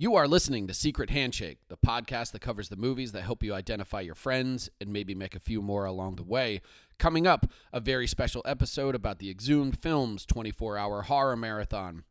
You 0.00 0.14
are 0.14 0.28
listening 0.28 0.68
to 0.68 0.74
Secret 0.74 1.10
Handshake, 1.10 1.58
the 1.66 1.76
podcast 1.76 2.30
that 2.30 2.40
covers 2.40 2.68
the 2.68 2.76
movies 2.76 3.10
that 3.10 3.22
help 3.22 3.42
you 3.42 3.52
identify 3.52 4.00
your 4.00 4.14
friends 4.14 4.70
and 4.80 4.92
maybe 4.92 5.12
make 5.12 5.34
a 5.34 5.40
few 5.40 5.60
more 5.60 5.86
along 5.86 6.14
the 6.14 6.22
way. 6.22 6.60
Coming 7.00 7.26
up, 7.26 7.50
a 7.72 7.80
very 7.80 8.06
special 8.06 8.40
episode 8.44 8.94
about 8.94 9.18
the 9.18 9.28
Exhumed 9.28 9.76
Films 9.76 10.24
24 10.24 10.78
hour 10.78 11.02
horror 11.02 11.34
marathon. 11.34 12.04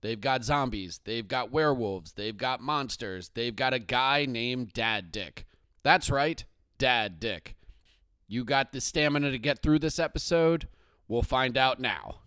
They've 0.00 0.20
got 0.20 0.44
zombies, 0.44 1.00
they've 1.02 1.26
got 1.26 1.50
werewolves, 1.50 2.12
they've 2.12 2.36
got 2.36 2.60
monsters, 2.60 3.32
they've 3.34 3.56
got 3.56 3.74
a 3.74 3.80
guy 3.80 4.26
named 4.26 4.72
Dad 4.72 5.10
Dick. 5.10 5.44
That's 5.82 6.10
right, 6.10 6.44
Dad 6.78 7.18
Dick. 7.18 7.56
You 8.28 8.44
got 8.44 8.70
the 8.70 8.80
stamina 8.80 9.32
to 9.32 9.40
get 9.40 9.60
through 9.60 9.80
this 9.80 9.98
episode? 9.98 10.68
We'll 11.08 11.22
find 11.22 11.58
out 11.58 11.80
now. 11.80 12.20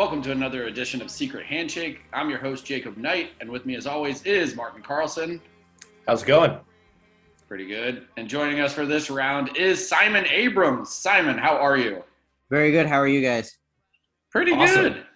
Welcome 0.00 0.22
to 0.22 0.32
another 0.32 0.64
edition 0.64 1.02
of 1.02 1.10
Secret 1.10 1.44
Handshake. 1.44 2.00
I'm 2.14 2.30
your 2.30 2.38
host, 2.38 2.64
Jacob 2.64 2.96
Knight, 2.96 3.32
and 3.42 3.50
with 3.50 3.66
me, 3.66 3.76
as 3.76 3.86
always, 3.86 4.22
is 4.22 4.56
Martin 4.56 4.82
Carlson. 4.82 5.42
How's 6.06 6.22
it 6.22 6.26
going? 6.26 6.56
Pretty 7.46 7.66
good. 7.66 8.06
And 8.16 8.26
joining 8.26 8.60
us 8.60 8.72
for 8.72 8.86
this 8.86 9.10
round 9.10 9.58
is 9.58 9.86
Simon 9.86 10.24
Abrams. 10.28 10.88
Simon, 10.88 11.36
how 11.36 11.54
are 11.54 11.76
you? 11.76 12.02
Very 12.48 12.70
good. 12.72 12.86
How 12.86 12.96
are 12.96 13.06
you 13.06 13.20
guys? 13.20 13.58
Pretty 14.30 14.52
Awesome. 14.52 14.84
good. 14.84 15.06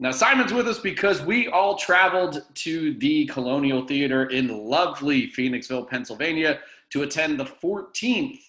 Now, 0.00 0.10
Simon's 0.10 0.52
with 0.52 0.66
us 0.66 0.80
because 0.80 1.22
we 1.22 1.46
all 1.46 1.76
traveled 1.76 2.42
to 2.54 2.94
the 2.94 3.24
Colonial 3.26 3.86
Theater 3.86 4.24
in 4.30 4.48
lovely 4.48 5.28
Phoenixville, 5.30 5.88
Pennsylvania 5.88 6.58
to 6.90 7.04
attend 7.04 7.38
the 7.38 7.44
14th. 7.46 8.40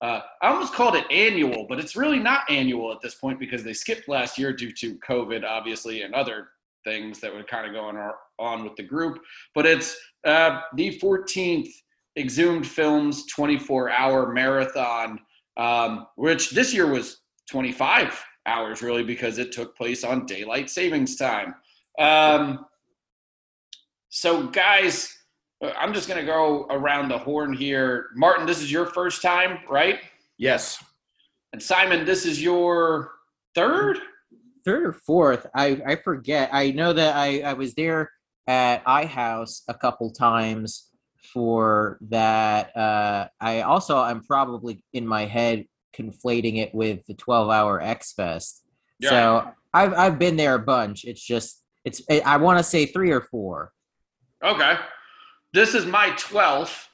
Uh, 0.00 0.20
I 0.42 0.48
almost 0.48 0.74
called 0.74 0.96
it 0.96 1.10
annual, 1.10 1.66
but 1.68 1.78
it's 1.78 1.96
really 1.96 2.18
not 2.18 2.50
annual 2.50 2.92
at 2.92 3.00
this 3.00 3.14
point 3.14 3.38
because 3.38 3.62
they 3.62 3.72
skipped 3.72 4.08
last 4.08 4.38
year 4.38 4.52
due 4.52 4.72
to 4.72 4.98
COVID, 4.98 5.44
obviously, 5.44 6.02
and 6.02 6.14
other 6.14 6.48
things 6.84 7.20
that 7.20 7.34
were 7.34 7.42
kind 7.42 7.66
of 7.66 7.72
going 7.72 7.96
on 8.38 8.64
with 8.64 8.76
the 8.76 8.82
group. 8.82 9.20
But 9.54 9.66
it's 9.66 9.96
uh, 10.24 10.60
the 10.74 10.98
14th 10.98 11.70
Exhumed 12.16 12.66
Films 12.66 13.26
24 13.26 13.90
hour 13.90 14.32
marathon, 14.32 15.18
um, 15.56 16.06
which 16.16 16.50
this 16.50 16.72
year 16.72 16.86
was 16.86 17.22
25 17.50 18.22
hours 18.46 18.82
really 18.82 19.02
because 19.02 19.38
it 19.38 19.52
took 19.52 19.76
place 19.76 20.04
on 20.04 20.26
daylight 20.26 20.70
savings 20.70 21.16
time. 21.16 21.54
Um, 21.98 22.66
so, 24.10 24.46
guys, 24.46 25.16
I'm 25.62 25.94
just 25.94 26.08
going 26.08 26.20
to 26.20 26.26
go 26.26 26.66
around 26.70 27.08
the 27.08 27.18
horn 27.18 27.52
here. 27.52 28.08
Martin, 28.14 28.46
this 28.46 28.60
is 28.60 28.70
your 28.70 28.86
first 28.86 29.22
time, 29.22 29.58
right? 29.68 30.00
Yes. 30.36 30.82
And 31.52 31.62
Simon, 31.62 32.04
this 32.04 32.26
is 32.26 32.42
your 32.42 33.12
third? 33.54 33.98
Third 34.64 34.84
or 34.84 34.92
fourth? 34.92 35.46
I 35.54 35.80
I 35.86 35.96
forget. 35.96 36.50
I 36.52 36.70
know 36.70 36.92
that 36.92 37.16
I 37.16 37.40
I 37.40 37.52
was 37.52 37.74
there 37.74 38.10
at 38.46 38.84
iHouse 38.84 39.62
a 39.68 39.74
couple 39.74 40.10
times 40.10 40.90
for 41.32 41.98
that. 42.08 42.76
Uh, 42.76 43.28
I 43.40 43.60
also 43.60 43.98
I'm 43.98 44.22
probably 44.22 44.82
in 44.92 45.06
my 45.06 45.26
head 45.26 45.66
conflating 45.96 46.58
it 46.58 46.74
with 46.74 47.04
the 47.06 47.14
12 47.14 47.50
hour 47.50 47.80
X 47.80 48.12
Fest. 48.12 48.62
So 49.02 49.50
I've 49.72 49.92
I've 49.92 50.18
been 50.18 50.36
there 50.36 50.54
a 50.54 50.58
bunch. 50.58 51.04
It's 51.04 51.22
just 51.22 51.62
it's 51.84 52.02
I 52.24 52.38
want 52.38 52.58
to 52.58 52.64
say 52.64 52.86
three 52.86 53.10
or 53.10 53.20
four. 53.20 53.72
Okay. 54.42 54.76
This 55.54 55.76
is 55.76 55.86
my 55.86 56.10
12th. 56.10 56.88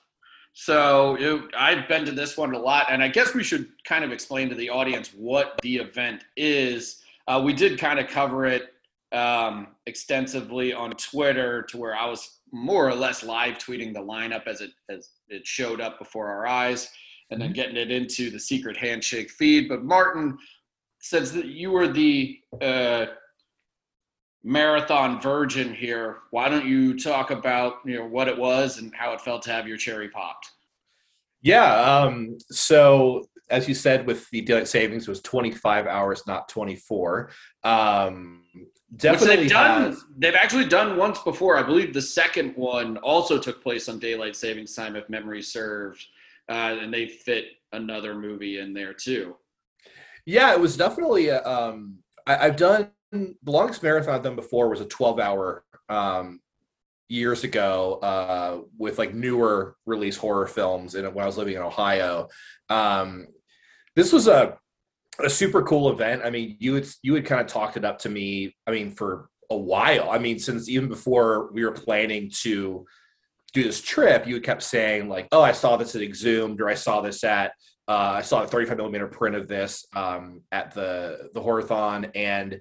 So 0.53 1.17
it, 1.19 1.43
I've 1.57 1.89
been 1.89 2.05
to 2.05 2.13
this 2.13 2.37
one 2.37 2.53
a 2.53 2.59
lot. 2.59 2.89
And 2.91 3.03
I 3.03 3.09
guess 3.09 3.35
we 3.35 3.43
should 3.43 3.69
kind 3.85 4.05
of 4.05 4.13
explain 4.13 4.51
to 4.51 4.55
the 4.55 4.69
audience 4.69 5.15
what 5.17 5.59
the 5.63 5.77
event 5.77 6.25
is. 6.37 7.01
Uh, 7.27 7.41
we 7.43 7.55
did 7.55 7.79
kind 7.79 7.99
of 7.99 8.07
cover 8.09 8.45
it 8.45 8.75
um, 9.13 9.69
extensively 9.87 10.75
on 10.75 10.91
Twitter 10.91 11.63
to 11.71 11.79
where 11.79 11.97
I 11.97 12.05
was 12.05 12.41
more 12.53 12.87
or 12.87 12.95
less 12.95 13.23
live 13.23 13.57
tweeting 13.57 13.95
the 13.95 14.01
lineup 14.01 14.47
as 14.47 14.61
it, 14.61 14.73
as 14.91 15.09
it 15.31 15.47
showed 15.47 15.81
up 15.81 15.99
before 15.99 16.29
our 16.29 16.47
eyes 16.47 16.91
and 17.31 17.41
then 17.41 17.55
getting 17.55 17.77
it 17.77 17.91
into 17.91 18.29
the 18.29 18.39
secret 18.39 18.77
handshake 18.77 19.31
feed. 19.31 19.71
But 19.71 19.85
Martin 19.85 20.37
says 20.99 21.33
that 21.33 21.47
you 21.47 21.71
were 21.71 21.89
the 21.89 22.39
uh, 22.61 23.07
marathon 24.43 25.21
virgin 25.21 25.75
here. 25.75 26.19
Why 26.31 26.49
don't 26.49 26.67
you 26.67 26.99
talk 26.99 27.31
about 27.31 27.77
you 27.85 27.97
know 27.97 28.07
what 28.07 28.29
it 28.29 28.37
was 28.37 28.79
and 28.79 28.95
how 28.95 29.13
it 29.13 29.21
felt 29.21 29.43
to 29.43 29.51
have 29.53 29.67
your 29.69 29.77
cherry 29.77 30.09
popped? 30.09 30.51
Yeah. 31.43 31.75
Um, 31.75 32.37
so 32.51 33.27
as 33.49 33.67
you 33.69 33.75
said, 33.75 34.07
with 34.07 34.29
the 34.31 34.43
daylight 34.43 34.69
savings, 34.69 35.05
it 35.05 35.11
was 35.11 35.21
25 35.23 35.87
hours, 35.87 36.23
not 36.27 36.49
24. 36.49 37.31
Um, 37.65 38.43
Which 38.55 38.69
definitely 38.97 39.37
they've 39.37 39.49
done. 39.51 39.83
has- 39.91 40.05
They've 40.19 40.35
actually 40.35 40.67
done 40.67 40.97
once 40.97 41.19
before. 41.23 41.57
I 41.57 41.63
believe 41.63 41.93
the 41.93 42.03
second 42.03 42.55
one 42.57 42.97
also 42.99 43.39
took 43.39 43.61
place 43.63 43.89
on 43.89 43.99
daylight 43.99 44.37
savings 44.37 44.75
time, 44.75 44.95
if 44.95 45.09
memory 45.09 45.43
serves, 45.43 46.07
uh, 46.49 46.77
and 46.81 46.93
they 46.95 47.09
fit 47.09 47.47
another 47.73 48.15
movie 48.15 48.59
in 48.59 48.73
there 48.73 48.93
too. 48.95 49.37
Yeah, 50.27 50.53
it 50.53 50.61
was 50.61 50.77
definitely. 50.77 51.29
A, 51.29 51.43
um, 51.45 51.99
I, 52.27 52.47
I've 52.47 52.57
done 52.57 52.91
the 53.13 53.35
longest 53.45 53.83
marathon 53.83 54.15
I've 54.15 54.23
done 54.23 54.37
before 54.37 54.69
was 54.69 54.81
a 54.81 54.87
12 54.87 55.19
hour 55.19 55.65
um, 55.89 56.41
years 57.09 57.45
ago 57.45 57.99
uh, 58.03 58.61
with 58.79 58.99
like 58.99 59.15
newer 59.15 59.77
release 59.87 60.17
horror 60.17 60.47
films 60.47 60.95
and 60.95 61.13
when 61.15 61.25
I 61.25 61.27
was 61.27 61.37
living 61.37 61.57
in 61.57 61.63
Ohio. 61.63 62.29
Um, 62.69 63.27
this 63.97 64.13
was 64.13 64.29
a 64.29 64.57
a 65.23 65.29
super 65.29 65.63
cool 65.63 65.91
event. 65.91 66.23
I 66.25 66.31
mean, 66.31 66.57
you 66.61 66.75
had 66.75 66.87
you 67.03 67.15
had 67.15 67.27
kind 67.27 67.41
of 67.41 67.47
talked 67.47 67.77
it 67.77 67.85
up 67.85 67.99
to 68.01 68.09
me. 68.09 68.57
I 68.67 68.71
mean, 68.71 68.93
for 68.93 69.29
a 69.51 69.57
while. 69.57 70.11
I 70.11 70.19
mean, 70.19 70.39
since 70.39 70.69
even 70.69 70.89
before 70.89 71.51
we 71.53 71.65
were 71.65 71.73
planning 71.73 72.31
to 72.43 72.87
do 73.53 73.63
this 73.65 73.83
trip, 73.83 74.27
you 74.27 74.35
had 74.35 74.45
kept 74.45 74.63
saying 74.63 75.09
like, 75.09 75.29
"Oh, 75.33 75.43
I 75.43 75.53
saw 75.53 75.77
this 75.77 75.95
at 75.97 76.03
Exhumed," 76.03 76.61
or 76.61 76.69
"I 76.69 76.75
saw 76.75 77.01
this 77.01 77.25
at." 77.25 77.53
Uh, 77.89 78.15
I 78.19 78.23
saw 78.23 78.45
a 78.45 78.47
35 78.47 78.77
millimeter 78.77 79.09
print 79.09 79.35
of 79.35 79.49
this 79.49 79.85
um, 79.95 80.43
at 80.53 80.73
the 80.73 81.31
the 81.35 81.41
Horathon, 81.41 82.11
and 82.15 82.61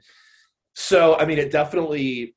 so 0.80 1.18
I 1.18 1.26
mean, 1.26 1.38
it 1.38 1.52
definitely 1.52 2.36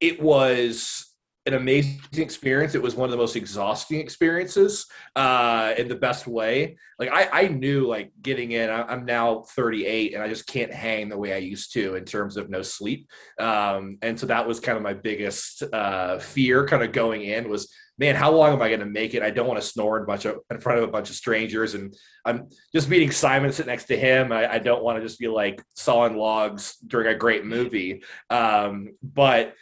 it 0.00 0.20
was 0.20 1.06
an 1.46 1.54
amazing 1.54 2.00
experience. 2.14 2.74
It 2.74 2.82
was 2.82 2.96
one 2.96 3.06
of 3.06 3.12
the 3.12 3.16
most 3.16 3.36
exhausting 3.36 4.00
experiences 4.00 4.86
uh, 5.14 5.72
in 5.78 5.86
the 5.86 5.94
best 5.94 6.26
way. 6.26 6.76
Like 6.98 7.10
I, 7.12 7.44
I 7.44 7.48
knew 7.48 7.86
like 7.86 8.10
getting 8.20 8.50
in. 8.50 8.68
I, 8.68 8.82
I'm 8.82 9.04
now 9.04 9.42
38, 9.42 10.14
and 10.14 10.22
I 10.24 10.28
just 10.28 10.48
can't 10.48 10.72
hang 10.72 11.08
the 11.08 11.16
way 11.16 11.32
I 11.32 11.38
used 11.38 11.72
to 11.74 11.94
in 11.94 12.04
terms 12.04 12.36
of 12.36 12.50
no 12.50 12.62
sleep. 12.62 13.08
Um, 13.38 13.98
and 14.02 14.18
so 14.18 14.26
that 14.26 14.46
was 14.46 14.58
kind 14.58 14.76
of 14.76 14.82
my 14.82 14.94
biggest 14.94 15.62
uh, 15.72 16.18
fear, 16.18 16.66
kind 16.66 16.82
of 16.82 16.90
going 16.90 17.22
in 17.22 17.48
was 17.48 17.72
man, 18.00 18.16
how 18.16 18.32
long 18.32 18.54
am 18.54 18.62
I 18.62 18.68
going 18.68 18.80
to 18.80 18.86
make 18.86 19.12
it? 19.12 19.22
I 19.22 19.30
don't 19.30 19.46
want 19.46 19.60
to 19.60 19.66
snore 19.66 19.98
in, 20.00 20.06
bunch 20.06 20.24
of, 20.24 20.38
in 20.50 20.58
front 20.58 20.78
of 20.78 20.88
a 20.88 20.90
bunch 20.90 21.10
of 21.10 21.16
strangers. 21.16 21.74
And 21.74 21.94
I'm 22.24 22.48
just 22.74 22.88
meeting 22.88 23.10
Simon 23.10 23.52
sitting 23.52 23.70
next 23.70 23.84
to 23.84 23.96
him. 23.96 24.32
I, 24.32 24.54
I 24.54 24.58
don't 24.58 24.82
want 24.82 24.96
to 24.98 25.06
just 25.06 25.20
be 25.20 25.28
like 25.28 25.62
sawing 25.76 26.16
logs 26.16 26.78
during 26.78 27.14
a 27.14 27.18
great 27.18 27.44
movie. 27.44 28.02
Um, 28.30 28.94
but 29.02 29.54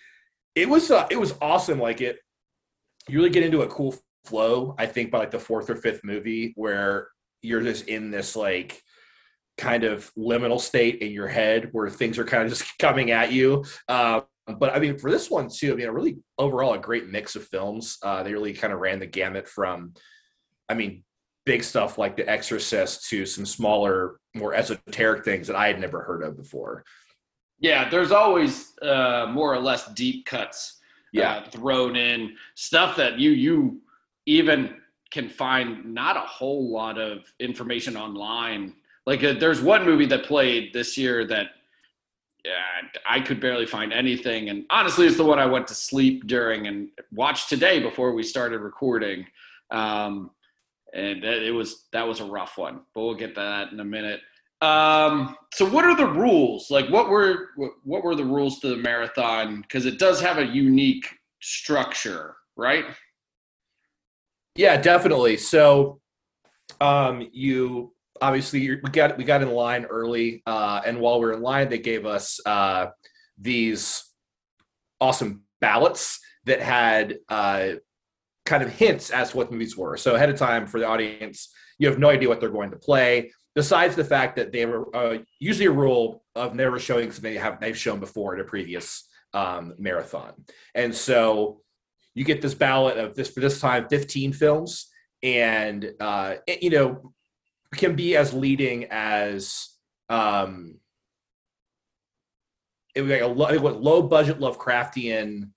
it 0.54 0.69
was, 0.69 0.93
uh, 0.93 1.09
it 1.10 1.19
was 1.19 1.34
awesome. 1.43 1.81
Like 1.81 2.00
it, 2.00 2.21
you 3.09 3.19
really 3.19 3.31
get 3.31 3.43
into 3.43 3.62
a 3.62 3.69
cool 3.69 3.97
flow, 4.25 4.76
I 4.78 4.87
think, 4.87 5.10
by 5.10 5.19
like 5.19 5.32
the 5.32 5.41
fourth 5.41 5.69
or 5.69 5.75
fifth 5.75 6.05
movie 6.05 6.52
where 6.55 7.08
you're 7.43 7.62
just 7.62 7.88
in 7.88 8.12
this 8.12 8.37
like, 8.37 8.81
kind 9.56 9.82
of 9.82 10.14
liminal 10.14 10.61
state 10.61 11.02
in 11.02 11.11
your 11.11 11.26
head 11.26 11.70
where 11.73 11.91
things 11.91 12.17
are 12.17 12.25
kind 12.25 12.44
of 12.44 12.49
just 12.49 12.79
coming 12.79 13.11
at 13.11 13.32
you. 13.32 13.64
Um, 13.88 14.23
but 14.59 14.75
I 14.75 14.79
mean, 14.79 14.99
for 14.99 15.11
this 15.11 15.31
one 15.31 15.49
too, 15.49 15.73
I 15.73 15.77
mean, 15.77 15.87
a 15.89 15.93
really 15.93 16.19
overall 16.39 16.75
a 16.75 16.79
great 16.79 17.09
mix 17.09 17.37
of 17.37 17.47
films. 17.47 17.99
Uh, 18.03 18.23
they 18.23 18.33
really 18.33 18.53
kind 18.53 18.73
of 18.73 18.81
ran 18.81 18.99
the 18.99 19.06
gamut 19.06 19.49
from, 19.49 19.95
I 20.69 20.75
mean, 20.75 21.05
big 21.45 21.65
stuff 21.65 21.99
like 21.99 22.17
The 22.17 22.29
Exorcist 22.29 23.09
to 23.11 23.25
some 23.27 23.47
smaller, 23.47 24.21
more 24.35 24.55
esoteric 24.55 25.25
things 25.25 25.47
that 25.47 25.56
I 25.56 25.67
had 25.67 25.81
never 25.81 26.03
heard 26.03 26.23
of 26.23 26.37
before. 26.37 26.85
Yeah, 27.61 27.89
there's 27.89 28.12
always 28.12 28.79
uh, 28.83 29.27
more 29.31 29.53
or 29.53 29.59
less 29.59 29.93
deep 29.95 30.27
cuts 30.27 30.79
Yeah, 31.12 31.37
uh, 31.39 31.51
thrown 31.51 31.97
in 31.97 32.37
stuff 32.55 32.97
that 32.97 33.19
you 33.19 33.31
you 33.31 33.81
even 34.27 34.77
can 35.11 35.29
find 35.29 35.94
not 35.94 36.17
a 36.17 36.21
whole 36.21 36.71
lot 36.71 36.99
of 36.99 37.33
information 37.41 37.97
online. 37.97 38.75
Like 39.06 39.25
uh, 39.25 39.33
there's 39.41 39.62
one 39.62 39.87
movie 39.87 40.06
that 40.06 40.25
played 40.25 40.73
this 40.75 40.99
year 40.99 41.27
that 41.29 41.47
I 43.08 43.20
could 43.20 43.40
barely 43.40 43.67
find 43.67 43.93
anything, 43.93 44.49
and 44.49 44.64
honestly, 44.70 45.06
it's 45.06 45.17
the 45.17 45.25
one 45.25 45.38
I 45.38 45.46
went 45.46 45.67
to 45.69 45.75
sleep 45.75 46.26
during 46.26 46.67
and 46.67 46.88
watched 47.12 47.49
today 47.49 47.81
before 47.81 48.12
we 48.12 48.23
started 48.23 48.61
recording. 48.61 49.26
Um, 49.70 50.31
and 50.94 51.25
it 51.25 51.52
was 51.52 51.85
that 51.93 52.06
was 52.06 52.20
a 52.20 52.25
rough 52.25 52.56
one, 52.56 52.81
but 52.94 53.02
we'll 53.02 53.14
get 53.14 53.35
that 53.35 53.73
in 53.73 53.81
a 53.81 53.85
minute. 53.85 54.20
Um, 54.61 55.37
so 55.55 55.69
what 55.69 55.85
are 55.85 55.96
the 55.96 56.06
rules? 56.06 56.70
Like, 56.70 56.88
what 56.88 57.08
were 57.08 57.50
what 57.85 58.02
were 58.02 58.14
the 58.14 58.25
rules 58.25 58.61
to 58.61 58.69
the 58.69 58.76
marathon? 58.76 59.61
Because 59.62 59.87
it 59.87 59.99
does 59.99 60.20
have 60.20 60.38
a 60.38 60.44
unique 60.44 61.06
structure, 61.41 62.37
right? 62.56 62.84
Yeah, 64.56 64.81
definitely. 64.81 65.37
So, 65.37 66.00
um, 66.81 67.29
you 67.32 67.93
obviously 68.20 68.69
we 68.82 68.91
got 68.91 69.17
we 69.17 69.25
got 69.25 69.43
in 69.43 69.50
line 69.50 69.85
early, 69.85 70.43
uh, 70.47 70.81
and 70.85 70.99
while 71.00 71.20
we 71.20 71.26
are 71.26 71.32
in 71.32 71.43
line, 71.43 71.69
they 71.69 71.79
gave 71.79 72.06
us 72.06 72.41
uh, 72.47 72.87
these 73.41 74.05
awesome 75.00 75.43
ballots 75.61 76.20
that 76.44 76.61
had 76.61 77.19
uh, 77.29 77.70
kind 78.47 78.62
of 78.62 78.70
hints 78.70 79.11
as 79.11 79.31
to 79.31 79.37
what 79.37 79.49
the 79.49 79.53
movies 79.53 79.76
were. 79.76 79.97
So 79.97 80.15
ahead 80.15 80.31
of 80.31 80.37
time 80.37 80.67
for 80.67 80.81
the 80.81 80.87
audience, 80.87 81.53
you 81.79 81.88
have 81.88 81.99
no 81.99 82.09
idea 82.09 82.29
what 82.29 82.41
they're 82.41 82.49
going 82.49 82.70
to 82.70 82.76
play. 82.76 83.32
Besides 83.55 83.97
the 83.97 84.05
fact 84.05 84.37
that 84.37 84.53
they 84.53 84.67
were 84.67 84.94
uh, 84.94 85.19
usually 85.41 85.67
a 85.67 85.70
rule 85.73 86.23
of 86.35 86.55
never 86.55 86.79
showing 86.79 87.11
something 87.11 87.35
they 87.35 87.38
have 87.38 87.61
they've 87.61 87.76
shown 87.76 88.00
before 88.00 88.35
in 88.35 88.41
a 88.41 88.44
previous 88.44 89.09
um, 89.35 89.75
marathon, 89.79 90.32
and 90.75 90.94
so 90.94 91.61
you 92.15 92.25
get 92.25 92.41
this 92.43 92.55
ballot 92.55 92.99
of 92.99 93.15
this 93.15 93.31
for 93.31 93.41
this 93.41 93.61
time 93.61 93.88
15 93.88 94.32
films, 94.32 94.88
and 95.23 95.93
uh, 96.00 96.35
it, 96.47 96.62
you 96.62 96.70
know 96.70 97.12
can 97.75 97.94
be 97.97 98.17
as 98.17 98.32
leading 98.32 98.87
as 98.91 99.69
um, 100.09 100.79
it 102.94 103.03
was 103.03 103.11
like 103.11 103.20
a 103.23 103.26
low, 103.26 103.49
low 103.50 104.03
budget 104.03 104.38
Lovecraftian 104.41 105.50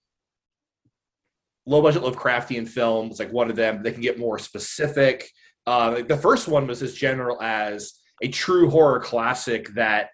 low 1.68 1.82
budget 1.82 2.02
Lovecraftian 2.02 2.68
films, 2.68 3.20
like 3.20 3.32
one 3.32 3.50
of 3.50 3.56
them. 3.56 3.84
They 3.84 3.92
can 3.92 4.02
get 4.02 4.20
more 4.20 4.40
specific. 4.40 5.30
Uh, 5.68 5.92
like 5.96 6.08
the 6.08 6.18
first 6.18 6.48
one 6.48 6.68
was 6.68 6.82
as 6.82 6.94
general 6.96 7.42
as 7.42 7.94
a 8.22 8.28
true 8.28 8.70
horror 8.70 9.00
classic 9.00 9.70
that 9.76 10.10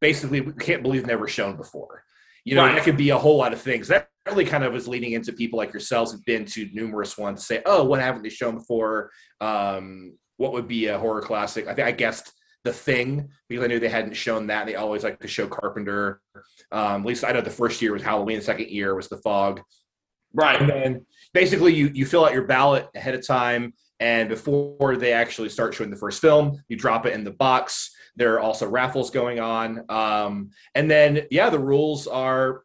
basically 0.00 0.40
we 0.40 0.52
can't 0.54 0.82
believe 0.82 1.06
never 1.06 1.28
shown 1.28 1.56
before. 1.56 2.02
You 2.44 2.56
know, 2.56 2.64
Right. 2.64 2.74
that 2.74 2.84
could 2.84 2.96
be 2.96 3.10
a 3.10 3.18
whole 3.18 3.36
lot 3.36 3.52
of 3.52 3.60
things. 3.60 3.88
That 3.88 4.08
really 4.26 4.44
kind 4.44 4.64
of 4.64 4.74
is 4.74 4.86
leading 4.88 5.12
into 5.12 5.32
people 5.32 5.56
like 5.56 5.72
yourselves 5.72 6.12
who've 6.12 6.24
been 6.24 6.44
to 6.46 6.68
numerous 6.72 7.16
ones 7.16 7.46
say, 7.46 7.62
"Oh, 7.64 7.84
what 7.84 8.00
haven't 8.00 8.22
they 8.22 8.28
shown 8.28 8.56
before? 8.56 9.10
Um, 9.40 10.18
what 10.36 10.52
would 10.52 10.68
be 10.68 10.86
a 10.86 10.98
horror 10.98 11.22
classic?" 11.22 11.66
I 11.66 11.74
think 11.74 11.86
I 11.88 11.92
guessed 11.92 12.32
The 12.64 12.72
Thing 12.72 13.28
because 13.48 13.64
I 13.64 13.68
knew 13.68 13.80
they 13.80 13.88
hadn't 13.88 14.14
shown 14.14 14.46
that. 14.48 14.66
They 14.66 14.74
always 14.76 15.04
like 15.04 15.20
to 15.20 15.28
show 15.28 15.46
Carpenter. 15.46 16.20
Um, 16.72 17.02
at 17.02 17.06
least 17.06 17.24
I 17.24 17.32
know 17.32 17.40
the 17.40 17.50
first 17.50 17.80
year 17.82 17.92
was 17.92 18.02
Halloween. 18.02 18.38
The 18.38 18.44
second 18.44 18.68
year 18.68 18.94
was 18.94 19.08
The 19.08 19.18
Fog. 19.18 19.58
And 19.58 19.64
Right. 20.42 20.66
then 20.66 21.06
basically 21.32 21.74
you 21.74 21.90
you 21.94 22.04
fill 22.04 22.24
out 22.24 22.32
your 22.34 22.46
ballot 22.46 22.88
ahead 22.94 23.14
of 23.14 23.26
time 23.26 23.72
and 24.00 24.28
before 24.28 24.96
they 24.96 25.12
actually 25.12 25.48
start 25.48 25.72
showing 25.72 25.90
the 25.90 25.96
first 25.96 26.20
film 26.20 26.62
you 26.68 26.76
drop 26.76 27.06
it 27.06 27.14
in 27.14 27.24
the 27.24 27.30
box 27.30 27.94
there 28.16 28.34
are 28.34 28.40
also 28.40 28.68
raffles 28.68 29.10
going 29.10 29.40
on 29.40 29.84
um, 29.88 30.50
and 30.74 30.90
then 30.90 31.22
yeah 31.30 31.48
the 31.48 31.58
rules 31.58 32.06
are 32.06 32.64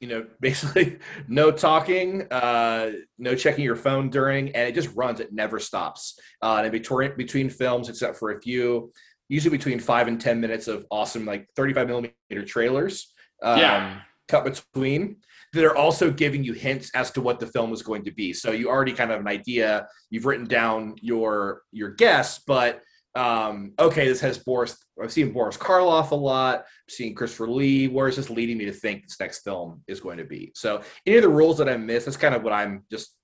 you 0.00 0.08
know 0.08 0.26
basically 0.40 0.98
no 1.28 1.50
talking 1.50 2.26
uh, 2.30 2.90
no 3.18 3.34
checking 3.34 3.64
your 3.64 3.76
phone 3.76 4.10
during 4.10 4.48
and 4.54 4.68
it 4.68 4.74
just 4.74 4.94
runs 4.94 5.20
it 5.20 5.32
never 5.32 5.58
stops 5.58 6.18
uh, 6.42 6.60
and 6.62 6.72
between 6.72 7.16
between 7.16 7.48
films 7.48 7.88
except 7.88 8.16
for 8.18 8.32
a 8.32 8.40
few 8.40 8.92
usually 9.28 9.56
between 9.56 9.80
five 9.80 10.08
and 10.08 10.20
ten 10.20 10.40
minutes 10.40 10.68
of 10.68 10.86
awesome 10.90 11.24
like 11.24 11.48
35 11.56 11.86
millimeter 11.86 12.44
trailers 12.46 13.12
um, 13.42 13.58
Yeah. 13.58 14.00
cut 14.28 14.44
between 14.44 15.16
that 15.52 15.64
are 15.64 15.76
also 15.76 16.10
giving 16.10 16.44
you 16.44 16.52
hints 16.52 16.90
as 16.94 17.10
to 17.12 17.20
what 17.20 17.40
the 17.40 17.46
film 17.46 17.72
is 17.72 17.82
going 17.82 18.04
to 18.04 18.10
be. 18.10 18.32
So 18.32 18.50
you 18.50 18.68
already 18.68 18.92
kind 18.92 19.10
of 19.10 19.14
have 19.16 19.20
an 19.20 19.28
idea. 19.28 19.86
You've 20.10 20.26
written 20.26 20.46
down 20.46 20.96
your 21.00 21.62
your 21.72 21.90
guess, 21.90 22.40
but 22.46 22.82
um, 23.16 23.72
okay, 23.78 24.06
this 24.06 24.20
has 24.20 24.38
Boris. 24.38 24.76
I've 25.02 25.12
seen 25.12 25.32
Boris 25.32 25.56
Karloff 25.56 26.10
a 26.10 26.14
lot. 26.14 26.60
I've 26.60 26.94
seen 26.94 27.14
Christopher 27.14 27.48
Lee. 27.48 27.88
Where 27.88 28.08
is 28.08 28.16
this 28.16 28.30
leading 28.30 28.58
me 28.58 28.66
to 28.66 28.72
think 28.72 29.04
this 29.04 29.18
next 29.18 29.40
film 29.40 29.82
is 29.88 30.00
going 30.00 30.18
to 30.18 30.24
be? 30.24 30.52
So 30.54 30.82
any 31.06 31.16
of 31.16 31.22
the 31.22 31.28
rules 31.28 31.58
that 31.58 31.68
I 31.68 31.76
missed, 31.76 32.06
that's 32.06 32.16
kind 32.16 32.34
of 32.34 32.42
what 32.42 32.52
I'm 32.52 32.84
just 32.90 33.16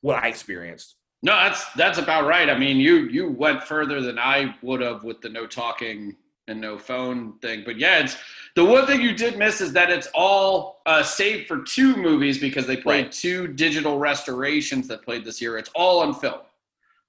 what 0.00 0.22
I 0.22 0.28
experienced. 0.28 0.96
No, 1.22 1.32
that's 1.32 1.72
that's 1.72 1.98
about 1.98 2.26
right. 2.26 2.50
I 2.50 2.58
mean, 2.58 2.76
you 2.78 3.08
you 3.08 3.30
went 3.30 3.62
further 3.62 4.00
than 4.00 4.18
I 4.18 4.54
would 4.62 4.80
have 4.80 5.04
with 5.04 5.20
the 5.20 5.28
no 5.28 5.46
talking 5.46 6.16
and 6.46 6.60
no 6.60 6.78
phone 6.78 7.38
thing. 7.40 7.62
But 7.64 7.78
yeah, 7.78 7.98
it's 7.98 8.16
the 8.56 8.64
one 8.64 8.86
thing 8.86 9.00
you 9.02 9.14
did 9.14 9.36
miss 9.36 9.60
is 9.60 9.72
that 9.74 9.90
it's 9.90 10.08
all 10.14 10.80
uh, 10.86 11.02
saved 11.02 11.46
for 11.46 11.62
two 11.62 11.94
movies 11.96 12.38
because 12.38 12.66
they 12.66 12.76
played 12.76 13.04
Right. 13.06 13.12
two 13.12 13.48
digital 13.48 13.98
restorations 13.98 14.88
that 14.88 15.02
played 15.02 15.24
this 15.24 15.40
year. 15.42 15.58
It's 15.58 15.70
all 15.74 16.00
on 16.00 16.14
film, 16.14 16.40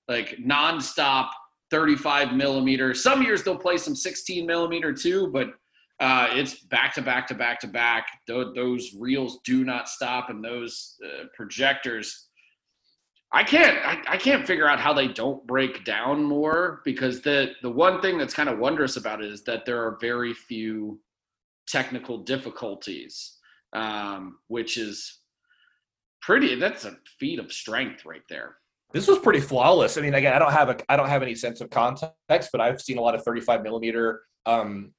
like 0.08 0.38
nonstop, 0.40 1.30
35 1.71 2.33
millimeter. 2.33 2.94
Some 2.94 3.21
years 3.24 3.44
they'll 3.44 3.57
play 3.57 3.77
some 3.77 3.95
16 3.95 4.45
millimeter 4.45 4.94
too, 4.94 5.27
but 5.31 5.50
uh, 6.00 6.27
it's 6.31 6.56
back 6.63 6.94
to 6.95 7.01
back 7.01 7.27
to 7.27 7.33
back 7.36 7.60
to 7.60 7.68
back. 7.68 8.07
Tho- 8.27 8.54
Those 8.54 8.94
reels 8.98 9.39
do 9.44 9.63
not 9.66 9.89
stop, 9.89 10.30
and 10.30 10.44
those 10.44 10.95
uh, 11.06 11.25
projectors. 11.36 12.27
I 13.31 13.44
can't 13.44 13.77
I, 13.86 14.13
I 14.13 14.18
can't 14.18 14.48
figure 14.48 14.68
out 14.68 14.80
how 14.80 14.94
they 14.94 15.07
don't 15.07 15.45
break 15.45 15.83
down 15.86 16.24
more 16.24 16.81
because 16.86 17.21
the 17.21 17.51
the 17.62 17.69
one 17.69 18.01
thing 18.01 18.18
that's 18.18 18.33
kind 18.33 18.50
of 18.50 18.57
wondrous 18.60 18.95
about 18.98 19.22
it 19.24 19.30
is 19.31 19.44
that 19.44 19.65
there 19.65 19.83
are 19.86 19.98
very 20.01 20.33
few 20.33 21.00
technical 21.68 22.18
difficulties, 22.24 23.38
um, 23.74 24.39
which 24.48 24.77
is 24.77 25.19
pretty. 26.22 26.56
That's 26.56 26.86
a 26.86 26.98
feat 27.19 27.39
of 27.39 27.51
strength 27.51 28.06
right 28.06 28.24
there. 28.30 28.56
This 28.91 29.07
was 29.07 29.19
pretty 29.19 29.39
flawless. 29.39 29.97
I 29.97 30.01
mean, 30.01 30.15
again, 30.15 30.33
I 30.33 30.39
don't 30.39 30.51
have 30.51 30.69
a 30.69 30.77
I 30.91 30.95
don't 30.95 31.09
have 31.09 31.21
any 31.21 31.36
sense 31.36 31.62
of 31.62 31.69
context, 31.69 32.50
but 32.51 32.59
I've 32.59 32.81
seen 32.81 32.97
a 32.97 33.01
lot 33.01 33.15
of 33.15 33.24
35 33.24 33.62
millimeter 33.62 34.21
um, 34.45 34.94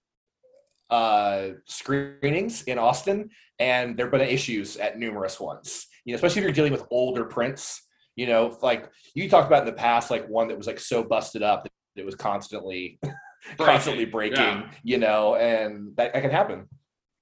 uh, 0.91 1.49
screenings 1.67 2.63
in 2.65 2.79
Austin, 2.79 3.31
and 3.59 3.97
there 3.97 4.07
have 4.07 4.13
been 4.13 4.21
issues 4.21 4.77
at 4.77 4.99
numerous 4.99 5.41
ones. 5.41 5.87
You 6.05 6.13
know, 6.13 6.17
especially 6.17 6.41
if 6.41 6.45
you're 6.45 6.53
dealing 6.53 6.73
with 6.73 6.87
older 6.91 7.25
prints. 7.25 7.87
You 8.17 8.27
know, 8.27 8.57
like 8.63 8.89
you 9.15 9.29
talked 9.29 9.47
about 9.47 9.61
in 9.61 9.67
the 9.67 9.73
past, 9.73 10.11
like 10.11 10.29
one 10.29 10.49
that 10.49 10.59
was 10.59 10.67
like 10.67 10.79
so 10.79 11.03
busted 11.03 11.43
up 11.43 11.65
that 11.65 11.71
it 11.97 12.05
was 12.05 12.15
constantly 12.15 13.01
constantly 13.59 14.05
breaking. 14.05 14.39
Yeah. 14.39 14.71
You 14.85 14.99
know, 14.99 15.35
and 15.35 15.97
that, 15.97 16.13
that 16.13 16.21
can 16.21 16.31
happen. 16.31 16.69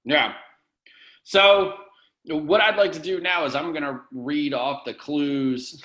Yeah. 0.05 0.33
So 1.23 1.73
what 2.25 2.61
I'd 2.61 2.75
like 2.75 2.91
to 2.93 2.99
do 2.99 3.19
now 3.19 3.45
is 3.45 3.55
I'm 3.55 3.71
going 3.71 3.83
to 3.83 4.01
read 4.11 4.53
off 4.53 4.83
the 4.85 4.93
clues 4.93 5.81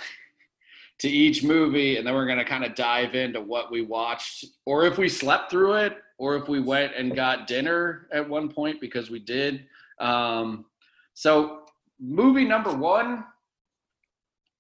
to 1.05 1.11
each 1.11 1.45
movie, 1.45 1.99
and 1.99 2.07
then 2.07 2.15
we're 2.15 2.25
going 2.25 2.39
to 2.39 2.47
kind 2.47 2.65
of 2.65 2.75
dive 2.75 3.15
into 3.15 3.39
what 3.39 3.71
we 3.71 3.83
watched, 3.83 4.47
or 4.65 4.87
if 4.87 4.97
we 4.97 5.07
slept 5.07 5.51
through 5.51 5.75
it, 5.75 5.99
or 6.17 6.35
if 6.37 6.49
we 6.49 6.61
went 6.61 6.95
and 6.97 7.15
got 7.15 7.47
dinner 7.47 8.09
at 8.11 8.27
one 8.27 8.49
point 8.49 8.81
because 8.81 9.11
we 9.11 9.19
did. 9.19 9.67
Um, 10.01 10.65
so 11.13 11.67
movie 12.01 12.47
number 12.47 12.75
one 12.75 13.23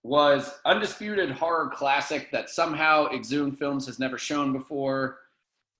was 0.02 0.52
undisputed 0.66 1.30
horror 1.30 1.70
classic 1.74 2.30
that 2.30 2.50
somehow 2.50 3.08
Exhumed 3.08 3.58
Films 3.58 3.86
has 3.86 3.98
never 3.98 4.18
shown 4.18 4.52
before, 4.52 5.20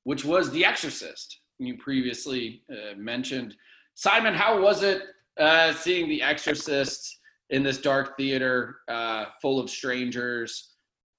which 0.05 0.25
was 0.25 0.51
The 0.51 0.65
Exorcist. 0.65 1.41
You 1.59 1.77
previously 1.77 2.63
uh, 2.71 2.97
mentioned. 2.97 3.55
Simon, 3.97 4.33
how 4.33 4.63
was 4.63 4.83
it 4.83 5.03
uh, 5.39 5.75
seeing 5.75 6.09
The 6.09 6.23
Exorcist 6.23 7.19
in 7.51 7.63
this 7.63 7.79
dark 7.79 8.17
theater 8.17 8.77
uh, 8.89 9.27
full 9.41 9.61
of 9.61 9.71
strangers? 9.71 10.75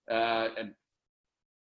Uh, 0.10 0.50
and 0.58 0.72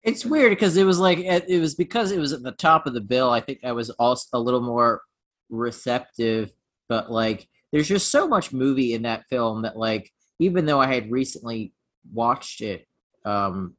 It's 0.02 0.24
weird 0.24 0.50
because 0.50 0.76
it 0.76 0.84
was 0.84 0.98
like 0.98 1.18
it 1.18 1.60
was 1.60 1.74
because 1.74 2.12
it 2.12 2.18
was 2.18 2.32
at 2.32 2.42
the 2.42 2.52
top 2.52 2.86
of 2.86 2.94
the 2.94 3.00
bill. 3.00 3.30
I 3.30 3.40
think 3.40 3.60
I 3.64 3.72
was 3.72 3.90
also 3.90 4.26
a 4.32 4.40
little 4.40 4.60
more 4.60 5.02
receptive, 5.50 6.50
but 6.88 7.10
like 7.10 7.46
there's 7.72 7.88
just 7.88 8.10
so 8.10 8.28
much 8.28 8.52
movie 8.52 8.94
in 8.94 9.02
that 9.02 9.24
film 9.28 9.62
that 9.62 9.76
like 9.76 10.10
even 10.38 10.66
though 10.66 10.80
I 10.80 10.92
had 10.92 11.10
recently 11.10 11.72
watched 12.12 12.60
it, 12.60 12.86
um, 13.24 13.76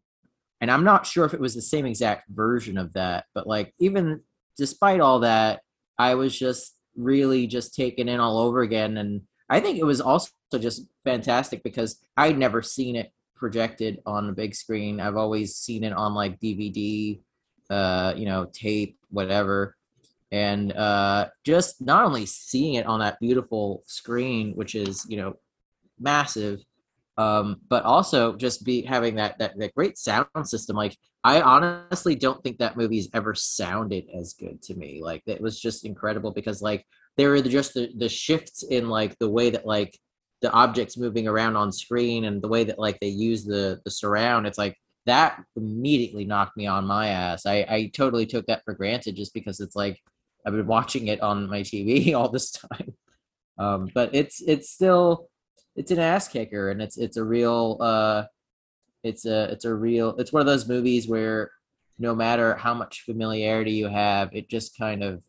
and 0.61 0.71
I'm 0.71 0.83
not 0.83 1.05
sure 1.05 1.25
if 1.25 1.33
it 1.33 1.39
was 1.39 1.53
the 1.53 1.61
same 1.61 1.85
exact 1.85 2.29
version 2.29 2.77
of 2.77 2.93
that, 2.93 3.25
but 3.33 3.45
like 3.45 3.73
even 3.79 4.21
despite 4.57 5.01
all 5.01 5.19
that, 5.19 5.61
I 5.97 6.15
was 6.15 6.37
just 6.37 6.75
really 6.95 7.45
just 7.45 7.75
taken 7.75 8.07
in 8.07 8.19
all 8.19 8.37
over 8.37 8.61
again, 8.61 8.97
and 8.97 9.21
I 9.49 9.59
think 9.59 9.77
it 9.77 9.83
was 9.83 10.01
also 10.01 10.31
just 10.59 10.87
fantastic 11.03 11.63
because 11.63 11.99
I'd 12.17 12.37
never 12.37 12.61
seen 12.61 12.95
it 12.95 13.11
projected 13.35 14.01
on 14.05 14.29
a 14.29 14.33
big 14.33 14.55
screen. 14.55 14.99
I've 14.99 15.17
always 15.17 15.55
seen 15.55 15.83
it 15.83 15.93
on 15.93 16.13
like 16.13 16.39
DVD, 16.39 17.19
uh, 17.69 18.13
you 18.15 18.25
know, 18.25 18.45
tape, 18.51 18.97
whatever. 19.09 19.75
And 20.31 20.73
uh, 20.73 21.29
just 21.43 21.81
not 21.81 22.05
only 22.05 22.25
seeing 22.25 22.75
it 22.75 22.87
on 22.87 22.99
that 22.99 23.19
beautiful 23.19 23.83
screen, 23.85 24.53
which 24.55 24.73
is 24.75 25.05
you 25.07 25.17
know 25.17 25.35
massive, 25.99 26.59
um, 27.17 27.61
but 27.69 27.83
also 27.83 28.35
just 28.35 28.65
be 28.65 28.81
having 28.81 29.15
that, 29.15 29.37
that 29.39 29.57
that 29.57 29.75
great 29.75 29.97
sound 29.97 30.27
system. 30.43 30.75
Like 30.75 30.97
I 31.23 31.41
honestly 31.41 32.15
don't 32.15 32.43
think 32.43 32.57
that 32.57 32.77
movie's 32.77 33.09
ever 33.13 33.33
sounded 33.33 34.05
as 34.13 34.33
good 34.33 34.61
to 34.63 34.75
me. 34.75 35.01
Like 35.01 35.23
it 35.27 35.41
was 35.41 35.59
just 35.59 35.85
incredible 35.85 36.31
because 36.31 36.61
like 36.61 36.85
there 37.17 37.29
were 37.29 37.41
just 37.41 37.73
the, 37.73 37.91
the 37.97 38.09
shifts 38.09 38.63
in 38.63 38.89
like 38.89 39.17
the 39.19 39.29
way 39.29 39.49
that 39.49 39.65
like 39.65 39.97
the 40.41 40.51
objects 40.51 40.97
moving 40.97 41.27
around 41.27 41.55
on 41.55 41.71
screen 41.71 42.25
and 42.25 42.41
the 42.41 42.47
way 42.47 42.63
that 42.63 42.79
like 42.79 42.99
they 42.99 43.07
use 43.07 43.45
the 43.45 43.81
the 43.85 43.91
surround 43.91 44.45
it's 44.45 44.57
like 44.57 44.77
that 45.05 45.43
immediately 45.55 46.25
knocked 46.25 46.57
me 46.57 46.65
on 46.65 46.85
my 46.85 47.09
ass. 47.09 47.45
I 47.45 47.65
i 47.69 47.91
totally 47.93 48.25
took 48.25 48.45
that 48.47 48.63
for 48.65 48.73
granted 48.73 49.15
just 49.15 49.33
because 49.33 49.59
it's 49.59 49.75
like 49.75 50.01
i've 50.45 50.53
been 50.53 50.67
watching 50.67 51.07
it 51.07 51.21
on 51.21 51.49
my 51.49 51.61
tv 51.61 52.15
all 52.17 52.29
this 52.29 52.51
time. 52.51 52.93
Um 53.57 53.89
but 53.93 54.13
it's 54.13 54.41
it's 54.41 54.69
still 54.69 55.29
it's 55.75 55.91
an 55.91 55.99
ass 55.99 56.27
kicker 56.27 56.71
and 56.71 56.81
it's 56.81 56.97
it's 56.97 57.17
a 57.17 57.23
real 57.23 57.77
uh 57.79 58.23
it's 59.03 59.25
a 59.25 59.45
it's 59.51 59.65
a 59.65 59.73
real 59.73 60.15
it's 60.17 60.33
one 60.33 60.41
of 60.41 60.47
those 60.47 60.67
movies 60.67 61.07
where 61.07 61.51
no 61.97 62.13
matter 62.13 62.55
how 62.55 62.73
much 62.73 63.03
familiarity 63.05 63.71
you 63.71 63.87
have 63.87 64.29
it 64.33 64.49
just 64.49 64.77
kind 64.77 65.03
of 65.03 65.23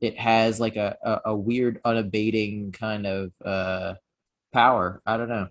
it 0.00 0.18
has 0.18 0.58
like 0.60 0.76
a, 0.76 0.96
a, 1.02 1.30
a 1.30 1.36
weird 1.36 1.80
unabating 1.84 2.72
kind 2.72 3.06
of 3.06 3.32
uh 3.44 3.94
power 4.52 5.00
i 5.06 5.16
don't 5.16 5.28
know 5.28 5.46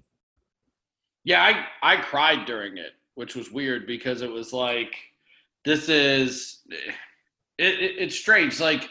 Yeah, 1.23 1.43
I 1.43 1.93
I 1.93 1.97
cried 1.97 2.45
during 2.45 2.77
it, 2.77 2.93
which 3.15 3.35
was 3.35 3.51
weird 3.51 3.85
because 3.85 4.21
it 4.21 4.31
was 4.31 4.53
like 4.53 4.95
this 5.65 5.89
is 5.89 6.61
it, 6.69 6.95
it, 7.57 7.95
it's 7.99 8.15
strange. 8.15 8.59
Like 8.59 8.89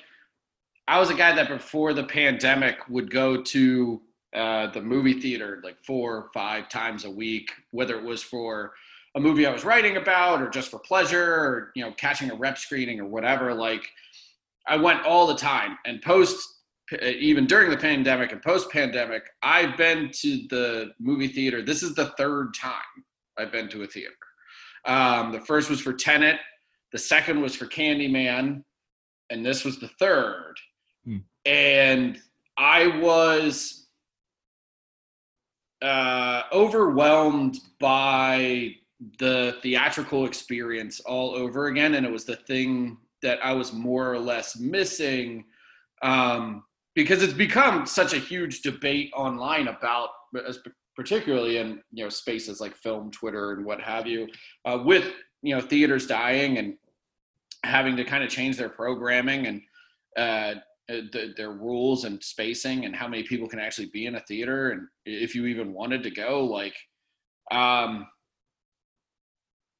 I 0.87 0.99
was 0.99 1.11
a 1.11 1.15
guy 1.15 1.35
that 1.35 1.49
before 1.49 1.93
the 1.93 2.05
pandemic 2.05 2.89
would 2.89 3.11
go 3.11 3.43
to 3.43 4.03
uh, 4.35 4.71
the 4.71 4.81
movie 4.81 5.21
theater 5.21 5.61
like 5.65 5.83
four 5.83 6.17
or 6.17 6.31
five 6.35 6.69
times 6.69 7.05
a 7.05 7.11
week, 7.11 7.51
whether 7.71 7.99
it 7.99 8.05
was 8.05 8.23
for 8.23 8.73
a 9.15 9.21
movie 9.21 9.47
I 9.47 9.53
was 9.53 9.65
writing 9.65 9.97
about 9.97 10.43
or 10.43 10.49
just 10.51 10.71
for 10.71 10.79
pleasure 10.79 11.25
or 11.25 11.73
you 11.75 11.83
know 11.83 11.93
catching 11.93 12.31
a 12.31 12.35
rep 12.35 12.59
screening 12.59 13.01
or 13.01 13.07
whatever. 13.07 13.55
Like 13.55 13.89
I 14.69 14.77
went 14.77 15.05
all 15.05 15.27
the 15.27 15.37
time, 15.37 15.79
and 15.85 16.01
post 16.03 16.55
even 17.03 17.47
during 17.47 17.71
the 17.71 17.77
pandemic 17.77 18.33
and 18.33 18.41
post 18.43 18.71
pandemic, 18.71 19.29
I've 19.43 19.77
been 19.77 20.11
to 20.21 20.47
the 20.49 20.93
movie 20.99 21.29
theater. 21.29 21.61
This 21.61 21.83
is 21.83 21.95
the 21.95 22.07
third 22.17 22.55
time 22.55 23.05
I've 23.39 23.53
been 23.53 23.69
to 23.71 23.83
a 23.83 23.87
theater. 23.87 24.15
Um, 24.87 25.33
the 25.33 25.41
first 25.41 25.69
was 25.69 25.81
for 25.81 25.93
Tenet, 25.93 26.39
the 26.93 26.99
second 26.99 27.43
was 27.43 27.55
for 27.55 27.67
Candyman, 27.67 28.65
and 29.29 29.45
this 29.45 29.65
was 29.65 29.79
the 29.79 29.89
third. 29.99 30.55
Hmm. 31.05 31.19
And 31.45 32.19
I 32.57 32.87
was 32.99 33.89
uh, 35.83 36.43
overwhelmed 36.53 37.59
by 37.79 38.75
the 39.19 39.57
theatrical 39.63 40.27
experience 40.27 41.01
all 41.01 41.35
over 41.35 41.67
again. 41.67 41.95
And 41.95 42.05
it 42.05 42.11
was 42.11 42.25
the 42.25 42.37
thing 42.37 42.97
that 43.23 43.39
I 43.45 43.53
was 43.53 43.73
more 43.73 44.13
or 44.13 44.19
less 44.19 44.59
missing 44.59 45.45
um, 46.03 46.65
because 46.95 47.23
it's 47.23 47.33
become 47.33 47.87
such 47.87 48.13
a 48.13 48.19
huge 48.19 48.63
debate 48.63 49.11
online 49.15 49.69
about, 49.69 50.11
particularly 50.97 51.59
in 51.59 51.81
you 51.93 52.05
know 52.05 52.11
spaces 52.11 52.61
like 52.61 52.77
film, 52.77 53.11
Twitter, 53.11 53.53
and 53.53 53.65
what 53.65 53.81
have 53.81 54.07
you, 54.07 54.29
uh, 54.65 54.79
with 54.85 55.13
you 55.43 55.55
know 55.55 55.61
theaters 55.61 56.07
dying 56.07 56.59
and 56.59 56.75
having 57.65 57.97
to 57.97 58.05
kind 58.05 58.23
of 58.23 58.31
change 58.31 58.57
their 58.57 58.69
programming 58.69 59.47
and 59.47 59.63
uh, 60.17 60.55
uh, 60.91 61.03
the, 61.13 61.35
their 61.37 61.53
rules 61.53 62.05
and 62.05 62.23
spacing 62.23 62.87
and 62.87 62.97
how 62.97 63.07
many 63.07 63.23
people 63.23 63.47
can 63.47 63.59
actually 63.59 63.91
be 63.93 64.07
in 64.07 64.15
a 64.15 64.21
theater 64.21 64.71
and 64.71 64.89
if 65.05 65.35
you 65.35 65.45
even 65.45 65.75
wanted 65.75 66.03
to 66.03 66.11
go 66.11 66.43
like 66.45 66.75
um 67.51 68.07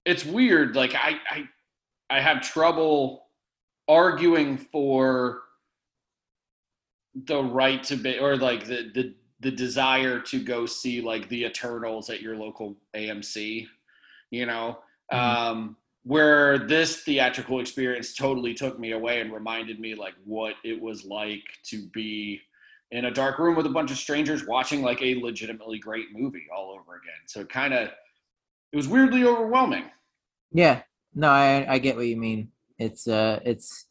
it's 0.05 0.25
weird 0.27 0.77
like 0.77 0.95
i 0.95 1.15
i 1.31 1.45
i 2.11 2.21
have 2.21 2.43
trouble 2.43 3.28
arguing 3.89 4.57
for 4.59 5.43
the 7.15 7.43
right 7.43 7.83
to 7.85 7.97
be 7.97 8.19
or 8.19 8.37
like 8.37 8.67
the 8.67 8.91
the 8.95 9.15
the 9.41 9.51
desire 9.51 10.21
to 10.21 10.43
go 10.43 10.67
see 10.67 11.01
like 11.01 11.29
the 11.29 11.45
eternals 11.45 12.11
at 12.11 12.21
your 12.21 12.37
local 12.37 12.77
amc 12.95 13.67
you 14.31 14.47
know 14.47 14.79
Mhm. 15.13 15.39
um 15.43 15.77
where 16.05 16.59
this 16.59 17.03
theatrical 17.05 17.61
experience 17.61 18.15
totally 18.15 18.55
took 18.55 18.79
me 18.79 18.93
away 18.93 19.21
and 19.21 19.33
reminded 19.33 19.81
me 19.81 19.95
like 19.95 20.15
what 20.25 20.55
it 20.65 20.81
was 20.81 21.05
like 21.05 21.43
to 21.65 21.87
be 21.89 22.41
in 22.93 23.07
a 23.07 23.11
dark 23.11 23.39
room 23.39 23.57
with 23.57 23.67
a 23.67 23.71
bunch 23.71 23.91
of 23.91 23.99
strangers 23.99 24.47
watching 24.47 24.83
like 24.83 25.03
a 25.03 25.21
legitimately 25.23 25.79
great 25.79 26.07
movie 26.15 26.47
all 26.57 26.71
over 26.73 26.97
again 26.97 27.21
so 27.27 27.41
it 27.41 27.49
kind 27.51 27.75
of 27.75 27.89
it 28.73 28.77
was 28.77 28.89
weirdly 28.89 29.25
overwhelming 29.25 29.85
Yeah, 30.53 30.83
no, 31.15 31.31
I 31.31 31.67
I 31.75 31.79
get 31.79 31.97
what 31.97 32.07
you 32.07 32.17
mean. 32.17 32.53
It's 32.79 33.09
uh, 33.09 33.41
it's 33.45 33.87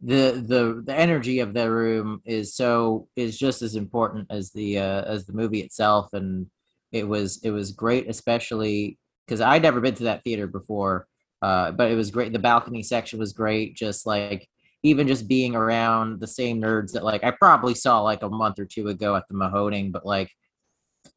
the 0.00 0.42
the 0.46 0.82
the 0.84 0.94
energy 0.94 1.38
of 1.38 1.54
the 1.54 1.70
room 1.70 2.20
is 2.24 2.54
so 2.54 3.08
is 3.14 3.38
just 3.38 3.62
as 3.62 3.76
important 3.76 4.26
as 4.30 4.50
the 4.50 4.78
uh, 4.78 5.02
as 5.02 5.26
the 5.26 5.32
movie 5.32 5.60
itself, 5.60 6.12
and 6.12 6.46
it 6.90 7.06
was 7.06 7.40
it 7.44 7.50
was 7.50 7.72
great, 7.72 8.08
especially 8.08 8.98
because 9.26 9.40
I'd 9.40 9.62
never 9.62 9.80
been 9.80 9.94
to 9.96 10.04
that 10.04 10.24
theater 10.24 10.46
before. 10.46 11.06
Uh, 11.40 11.72
but 11.72 11.90
it 11.90 11.96
was 11.96 12.10
great. 12.10 12.32
The 12.32 12.38
balcony 12.38 12.82
section 12.82 13.18
was 13.18 13.32
great. 13.32 13.74
Just 13.74 14.06
like 14.06 14.48
even 14.82 15.06
just 15.06 15.28
being 15.28 15.54
around 15.54 16.20
the 16.20 16.26
same 16.26 16.60
nerds 16.60 16.92
that 16.92 17.04
like 17.04 17.22
I 17.24 17.30
probably 17.30 17.74
saw 17.74 18.00
like 18.00 18.22
a 18.22 18.28
month 18.28 18.58
or 18.58 18.64
two 18.64 18.88
ago 18.88 19.14
at 19.14 19.28
the 19.28 19.34
Mahoning, 19.34 19.92
but 19.92 20.04
like 20.04 20.30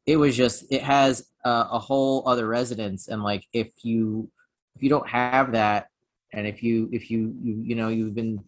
it 0.06 0.16
was 0.16 0.36
just 0.36 0.64
it 0.70 0.82
has 0.82 1.26
a, 1.44 1.66
a 1.72 1.78
whole 1.78 2.28
other 2.28 2.46
resonance, 2.46 3.08
and 3.08 3.22
like 3.22 3.44
if 3.52 3.72
you 3.82 4.30
if 4.76 4.82
you 4.82 4.88
don't 4.88 5.08
have 5.08 5.52
that 5.52 5.88
and 6.36 6.46
if 6.46 6.62
you 6.62 6.88
if 6.92 7.10
you 7.10 7.34
you 7.42 7.60
you 7.64 7.74
know 7.74 7.88
you've 7.88 8.14
been 8.14 8.38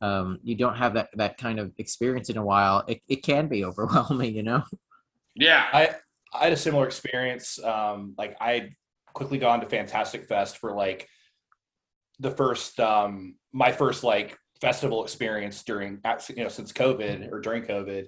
um 0.00 0.38
you 0.44 0.54
don't 0.54 0.76
have 0.76 0.94
that 0.94 1.08
that 1.14 1.36
kind 1.36 1.58
of 1.58 1.72
experience 1.78 2.30
in 2.30 2.36
a 2.36 2.44
while 2.44 2.84
it, 2.86 3.00
it 3.08 3.24
can 3.24 3.48
be 3.48 3.64
overwhelming 3.70 4.36
you 4.36 4.44
know 4.44 4.62
yeah 5.34 5.66
I 5.72 5.96
I 6.32 6.44
had 6.44 6.52
a 6.52 6.56
similar 6.56 6.86
experience. 6.86 7.62
Um, 7.62 8.14
like 8.16 8.36
I 8.40 8.70
quickly 9.12 9.38
gone 9.38 9.60
to 9.60 9.68
Fantastic 9.68 10.26
Fest 10.26 10.58
for 10.58 10.74
like 10.74 11.08
the 12.20 12.30
first 12.30 12.78
um 12.78 13.34
my 13.52 13.72
first 13.72 14.04
like 14.04 14.36
festival 14.60 15.02
experience 15.02 15.62
during 15.64 16.00
you 16.28 16.42
know 16.42 16.48
since 16.48 16.72
COVID 16.72 17.30
or 17.30 17.40
during 17.40 17.64
COVID, 17.64 18.06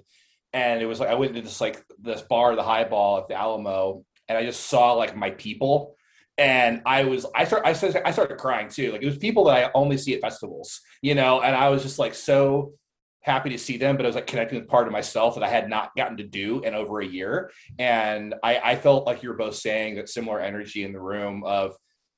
and 0.53 0.81
it 0.81 0.85
was 0.85 0.99
like 0.99 1.09
I 1.09 1.15
went 1.15 1.35
to 1.35 1.41
this 1.41 1.61
like 1.61 1.83
this 1.99 2.21
bar, 2.21 2.55
the 2.55 2.63
Highball 2.63 3.19
at 3.19 3.27
the 3.27 3.35
Alamo, 3.35 4.03
and 4.27 4.37
I 4.37 4.43
just 4.43 4.67
saw 4.67 4.93
like 4.93 5.15
my 5.15 5.31
people. 5.31 5.95
And 6.37 6.81
I 6.85 7.05
was, 7.05 7.25
I 7.33 7.45
start, 7.45 7.63
I 7.65 7.73
started, 7.73 8.05
I 8.05 8.11
started 8.11 8.37
crying 8.37 8.67
too. 8.69 8.91
Like 8.91 9.01
it 9.01 9.05
was 9.05 9.17
people 9.17 9.45
that 9.45 9.65
I 9.65 9.71
only 9.73 9.97
see 9.97 10.13
at 10.13 10.21
festivals, 10.21 10.81
you 11.01 11.15
know. 11.15 11.41
And 11.41 11.55
I 11.55 11.69
was 11.69 11.81
just 11.81 11.97
like 11.97 12.13
so 12.13 12.73
happy 13.21 13.49
to 13.49 13.57
see 13.57 13.77
them, 13.77 13.97
but 13.97 14.05
I 14.05 14.07
was 14.07 14.15
like 14.15 14.27
connecting 14.27 14.59
with 14.59 14.67
part 14.67 14.85
of 14.85 14.93
myself 14.93 15.35
that 15.35 15.43
I 15.43 15.49
had 15.49 15.69
not 15.69 15.95
gotten 15.97 16.17
to 16.17 16.23
do 16.23 16.61
in 16.61 16.75
over 16.75 16.99
a 16.99 17.05
year. 17.05 17.51
And 17.79 18.35
I, 18.43 18.59
I 18.63 18.75
felt 18.75 19.07
like 19.07 19.23
you 19.23 19.29
were 19.29 19.37
both 19.37 19.55
saying 19.55 19.95
that 19.95 20.09
similar 20.09 20.39
energy 20.39 20.83
in 20.83 20.93
the 20.93 20.99
room 20.99 21.43
of 21.43 21.75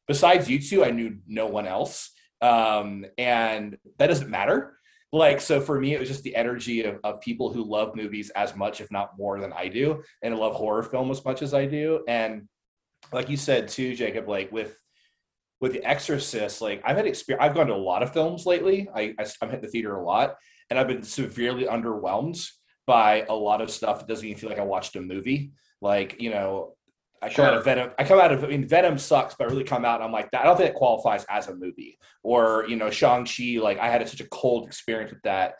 besides 0.07 0.49
you 0.49 0.59
two, 0.59 0.83
I 0.83 0.91
knew 0.91 1.17
no 1.25 1.45
one 1.45 1.65
else. 1.65 2.11
Um, 2.41 3.05
and 3.17 3.77
that 3.99 4.07
doesn't 4.07 4.29
matter. 4.29 4.77
Like, 5.13 5.39
so 5.39 5.61
for 5.61 5.79
me, 5.79 5.93
it 5.93 5.99
was 5.99 6.09
just 6.09 6.23
the 6.23 6.35
energy 6.35 6.83
of, 6.83 6.99
of 7.03 7.21
people 7.21 7.53
who 7.53 7.63
love 7.63 7.95
movies 7.95 8.29
as 8.35 8.55
much, 8.55 8.81
if 8.81 8.91
not 8.91 9.17
more 9.17 9.39
than 9.39 9.53
I 9.53 9.69
do, 9.69 10.03
and 10.21 10.35
love 10.35 10.55
horror 10.55 10.83
film 10.83 11.09
as 11.09 11.23
much 11.23 11.41
as 11.41 11.53
I 11.53 11.65
do. 11.65 12.03
And 12.09 12.49
like 13.11 13.29
you 13.29 13.37
said 13.37 13.67
too, 13.67 13.95
Jacob, 13.95 14.27
like 14.27 14.51
with 14.51 14.77
with 15.59 15.73
The 15.73 15.83
Exorcist, 15.83 16.61
like 16.61 16.81
I've 16.85 16.97
had 16.97 17.07
experience. 17.07 17.43
I've 17.43 17.55
gone 17.55 17.67
to 17.67 17.73
a 17.73 17.75
lot 17.75 18.03
of 18.03 18.13
films 18.13 18.45
lately. 18.45 18.89
I, 18.93 19.15
I 19.19 19.25
I'm 19.41 19.51
at 19.51 19.61
the 19.61 19.67
theater 19.67 19.95
a 19.95 20.03
lot, 20.03 20.35
and 20.69 20.77
I've 20.77 20.87
been 20.87 21.03
severely 21.03 21.65
underwhelmed 21.65 22.47
by 22.85 23.25
a 23.27 23.33
lot 23.35 23.61
of 23.61 23.69
stuff 23.69 24.01
It 24.01 24.07
doesn't 24.07 24.25
even 24.25 24.39
feel 24.39 24.49
like 24.49 24.59
I 24.59 24.63
watched 24.63 24.95
a 24.95 25.01
movie. 25.01 25.51
Like 25.81 26.21
you 26.21 26.29
know, 26.29 26.75
I 27.21 27.29
come 27.29 27.45
out 27.45 27.53
of 27.55 27.63
Venom. 27.63 27.91
I 27.97 28.03
come 28.03 28.19
out 28.19 28.31
of 28.31 28.43
I 28.43 28.47
mean 28.47 28.67
Venom 28.67 28.97
sucks, 28.97 29.35
but 29.35 29.47
I 29.47 29.51
really 29.51 29.63
come 29.63 29.85
out. 29.85 29.95
and 29.95 30.03
I'm 30.03 30.11
like 30.11 30.31
that. 30.31 30.41
I 30.41 30.45
don't 30.45 30.57
think 30.57 30.69
it 30.69 30.75
qualifies 30.75 31.25
as 31.29 31.47
a 31.47 31.55
movie. 31.55 31.97
Or 32.23 32.65
you 32.67 32.75
know, 32.75 32.89
Shang 32.89 33.25
Chi. 33.25 33.59
Like 33.61 33.79
I 33.79 33.89
had 33.89 34.07
such 34.07 34.21
a 34.21 34.27
cold 34.29 34.67
experience 34.67 35.11
with 35.11 35.23
that. 35.23 35.55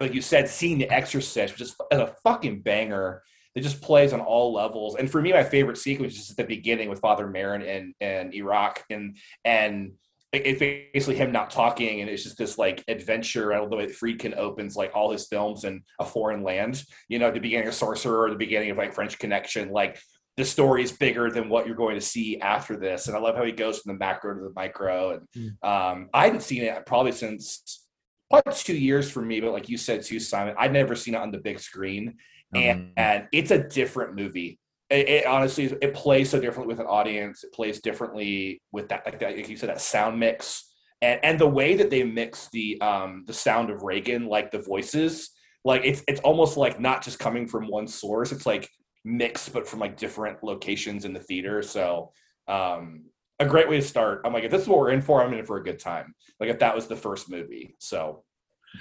Like 0.00 0.14
you 0.14 0.22
said, 0.22 0.48
seeing 0.48 0.78
The 0.78 0.90
Exorcist, 0.90 1.54
which 1.54 1.62
is 1.62 1.74
a 1.90 2.12
fucking 2.22 2.62
banger. 2.62 3.22
It 3.58 3.62
just 3.62 3.82
plays 3.82 4.12
on 4.12 4.20
all 4.20 4.52
levels. 4.52 4.94
And 4.94 5.10
for 5.10 5.20
me, 5.20 5.32
my 5.32 5.42
favorite 5.42 5.78
sequence 5.78 6.12
is 6.12 6.18
just 6.20 6.30
at 6.30 6.36
the 6.36 6.44
beginning 6.44 6.88
with 6.88 7.00
Father 7.00 7.26
Merrin 7.26 7.66
and 7.68 7.94
and 8.00 8.32
Iraq 8.32 8.84
and 8.88 9.16
and 9.44 9.92
it- 10.32 10.46
it's 10.46 10.60
basically 10.60 11.16
him 11.16 11.32
not 11.32 11.50
talking 11.50 12.00
and 12.00 12.08
it's 12.08 12.22
just 12.22 12.38
this 12.38 12.56
like 12.56 12.84
adventure. 12.86 13.52
I 13.52 13.56
don't 13.56 13.64
know 13.64 13.70
the 13.70 13.84
way 13.84 13.92
Friedkin 13.92 14.36
opens 14.36 14.76
like 14.76 14.92
all 14.94 15.10
his 15.10 15.26
films 15.26 15.64
in 15.64 15.82
a 15.98 16.04
foreign 16.04 16.44
land. 16.44 16.84
You 17.08 17.18
know, 17.18 17.32
the 17.32 17.40
beginning 17.40 17.66
of 17.66 17.74
Sorcerer 17.74 18.22
or 18.26 18.30
the 18.30 18.36
beginning 18.36 18.70
of 18.70 18.76
like 18.76 18.94
French 18.94 19.18
Connection, 19.18 19.70
like 19.70 19.98
the 20.36 20.44
story 20.44 20.84
is 20.84 20.92
bigger 20.92 21.28
than 21.32 21.48
what 21.48 21.66
you're 21.66 21.74
going 21.74 21.96
to 21.96 22.00
see 22.00 22.38
after 22.40 22.76
this. 22.76 23.08
And 23.08 23.16
I 23.16 23.20
love 23.20 23.34
how 23.34 23.42
he 23.44 23.50
goes 23.50 23.80
from 23.80 23.92
the 23.94 23.98
macro 23.98 24.34
to 24.34 24.40
the 24.44 24.52
micro. 24.54 25.18
And 25.34 25.52
um, 25.64 26.10
I 26.14 26.26
hadn't 26.26 26.42
seen 26.42 26.62
it 26.62 26.86
probably 26.86 27.10
since 27.10 27.84
probably 28.30 28.52
two 28.54 28.76
years 28.76 29.10
for 29.10 29.22
me, 29.22 29.40
but 29.40 29.52
like 29.52 29.68
you 29.68 29.78
said 29.78 30.02
too, 30.04 30.20
Simon, 30.20 30.54
I'd 30.58 30.72
never 30.72 30.94
seen 30.94 31.14
it 31.14 31.20
on 31.20 31.32
the 31.32 31.38
big 31.38 31.58
screen 31.58 32.18
and, 32.54 32.80
Um, 32.80 32.92
and 32.96 33.28
it's 33.32 33.50
a 33.50 33.62
different 33.62 34.14
movie. 34.14 34.58
It, 34.90 35.08
it 35.08 35.26
honestly 35.26 35.64
it 35.82 35.94
plays 35.94 36.30
so 36.30 36.40
differently 36.40 36.72
with 36.72 36.80
an 36.80 36.86
audience. 36.86 37.44
It 37.44 37.52
plays 37.52 37.80
differently 37.80 38.62
with 38.72 38.88
that, 38.88 39.04
like 39.04 39.18
that, 39.20 39.36
like 39.36 39.48
you 39.48 39.56
said, 39.56 39.68
that 39.68 39.80
sound 39.80 40.18
mix 40.18 40.64
and 41.02 41.20
and 41.22 41.38
the 41.38 41.48
way 41.48 41.76
that 41.76 41.90
they 41.90 42.02
mix 42.02 42.48
the 42.50 42.80
um 42.80 43.24
the 43.26 43.32
sound 43.32 43.70
of 43.70 43.82
Regan, 43.82 44.26
like 44.26 44.50
the 44.50 44.58
voices, 44.58 45.30
like 45.64 45.82
it's 45.84 46.02
it's 46.08 46.20
almost 46.20 46.56
like 46.56 46.80
not 46.80 47.02
just 47.02 47.18
coming 47.18 47.46
from 47.46 47.68
one 47.68 47.86
source. 47.86 48.32
It's 48.32 48.46
like 48.46 48.68
mixed, 49.04 49.52
but 49.52 49.68
from 49.68 49.80
like 49.80 49.96
different 49.96 50.42
locations 50.42 51.04
in 51.04 51.12
the 51.12 51.20
theater. 51.20 51.62
So 51.62 52.12
um, 52.48 53.04
a 53.38 53.46
great 53.46 53.68
way 53.68 53.76
to 53.76 53.86
start. 53.86 54.22
I'm 54.24 54.32
like, 54.32 54.44
if 54.44 54.50
this 54.50 54.62
is 54.62 54.68
what 54.68 54.78
we're 54.78 54.90
in 54.90 55.02
for, 55.02 55.22
I'm 55.22 55.32
in 55.32 55.44
for 55.44 55.58
a 55.58 55.64
good 55.64 55.78
time. 55.78 56.14
Like 56.40 56.50
if 56.50 56.58
that 56.58 56.74
was 56.74 56.88
the 56.88 56.96
first 56.96 57.30
movie. 57.30 57.76
So 57.78 58.24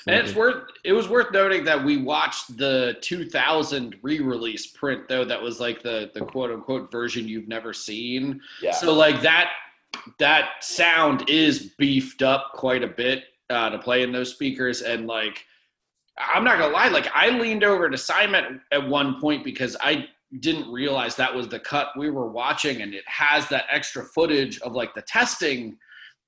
And 0.06 0.16
it's 0.16 0.36
worth 0.36 0.64
it 0.84 0.94
was 0.94 1.10
worth 1.10 1.32
noting 1.32 1.64
that 1.66 1.84
we 1.84 1.98
watched 1.98 2.58
the 2.58 2.98
2000 3.02 3.96
re-release 4.02 4.68
print 4.68 5.08
though 5.08 5.26
that 5.26 5.42
was 5.42 5.60
like 5.60 5.82
the 5.82 6.12
the 6.14 6.22
quote 6.22 6.52
unquote 6.52 6.92
version 6.92 7.28
you've 7.28 7.48
never 7.48 7.74
seen. 7.74 8.42
yeah. 8.62 8.72
So 8.72 8.94
like 8.94 9.22
that 9.22 9.52
that 10.20 10.50
sound 10.62 11.30
is 11.30 11.72
beefed 11.78 12.22
up 12.22 12.52
quite 12.54 12.84
a 12.84 12.88
bit 12.88 13.24
uh, 13.50 13.70
to 13.70 13.80
play 13.80 14.04
in 14.04 14.12
those 14.12 14.32
speakers 14.32 14.82
and 14.82 15.08
like 15.08 15.46
I'm 16.18 16.44
not 16.44 16.58
gonna 16.58 16.74
lie, 16.74 16.88
like 16.88 17.08
I 17.14 17.30
leaned 17.30 17.64
over 17.64 17.90
to 17.90 17.98
Simon 17.98 18.62
at 18.72 18.88
one 18.88 19.20
point 19.20 19.44
because 19.44 19.78
I 19.82 20.08
didn't 20.40 20.72
realize 20.72 21.16
that 21.16 21.34
was 21.34 21.48
the 21.48 21.60
cut 21.60 21.90
we 21.98 22.10
were 22.10 22.28
watching 22.28 22.82
and 22.82 22.94
it 22.94 23.04
has 23.08 23.48
that 23.50 23.66
extra 23.72 24.04
footage 24.04 24.60
of 24.62 24.74
like 24.74 24.94
the 24.94 25.02
testing 25.04 25.78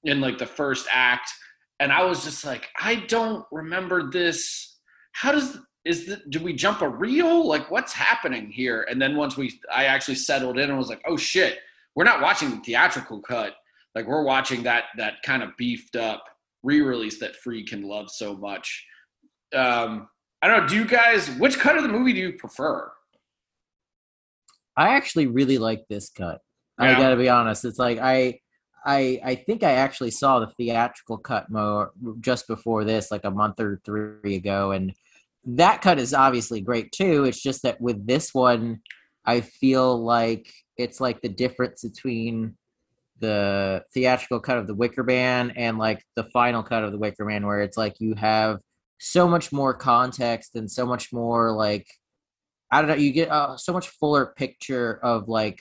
in 0.03 0.21
like 0.21 0.37
the 0.37 0.45
first 0.45 0.87
act 0.91 1.31
and 1.79 1.91
I 1.91 2.03
was 2.03 2.23
just 2.23 2.45
like 2.45 2.69
I 2.79 2.95
don't 3.07 3.45
remember 3.51 4.09
this. 4.09 4.77
How 5.13 5.31
does 5.31 5.57
is 5.85 6.05
the, 6.05 6.21
do 6.29 6.39
we 6.39 6.53
jump 6.53 6.81
a 6.81 6.89
reel? 6.89 7.47
Like 7.47 7.71
what's 7.71 7.93
happening 7.93 8.49
here? 8.49 8.85
And 8.89 9.01
then 9.01 9.15
once 9.15 9.37
we 9.37 9.59
I 9.73 9.85
actually 9.85 10.15
settled 10.15 10.57
in 10.57 10.69
and 10.69 10.77
was 10.77 10.89
like 10.89 11.01
oh 11.07 11.17
shit 11.17 11.59
we're 11.95 12.03
not 12.03 12.21
watching 12.21 12.49
the 12.51 12.57
theatrical 12.57 13.21
cut. 13.21 13.55
Like 13.95 14.07
we're 14.07 14.23
watching 14.23 14.63
that 14.63 14.85
that 14.97 15.21
kind 15.23 15.43
of 15.43 15.55
beefed 15.57 15.95
up 15.95 16.23
re-release 16.63 17.19
that 17.19 17.35
Friedkin 17.45 17.85
love 17.85 18.09
so 18.09 18.35
much. 18.35 18.85
Um 19.55 20.09
I 20.41 20.47
don't 20.47 20.61
know 20.61 20.67
do 20.67 20.75
you 20.75 20.85
guys 20.85 21.29
which 21.37 21.57
cut 21.59 21.77
of 21.77 21.83
the 21.83 21.89
movie 21.89 22.13
do 22.13 22.19
you 22.19 22.33
prefer? 22.33 22.91
I 24.75 24.95
actually 24.95 25.27
really 25.27 25.57
like 25.57 25.83
this 25.89 26.09
cut. 26.09 26.39
I 26.79 26.97
gotta 26.97 27.17
be 27.17 27.29
honest. 27.29 27.65
It's 27.65 27.79
like 27.79 27.99
I, 27.99 28.39
I, 28.85 29.19
I 29.23 29.35
think 29.35 29.63
I 29.63 29.73
actually 29.73 30.11
saw 30.11 30.39
the 30.39 30.47
theatrical 30.57 31.17
cut 31.17 31.49
more 31.49 31.91
just 32.19 32.47
before 32.47 32.83
this, 32.83 33.11
like 33.11 33.25
a 33.25 33.31
month 33.31 33.59
or 33.59 33.81
three 33.85 34.35
ago, 34.35 34.71
and 34.71 34.93
that 35.45 35.81
cut 35.81 35.99
is 35.99 36.13
obviously 36.13 36.61
great 36.61 36.91
too. 36.91 37.25
It's 37.25 37.41
just 37.41 37.63
that 37.63 37.79
with 37.79 38.05
this 38.05 38.33
one, 38.33 38.81
I 39.25 39.41
feel 39.41 40.03
like 40.03 40.51
it's 40.77 40.99
like 40.99 41.21
the 41.21 41.29
difference 41.29 41.83
between 41.83 42.55
the 43.19 43.83
theatrical 43.93 44.39
cut 44.39 44.57
of 44.57 44.67
the 44.67 44.75
Wicker 44.75 45.03
Man 45.03 45.51
and 45.51 45.77
like 45.77 46.03
the 46.15 46.23
final 46.25 46.63
cut 46.63 46.83
of 46.83 46.91
the 46.91 46.97
Wicker 46.97 47.25
Man, 47.25 47.45
where 47.45 47.61
it's 47.61 47.77
like 47.77 47.99
you 47.99 48.15
have 48.15 48.59
so 48.99 49.27
much 49.27 49.51
more 49.51 49.73
context 49.73 50.55
and 50.55 50.69
so 50.69 50.85
much 50.85 51.11
more 51.13 51.51
like 51.51 51.87
I 52.71 52.81
don't 52.81 52.89
know. 52.89 52.95
You 52.95 53.11
get 53.11 53.31
uh, 53.31 53.57
so 53.57 53.73
much 53.73 53.89
fuller 53.89 54.33
picture 54.37 54.99
of 55.03 55.27
like 55.27 55.59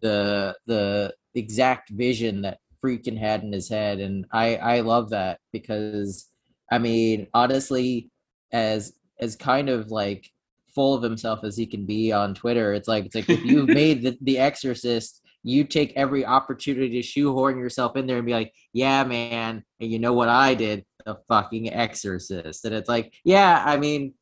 the 0.00 0.56
the 0.66 1.14
exact 1.34 1.90
vision 1.90 2.42
that 2.42 2.58
Friedkin 2.82 3.18
had 3.18 3.42
in 3.42 3.52
his 3.52 3.68
head, 3.68 4.00
and 4.00 4.26
I 4.32 4.56
I 4.56 4.80
love 4.80 5.10
that 5.10 5.40
because 5.52 6.28
I 6.70 6.78
mean 6.78 7.26
honestly, 7.34 8.10
as 8.52 8.92
as 9.20 9.36
kind 9.36 9.68
of 9.68 9.90
like 9.90 10.30
full 10.74 10.94
of 10.94 11.02
himself 11.02 11.44
as 11.44 11.56
he 11.56 11.66
can 11.66 11.86
be 11.86 12.12
on 12.12 12.34
Twitter, 12.34 12.74
it's 12.74 12.88
like 12.88 13.06
it's 13.06 13.14
like 13.14 13.30
if 13.30 13.44
you've 13.44 13.68
made 13.82 14.02
the, 14.02 14.18
the 14.22 14.38
Exorcist, 14.38 15.22
you 15.42 15.64
take 15.64 15.92
every 15.96 16.24
opportunity 16.24 16.90
to 16.90 17.02
shoehorn 17.02 17.58
yourself 17.58 17.96
in 17.96 18.06
there 18.06 18.16
and 18.18 18.26
be 18.26 18.32
like, 18.32 18.52
yeah, 18.72 19.04
man, 19.04 19.62
and 19.80 19.90
you 19.90 19.98
know 19.98 20.12
what 20.12 20.28
I 20.28 20.54
did, 20.54 20.84
the 21.06 21.16
fucking 21.28 21.72
Exorcist, 21.72 22.64
and 22.64 22.74
it's 22.74 22.88
like, 22.88 23.14
yeah, 23.24 23.62
I 23.64 23.76
mean 23.76 24.14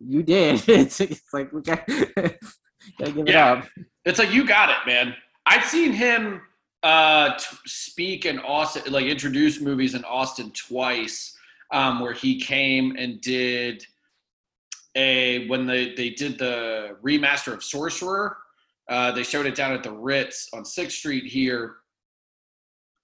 you 0.00 0.22
did. 0.22 0.62
It's, 0.68 1.00
it's 1.00 1.32
like 1.32 1.50
got, 1.64 1.88
gotta 2.98 3.12
give 3.12 3.28
it 3.28 3.32
Yeah. 3.32 3.52
up. 3.52 3.68
It's 4.04 4.18
like 4.18 4.32
you 4.32 4.46
got 4.46 4.70
it, 4.70 4.76
man. 4.86 5.14
I've 5.46 5.64
seen 5.64 5.92
him 5.92 6.42
uh, 6.82 7.36
t- 7.36 7.56
speak 7.66 8.24
in 8.24 8.38
Austin, 8.38 8.90
like 8.92 9.04
introduce 9.04 9.60
movies 9.60 9.94
in 9.94 10.02
Austin 10.04 10.50
twice, 10.52 11.36
um, 11.72 12.00
where 12.00 12.12
he 12.14 12.40
came 12.40 12.96
and 12.96 13.20
did 13.20 13.86
a 14.96 15.46
when 15.48 15.66
they 15.66 15.94
they 15.94 16.10
did 16.10 16.38
the 16.38 16.96
remaster 17.02 17.52
of 17.52 17.62
Sorcerer. 17.62 18.38
Uh, 18.88 19.12
they 19.12 19.22
showed 19.22 19.46
it 19.46 19.54
down 19.54 19.72
at 19.72 19.82
the 19.82 19.92
Ritz 19.92 20.48
on 20.54 20.64
Sixth 20.64 20.96
Street 20.96 21.24
here, 21.24 21.76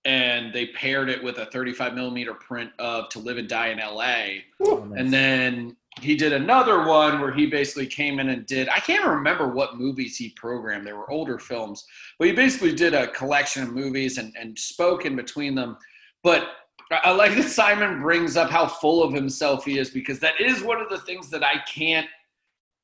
and 0.05 0.53
they 0.53 0.67
paired 0.69 1.09
it 1.09 1.23
with 1.23 1.39
a 1.39 1.47
35 1.47 1.95
millimeter 1.95 2.35
print 2.35 2.71
of 2.79 3.09
To 3.11 3.19
Live 3.19 3.39
and 3.39 3.49
Die 3.49 3.69
in 3.69 3.79
L.A. 3.79 4.45
And 4.61 5.13
then 5.13 5.77
he 6.01 6.15
did 6.15 6.33
another 6.33 6.87
one 6.87 7.21
where 7.21 7.33
he 7.33 7.47
basically 7.47 7.87
came 7.87 8.19
in 8.19 8.29
and 8.29 8.45
did 8.47 8.69
I 8.69 8.81
can't 8.81 9.07
remember 9.07 9.49
what 9.49 9.79
movies 9.79 10.17
he 10.17 10.31
programmed. 10.31 10.87
They 10.87 10.93
were 10.93 11.11
older 11.11 11.39
films, 11.39 11.87
but 12.19 12.29
he 12.29 12.35
basically 12.35 12.75
did 12.75 12.95
a 12.95 13.09
collection 13.09 13.63
of 13.63 13.73
movies 13.73 14.19
and, 14.19 14.35
and 14.39 14.59
spoke 14.59 15.07
in 15.07 15.17
between 15.17 15.55
them. 15.55 15.77
But 16.23 16.49
I 16.93 17.01
I 17.05 17.11
like 17.13 17.35
that 17.37 17.49
Simon 17.49 18.01
brings 18.01 18.37
up 18.37 18.51
how 18.51 18.67
full 18.67 19.03
of 19.03 19.13
himself 19.13 19.65
he 19.65 19.79
is 19.79 19.91
because 19.91 20.21
that 20.21 20.41
is 20.41 20.63
one 20.63 20.81
of 20.81 20.89
the 20.91 20.99
things 20.99 21.31
that 21.31 21.43
I 21.43 21.59
can't 21.67 22.07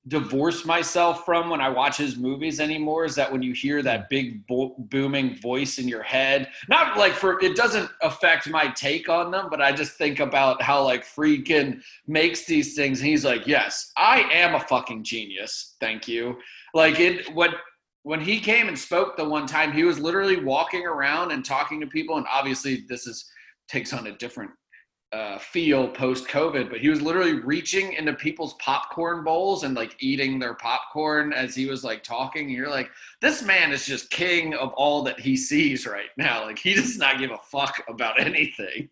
divorce 0.09 0.65
myself 0.65 1.25
from 1.25 1.49
when 1.49 1.61
I 1.61 1.69
watch 1.69 1.97
his 1.97 2.17
movies 2.17 2.59
anymore 2.59 3.05
is 3.05 3.15
that 3.15 3.31
when 3.31 3.43
you 3.43 3.53
hear 3.53 3.83
that 3.83 4.09
big 4.09 4.45
bo- 4.49 4.75
booming 4.77 5.37
voice 5.37 5.79
in 5.79 5.87
your 5.87 6.03
head, 6.03 6.49
not 6.69 6.97
like 6.97 7.13
for 7.13 7.41
it 7.43 7.55
doesn't 7.55 7.89
affect 8.01 8.49
my 8.49 8.67
take 8.69 9.09
on 9.09 9.31
them, 9.31 9.47
but 9.49 9.61
I 9.61 9.71
just 9.71 9.93
think 9.93 10.19
about 10.19 10.61
how 10.61 10.83
like 10.83 11.05
Friedkin 11.05 11.83
makes 12.09 12.45
these 12.47 12.75
things 12.75 13.01
and 13.01 13.09
he's 13.09 13.25
like, 13.25 13.47
"Yes, 13.47 13.93
I 13.97 14.23
am 14.33 14.57
a 14.57 14.61
fucking 14.61 15.05
genius. 15.05 15.77
Thank 15.81 16.09
you." 16.09 16.39
Like 16.75 16.99
it 16.99 17.33
what 17.35 17.51
when 18.03 18.21
he 18.21 18.41
came 18.41 18.67
and 18.67 18.79
spoke 18.79 19.17
the 19.17 19.25
one 19.25 19.47
time, 19.47 19.73
he 19.73 19.85
was 19.85 20.01
literally 20.01 20.43
walking 20.43 20.85
around 20.85 21.31
and 21.31 21.45
talking 21.45 21.81
to 21.81 21.87
people 21.87 22.17
and 22.17 22.27
obviously 22.29 22.85
this 22.89 23.07
is 23.07 23.31
takes 23.69 23.93
on 23.93 24.09
a 24.09 24.17
different 24.19 24.51
uh, 25.13 25.39
feel 25.39 25.89
post 25.89 26.27
COVID, 26.27 26.71
but 26.71 26.81
he 26.81 26.89
was 26.89 27.03
literally 27.03 27.35
reaching 27.35 27.93
into 27.93 28.15
people's 28.15 28.55
popcorn 28.55 29.23
bowls 29.23 29.63
and 29.63 29.75
like 29.75 29.95
eating 29.99 30.39
their 30.39 30.55
popcorn 30.55 31.35
as 31.35 31.55
he 31.55 31.67
was 31.67 31.85
like 31.85 32.03
talking. 32.03 32.47
And 32.47 32.53
you're 32.53 32.71
like, 32.71 32.91
this 33.21 33.43
man 33.43 33.73
is 33.73 33.85
just 33.85 34.11
king 34.11 34.55
of 34.55 34.73
all 34.73 35.03
that 35.03 35.21
he 35.21 35.37
sees 35.37 35.87
right 35.87 36.09
now. 36.17 36.45
Like 36.45 36.59
he 36.59 36.75
does 36.75 36.97
not 36.97 37.19
give 37.19 37.31
a 37.31 37.39
fuck 37.51 37.83
about 37.89 38.19
anything. 38.21 38.89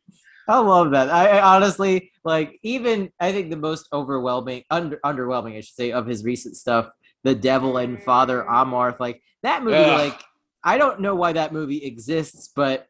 I 0.46 0.58
love 0.58 0.90
that. 0.90 1.08
I, 1.10 1.38
I 1.38 1.54
honestly 1.56 2.10
like 2.24 2.58
even 2.62 3.10
I 3.18 3.32
think 3.32 3.50
the 3.50 3.56
most 3.56 3.88
overwhelming 3.92 4.64
under 4.70 4.98
underwhelming 4.98 5.56
I 5.56 5.60
should 5.60 5.74
say 5.74 5.92
of 5.92 6.06
his 6.06 6.24
recent 6.24 6.56
stuff, 6.56 6.90
The 7.24 7.34
Devil 7.34 7.78
and 7.78 8.02
Father 8.02 8.44
Amorth, 8.48 9.00
like 9.00 9.22
that 9.42 9.62
movie 9.62 9.76
Ugh. 9.76 10.10
like 10.10 10.20
I 10.62 10.76
don't 10.76 11.00
know 11.00 11.14
why 11.14 11.32
that 11.32 11.54
movie 11.54 11.84
exists, 11.84 12.50
but 12.54 12.89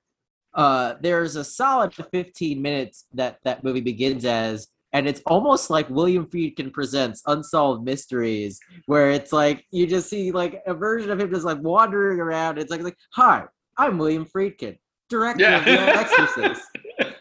uh 0.55 0.95
there's 1.01 1.37
a 1.37 1.45
solid 1.45 1.95
15 1.95 2.61
minutes 2.61 3.07
that 3.15 3.39
that 3.45 3.63
movie 3.63 3.81
begins 3.81 4.25
as 4.25 4.69
and 4.93 5.07
it's 5.07 5.23
almost 5.27 5.71
like 5.71 5.89
William 5.89 6.27
Friedkin 6.27 6.73
presents 6.73 7.23
Unsolved 7.27 7.85
Mysteries, 7.85 8.59
where 8.87 9.11
it's 9.13 9.33
like 9.33 9.65
you 9.71 9.87
just 9.87 10.11
see 10.11 10.33
like 10.33 10.63
a 10.67 10.75
version 10.75 11.11
of 11.13 11.21
him 11.21 11.31
just 11.31 11.45
like 11.45 11.63
wandering 11.63 12.19
around. 12.19 12.59
It's 12.59 12.73
like, 12.73 12.83
like 12.83 12.97
hi, 13.13 13.45
I'm 13.77 13.99
William 13.99 14.27
Friedkin, 14.27 14.77
director 15.09 15.47
of 15.47 15.65
The 15.65 15.71
Yeah. 15.75 15.95
Exorcist. 16.01 16.63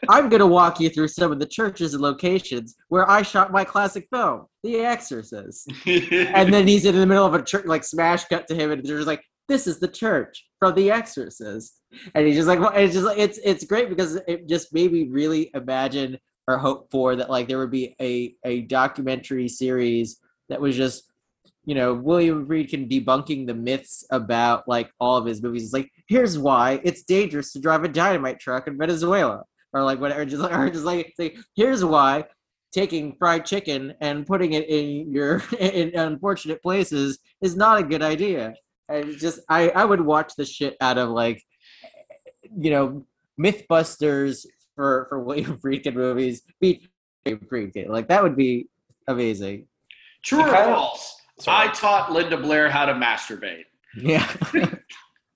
I'm 0.10 0.30
going 0.30 0.40
to 0.40 0.48
walk 0.48 0.80
you 0.80 0.90
through 0.90 1.10
some 1.10 1.32
of 1.32 1.38
the 1.38 1.46
churches 1.46 1.94
and 1.94 2.02
locations 2.02 2.76
where 2.88 3.08
I 3.10 3.22
shot 3.22 3.52
my 3.52 3.64
classic 3.64 4.08
film, 4.12 4.48
The 4.64 4.78
Exorcist. 4.80 5.72
And 5.86 6.52
then 6.52 6.68
he's 6.68 6.86
in 6.86 6.96
the 6.96 7.06
middle 7.06 7.26
of 7.26 7.36
a 7.36 7.44
church, 7.44 7.66
like 7.66 7.84
smash 7.84 8.26
cut 8.26 8.48
to 8.48 8.56
him, 8.56 8.72
and 8.72 8.84
they're 8.84 8.98
just 8.98 9.08
like, 9.08 9.24
"This 9.50 9.68
is 9.68 9.80
the 9.80 9.88
church 9.88 10.46
from 10.60 10.76
The 10.76 10.92
Exorcist," 10.92 11.82
and 12.16 12.26
he's 12.26 12.38
just 12.38 12.48
like, 12.48 12.60
well, 12.60 12.72
"It's 12.74 12.94
just 12.94 13.06
like 13.06 13.18
it's 13.18 13.40
it's 13.44 13.66
great 13.66 13.90
because 13.90 14.16
it 14.28 14.48
just 14.48 14.74
made 14.74 14.94
me 14.94 15.10
really 15.10 15.52
imagine 15.54 16.18
or 16.48 16.58
hope 16.58 16.90
for 16.90 17.18
that 17.18 17.30
like 17.30 17.48
there 17.48 17.58
would 17.58 17.72
be 17.72 17.96
a 18.00 18.36
a 18.46 18.62
documentary 18.62 19.48
series 19.48 20.20
that 20.48 20.62
was 20.62 20.76
just." 20.76 21.06
You 21.66 21.76
know, 21.76 21.94
William 21.94 22.48
Friedkin 22.48 22.90
debunking 22.90 23.46
the 23.46 23.54
myths 23.54 24.04
about 24.10 24.68
like 24.68 24.92
all 25.00 25.18
of 25.18 25.26
his 25.28 25.44
movies. 25.44 25.66
It's 25.66 25.74
like, 25.74 25.92
here's 26.08 26.36
why 26.36 26.82
it's 26.84 27.04
dangerous 27.04 27.54
to 27.54 27.60
drive 27.60 27.84
a 27.84 27.88
dynamite 27.88 28.40
truck 28.40 28.68
in 28.68 28.76
Venezuela 28.76 29.44
or 29.74 29.84
like 29.84 30.00
whatever. 30.00 30.26
Just 30.26 30.42
like, 30.42 30.52
or 30.58 30.70
just 30.72 30.86
like 30.86 31.14
say, 31.16 31.38
here's 31.56 31.86
why 31.86 32.24
taking 32.72 33.16
fried 33.18 33.46
chicken 33.46 33.94
and 34.02 34.26
putting 34.26 34.54
it 34.54 34.68
in 34.70 35.12
your 35.12 35.42
in 35.60 35.96
unfortunate 35.96 36.62
places 36.62 37.20
is 37.42 37.56
not 37.56 37.80
a 37.80 37.84
good 37.84 38.02
idea. 38.02 38.54
And 38.90 39.18
just 39.18 39.40
I 39.48 39.70
I 39.70 39.86
would 39.86 40.02
watch 40.02 40.34
the 40.36 40.46
shit 40.46 40.76
out 40.82 40.98
of 40.98 41.10
like 41.10 41.44
you 42.58 42.72
know 42.72 43.06
MythBusters 43.40 44.46
for 44.76 45.06
for 45.10 45.20
William 45.20 45.58
Friedkin 45.64 45.94
movies. 45.94 46.42
Beat 46.60 46.88
William 47.26 47.46
Friedkin 47.46 47.90
like 47.90 48.08
that 48.08 48.24
would 48.24 48.36
be 48.36 48.68
amazing. 49.08 49.68
True 50.24 50.42
or 50.42 50.50
false? 50.50 51.16
Sorry. 51.40 51.70
I 51.70 51.72
taught 51.72 52.12
Linda 52.12 52.38
Blair 52.38 52.70
how 52.70 52.86
to 52.86 52.94
masturbate. 52.94 53.64
Yeah. 53.96 54.30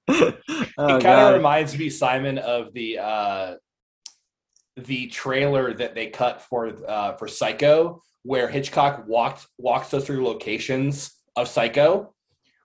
it 0.08 0.36
oh, 0.78 1.00
kind 1.00 1.06
of 1.06 1.36
reminds 1.36 1.78
me, 1.78 1.90
Simon, 1.90 2.38
of 2.38 2.74
the 2.74 3.00
uh, 3.00 3.56
the 4.76 5.08
trailer 5.08 5.74
that 5.74 5.96
they 5.96 6.08
cut 6.08 6.42
for 6.42 6.74
uh, 6.88 7.14
for 7.14 7.28
Psycho, 7.28 8.02
where 8.24 8.48
Hitchcock 8.48 9.06
walked 9.08 9.48
walks 9.58 9.94
us 9.94 10.06
through 10.06 10.26
locations 10.26 11.12
of 11.36 11.48
Psycho, 11.48 12.14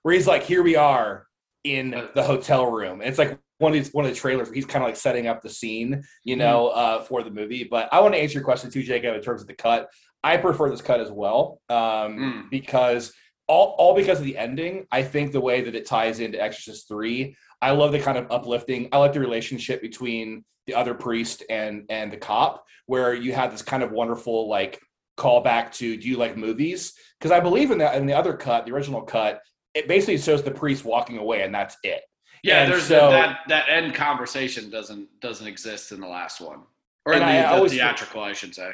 where 0.03 0.15
he's 0.15 0.27
like, 0.27 0.43
"Here 0.45 0.63
we 0.63 0.77
are 0.77 1.27
in 1.65 1.91
the 2.15 2.23
hotel 2.23 2.71
room." 2.71 3.01
And 3.01 3.09
it's 3.09 3.19
like 3.19 3.39
one 3.59 3.73
of 3.73 3.75
these 3.75 3.93
one 3.93 4.05
of 4.05 4.11
the 4.11 4.17
trailers 4.17 4.49
where 4.49 4.55
he's 4.55 4.67
kind 4.67 4.85
of 4.85 4.89
like 4.89 4.97
setting 4.97 5.27
up 5.27 5.43
the 5.43 5.51
scene, 5.51 6.05
you 6.25 6.37
know, 6.37 6.69
uh, 6.69 7.03
for 7.03 7.23
the 7.23 7.31
movie. 7.31 7.65
But 7.65 7.89
I 7.93 8.01
want 8.01 8.15
to 8.15 8.21
answer 8.21 8.35
your 8.35 8.45
question 8.45 8.71
too, 8.71 8.83
Jacob, 8.83 9.15
in 9.17 9.23
terms 9.23 9.41
of 9.41 9.47
the 9.49 9.55
cut. 9.55 9.89
I 10.25 10.37
prefer 10.37 10.69
this 10.71 10.83
cut 10.83 11.01
as 11.01 11.11
well 11.11 11.61
um, 11.69 11.77
Mm. 12.19 12.51
because 12.51 13.13
all 13.47 13.75
all 13.79 13.95
because 13.95 14.19
of 14.19 14.25
the 14.25 14.37
ending. 14.37 14.87
I 14.93 15.03
think 15.03 15.33
the 15.33 15.41
way 15.41 15.63
that 15.63 15.75
it 15.75 15.87
ties 15.87 16.21
into 16.21 16.41
Exorcist 16.43 16.89
three. 16.89 17.37
I 17.61 17.71
love 17.73 17.93
the 17.93 17.99
kind 18.01 18.19
of 18.19 18.31
uplifting. 18.31 18.89
I 18.93 18.99
like 18.99 19.13
the 19.13 19.21
relationship 19.21 19.81
between 19.81 20.45
the 20.67 20.75
other 20.75 20.95
priest 20.95 21.43
and 21.49 21.85
and 21.89 22.13
the 22.13 22.17
cop, 22.17 22.65
where 22.87 23.15
you 23.15 23.33
have 23.33 23.51
this 23.53 23.63
kind 23.63 23.83
of 23.83 23.91
wonderful 23.91 24.49
like 24.49 24.81
callback 25.17 25.73
to 25.75 25.97
"Do 25.97 26.07
you 26.09 26.17
like 26.17 26.37
movies?" 26.37 26.93
Because 27.19 27.33
I 27.33 27.41
believe 27.41 27.71
in 27.71 27.79
that 27.79 27.97
in 27.97 28.07
the 28.07 28.13
other 28.15 28.35
cut, 28.35 28.67
the 28.67 28.73
original 28.73 29.03
cut, 29.03 29.41
it 29.75 29.89
basically 29.89 30.19
shows 30.19 30.43
the 30.43 30.51
priest 30.51 30.85
walking 30.85 31.19
away, 31.19 31.43
and 31.43 31.55
that's 31.55 31.77
it. 31.83 32.03
Yeah, 32.43 32.63
And 32.63 32.73
there's 32.73 32.85
so- 32.85 33.11
that 33.11 33.41
that 33.49 33.69
end 33.69 33.95
conversation 33.95 34.71
doesn't 34.71 35.09
doesn't 35.21 35.47
exist 35.47 35.93
in 35.93 36.01
the 36.01 36.07
last 36.07 36.41
one, 36.41 36.63
or 37.05 37.15
in 37.15 37.21
the, 37.21 37.25
I 37.25 37.61
the 37.61 37.69
theatrical, 37.69 38.23
I 38.23 38.33
should 38.33 38.55
say. 38.55 38.73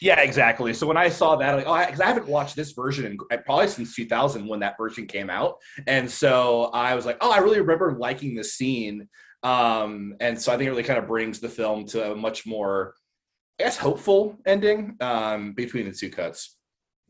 Yeah, 0.00 0.20
exactly. 0.20 0.74
So 0.74 0.86
when 0.88 0.96
I 0.96 1.08
saw 1.08 1.36
that, 1.36 1.54
like, 1.54 1.66
oh, 1.66 1.86
because 1.86 2.00
I, 2.00 2.06
haven't 2.06 2.26
watched 2.26 2.56
this 2.56 2.72
version 2.72 3.06
in, 3.06 3.18
uh, 3.30 3.36
probably 3.44 3.68
since 3.68 3.94
2000 3.94 4.48
when 4.48 4.58
that 4.58 4.76
version 4.76 5.06
came 5.06 5.30
out, 5.30 5.58
and 5.86 6.10
so 6.10 6.64
I 6.74 6.96
was 6.96 7.06
like, 7.06 7.18
oh, 7.20 7.30
I 7.30 7.38
really 7.38 7.60
remember 7.60 7.92
liking 7.92 8.34
this 8.34 8.54
scene, 8.54 9.08
um, 9.44 10.16
and 10.20 10.40
so 10.40 10.52
I 10.52 10.56
think 10.56 10.66
it 10.66 10.70
really 10.70 10.82
kind 10.82 10.98
of 10.98 11.06
brings 11.06 11.38
the 11.38 11.48
film 11.48 11.84
to 11.86 12.12
a 12.12 12.16
much 12.16 12.46
more, 12.46 12.94
I 13.60 13.64
guess, 13.64 13.76
hopeful 13.76 14.38
ending 14.44 14.96
um, 15.00 15.52
between 15.52 15.84
the 15.84 15.92
two 15.92 16.10
cuts. 16.10 16.56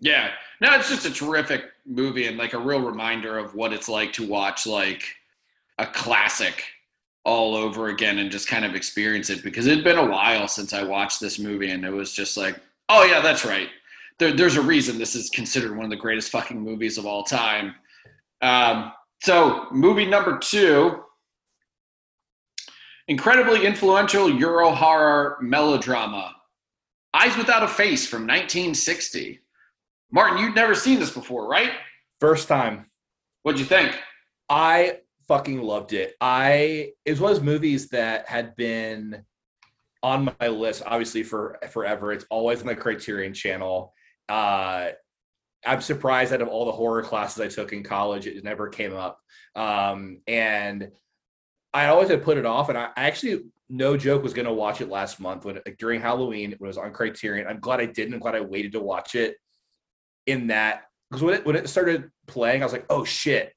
Yeah, 0.02 0.32
no, 0.60 0.72
it's 0.72 0.88
just 0.88 1.06
a 1.06 1.12
terrific 1.12 1.62
movie 1.86 2.26
and 2.26 2.36
like 2.36 2.54
a 2.54 2.58
real 2.58 2.80
reminder 2.80 3.38
of 3.38 3.54
what 3.54 3.72
it's 3.72 3.88
like 3.88 4.12
to 4.14 4.26
watch 4.26 4.66
like 4.66 5.04
a 5.78 5.86
classic 5.86 6.64
all 7.24 7.54
over 7.54 7.86
again 7.86 8.18
and 8.18 8.28
just 8.28 8.48
kind 8.48 8.64
of 8.64 8.74
experience 8.74 9.30
it 9.30 9.44
because 9.44 9.68
it'd 9.68 9.84
been 9.84 9.98
a 9.98 10.04
while 10.04 10.48
since 10.48 10.72
I 10.72 10.82
watched 10.82 11.20
this 11.20 11.38
movie 11.38 11.70
and 11.70 11.84
it 11.84 11.92
was 11.92 12.12
just 12.12 12.36
like, 12.36 12.58
oh 12.88 13.04
yeah, 13.04 13.20
that's 13.20 13.44
right. 13.44 13.68
There, 14.18 14.32
there's 14.32 14.56
a 14.56 14.60
reason 14.62 14.98
this 14.98 15.14
is 15.14 15.30
considered 15.30 15.76
one 15.76 15.84
of 15.84 15.90
the 15.90 15.96
greatest 15.96 16.30
fucking 16.32 16.60
movies 16.60 16.98
of 16.98 17.06
all 17.06 17.22
time. 17.22 17.76
Um, 18.40 18.92
so, 19.22 19.68
movie 19.70 20.06
number 20.06 20.36
two, 20.36 21.00
incredibly 23.06 23.64
influential 23.64 24.28
Euro 24.28 24.72
horror 24.72 25.38
melodrama, 25.40 26.34
Eyes 27.14 27.36
Without 27.36 27.62
a 27.62 27.68
Face 27.68 28.04
from 28.04 28.22
1960. 28.22 29.41
Martin, 30.12 30.38
you'd 30.38 30.54
never 30.54 30.74
seen 30.74 31.00
this 31.00 31.10
before, 31.10 31.48
right? 31.48 31.72
First 32.20 32.46
time, 32.46 32.86
What'd 33.42 33.58
you 33.58 33.66
think? 33.66 33.92
I 34.48 34.98
fucking 35.26 35.60
loved 35.60 35.92
it. 35.92 36.14
I 36.20 36.92
it 37.04 37.10
was 37.10 37.20
one 37.20 37.32
of 37.32 37.38
those 37.38 37.44
movies 37.44 37.88
that 37.88 38.28
had 38.28 38.54
been 38.54 39.24
on 40.02 40.32
my 40.40 40.48
list, 40.48 40.82
obviously 40.86 41.24
for 41.24 41.58
forever. 41.70 42.12
It's 42.12 42.26
always 42.30 42.60
on 42.60 42.68
the 42.68 42.76
Criterion 42.76 43.34
Channel. 43.34 43.92
Uh, 44.28 44.90
I'm 45.66 45.80
surprised 45.80 46.32
out 46.32 46.40
of 46.40 46.48
all 46.48 46.66
the 46.66 46.72
horror 46.72 47.02
classes 47.02 47.40
I 47.40 47.48
took 47.48 47.72
in 47.72 47.82
college, 47.82 48.26
it 48.26 48.42
never 48.44 48.68
came 48.68 48.94
up. 48.94 49.18
Um, 49.56 50.20
and 50.26 50.90
I 51.74 51.86
always 51.86 52.10
had 52.10 52.24
put 52.24 52.38
it 52.38 52.46
off, 52.46 52.68
and 52.68 52.76
I 52.76 52.90
actually, 52.96 53.44
no 53.68 53.96
joke, 53.96 54.22
was 54.22 54.34
going 54.34 54.46
to 54.46 54.52
watch 54.52 54.80
it 54.80 54.88
last 54.88 55.20
month 55.20 55.44
when 55.44 55.56
like, 55.66 55.76
during 55.78 56.00
Halloween. 56.00 56.52
It 56.52 56.60
was 56.60 56.78
on 56.78 56.92
Criterion. 56.92 57.46
I'm 57.48 57.60
glad 57.60 57.80
I 57.80 57.86
didn't. 57.86 58.14
I'm 58.14 58.20
glad 58.20 58.34
I 58.34 58.40
waited 58.40 58.72
to 58.72 58.80
watch 58.80 59.14
it 59.14 59.36
in 60.26 60.48
that 60.48 60.84
because 61.10 61.22
when 61.22 61.34
it 61.34 61.46
when 61.46 61.56
it 61.56 61.68
started 61.68 62.10
playing, 62.26 62.62
I 62.62 62.66
was 62.66 62.72
like, 62.72 62.86
oh 62.88 63.04
shit, 63.04 63.52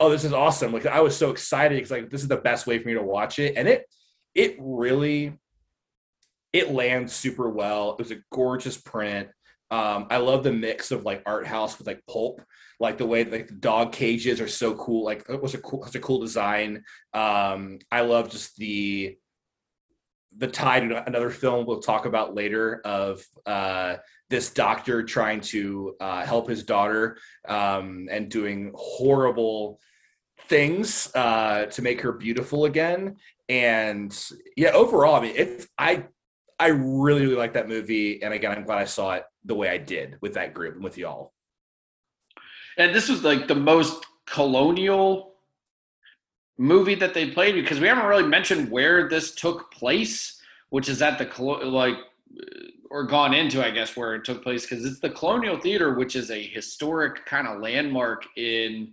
oh 0.00 0.10
this 0.10 0.24
is 0.24 0.32
awesome. 0.32 0.72
Like 0.72 0.86
i 0.86 1.00
was 1.00 1.16
so 1.16 1.30
excited 1.30 1.76
because 1.76 1.90
like 1.90 2.10
this 2.10 2.22
is 2.22 2.28
the 2.28 2.36
best 2.36 2.66
way 2.66 2.78
for 2.78 2.88
me 2.88 2.94
to 2.94 3.02
watch 3.02 3.38
it. 3.38 3.54
And 3.56 3.68
it 3.68 3.84
it 4.34 4.56
really 4.58 5.38
it 6.52 6.72
lands 6.72 7.12
super 7.12 7.48
well. 7.48 7.92
It 7.92 7.98
was 7.98 8.10
a 8.10 8.22
gorgeous 8.32 8.76
print. 8.76 9.28
Um 9.70 10.06
i 10.10 10.16
love 10.16 10.42
the 10.42 10.52
mix 10.52 10.90
of 10.90 11.04
like 11.04 11.22
art 11.26 11.46
house 11.46 11.78
with 11.78 11.86
like 11.86 12.02
pulp. 12.10 12.40
Like 12.80 12.96
the 12.96 13.06
way 13.06 13.24
like 13.24 13.48
the 13.48 13.54
dog 13.54 13.92
cages 13.92 14.40
are 14.40 14.48
so 14.48 14.74
cool. 14.74 15.04
Like 15.04 15.28
it 15.28 15.40
was 15.40 15.54
a 15.54 15.58
cool 15.58 15.84
such 15.84 15.94
a 15.94 16.00
cool 16.00 16.18
design. 16.18 16.82
Um 17.12 17.78
i 17.92 18.00
love 18.00 18.30
just 18.30 18.56
the 18.56 19.16
the 20.36 20.46
to 20.46 21.04
another 21.06 21.30
film 21.30 21.66
we'll 21.66 21.80
talk 21.80 22.06
about 22.06 22.36
later 22.36 22.80
of 22.84 23.22
uh 23.46 23.96
this 24.30 24.50
doctor 24.50 25.02
trying 25.02 25.40
to 25.40 25.96
uh, 26.00 26.24
help 26.24 26.48
his 26.48 26.62
daughter 26.62 27.18
um, 27.48 28.08
and 28.10 28.30
doing 28.30 28.72
horrible 28.76 29.80
things 30.48 31.10
uh, 31.14 31.66
to 31.66 31.82
make 31.82 32.00
her 32.00 32.12
beautiful 32.12 32.64
again. 32.64 33.16
And 33.48 34.16
yeah, 34.56 34.70
overall, 34.70 35.16
I 35.16 35.20
mean, 35.20 35.34
it's 35.36 35.66
I 35.76 36.04
I 36.58 36.68
really 36.68 37.22
really 37.22 37.36
like 37.36 37.54
that 37.54 37.68
movie. 37.68 38.22
And 38.22 38.32
again, 38.32 38.52
I'm 38.52 38.64
glad 38.64 38.78
I 38.78 38.84
saw 38.84 39.14
it 39.14 39.24
the 39.44 39.54
way 39.54 39.68
I 39.68 39.78
did 39.78 40.18
with 40.20 40.34
that 40.34 40.54
group 40.54 40.76
and 40.76 40.84
with 40.84 40.96
y'all. 40.96 41.32
And 42.78 42.94
this 42.94 43.08
was 43.08 43.24
like 43.24 43.48
the 43.48 43.54
most 43.54 44.06
colonial 44.26 45.34
movie 46.56 46.94
that 46.94 47.14
they 47.14 47.30
played 47.30 47.54
because 47.54 47.80
we 47.80 47.88
haven't 47.88 48.04
really 48.04 48.26
mentioned 48.26 48.70
where 48.70 49.08
this 49.08 49.34
took 49.34 49.72
place, 49.72 50.40
which 50.68 50.88
is 50.88 51.02
at 51.02 51.18
the 51.18 51.42
like 51.64 51.96
or 52.90 53.04
gone 53.04 53.32
into, 53.32 53.64
I 53.64 53.70
guess, 53.70 53.96
where 53.96 54.16
it 54.16 54.24
took 54.24 54.42
place 54.42 54.66
because 54.66 54.84
it's 54.84 54.98
the 54.98 55.10
Colonial 55.10 55.58
Theater, 55.58 55.94
which 55.94 56.16
is 56.16 56.30
a 56.30 56.42
historic 56.42 57.24
kind 57.24 57.46
of 57.46 57.60
landmark 57.60 58.24
in 58.36 58.92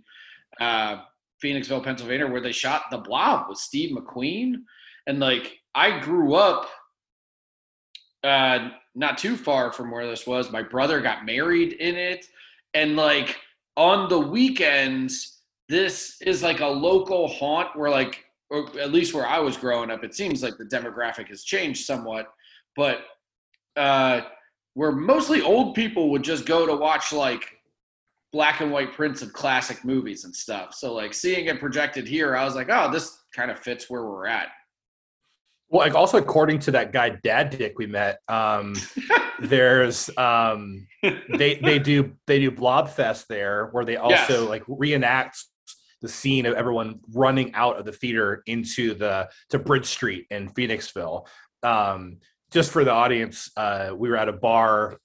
uh, 0.60 1.02
Phoenixville, 1.42 1.82
Pennsylvania, 1.82 2.26
where 2.26 2.40
they 2.40 2.52
shot 2.52 2.84
The 2.90 2.98
Blob 2.98 3.48
with 3.48 3.58
Steve 3.58 3.96
McQueen. 3.96 4.62
And 5.06 5.18
like, 5.18 5.58
I 5.74 5.98
grew 5.98 6.34
up 6.34 6.68
uh, 8.22 8.70
not 8.94 9.18
too 9.18 9.36
far 9.36 9.72
from 9.72 9.90
where 9.90 10.06
this 10.06 10.26
was. 10.26 10.52
My 10.52 10.62
brother 10.62 11.00
got 11.00 11.26
married 11.26 11.72
in 11.74 11.96
it. 11.96 12.26
And 12.74 12.94
like, 12.94 13.36
on 13.76 14.08
the 14.08 14.18
weekends, 14.18 15.40
this 15.68 16.20
is 16.20 16.42
like 16.42 16.60
a 16.60 16.66
local 16.66 17.28
haunt 17.28 17.76
where, 17.76 17.90
like, 17.90 18.24
or 18.50 18.66
at 18.78 18.92
least 18.92 19.12
where 19.12 19.26
I 19.26 19.38
was 19.38 19.56
growing 19.56 19.90
up, 19.90 20.04
it 20.04 20.14
seems 20.14 20.42
like 20.42 20.56
the 20.56 20.64
demographic 20.64 21.28
has 21.28 21.42
changed 21.42 21.84
somewhat, 21.84 22.28
but 22.76 23.00
uh, 23.78 24.22
where 24.74 24.92
mostly 24.92 25.42
old 25.42 25.74
people 25.74 26.10
would 26.10 26.22
just 26.22 26.46
go 26.46 26.66
to 26.66 26.74
watch 26.76 27.12
like 27.12 27.44
black 28.32 28.60
and 28.60 28.70
white 28.70 28.92
prints 28.92 29.22
of 29.22 29.32
classic 29.32 29.84
movies 29.84 30.24
and 30.24 30.34
stuff. 30.34 30.74
So 30.74 30.92
like 30.94 31.14
seeing 31.14 31.46
it 31.46 31.58
projected 31.60 32.06
here, 32.06 32.36
I 32.36 32.44
was 32.44 32.54
like, 32.54 32.68
oh, 32.70 32.90
this 32.90 33.18
kind 33.34 33.50
of 33.50 33.58
fits 33.58 33.88
where 33.88 34.02
we're 34.04 34.26
at. 34.26 34.48
Well, 35.70 35.86
like 35.86 35.94
also 35.94 36.18
according 36.18 36.60
to 36.60 36.70
that 36.72 36.92
guy 36.92 37.10
Dad 37.22 37.50
Dick 37.50 37.78
we 37.78 37.86
met, 37.86 38.20
um, 38.28 38.74
there's 39.40 40.10
um, 40.16 40.86
they 41.02 41.56
they 41.56 41.78
do 41.78 42.12
they 42.26 42.38
do 42.38 42.50
Blobfest 42.50 43.26
there 43.28 43.66
where 43.72 43.84
they 43.84 43.96
also 43.96 44.40
Yes. 44.40 44.48
like 44.48 44.62
reenact 44.66 45.38
the 46.00 46.08
scene 46.08 46.46
of 46.46 46.54
everyone 46.54 47.00
running 47.12 47.52
out 47.54 47.78
of 47.78 47.84
the 47.84 47.92
theater 47.92 48.42
into 48.46 48.94
the 48.94 49.28
to 49.50 49.58
Bridge 49.58 49.86
Street 49.86 50.26
in 50.30 50.48
Phoenixville. 50.50 51.26
Um, 51.62 52.18
just 52.50 52.70
for 52.70 52.84
the 52.84 52.92
audience, 52.92 53.50
uh, 53.56 53.90
we 53.96 54.08
were 54.08 54.16
at 54.16 54.28
a 54.28 54.32
bar 54.32 54.98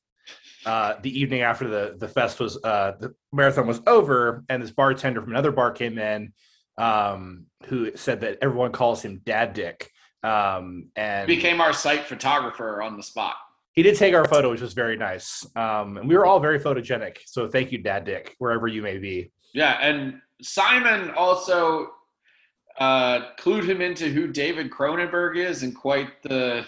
uh, 0.66 0.96
the 1.02 1.20
evening 1.20 1.42
after 1.42 1.68
the 1.68 1.96
the 1.98 2.08
fest 2.08 2.40
was 2.40 2.58
uh, 2.64 2.94
the 3.00 3.14
marathon 3.34 3.68
was 3.68 3.82
over, 3.86 4.44
and 4.50 4.64
this 4.64 4.72
bartender 4.72 5.22
from 5.22 5.32
another 5.32 5.52
bar 5.52 5.72
came 5.72 5.98
in 5.98 6.32
um, 6.78 7.46
who 7.66 7.96
said 7.98 8.22
that 8.22 8.38
everyone 8.42 8.72
calls 8.72 9.02
him 9.02 9.22
Dad 9.26 9.54
Dick. 9.54 9.90
Um, 10.24 10.90
and 10.96 11.28
Became 11.28 11.60
our 11.60 11.74
site 11.74 12.06
photographer 12.06 12.82
on 12.82 12.96
the 12.96 13.04
spot. 13.04 13.36
he 13.74 13.84
did 13.84 13.98
take 13.98 14.14
our 14.14 14.26
photo, 14.26 14.52
which 14.52 14.62
was 14.62 14.74
very 14.74 14.96
nice. 14.96 15.46
Um, 15.58 15.98
and 15.98 16.08
we 16.08 16.16
were 16.16 16.26
all 16.26 16.40
very 16.40 16.60
photogenic. 16.60 17.18
So 17.26 17.50
thank 17.50 17.74
you, 17.74 17.80
Dad 17.80 18.06
Dick, 18.06 18.34
wherever 18.38 18.68
you 18.68 18.82
may 18.82 19.00
be. 19.00 19.34
Yeah, 19.54 19.78
and 19.82 20.22
Simon 20.42 21.12
also 21.12 21.90
uh, 22.80 23.32
clued 23.38 23.66
him 23.66 23.82
into 23.82 24.06
who 24.08 24.28
David 24.28 24.72
Cronenberg 24.72 25.36
is 25.36 25.64
and 25.64 25.76
quite 25.76 26.24
the. 26.24 26.66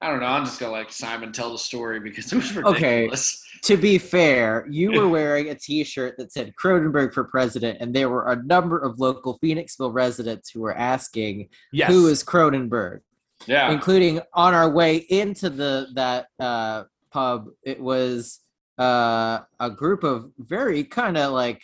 I 0.00 0.10
don't 0.10 0.20
know. 0.20 0.26
I'm 0.26 0.44
just 0.44 0.60
gonna 0.60 0.72
let 0.72 0.92
Simon 0.92 1.32
tell 1.32 1.50
the 1.52 1.58
story 1.58 1.98
because 2.00 2.30
it 2.32 2.36
was 2.36 2.54
ridiculous. 2.54 3.42
Okay. 3.42 3.68
To 3.68 3.76
be 3.78 3.96
fair, 3.96 4.66
you 4.68 4.92
were 4.92 5.08
wearing 5.08 5.48
a 5.48 5.54
T-shirt 5.54 6.16
that 6.18 6.32
said 6.32 6.52
Cronenberg 6.62 7.14
for 7.14 7.24
president, 7.24 7.78
and 7.80 7.94
there 7.94 8.10
were 8.10 8.30
a 8.30 8.42
number 8.44 8.76
of 8.78 8.98
local 8.98 9.38
Phoenixville 9.42 9.94
residents 9.94 10.50
who 10.50 10.60
were 10.60 10.76
asking 10.76 11.48
Yes. 11.72 11.90
who 11.90 12.08
is 12.08 12.22
Cronenberg, 12.22 13.00
Yeah, 13.46 13.70
including 13.70 14.20
on 14.34 14.52
our 14.52 14.68
way 14.68 14.96
into 14.96 15.48
the 15.48 15.86
that 15.94 16.26
uh, 16.38 16.84
pub. 17.10 17.48
It 17.62 17.80
was 17.80 18.40
uh, 18.78 19.40
a 19.60 19.70
group 19.70 20.04
of 20.04 20.30
very 20.38 20.84
kind 20.84 21.16
of 21.16 21.32
like 21.32 21.62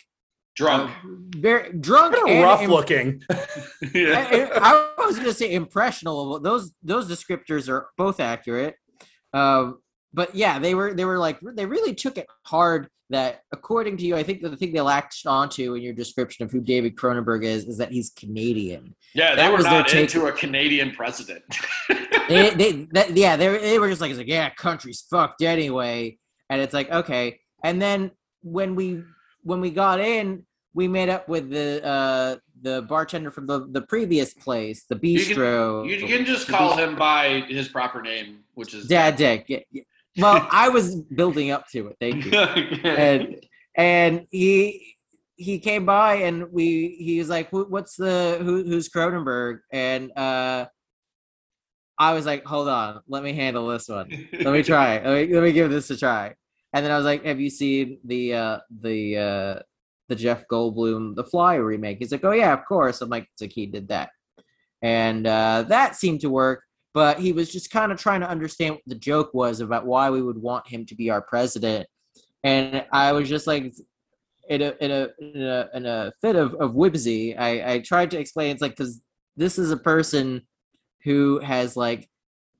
drunk. 0.61 0.91
uh, 0.91 1.09
very 1.37 1.73
drunk, 1.73 2.15
Kinda 2.15 2.31
and 2.31 2.43
rough 2.43 2.61
im- 2.61 2.69
looking. 2.71 3.23
yeah. 3.93 4.27
I, 4.61 4.93
I 4.99 5.05
was 5.05 5.15
going 5.15 5.27
to 5.27 5.33
say 5.33 5.53
impressionable. 5.53 6.39
Those 6.39 6.71
those 6.83 7.09
descriptors 7.09 7.67
are 7.69 7.87
both 7.97 8.19
accurate. 8.19 8.75
Um, 9.33 9.79
but 10.13 10.35
yeah, 10.35 10.59
they 10.59 10.73
were 10.75 10.93
they 10.93 11.05
were 11.05 11.17
like 11.17 11.39
they 11.41 11.65
really 11.65 11.93
took 11.95 12.17
it 12.17 12.27
hard. 12.43 12.87
That 13.09 13.41
according 13.51 13.97
to 13.97 14.05
you, 14.05 14.15
I 14.15 14.23
think 14.23 14.41
the 14.41 14.55
thing 14.55 14.71
they 14.71 14.79
latched 14.79 15.27
onto 15.27 15.73
in 15.75 15.81
your 15.81 15.91
description 15.93 16.45
of 16.45 16.51
who 16.51 16.61
David 16.61 16.95
Cronenberg 16.95 17.43
is 17.43 17.65
is 17.65 17.77
that 17.79 17.91
he's 17.91 18.09
Canadian. 18.11 18.95
Yeah, 19.13 19.31
they 19.31 19.41
That 19.41 19.51
were 19.51 19.57
was 19.57 19.65
their 19.65 19.79
not 19.79 19.87
take- 19.89 20.03
into 20.15 20.27
a 20.27 20.31
Canadian 20.31 20.91
president. 20.91 21.43
they, 22.29 22.51
they 22.51 22.71
that, 22.93 23.11
yeah 23.17 23.35
they, 23.35 23.57
they 23.57 23.79
were 23.79 23.89
just 23.89 23.99
like 23.99 24.11
it's 24.11 24.17
like 24.17 24.27
yeah 24.29 24.49
country's 24.51 25.01
fucked 25.11 25.41
anyway 25.41 26.17
and 26.49 26.61
it's 26.61 26.73
like 26.73 26.89
okay 26.89 27.41
and 27.65 27.81
then 27.81 28.11
when 28.43 28.75
we 28.75 29.03
when 29.43 29.59
we 29.59 29.71
got 29.71 29.99
in 29.99 30.45
we 30.73 30.87
met 30.87 31.09
up 31.09 31.27
with 31.27 31.49
the 31.49 31.83
uh 31.85 32.35
the 32.61 32.81
bartender 32.83 33.31
from 33.31 33.47
the 33.47 33.67
the 33.71 33.81
previous 33.81 34.33
place 34.33 34.85
the 34.85 34.95
bistro. 34.95 35.87
you 35.87 36.07
can 36.07 36.25
just 36.25 36.47
call 36.47 36.73
bistro- 36.73 36.89
him 36.89 36.95
by 36.95 37.41
his 37.47 37.67
proper 37.67 38.01
name, 38.01 38.39
which 38.53 38.73
is 38.73 38.87
dad 38.87 39.15
dick 39.15 39.45
Yeah, 39.47 39.59
yeah. 39.71 39.83
well 40.17 40.47
i 40.51 40.69
was 40.69 40.95
building 40.95 41.51
up 41.51 41.67
to 41.69 41.87
it. 41.87 41.97
Thank 41.99 42.25
you. 42.25 42.31
And 42.85 43.37
and 43.75 44.27
he 44.31 44.95
he 45.35 45.59
came 45.59 45.85
by 45.85 46.15
and 46.15 46.51
we 46.51 46.95
he 46.99 47.17
was 47.19 47.29
like 47.29 47.49
what's 47.51 47.95
the 47.95 48.37
who, 48.41 48.63
who's 48.63 48.89
cronenberg? 48.89 49.59
And 49.71 50.11
uh 50.17 50.67
i 51.97 52.13
was 52.13 52.25
like 52.25 52.43
hold 52.45 52.67
on 52.67 53.01
let 53.07 53.23
me 53.23 53.33
handle 53.33 53.67
this 53.67 53.87
one. 53.89 54.09
Let 54.33 54.53
me 54.53 54.63
try. 54.63 54.99
Let 55.03 55.27
me, 55.27 55.33
let 55.33 55.43
me 55.43 55.51
give 55.51 55.69
this 55.71 55.89
a 55.89 55.97
try. 55.97 56.35
And 56.73 56.85
then 56.85 56.91
I 56.93 56.95
was 56.95 57.03
like, 57.05 57.25
"Have 57.25 57.41
you 57.41 57.49
seen 57.49 57.99
the 58.05 58.33
uh, 58.33 58.57
the 58.79 59.17
uh, 59.17 59.59
the 60.11 60.15
Jeff 60.15 60.47
Goldblum 60.47 61.15
The 61.15 61.23
Fly 61.23 61.55
remake?" 61.55 61.97
He's 61.99 62.11
like, 62.11 62.23
"Oh 62.23 62.31
yeah, 62.31 62.53
of 62.53 62.65
course." 62.65 63.01
I'm 63.01 63.09
like, 63.09 63.27
"It's 63.33 63.41
like 63.41 63.53
he 63.53 63.65
did 63.65 63.87
that," 63.87 64.09
and 64.81 65.25
uh, 65.25 65.65
that 65.69 65.95
seemed 65.95 66.21
to 66.21 66.29
work. 66.29 66.63
But 66.93 67.19
he 67.19 67.31
was 67.31 67.51
just 67.51 67.71
kind 67.71 67.91
of 67.91 67.97
trying 67.97 68.19
to 68.19 68.29
understand 68.29 68.75
what 68.75 68.83
the 68.85 68.95
joke 68.95 69.33
was 69.33 69.61
about 69.61 69.85
why 69.85 70.09
we 70.09 70.21
would 70.21 70.37
want 70.37 70.67
him 70.67 70.85
to 70.87 70.95
be 70.95 71.09
our 71.09 71.21
president. 71.21 71.87
And 72.43 72.85
I 72.91 73.13
was 73.13 73.29
just 73.29 73.47
like, 73.47 73.73
in 74.49 74.61
a 74.61 74.73
in 74.81 74.91
a 74.91 75.07
in 75.19 75.41
a, 75.41 75.69
in 75.73 75.85
a 75.85 76.13
fit 76.21 76.35
of, 76.35 76.53
of 76.55 76.75
whimsy, 76.75 77.37
I, 77.37 77.73
I 77.73 77.79
tried 77.79 78.11
to 78.11 78.19
explain. 78.19 78.51
It's 78.51 78.61
like 78.61 78.75
because 78.75 79.01
this 79.37 79.57
is 79.57 79.71
a 79.71 79.77
person 79.77 80.41
who 81.03 81.39
has 81.39 81.77
like 81.77 82.09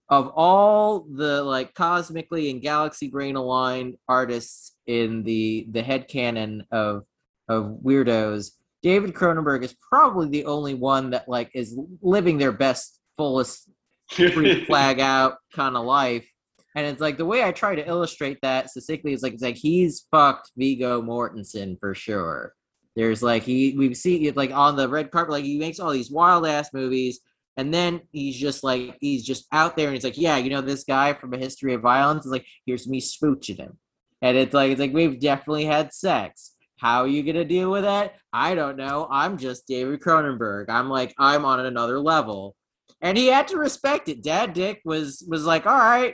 of 0.09 0.27
all 0.35 1.05
the 1.09 1.41
like 1.43 1.73
cosmically 1.73 2.49
and 2.49 2.61
galaxy 2.61 3.07
brain 3.07 3.35
aligned 3.35 3.95
artists 4.07 4.75
in 4.85 5.23
the 5.23 5.67
the 5.71 5.81
head 5.81 6.07
canon 6.07 6.65
of 6.71 7.03
of 7.51 7.79
weirdos. 7.83 8.51
David 8.81 9.13
cronenberg 9.13 9.63
is 9.63 9.75
probably 9.87 10.29
the 10.29 10.45
only 10.45 10.73
one 10.73 11.11
that 11.11 11.27
like 11.27 11.51
is 11.53 11.77
living 12.01 12.37
their 12.37 12.51
best 12.51 12.99
fullest 13.17 13.69
freak 14.09 14.65
flag 14.67 14.99
out 14.99 15.35
kind 15.53 15.75
of 15.75 15.85
life. 15.85 16.27
And 16.75 16.87
it's 16.87 17.01
like 17.01 17.17
the 17.17 17.25
way 17.25 17.43
i 17.43 17.51
try 17.51 17.75
to 17.75 17.87
illustrate 17.87 18.39
that 18.41 18.71
succinctly 18.71 19.11
is 19.11 19.21
like 19.21 19.33
it's 19.33 19.43
like 19.43 19.57
he's 19.57 20.07
fucked 20.09 20.51
Viggo 20.57 21.01
mortensen 21.01 21.77
for 21.79 21.93
sure. 21.93 22.53
There's 22.95 23.21
like 23.21 23.43
he 23.43 23.75
we've 23.77 23.97
seen 23.97 24.25
it 24.25 24.37
like 24.37 24.51
on 24.51 24.75
the 24.75 24.87
red 24.87 25.11
carpet 25.11 25.31
like 25.31 25.43
he 25.43 25.59
makes 25.59 25.79
all 25.79 25.91
these 25.91 26.11
wild 26.11 26.47
ass 26.47 26.73
movies 26.73 27.19
and 27.57 27.73
then 27.73 28.01
he's 28.13 28.37
just 28.37 28.63
like 28.63 28.97
he's 29.01 29.23
just 29.23 29.45
out 29.51 29.75
there 29.75 29.87
and 29.87 29.95
he's 29.95 30.05
like 30.05 30.17
yeah 30.17 30.37
you 30.37 30.49
know 30.49 30.61
this 30.61 30.85
guy 30.85 31.13
from 31.13 31.33
a 31.33 31.37
history 31.37 31.73
of 31.73 31.81
violence? 31.81 32.25
Is 32.25 32.31
like 32.31 32.45
here's 32.65 32.87
me 32.87 33.01
smooching 33.01 33.57
him. 33.57 33.77
And 34.21 34.37
it's 34.37 34.53
like 34.53 34.71
it's 34.71 34.79
like 34.79 34.93
we've 34.93 35.19
definitely 35.19 35.65
had 35.65 35.93
sex 35.93 36.50
how 36.82 37.02
are 37.04 37.08
you 37.08 37.22
gonna 37.24 37.46
deal 37.46 37.70
with 37.72 37.84
that 37.84 38.15
i 38.34 38.56
don't 38.56 38.76
know. 38.76 39.08
I'm 39.10 39.38
just 39.38 39.67
david 39.67 40.02
cronenberg. 40.02 40.65
I'm 40.70 40.89
like 40.89 41.13
i'm 41.17 41.46
on 41.46 41.60
another 41.65 42.00
level. 42.00 42.56
And 43.04 43.17
he 43.17 43.28
had 43.28 43.48
to 43.50 43.58
respect 43.58 44.10
it. 44.10 44.22
Dad 44.24 44.54
dick 44.54 44.82
was 44.86 45.24
was 45.28 45.46
like 45.46 45.65
all 45.65 45.78
right. 45.78 46.13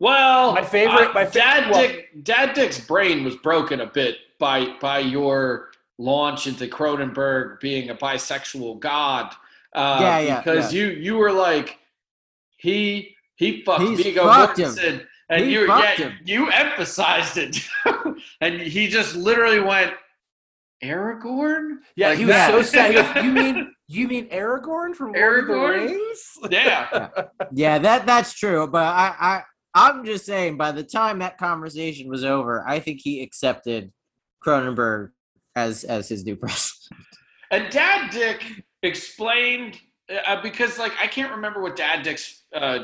Well, 0.00 0.54
My 0.54 0.62
favorite- 0.64 1.10
uh, 1.10 1.12
my 1.14 1.24
fa- 1.26 1.32
dad 1.38 1.70
well- 1.70 1.80
Dick, 1.80 2.24
Dad 2.24 2.54
Dick's 2.54 2.80
brain 2.80 3.24
was 3.24 3.36
broken 3.36 3.80
a 3.80 3.86
bit 3.86 4.16
by 4.40 4.74
by 4.80 4.98
your 4.98 5.70
launch 5.98 6.46
into 6.46 6.66
Cronenberg 6.66 7.60
being 7.60 7.90
a 7.90 7.94
bisexual 7.94 8.80
god. 8.80 9.32
Uh, 9.74 9.98
Yeah, 10.00 10.18
yeah, 10.18 10.38
Because 10.40 10.74
you 10.74 10.86
you 10.88 11.16
were 11.16 11.32
like 11.32 11.78
he 12.56 13.16
he 13.36 13.62
fucked 13.64 13.82
He's 13.82 14.00
Viggo 14.02 14.24
fucked 14.24 14.58
him. 14.58 14.70
Mortensen, 14.70 15.06
and 15.30 15.44
He 15.44 15.52
you 15.52 15.66
fucked 15.66 15.98
yeah, 16.00 16.08
him. 16.08 16.18
you 16.24 16.50
emphasized 16.50 17.36
it, 17.38 17.56
and 18.40 18.60
he 18.60 18.88
just 18.88 19.14
literally 19.16 19.60
went 19.60 19.92
Aragorn. 20.82 21.76
Yeah, 21.96 22.10
Like 22.10 22.18
he 22.18 22.24
was 22.26 22.34
that. 22.34 22.50
so 22.50 22.62
sad. 22.62 22.90
He 22.90 22.96
goes, 22.96 23.14
"You 23.24 23.32
mean 23.32 23.74
you 23.88 24.08
mean 24.08 24.28
Aragorn 24.30 24.94
from 24.94 25.12
Lord 25.12 25.40
of 25.40 25.46
the 25.46 25.52
Aragorn? 25.52 25.86
Rings?" 25.90 26.38
yeah. 26.50 27.08
yeah 27.52 27.78
that 27.78 28.06
that's 28.06 28.32
true 28.32 28.66
but 28.66 28.82
i 28.84 29.14
i 29.20 29.42
i'm 29.74 30.04
just 30.04 30.24
saying 30.24 30.56
by 30.56 30.72
the 30.72 30.82
time 30.82 31.18
that 31.18 31.36
conversation 31.36 32.08
was 32.08 32.24
over 32.24 32.64
i 32.66 32.80
think 32.80 33.00
he 33.02 33.22
accepted 33.22 33.92
cronenberg 34.44 35.10
as 35.54 35.84
as 35.84 36.08
his 36.08 36.24
new 36.24 36.34
president 36.44 37.02
And 37.50 37.70
Dad 37.70 38.10
Dick 38.10 38.42
explained 38.82 39.78
uh, 40.26 40.40
because, 40.42 40.78
like, 40.78 40.92
I 41.00 41.06
can't 41.06 41.30
remember 41.30 41.62
what 41.62 41.76
Dad 41.76 42.02
Dick's 42.02 42.44
uh, 42.54 42.78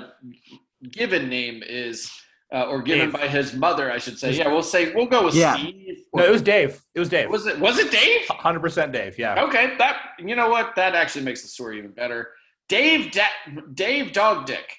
given 0.91 1.29
name 1.29 1.63
is, 1.67 2.11
uh, 2.53 2.65
or 2.67 2.83
given 2.83 3.11
Dave. 3.11 3.21
by 3.21 3.29
his 3.29 3.55
mother, 3.55 3.91
I 3.93 3.99
should 3.99 4.19
say. 4.19 4.33
Yeah, 4.33 4.49
we'll 4.49 4.63
say 4.63 4.93
we'll 4.95 5.07
go 5.07 5.25
with 5.25 5.35
Yeah. 5.35 5.55
Steve. 5.57 5.99
No, 6.15 6.25
it 6.25 6.31
was 6.31 6.43
Dave. 6.43 6.83
It 6.95 6.99
was 7.01 7.09
Dave. 7.09 7.31
was 7.31 7.47
it 7.47 7.59
was 7.61 7.79
it 7.79 7.91
Dave? 7.91 8.27
Hundred 8.29 8.61
percent 8.61 8.93
Dave. 8.93 9.19
Yeah. 9.19 9.43
Okay, 9.45 9.77
that 9.79 9.97
you 10.19 10.35
know 10.37 10.49
what 10.49 10.75
that 10.77 10.95
actually 10.95 11.25
makes 11.25 11.43
the 11.43 11.49
story 11.49 11.79
even 11.79 11.93
better. 11.93 12.31
Dave 12.69 13.13
da- 13.13 13.61
Dave 13.75 14.13
Dog 14.13 14.47
Dick. 14.47 14.77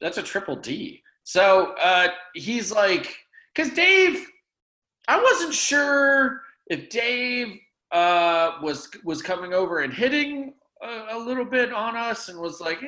That's 0.00 0.18
a 0.18 0.22
triple 0.22 0.56
D. 0.56 1.02
So 1.22 1.74
uh, 1.80 2.08
he's 2.34 2.72
like, 2.72 3.14
because 3.54 3.72
Dave, 3.72 4.26
I 5.06 5.22
wasn't 5.22 5.54
sure 5.54 6.40
if 6.66 6.88
Dave 6.88 7.56
uh, 7.92 8.52
was 8.62 8.88
was 9.04 9.22
coming 9.22 9.52
over 9.54 9.80
and 9.80 9.92
hitting 9.92 10.54
a, 10.82 11.06
a 11.16 11.18
little 11.18 11.44
bit 11.44 11.72
on 11.72 11.96
us, 11.96 12.28
and 12.28 12.40
was 12.40 12.60
like, 12.60 12.82
eh, 12.82 12.86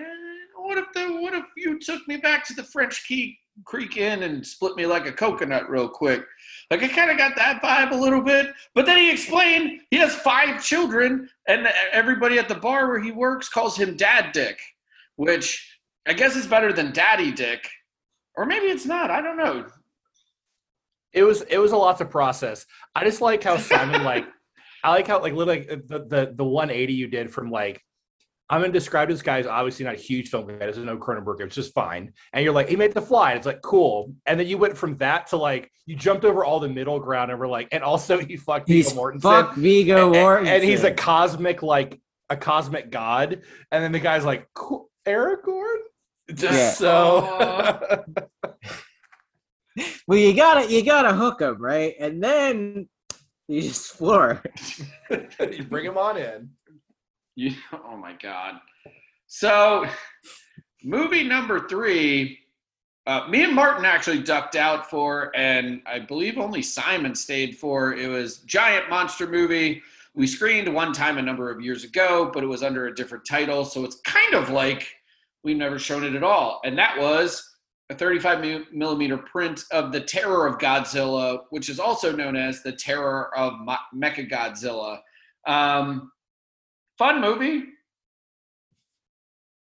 what 0.57 0.79
if 0.79 0.87
the 0.95 1.07
what 1.21 1.35
if 1.35 1.45
you 1.57 1.79
took 1.79 2.07
me 2.09 2.17
back 2.17 2.45
to 2.49 2.55
the 2.55 2.65
French 2.65 3.07
Key 3.07 3.39
Creek 3.65 3.97
in 3.97 4.23
and 4.23 4.47
split 4.47 4.77
me 4.77 4.87
like 4.87 5.07
a 5.07 5.13
coconut 5.13 5.69
real 5.69 5.89
quick? 5.89 6.25
Like 6.71 6.83
I 6.83 6.89
kind 6.89 7.11
of 7.11 7.19
got 7.19 7.37
that 7.37 7.63
vibe 7.63 7.93
a 7.93 8.01
little 8.01 8.23
bit, 8.23 8.47
but 8.75 8.87
then 8.87 8.99
he 8.99 9.11
explained 9.11 9.81
he 9.91 9.99
has 9.99 10.15
five 10.15 10.63
children, 10.63 11.29
and 11.47 11.69
everybody 11.93 12.39
at 12.39 12.49
the 12.49 12.55
bar 12.55 12.89
where 12.89 13.01
he 13.01 13.13
works 13.13 13.49
calls 13.49 13.77
him 13.77 13.97
Dad 13.97 14.33
Dick, 14.33 14.59
which 15.17 15.79
I 16.07 16.15
guess 16.15 16.37
is 16.37 16.47
better 16.47 16.73
than 16.73 16.93
Daddy 16.93 17.31
Dick, 17.31 17.69
or 18.37 18.47
maybe 18.47 18.67
it's 18.67 18.87
not. 18.87 19.11
I 19.11 19.21
don't 19.21 19.37
know. 19.37 19.67
It 21.13 21.25
was 21.25 21.43
it 21.43 21.59
was 21.59 21.73
a 21.73 21.77
lot 21.77 21.99
to 21.99 22.05
process. 22.05 22.65
I 22.95 23.05
just 23.05 23.21
like 23.21 23.43
how 23.43 23.59
Simon 23.59 24.03
like 24.05 24.27
I 24.83 24.91
like 24.91 25.07
how 25.07 25.21
like 25.21 25.35
literally 25.35 25.67
the 25.67 26.07
the 26.09 26.33
the 26.35 26.45
180 26.45 26.93
you 26.93 27.07
did 27.07 27.31
from 27.31 27.51
like 27.51 27.83
I'm 28.53 28.61
gonna 28.61 28.71
describe 28.73 29.09
this 29.09 29.23
guy 29.23 29.39
as 29.39 29.47
obviously 29.47 29.87
not 29.87 29.95
a 29.95 29.99
huge 29.99 30.29
film 30.29 30.47
guy, 30.47 30.67
doesn't 30.67 30.85
know 30.85 30.99
Cronenberg, 30.99 31.41
it's 31.41 31.55
just 31.55 31.73
fine. 31.73 32.13
And 32.35 32.45
you're 32.45 32.53
like, 32.53 32.69
he 32.69 32.77
made 32.77 32.93
the 32.93 33.01
fly, 33.01 33.31
and 33.31 33.39
it's 33.39 33.47
like 33.47 33.63
cool. 33.63 34.15
And 34.27 34.39
then 34.39 34.47
you 34.47 34.59
went 34.59 34.77
from 34.77 34.99
that 34.99 35.27
to 35.29 35.39
like 35.39 35.73
you 35.87 35.97
jumped 35.97 36.27
over 36.27 36.45
all 36.45 36.61
the 36.61 36.69
middle 36.69 37.01
ground 37.01 37.31
and 37.31 37.41
were 37.41 37.49
like, 37.49 37.69
and 37.73 37.83
also 37.83 38.19
he 38.25 38.37
fucked 38.37 38.69
Viggo 38.69 38.91
Mortensen. 38.91 39.23
fuck 39.23 39.55
Viggo 39.55 40.09
and, 40.09 40.15
Mortensen. 40.15 40.49
and 40.49 40.63
he's 40.65 40.85
a 40.85 40.93
cosmic 40.93 41.63
like 41.63 41.99
a 42.29 42.37
cosmic 42.37 42.91
god. 42.91 43.41
And 43.71 43.83
then 43.83 43.91
the 43.91 44.01
guy's 44.01 44.27
like, 44.27 44.47
cool, 44.55 44.91
Aragorn? 45.07 45.79
Just 46.35 46.53
Yeah. 46.53 46.71
so 46.73 48.05
well 50.07 50.19
you 50.19 50.35
gotta 50.37 50.71
you 50.71 50.85
gotta 50.85 51.15
hook 51.15 51.41
him 51.41 51.57
right 51.61 51.95
and 51.99 52.23
then 52.23 52.87
you 53.49 53.63
just 53.63 53.93
floor 53.93 54.43
you 55.11 55.65
bring 55.65 55.87
him 55.87 55.97
on 55.97 56.19
in. 56.19 56.51
You, 57.35 57.53
oh 57.73 57.97
my 57.97 58.15
god. 58.21 58.55
So, 59.27 59.87
movie 60.85 61.25
number 61.25 61.69
three, 61.69 62.39
uh, 63.07 63.27
me 63.29 63.43
and 63.43 63.55
Martin 63.55 63.85
actually 63.85 64.23
ducked 64.23 64.55
out 64.55 64.89
for, 64.89 65.33
and 65.35 65.83
I 65.87 65.99
believe 65.99 66.39
only 66.39 66.63
Simon 66.63 67.15
stayed 67.15 67.57
for. 67.57 67.95
It 67.95 68.09
was 68.09 68.39
giant 68.41 68.89
monster 68.89 69.27
movie. 69.27 69.83
We 70.15 70.27
screened 70.27 70.73
one 70.73 70.93
time 70.93 71.19
a 71.19 71.23
number 71.23 71.51
of 71.51 71.61
years 71.61 71.85
ago, 71.85 72.31
but 72.33 72.45
it 72.45 72.47
was 72.47 72.63
under 72.63 72.87
a 72.87 72.95
different 72.95 73.25
title, 73.25 73.65
so 73.65 73.85
it's 73.85 73.97
kind 74.05 74.35
of 74.35 74.51
like 74.51 74.87
we've 75.43 75.57
never 75.57 75.79
shown 75.79 76.05
it 76.05 76.15
at 76.15 76.23
all. 76.23 76.61
And 76.65 76.79
that 76.79 76.97
was 76.99 77.57
a 77.91 77.95
35 77.95 78.67
millimeter 78.73 79.19
print 79.19 79.65
of 79.73 79.91
the 79.91 80.01
Terror 80.01 80.47
of 80.47 80.59
Godzilla, 80.59 81.41
which 81.51 81.69
is 81.69 81.81
also 81.81 82.15
known 82.15 82.37
as 82.37 82.63
the 82.63 82.73
Terror 82.73 83.37
of 83.37 83.55
Mechagodzilla. 83.95 85.01
Um, 85.47 86.12
fun 86.99 87.21
movie. 87.21 87.65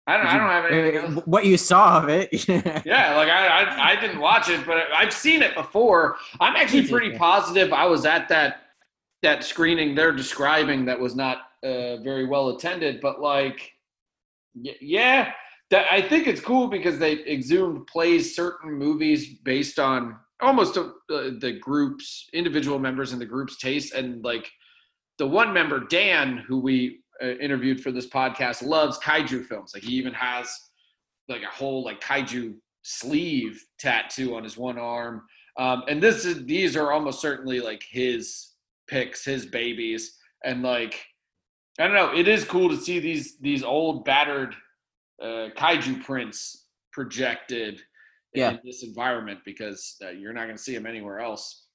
I 0.07 0.15
don't, 0.15 0.25
I 0.25 0.37
don't 0.37 0.49
have 0.49 0.71
anything 0.71 1.15
else. 1.15 1.25
What 1.25 1.45
you 1.45 1.57
saw 1.57 2.01
of 2.01 2.07
it 2.07 2.29
Yeah, 2.85 3.17
like 3.17 3.27
I, 3.27 3.47
I, 3.47 3.91
I 3.91 3.99
didn't 3.99 4.21
watch 4.21 4.47
it, 4.47 4.65
but 4.65 4.77
I've 4.95 5.11
seen 5.11 5.41
it 5.41 5.53
before. 5.53 6.15
I'm 6.39 6.55
actually 6.55 6.87
pretty 6.87 7.17
positive 7.17 7.73
I 7.73 7.85
was 7.85 8.05
at 8.05 8.29
that 8.29 8.61
that 9.23 9.43
screening 9.43 9.95
they're 9.95 10.13
describing 10.13 10.85
that 10.85 10.99
was 10.99 11.15
not 11.15 11.39
uh, 11.63 11.97
very 11.97 12.25
well 12.25 12.49
attended, 12.49 13.01
but 13.01 13.19
like, 13.19 13.71
yeah, 14.53 15.31
that 15.69 15.85
I 15.91 16.01
think 16.01 16.27
it's 16.27 16.39
cool 16.39 16.67
because 16.67 16.99
they 16.99 17.25
exhumed 17.25 17.87
plays 17.87 18.35
certain 18.35 18.71
movies 18.71 19.35
based 19.43 19.79
on 19.79 20.15
almost 20.41 20.77
uh, 20.77 20.91
the 21.09 21.57
group's 21.59 22.29
individual 22.33 22.79
members 22.79 23.11
in 23.11 23.19
the 23.19 23.25
group's 23.25 23.57
taste 23.57 23.93
and 23.93 24.23
like 24.23 24.49
the 25.17 25.27
one 25.27 25.51
member 25.51 25.79
Dan 25.79 26.37
who 26.47 26.59
we 26.59 26.99
interviewed 27.21 27.81
for 27.81 27.91
this 27.91 28.07
podcast 28.07 28.63
loves 28.63 28.97
kaiju 28.99 29.43
films 29.45 29.71
like 29.73 29.83
he 29.83 29.93
even 29.93 30.13
has 30.13 30.49
like 31.29 31.41
a 31.43 31.47
whole 31.55 31.83
like 31.83 31.99
kaiju 32.01 32.53
sleeve 32.83 33.61
tattoo 33.79 34.35
on 34.35 34.43
his 34.43 34.57
one 34.57 34.77
arm 34.77 35.23
um, 35.57 35.83
and 35.87 36.01
this 36.01 36.23
is 36.25 36.45
these 36.45 36.75
are 36.77 36.91
almost 36.91 37.19
certainly 37.21 37.59
like 37.59 37.83
his 37.89 38.53
picks 38.87 39.25
his 39.25 39.45
babies 39.45 40.17
and 40.45 40.61
like 40.63 41.03
I 41.79 41.85
don't 41.85 41.95
know 41.95 42.13
it 42.15 42.27
is 42.27 42.43
cool 42.45 42.69
to 42.69 42.77
see 42.77 42.99
these 42.99 43.37
these 43.39 43.63
old 43.63 44.05
battered 44.05 44.55
uh, 45.21 45.49
kaiju 45.57 46.03
prints 46.05 46.67
projected 46.93 47.81
Yeah. 48.33 48.51
in 48.51 48.59
this 48.63 48.83
environment 48.83 49.39
because 49.45 49.95
uh, 50.03 50.09
you're 50.09 50.33
not 50.33 50.45
going 50.45 50.55
to 50.57 50.61
see 50.61 50.73
them 50.75 50.85
anywhere 50.85 51.19
else. 51.19 51.65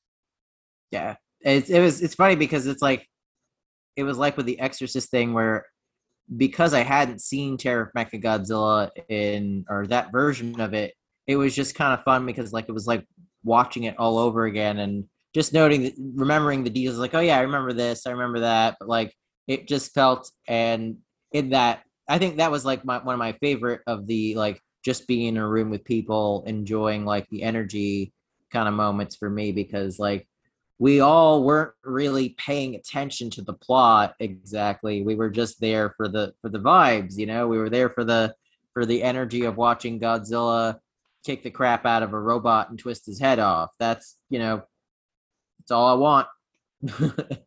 Yeah, 0.93 1.17
it's 1.41 1.71
it 1.71 1.81
was 1.81 2.03
it's 2.03 2.15
funny 2.15 2.37
because 2.37 2.67
it's 2.67 2.83
like 2.83 3.09
it 3.97 4.05
was 4.05 4.19
like 4.19 4.37
with 4.37 4.47
the 4.47 4.59
Exorcist 4.61 5.11
thing 5.11 5.33
where 5.33 5.67
because 6.37 6.73
I 6.73 6.81
hadn't 6.81 7.21
seen 7.21 7.57
Terror 7.57 7.83
of 7.83 7.93
Mechagodzilla 7.95 8.91
in 9.09 9.65
or 9.69 9.87
that 9.89 10.13
version 10.13 10.61
of 10.61 10.75
it, 10.75 10.95
it 11.27 11.37
was 11.37 11.55
just 11.55 11.75
kind 11.75 11.93
of 11.93 12.05
fun 12.05 12.27
because 12.27 12.53
like 12.53 12.69
it 12.69 12.73
was 12.73 12.87
like 12.87 13.05
watching 13.45 13.85
it 13.85 13.99
all 13.99 14.19
over 14.19 14.45
again 14.45 14.79
and 14.79 15.05
just 15.35 15.53
noting 15.53 15.83
that 15.85 15.95
remembering 16.15 16.63
the 16.63 16.71
details 16.71 16.99
like 16.99 17.15
oh 17.15 17.21
yeah 17.21 17.39
I 17.39 17.43
remember 17.43 17.73
this 17.73 18.07
I 18.07 18.11
remember 18.11 18.41
that 18.41 18.77
but 18.79 18.89
like 18.89 19.15
it 19.49 19.67
just 19.67 19.93
felt 19.93 20.31
and 20.47 20.99
in 21.33 21.51
that 21.51 21.83
I 22.09 22.19
think 22.19 22.37
that 22.37 22.51
was 22.51 22.65
like 22.65 22.85
my 22.85 22.99
one 22.99 23.15
of 23.15 23.19
my 23.19 23.33
favorite 23.33 23.81
of 23.87 24.07
the 24.07 24.35
like 24.35 24.61
just 24.85 25.07
being 25.07 25.29
in 25.29 25.37
a 25.37 25.49
room 25.49 25.71
with 25.71 25.85
people 25.85 26.45
enjoying 26.47 27.05
like 27.05 27.27
the 27.31 27.43
energy 27.43 28.13
kind 28.53 28.69
of 28.69 28.75
moments 28.75 29.17
for 29.17 29.31
me 29.31 29.53
because 29.53 29.99
like 29.99 30.27
we 30.83 30.99
all 30.99 31.45
weren't 31.45 31.71
really 31.85 32.31
paying 32.31 32.75
attention 32.75 33.31
to 33.31 33.41
the 33.41 33.53
plot 33.53 34.17
exactly. 34.19 35.03
We 35.03 35.15
were 35.15 35.31
just 35.31 35.61
there 35.61 35.95
for 35.97 36.09
the 36.09 36.35
for 36.43 36.49
the 36.49 36.59
vibes 36.59 37.17
you 37.17 37.25
know? 37.25 37.47
We 37.47 37.59
were 37.59 37.71
there 37.71 37.91
for 37.91 38.03
the 38.03 38.35
for 38.73 38.85
the 38.85 39.01
energy 39.01 39.45
of 39.45 39.57
watching 39.57 40.01
godzilla 40.01 40.81
kick 41.25 41.45
the 41.45 41.53
crap 41.53 41.87
out 41.87 42.03
of 42.03 42.15
a 42.15 42.19
robot 42.19 42.69
and 42.69 42.77
twist 42.81 43.07
his 43.07 43.21
head 43.21 43.39
off. 43.39 43.71
That's 43.79 44.17
you 44.29 44.41
know 44.41 44.65
it's 45.61 45.71
all 45.71 45.87
i 45.87 45.95
want. 45.95 46.27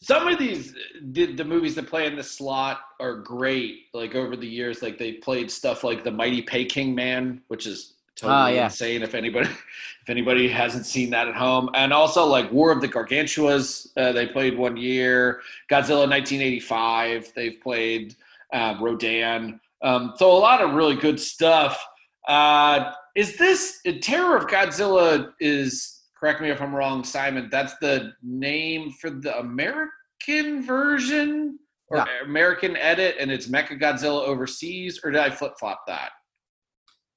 Some 0.00 0.28
of 0.28 0.38
these 0.38 0.76
the, 1.02 1.34
the 1.34 1.44
movies 1.44 1.74
that 1.74 1.88
play 1.88 2.06
in 2.06 2.14
the 2.14 2.22
slot 2.22 2.78
are 3.00 3.16
great. 3.16 3.86
Like 3.92 4.14
over 4.14 4.36
the 4.36 4.46
years, 4.46 4.82
like 4.82 4.98
they 4.98 5.14
played 5.14 5.50
stuff 5.50 5.82
like 5.82 6.04
the 6.04 6.12
Mighty 6.12 6.42
Peking 6.42 6.94
Man, 6.94 7.42
which 7.48 7.66
is 7.66 7.93
totally 8.16 8.34
Ah, 8.34 8.46
yeah. 8.48 8.64
insane. 8.66 9.02
If 9.02 9.14
anybody 9.14 9.48
if 10.02 10.08
anybody 10.10 10.48
hasn't 10.48 10.86
seen 10.86 11.10
that 11.10 11.28
at 11.28 11.34
home, 11.34 11.70
and 11.74 11.92
also 11.92 12.24
like 12.26 12.50
War 12.52 12.70
of 12.70 12.80
the 12.80 12.88
Gargantuas, 12.88 13.88
uh, 13.96 14.12
they 14.12 14.26
played 14.26 14.56
one 14.56 14.76
year. 14.76 15.40
Godzilla 15.70 16.08
1985, 16.08 17.32
they've 17.34 17.60
played 17.62 18.14
uh, 18.52 18.76
Rodan. 18.80 19.60
Um, 19.82 20.12
so 20.16 20.30
a 20.32 20.38
lot 20.38 20.60
of 20.62 20.74
really 20.74 20.96
good 20.96 21.18
stuff. 21.20 21.84
Uh, 22.28 22.92
is 23.16 23.36
this 23.36 23.80
Terror 24.02 24.36
of 24.36 24.46
Godzilla? 24.46 25.32
Is 25.40 26.02
correct 26.18 26.40
me 26.40 26.50
if 26.50 26.60
I'm 26.62 26.74
wrong, 26.74 27.04
Simon. 27.04 27.48
That's 27.50 27.76
the 27.78 28.12
name 28.22 28.90
for 28.92 29.10
the 29.10 29.38
American 29.38 30.62
version 30.64 31.58
or 31.88 31.98
Yeah. 31.98 32.06
American 32.24 32.76
edit, 32.76 33.16
and 33.20 33.30
it's 33.30 33.46
Mecha 33.46 33.78
Godzilla 33.80 34.26
overseas, 34.26 35.00
or 35.04 35.10
did 35.10 35.20
I 35.20 35.30
flip 35.30 35.52
flop 35.58 35.84
that? 35.86 36.12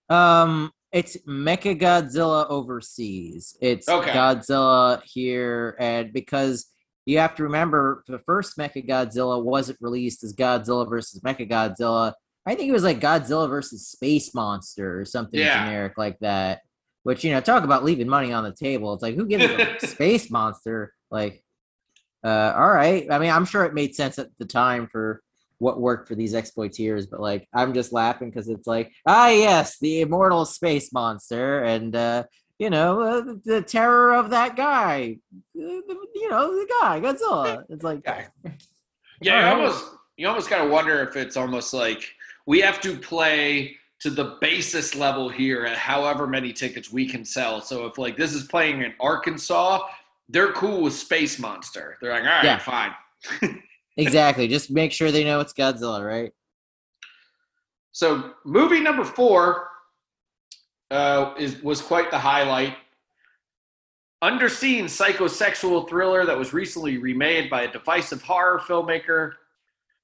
Um, 0.09 0.71
it's 0.91 1.17
Mecha 1.27 1.79
Godzilla 1.79 2.47
overseas. 2.49 3.57
It's 3.61 3.87
Okay. 3.89 4.11
Godzilla 4.11 5.01
here, 5.03 5.75
and 5.79 6.13
because 6.13 6.67
you 7.05 7.19
have 7.19 7.35
to 7.35 7.43
remember, 7.43 8.03
the 8.07 8.19
first 8.19 8.57
Mecha 8.57 8.87
Godzilla 8.87 9.41
wasn't 9.43 9.77
released 9.81 10.23
as 10.23 10.33
Godzilla 10.35 10.87
versus 10.89 11.21
Mecha 11.21 11.49
Godzilla. 11.49 12.13
I 12.45 12.55
think 12.55 12.69
it 12.69 12.73
was 12.73 12.83
like 12.83 12.99
Godzilla 13.01 13.49
versus 13.49 13.87
Space 13.87 14.33
Monster 14.33 14.99
or 14.99 15.05
something 15.05 15.39
Yeah. 15.39 15.65
generic 15.65 15.97
like 15.97 16.19
that. 16.19 16.61
Which 17.03 17.23
you 17.23 17.31
know, 17.31 17.39
talk 17.41 17.63
about 17.63 17.83
leaving 17.85 18.09
money 18.09 18.33
on 18.33 18.43
the 18.43 18.51
table. 18.53 18.93
It's 18.93 19.03
like 19.03 19.15
who 19.15 19.25
gives 19.25 19.45
a 19.45 19.79
Space 19.87 20.29
Monster? 20.29 20.93
Like, 21.09 21.41
uh, 22.23 22.53
all 22.57 22.69
right. 22.69 23.09
I 23.09 23.19
mean, 23.19 23.31
I'm 23.31 23.45
sure 23.45 23.63
it 23.63 23.73
made 23.73 23.95
sense 23.95 24.19
at 24.19 24.29
the 24.39 24.45
time 24.45 24.87
for 24.91 25.21
what 25.59 25.79
worked 25.79 26.07
for 26.07 26.15
these 26.15 26.33
exploiteers, 26.33 27.09
but 27.09 27.19
like 27.19 27.47
I'm 27.53 27.73
just 27.73 27.91
laughing 27.93 28.29
because 28.29 28.49
it's 28.49 28.67
like, 28.67 28.91
ah 29.05 29.29
yes, 29.29 29.77
the 29.79 30.01
immortal 30.01 30.45
space 30.45 30.91
monster, 30.93 31.63
and 31.63 31.95
uh, 31.95 32.23
you 32.59 32.69
know, 32.69 33.01
uh, 33.01 33.33
the, 33.45 33.61
terror 33.61 34.13
of 34.15 34.31
that 34.31 34.55
guy, 34.55 35.17
uh, 35.35 35.61
you 35.61 36.29
know, 36.29 36.55
the 36.55 36.67
guy, 36.81 36.99
Godzilla. 36.99 37.63
It's 37.69 37.83
like, 37.83 38.03
Guy. 38.03 38.27
Yeah, 39.21 39.51
you 39.51 39.57
almost 39.59 39.85
you 40.17 40.27
almost 40.27 40.49
kind 40.49 40.63
of 40.63 40.69
wonder 40.69 41.01
if 41.01 41.15
it's 41.15 41.37
almost 41.37 41.73
like 41.73 42.03
we 42.45 42.61
have 42.61 42.79
to 42.81 42.95
play 42.97 43.75
to 43.99 44.11
the 44.11 44.37
basis 44.41 44.93
level 44.93 45.27
here 45.27 45.65
at 45.65 45.75
however 45.75 46.27
many 46.27 46.53
tickets 46.53 46.91
we 46.91 47.07
can 47.07 47.25
sell. 47.25 47.59
So 47.61 47.87
if 47.87 47.97
like 47.97 48.15
this 48.15 48.33
is 48.33 48.43
playing 48.43 48.83
in 48.83 48.93
Arkansas, 48.99 49.81
they're 50.29 50.51
cool 50.53 50.81
with 50.83 50.93
Space 50.93 51.39
Monster. 51.39 51.97
They're 51.99 52.11
like, 52.11 52.23
all 52.23 52.29
right, 52.29 52.43
Yeah. 52.43 52.57
fine. 52.59 52.91
exactly. 53.97 54.47
Just 54.47 54.71
make 54.71 54.91
sure 54.91 55.11
they 55.11 55.23
know 55.23 55.39
it's 55.39 55.53
Godzilla, 55.53 56.05
right? 56.05 56.31
So 57.91 58.33
movie 58.45 58.79
number 58.79 59.03
four 59.03 59.69
uh, 60.91 61.33
is 61.37 61.61
was 61.63 61.81
quite 61.81 62.11
the 62.11 62.19
highlight. 62.19 62.75
Underseen 64.23 64.85
psychosexual 64.85 65.87
thriller 65.87 66.25
that 66.25 66.37
was 66.37 66.53
recently 66.53 66.97
remade 66.97 67.49
by 67.49 67.63
a 67.63 67.71
divisive 67.71 68.21
horror 68.21 68.59
filmmaker. 68.59 69.33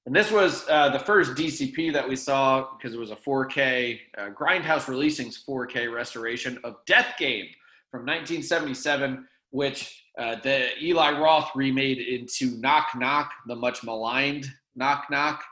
And 0.06 0.14
this 0.14 0.30
was 0.30 0.68
uh, 0.68 0.90
the 0.90 0.98
first 0.98 1.32
DCP 1.32 1.92
that 1.94 2.06
we 2.06 2.14
saw 2.14 2.76
because 2.76 2.94
it 2.94 3.00
was 3.00 3.10
a 3.10 3.16
4K, 3.16 4.00
uh, 4.18 4.30
Grindhouse 4.30 4.84
Releasing's 4.84 5.42
4K 5.48 5.92
restoration 5.92 6.58
of 6.62 6.76
Death 6.86 7.14
Game 7.18 7.46
from 7.90 8.02
1977, 8.02 9.26
which 9.54 10.02
uh, 10.18 10.34
the 10.42 10.66
Eli 10.82 11.16
Roth 11.20 11.48
remade 11.54 11.98
into 11.98 12.56
Knock 12.58 12.88
Knock, 12.96 13.30
the 13.46 13.54
much 13.54 13.84
maligned 13.84 14.48
Knock 14.74 15.06
Knock. 15.10 15.44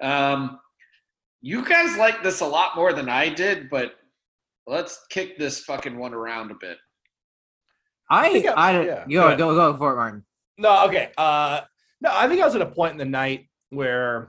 Um, 0.00 0.58
you 1.42 1.62
guys 1.62 1.94
like 1.98 2.22
this 2.22 2.40
a 2.40 2.46
lot 2.46 2.74
more 2.74 2.94
than 2.94 3.10
I 3.10 3.28
did, 3.28 3.68
but 3.68 3.96
let's 4.66 5.04
kick 5.10 5.36
this 5.38 5.60
fucking 5.60 5.98
one 5.98 6.14
around 6.14 6.50
a 6.50 6.54
bit. 6.54 6.78
I, 8.08 8.32
think 8.32 8.46
I, 8.46 8.78
I- 8.78 8.82
yeah, 8.82 9.04
go, 9.06 9.36
go 9.36 9.54
go, 9.54 9.72
go 9.72 9.78
for 9.78 9.92
it, 9.92 9.96
Martin. 9.96 10.24
No, 10.56 10.86
okay. 10.86 11.10
Uh 11.18 11.60
no, 12.00 12.10
I 12.14 12.28
think 12.28 12.40
I 12.40 12.46
was 12.46 12.54
at 12.54 12.62
a 12.62 12.66
point 12.66 12.92
in 12.92 12.98
the 12.98 13.04
night 13.04 13.46
where 13.68 14.28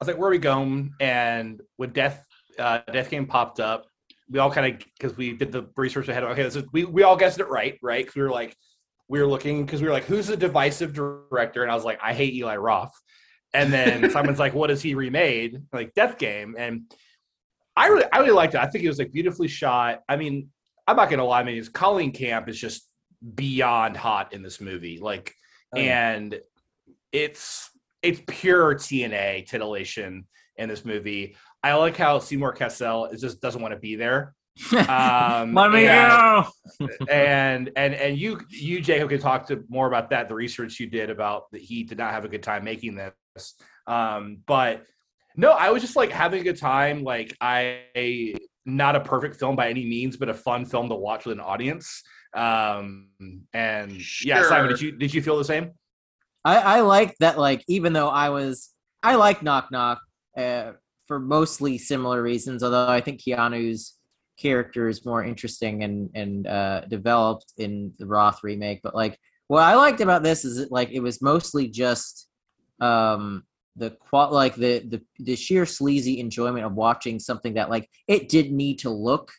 I 0.00 0.04
was 0.04 0.08
like, 0.08 0.16
where 0.16 0.28
are 0.28 0.32
we 0.32 0.38
going? 0.38 0.92
And 0.98 1.60
when 1.76 1.90
Death 1.90 2.24
uh 2.58 2.80
Death 2.90 3.10
Game 3.10 3.26
popped 3.26 3.60
up, 3.60 3.84
we 4.30 4.38
all 4.38 4.50
kind 4.50 4.74
of 4.74 4.82
because 4.98 5.16
we 5.16 5.32
did 5.32 5.52
the 5.52 5.68
research 5.76 6.08
ahead 6.08 6.22
of 6.22 6.30
okay, 6.30 6.42
this 6.42 6.56
is, 6.56 6.64
we 6.72 6.84
we 6.84 7.02
all 7.02 7.16
guessed 7.16 7.40
it 7.40 7.48
right, 7.48 7.78
right? 7.82 8.04
Because 8.04 8.16
we 8.16 8.22
were 8.22 8.30
like, 8.30 8.56
we 9.08 9.20
were 9.20 9.26
looking 9.26 9.64
because 9.64 9.80
we 9.82 9.88
were 9.88 9.92
like, 9.92 10.04
who's 10.04 10.28
the 10.28 10.36
divisive 10.36 10.92
director? 10.92 11.62
And 11.62 11.70
I 11.70 11.74
was 11.74 11.84
like, 11.84 11.98
I 12.02 12.14
hate 12.14 12.34
Eli 12.34 12.56
Roth. 12.56 12.92
And 13.52 13.72
then 13.72 14.10
Simon's 14.12 14.38
like, 14.38 14.54
what 14.54 14.70
has 14.70 14.82
he 14.82 14.94
remade? 14.94 15.62
Like 15.72 15.94
Death 15.94 16.18
Game. 16.18 16.54
And 16.58 16.82
I 17.76 17.88
really 17.88 18.04
I 18.12 18.18
really 18.18 18.32
liked 18.32 18.54
it. 18.54 18.60
I 18.60 18.66
think 18.66 18.84
it 18.84 18.88
was 18.88 18.98
like 18.98 19.12
beautifully 19.12 19.48
shot. 19.48 20.00
I 20.08 20.16
mean, 20.16 20.48
I'm 20.86 20.96
not 20.96 21.10
gonna 21.10 21.24
lie, 21.24 21.40
I 21.40 21.44
mean, 21.44 21.58
it's 21.58 21.68
Colleen 21.68 22.12
Camp 22.12 22.48
is 22.48 22.58
just 22.58 22.88
beyond 23.34 23.96
hot 23.96 24.32
in 24.32 24.42
this 24.42 24.60
movie. 24.60 24.98
Like 25.00 25.34
Oh, 25.74 25.78
yeah. 25.78 26.10
and 26.10 26.40
it's 27.12 27.70
it's 28.02 28.20
pure 28.26 28.74
TNA 28.74 29.46
titillation 29.46 30.26
in 30.56 30.68
this 30.68 30.84
movie. 30.84 31.36
I 31.62 31.74
like 31.74 31.96
how 31.96 32.18
Seymour 32.18 32.52
Cassel 32.52 33.06
is 33.06 33.20
just 33.20 33.40
doesn't 33.40 33.60
want 33.60 33.74
to 33.74 33.80
be 33.80 33.96
there. 33.96 34.34
Um, 34.72 35.54
Let 35.54 35.70
me 35.70 35.86
and, 35.86 36.44
go. 36.80 36.88
and 37.08 37.70
and 37.76 37.94
and 37.94 38.18
you 38.18 38.40
you 38.50 38.80
Jacob 38.80 39.08
can 39.08 39.20
talk 39.20 39.46
to 39.48 39.64
more 39.68 39.86
about 39.86 40.10
that. 40.10 40.28
The 40.28 40.34
research 40.34 40.78
you 40.78 40.86
did 40.86 41.08
about 41.08 41.50
that 41.52 41.62
he 41.62 41.82
did 41.82 41.98
not 41.98 42.12
have 42.12 42.24
a 42.24 42.28
good 42.28 42.42
time 42.42 42.64
making 42.64 42.96
this. 42.96 43.54
Um, 43.86 44.38
but 44.46 44.84
no, 45.36 45.52
I 45.52 45.70
was 45.70 45.80
just 45.82 45.96
like 45.96 46.10
having 46.10 46.40
a 46.40 46.44
good 46.44 46.58
time. 46.58 47.04
Like 47.04 47.34
I 47.40 48.34
not 48.66 48.96
a 48.96 49.00
perfect 49.00 49.36
film 49.36 49.56
by 49.56 49.70
any 49.70 49.84
means, 49.84 50.16
but 50.16 50.28
a 50.28 50.34
fun 50.34 50.66
film 50.66 50.88
to 50.88 50.94
watch 50.94 51.24
with 51.24 51.38
an 51.38 51.40
audience. 51.40 52.02
Um, 52.34 53.08
and 53.52 54.00
yeah, 54.24 54.46
Simon, 54.48 54.70
did 54.70 54.80
you 54.80 54.92
did 54.92 55.14
you 55.14 55.22
feel 55.22 55.38
the 55.38 55.44
same? 55.44 55.72
I, 56.44 56.56
I 56.56 56.80
like 56.80 57.16
that. 57.18 57.38
Like, 57.38 57.62
even 57.68 57.92
though 57.92 58.08
I 58.08 58.30
was, 58.30 58.70
I 59.02 59.16
like 59.16 59.42
Knock 59.42 59.70
Knock 59.70 60.00
uh, 60.36 60.72
for 61.10 61.18
mostly 61.18 61.76
similar 61.76 62.22
reasons. 62.22 62.62
Although 62.62 62.86
I 62.86 63.00
think 63.00 63.20
Keanu's 63.20 63.96
character 64.38 64.88
is 64.88 65.04
more 65.04 65.24
interesting 65.24 65.82
and 65.82 66.08
and 66.14 66.46
uh, 66.46 66.82
developed 66.88 67.52
in 67.58 67.92
the 67.98 68.06
Roth 68.06 68.44
remake. 68.44 68.78
But 68.80 68.94
like, 68.94 69.18
what 69.48 69.64
I 69.64 69.74
liked 69.74 70.00
about 70.00 70.22
this 70.22 70.44
is 70.44 70.58
that, 70.58 70.70
like 70.70 70.90
it 70.92 71.00
was 71.00 71.20
mostly 71.20 71.66
just 71.66 72.28
um, 72.80 73.42
the 73.74 73.90
qual 73.90 74.30
like 74.30 74.54
the 74.54 74.86
the 74.88 75.02
the 75.18 75.34
sheer 75.34 75.66
sleazy 75.66 76.20
enjoyment 76.20 76.64
of 76.64 76.74
watching 76.74 77.18
something 77.18 77.54
that 77.54 77.70
like 77.70 77.90
it 78.06 78.28
didn't 78.28 78.56
need 78.56 78.78
to 78.78 78.90
look 78.90 79.32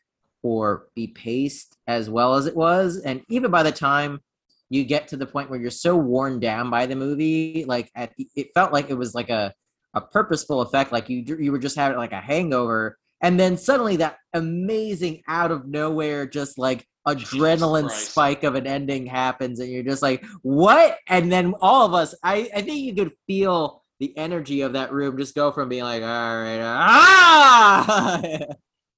or 0.44 0.88
be 0.94 1.08
paced 1.08 1.78
as 1.88 2.10
well 2.10 2.36
as 2.36 2.48
it 2.48 2.56
was 2.56 2.98
and 2.98 3.22
even 3.30 3.52
by 3.52 3.62
the 3.62 3.72
time 3.72 4.20
you 4.70 4.84
get 4.84 5.08
to 5.08 5.16
the 5.16 5.26
point 5.26 5.50
where 5.50 5.60
you're 5.60 5.70
so 5.70 5.96
worn 5.96 6.40
down 6.40 6.72
by 6.72 6.88
the 6.88 6.96
movie 6.96 7.64
like 7.68 7.92
at 7.96 8.12
it 8.18 8.48
felt 8.56 8.74
like 8.74 8.90
it 8.90 8.98
was 8.98 9.14
like 9.14 9.30
a 9.30 9.54
a 9.94 10.02
purposeful 10.02 10.62
effect 10.62 10.92
like 10.92 11.10
you 11.10 11.24
you 11.40 11.52
were 11.52 11.60
just 11.60 11.76
having 11.76 11.98
like 11.98 12.14
a 12.14 12.20
hangover 12.22 12.98
and 13.22 13.40
then 13.40 13.58
suddenly 13.58 13.98
that 13.98 14.18
amazing 14.34 15.22
out 15.28 15.52
of 15.52 15.68
nowhere 15.68 16.26
just 16.26 16.58
like 16.58 16.86
adrenaline 17.08 17.90
spike 17.90 18.44
of 18.44 18.56
an 18.56 18.68
ending 18.68 19.06
happens 19.06 19.60
and 19.60 19.70
you're 19.72 19.84
just 19.84 20.02
like 20.02 20.24
what 20.44 20.98
and 21.10 21.32
then 21.32 21.54
all 21.62 21.86
of 21.86 21.94
us 21.94 22.14
i 22.24 22.50
i 22.56 22.62
think 22.62 22.78
you 22.80 22.94
could 22.94 23.12
feel 23.28 23.84
the 24.00 24.16
energy 24.18 24.62
of 24.62 24.74
that 24.74 24.92
room 24.92 25.18
just 25.18 25.36
go 25.36 25.52
from 25.52 25.68
being 25.70 25.84
like 25.84 26.02
all 26.04 26.08
right 26.42 26.60
ah 26.62 28.22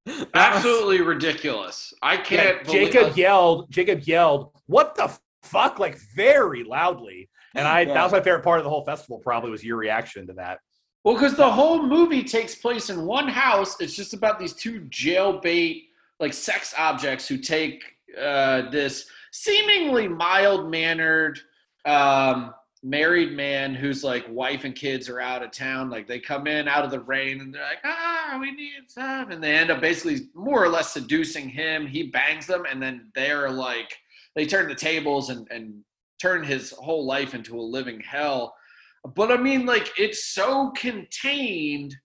That 0.06 0.20
was- 0.26 0.28
Absolutely 0.34 1.00
ridiculous. 1.00 1.94
I 2.02 2.18
can't. 2.18 2.66
believe- 2.66 2.92
Jacob 2.92 3.16
yelled. 3.18 3.72
Jacob 3.72 4.02
yelled, 4.02 4.52
"What 4.66 4.96
the 4.96 5.10
fuck!" 5.44 5.80
like 5.80 5.98
very 6.14 6.66
loudly, 6.66 7.30
and 7.56 7.66
I 7.78 7.82
Yeah. 7.82 7.94
that 7.94 8.04
was 8.04 8.12
my 8.12 8.20
favorite 8.20 8.44
part 8.44 8.58
of 8.60 8.66
the 8.66 8.70
whole 8.70 8.84
festival. 8.84 9.20
Probably 9.20 9.50
was 9.50 9.64
your 9.64 9.78
reaction 9.78 10.28
to 10.28 10.34
that. 10.34 10.60
Well, 11.04 11.16
because 11.16 11.36
the 11.36 11.52
whole 11.52 11.84
movie 11.84 12.24
takes 12.24 12.56
place 12.56 12.90
in 12.90 13.06
one 13.06 13.28
house. 13.28 13.80
It's 13.82 13.96
just 13.96 14.14
about 14.14 14.40
these 14.40 14.54
two 14.54 14.82
jailbait, 14.90 15.88
like 16.20 16.34
sex 16.34 16.74
objects 16.78 17.28
who 17.28 17.38
take 17.38 17.84
uh, 18.20 18.70
this 18.70 19.08
seemingly 19.32 20.08
mild 20.08 20.70
mannered 20.70 21.40
um, 21.86 22.54
married 22.84 23.32
man 23.32 23.74
whose 23.74 24.04
like 24.04 24.26
wife 24.30 24.66
and 24.66 24.76
kids 24.76 25.10
are 25.10 25.20
out 25.20 25.44
of 25.44 25.52
town. 25.52 25.90
Like 25.90 26.08
they 26.08 26.20
come 26.20 26.48
in 26.48 26.68
out 26.68 26.86
of 26.86 26.92
the 26.92 27.00
rain 27.00 27.42
and 27.42 27.54
they're 27.54 27.64
like, 27.64 27.80
ah, 27.84 28.38
we 28.40 28.52
need 28.52 28.84
some. 28.88 29.32
And 29.32 29.44
they 29.44 29.56
end 29.56 29.72
up 29.72 29.82
basically 29.82 30.28
more 30.34 30.64
or 30.64 30.70
less 30.70 30.94
seducing 30.94 31.50
him. 31.50 31.88
He 31.88 32.04
bangs 32.04 32.48
them 32.48 32.66
and 32.70 32.82
then 32.82 33.10
they're 33.16 33.50
like, 33.50 33.98
they 34.36 34.46
turn 34.46 34.68
the 34.68 34.76
tables 34.76 35.30
and, 35.30 35.48
and 35.50 35.82
turn 36.22 36.44
his 36.44 36.72
whole 36.72 37.06
life 37.06 37.34
into 37.34 37.58
a 37.58 37.62
living 37.62 38.02
hell. 38.02 38.56
But 39.04 39.32
I 39.32 39.38
mean, 39.38 39.66
like 39.66 39.92
it's 39.98 40.26
so 40.26 40.72
contained, 40.72 41.96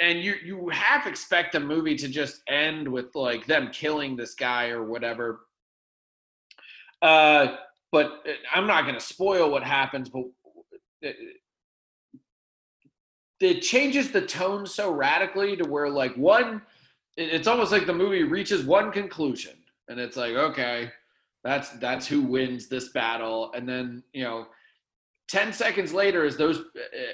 and 0.00 0.20
you 0.20 0.34
you 0.44 0.68
half 0.70 1.06
expect 1.06 1.52
the 1.52 1.60
movie 1.60 1.96
to 1.96 2.08
just 2.08 2.42
end 2.48 2.88
with 2.88 3.14
like 3.14 3.46
them 3.46 3.70
killing 3.72 4.16
this 4.16 4.34
guy 4.34 4.70
or 4.70 4.84
whatever. 4.84 5.40
Uh, 7.00 7.56
but 7.92 8.06
uh, 8.28 8.32
I'm 8.54 8.66
not 8.66 8.82
going 8.82 8.94
to 8.94 9.00
spoil 9.00 9.50
what 9.50 9.62
happens, 9.62 10.08
but 10.08 10.24
it, 11.00 11.16
it 13.40 13.60
changes 13.60 14.10
the 14.10 14.20
tone 14.20 14.66
so 14.66 14.92
radically 14.92 15.56
to 15.56 15.64
where 15.64 15.88
like 15.88 16.14
one, 16.16 16.60
it's 17.16 17.46
almost 17.46 17.72
like 17.72 17.86
the 17.86 17.94
movie 17.94 18.24
reaches 18.24 18.64
one 18.64 18.90
conclusion, 18.90 19.54
and 19.88 20.00
it's 20.00 20.16
like 20.16 20.34
okay, 20.34 20.90
that's 21.44 21.70
that's 21.78 22.06
who 22.06 22.20
wins 22.20 22.66
this 22.66 22.88
battle, 22.88 23.52
and 23.54 23.68
then 23.68 24.02
you 24.12 24.24
know 24.24 24.48
10 25.30 25.52
seconds 25.52 25.92
later 25.94 26.24
as 26.24 26.36
those 26.36 26.62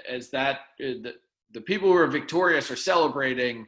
as 0.08 0.30
that 0.30 0.56
uh, 0.80 0.96
the, 1.02 1.14
the 1.52 1.60
people 1.60 1.88
who 1.88 1.96
are 1.96 2.06
victorious 2.06 2.70
are 2.70 2.76
celebrating 2.76 3.66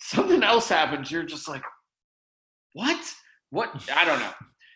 something 0.00 0.42
else 0.42 0.68
happens. 0.68 1.10
You're 1.10 1.24
just 1.24 1.48
like 1.48 1.62
what? 2.72 3.12
What? 3.50 3.70
I 3.94 4.04
don't 4.04 4.20
know. 4.20 4.32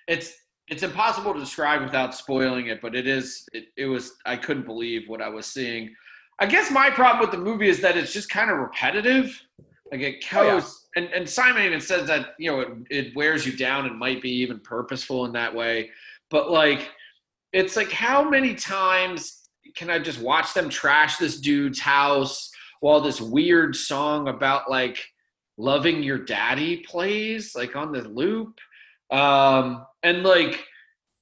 It's 0.09 0.33
it's 0.69 0.83
impossible 0.83 1.33
to 1.33 1.41
describe 1.41 1.83
without 1.83 2.15
spoiling 2.15 2.67
it 2.67 2.83
but 2.83 2.95
it 2.95 3.07
is 3.07 3.49
it, 3.55 3.69
it 3.79 3.87
was 3.87 4.13
i 4.27 4.37
couldn't 4.37 4.67
believe 4.67 5.09
what 5.09 5.23
i 5.23 5.29
was 5.29 5.47
seeing. 5.47 5.95
I 6.41 6.47
guess 6.47 6.71
my 6.71 6.91
problem 6.91 7.21
with 7.21 7.31
the 7.33 7.43
movie 7.43 7.69
is 7.69 7.81
that 7.81 7.97
it's 7.97 8.13
just 8.13 8.29
kind 8.31 8.49
of 8.51 8.59
repetitive. 8.59 9.43
Like 9.91 10.03
it 10.03 10.25
Oh, 10.33 10.43
yeah. 10.43 10.51
goes 10.53 10.87
and, 10.97 11.07
and 11.07 11.29
simon 11.29 11.63
even 11.63 11.81
says 11.81 12.07
that 12.09 12.35
you 12.39 12.51
know 12.51 12.61
it, 12.61 12.69
it 12.91 13.17
wears 13.17 13.47
you 13.47 13.57
down 13.57 13.87
and 13.87 13.99
might 13.99 14.21
be 14.21 14.31
even 14.31 14.59
purposeful 14.61 15.25
in 15.25 15.33
that 15.33 15.55
way. 15.55 15.91
But 16.31 16.51
like 16.51 16.91
it's 17.53 17.77
like 17.77 17.91
how 17.91 18.29
many 18.29 18.55
times 18.55 19.49
can 19.77 19.91
I 19.91 19.99
just 19.99 20.21
watch 20.21 20.55
them 20.55 20.69
trash 20.69 21.17
this 21.17 21.41
dude's 21.41 21.81
house 21.81 22.51
while 22.81 23.01
this 23.01 23.21
weird 23.21 23.75
song 23.77 24.29
about 24.29 24.71
like 24.71 24.99
loving 25.57 26.03
your 26.03 26.19
daddy 26.19 26.79
plays 26.79 27.55
like 27.55 27.77
on 27.77 27.93
the 27.93 28.03
loop? 28.03 28.59
Um, 29.11 29.87
and 30.03 30.23
like 30.23 30.65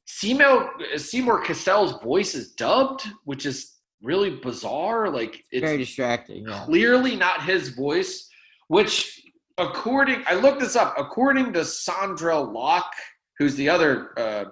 Seymour, 0.06 0.72
Seymour 0.96 1.42
Cassel's 1.44 2.02
voice 2.02 2.34
is 2.34 2.52
dubbed, 2.52 3.06
which 3.24 3.46
is 3.46 3.74
really 4.02 4.30
bizarre. 4.30 5.10
Like 5.10 5.44
it's 5.50 5.64
very 5.64 5.78
distracting 5.78 6.46
yeah 6.46 6.64
clearly 6.64 7.16
not 7.16 7.42
his 7.42 7.70
voice, 7.70 8.28
which 8.68 9.22
according 9.58 10.22
I 10.26 10.34
looked 10.34 10.60
this 10.60 10.76
up, 10.76 10.94
according 10.98 11.52
to 11.54 11.60
Sondra 11.60 12.52
Locke, 12.52 12.94
who's 13.38 13.54
the 13.56 13.68
other 13.68 14.18
uh, 14.18 14.44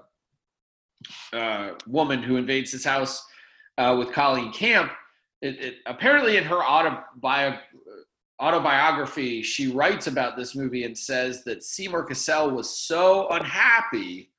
uh, 1.33 1.71
woman 1.87 2.23
who 2.23 2.37
invades 2.37 2.73
his 2.73 2.85
house 2.85 3.25
uh, 3.79 3.95
with 3.99 4.13
Colleen 4.13 4.53
Camp, 4.53 4.93
it, 5.43 5.61
it, 5.61 5.75
apparently 5.87 6.37
in 6.37 6.45
her 6.45 6.61
autobi- 6.61 7.59
autobiography, 8.41 9.43
she 9.43 9.71
writes 9.73 10.07
about 10.07 10.37
this 10.37 10.55
movie 10.55 10.85
and 10.85 10.97
says 10.97 11.45
that 11.45 11.63
Seymour 11.63 12.05
Cassel 12.05 12.51
was 12.51 12.79
so 12.79 13.29
unhappy 13.29 14.31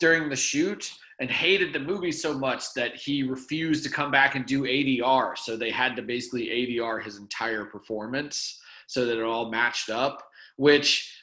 during 0.00 0.28
the 0.28 0.36
shoot 0.36 0.92
and 1.20 1.30
hated 1.30 1.72
the 1.72 1.78
movie 1.78 2.12
so 2.12 2.36
much 2.36 2.74
that 2.74 2.96
he 2.96 3.22
refused 3.22 3.84
to 3.84 3.90
come 3.90 4.10
back 4.10 4.34
and 4.34 4.46
do 4.46 4.62
ADR. 4.62 5.38
So 5.38 5.56
they 5.56 5.70
had 5.70 5.94
to 5.96 6.02
basically 6.02 6.46
ADR 6.46 7.02
his 7.02 7.18
entire 7.18 7.64
performance 7.64 8.60
so 8.86 9.06
that 9.06 9.18
it 9.18 9.24
all 9.24 9.50
matched 9.50 9.90
up, 9.90 10.22
which 10.56 11.22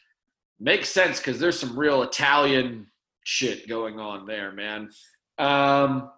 makes 0.59 0.89
sense 0.89 1.19
because 1.19 1.39
there's 1.39 1.59
some 1.59 1.77
real 1.77 2.03
Italian 2.03 2.87
shit 3.23 3.67
going 3.67 3.99
on 3.99 4.25
there, 4.25 4.51
man. 4.51 4.89
Um, 5.37 6.11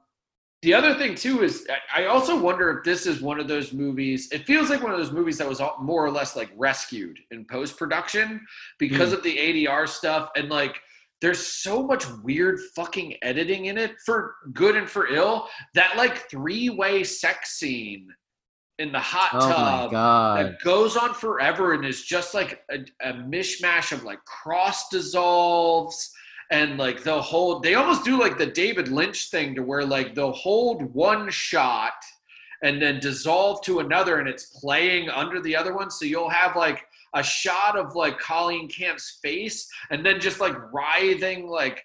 the 0.62 0.74
other 0.74 0.96
thing 0.96 1.14
too 1.16 1.44
is 1.44 1.68
I 1.94 2.06
also 2.06 2.40
wonder 2.40 2.78
if 2.78 2.86
this 2.86 3.06
is 3.06 3.22
one 3.22 3.40
of 3.40 3.50
those 3.50 3.74
movies. 3.74 4.32
It 4.32 4.46
feels 4.46 4.70
like 4.70 4.82
one 4.82 4.94
of 4.94 4.98
those 4.98 5.12
movies 5.12 5.38
that 5.38 5.48
was 5.48 5.60
all- 5.60 5.78
more 5.82 6.06
or 6.06 6.10
less 6.10 6.38
like 6.38 6.52
rescued 6.56 7.20
in 7.32 7.46
post 7.46 7.78
production 7.78 8.46
because 8.80 9.12
of 9.12 9.24
the 9.24 9.38
ADR 9.38 9.88
stuff 9.88 10.30
and 10.38 10.50
like 10.50 10.80
there's 11.20 11.46
so 11.46 11.84
much 11.84 12.06
weird 12.24 12.60
fucking 12.76 13.16
editing 13.22 13.66
in 13.66 13.78
it 13.78 13.96
for 14.06 14.36
good 14.54 14.78
and 14.78 14.90
for 14.90 15.08
ill. 15.08 15.50
That 15.74 15.98
like 15.98 16.30
three 16.30 16.70
way 16.70 17.04
sex 17.04 17.58
scene 17.60 18.08
in 18.80 18.92
the 18.92 19.00
hot 19.00 19.30
oh 19.34 19.50
tub 19.50 19.92
that 20.38 20.62
goes 20.64 20.96
on 20.98 21.14
forever 21.14 21.74
and 21.74 21.86
is 21.86 22.04
just 22.04 22.34
like 22.34 22.62
a, 22.72 22.80
a 23.02 23.14
mishmash 23.14 23.92
of 23.92 24.04
like 24.04 24.24
cross 24.26 24.90
dissolves 24.90 26.12
and 26.54 26.78
like 26.78 27.04
they'll 27.04 27.20
hold 27.20 27.64
they 27.64 27.74
almost 27.74 28.06
do 28.06 28.20
like 28.20 28.38
the 28.38 28.46
david 28.46 28.88
lynch 28.88 29.30
thing 29.30 29.56
to 29.56 29.64
where 29.64 29.84
like 29.84 30.14
they'll 30.14 30.32
hold 30.32 30.84
one 30.94 31.30
shot 31.30 31.94
and 32.62 32.82
then 32.82 33.00
dissolve 33.00 33.62
to 33.64 33.80
another 33.80 34.20
and 34.20 34.30
it's 34.30 34.46
playing 34.62 35.10
under 35.10 35.42
the 35.42 35.56
other 35.56 35.74
one 35.76 35.90
so 35.90 36.06
you'll 36.06 36.30
have 36.30 36.56
like 36.56 36.86
a 37.16 37.24
shot 37.24 37.78
of 37.78 37.96
like 37.96 38.18
colleen 38.20 38.70
camp's 38.70 39.20
face 39.24 39.68
and 39.90 40.06
then 40.06 40.20
just 40.20 40.40
like 40.40 40.56
writhing 40.72 41.48
like 41.48 41.84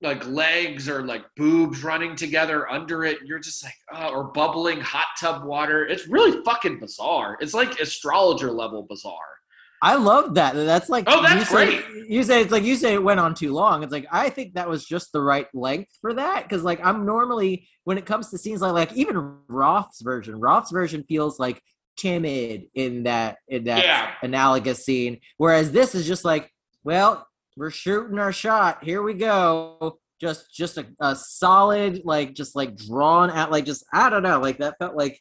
like 0.00 0.24
legs 0.26 0.88
or 0.88 1.02
like 1.02 1.24
boobs 1.36 1.82
running 1.82 2.14
together 2.14 2.70
under 2.70 3.04
it. 3.04 3.18
You're 3.24 3.40
just 3.40 3.64
like, 3.64 3.74
uh, 3.92 4.10
or 4.10 4.24
bubbling 4.24 4.80
hot 4.80 5.08
tub 5.20 5.44
water. 5.44 5.86
It's 5.86 6.06
really 6.06 6.40
fucking 6.44 6.78
bizarre. 6.78 7.36
It's 7.40 7.52
like 7.52 7.80
astrologer 7.80 8.52
level 8.52 8.84
bizarre. 8.84 9.37
I 9.82 9.94
love 9.96 10.34
that. 10.34 10.54
That's 10.54 10.88
like 10.88 11.04
Oh, 11.06 11.22
that's 11.22 11.34
you 11.38 11.44
say, 11.44 11.66
great. 11.82 12.08
You 12.10 12.22
say 12.22 12.42
it's 12.42 12.50
like 12.52 12.64
you 12.64 12.76
say 12.76 12.94
it 12.94 13.02
went 13.02 13.20
on 13.20 13.34
too 13.34 13.52
long. 13.52 13.82
It's 13.82 13.92
like 13.92 14.06
I 14.10 14.28
think 14.30 14.54
that 14.54 14.68
was 14.68 14.84
just 14.84 15.12
the 15.12 15.20
right 15.20 15.46
length 15.54 15.90
for 16.00 16.14
that 16.14 16.42
because 16.44 16.62
like 16.64 16.80
I'm 16.84 17.06
normally 17.06 17.68
when 17.84 17.98
it 17.98 18.06
comes 18.06 18.30
to 18.30 18.38
scenes 18.38 18.60
like 18.60 18.72
like 18.72 18.92
even 18.94 19.36
Roth's 19.48 20.00
version, 20.02 20.40
Roth's 20.40 20.70
version 20.70 21.04
feels 21.08 21.38
like 21.38 21.62
timid 21.96 22.66
in 22.74 23.02
that 23.04 23.38
in 23.48 23.64
that 23.64 23.84
Yeah. 23.84 24.10
analogous 24.22 24.84
scene, 24.84 25.18
whereas 25.36 25.70
this 25.72 25.94
is 25.94 26.06
just 26.06 26.24
like, 26.24 26.50
well, 26.84 27.26
we're 27.56 27.70
shooting 27.70 28.18
our 28.18 28.32
shot. 28.32 28.84
Here 28.84 29.02
we 29.02 29.14
go. 29.14 29.98
Just 30.20 30.52
just 30.52 30.78
a, 30.78 30.86
a 31.00 31.14
solid 31.14 32.02
like 32.04 32.34
just 32.34 32.56
like 32.56 32.76
drawn 32.76 33.30
out 33.30 33.52
like 33.52 33.64
just 33.64 33.84
I 33.92 34.10
don't 34.10 34.24
know 34.24 34.40
like 34.40 34.58
that 34.58 34.74
felt 34.78 34.96
like 34.96 35.20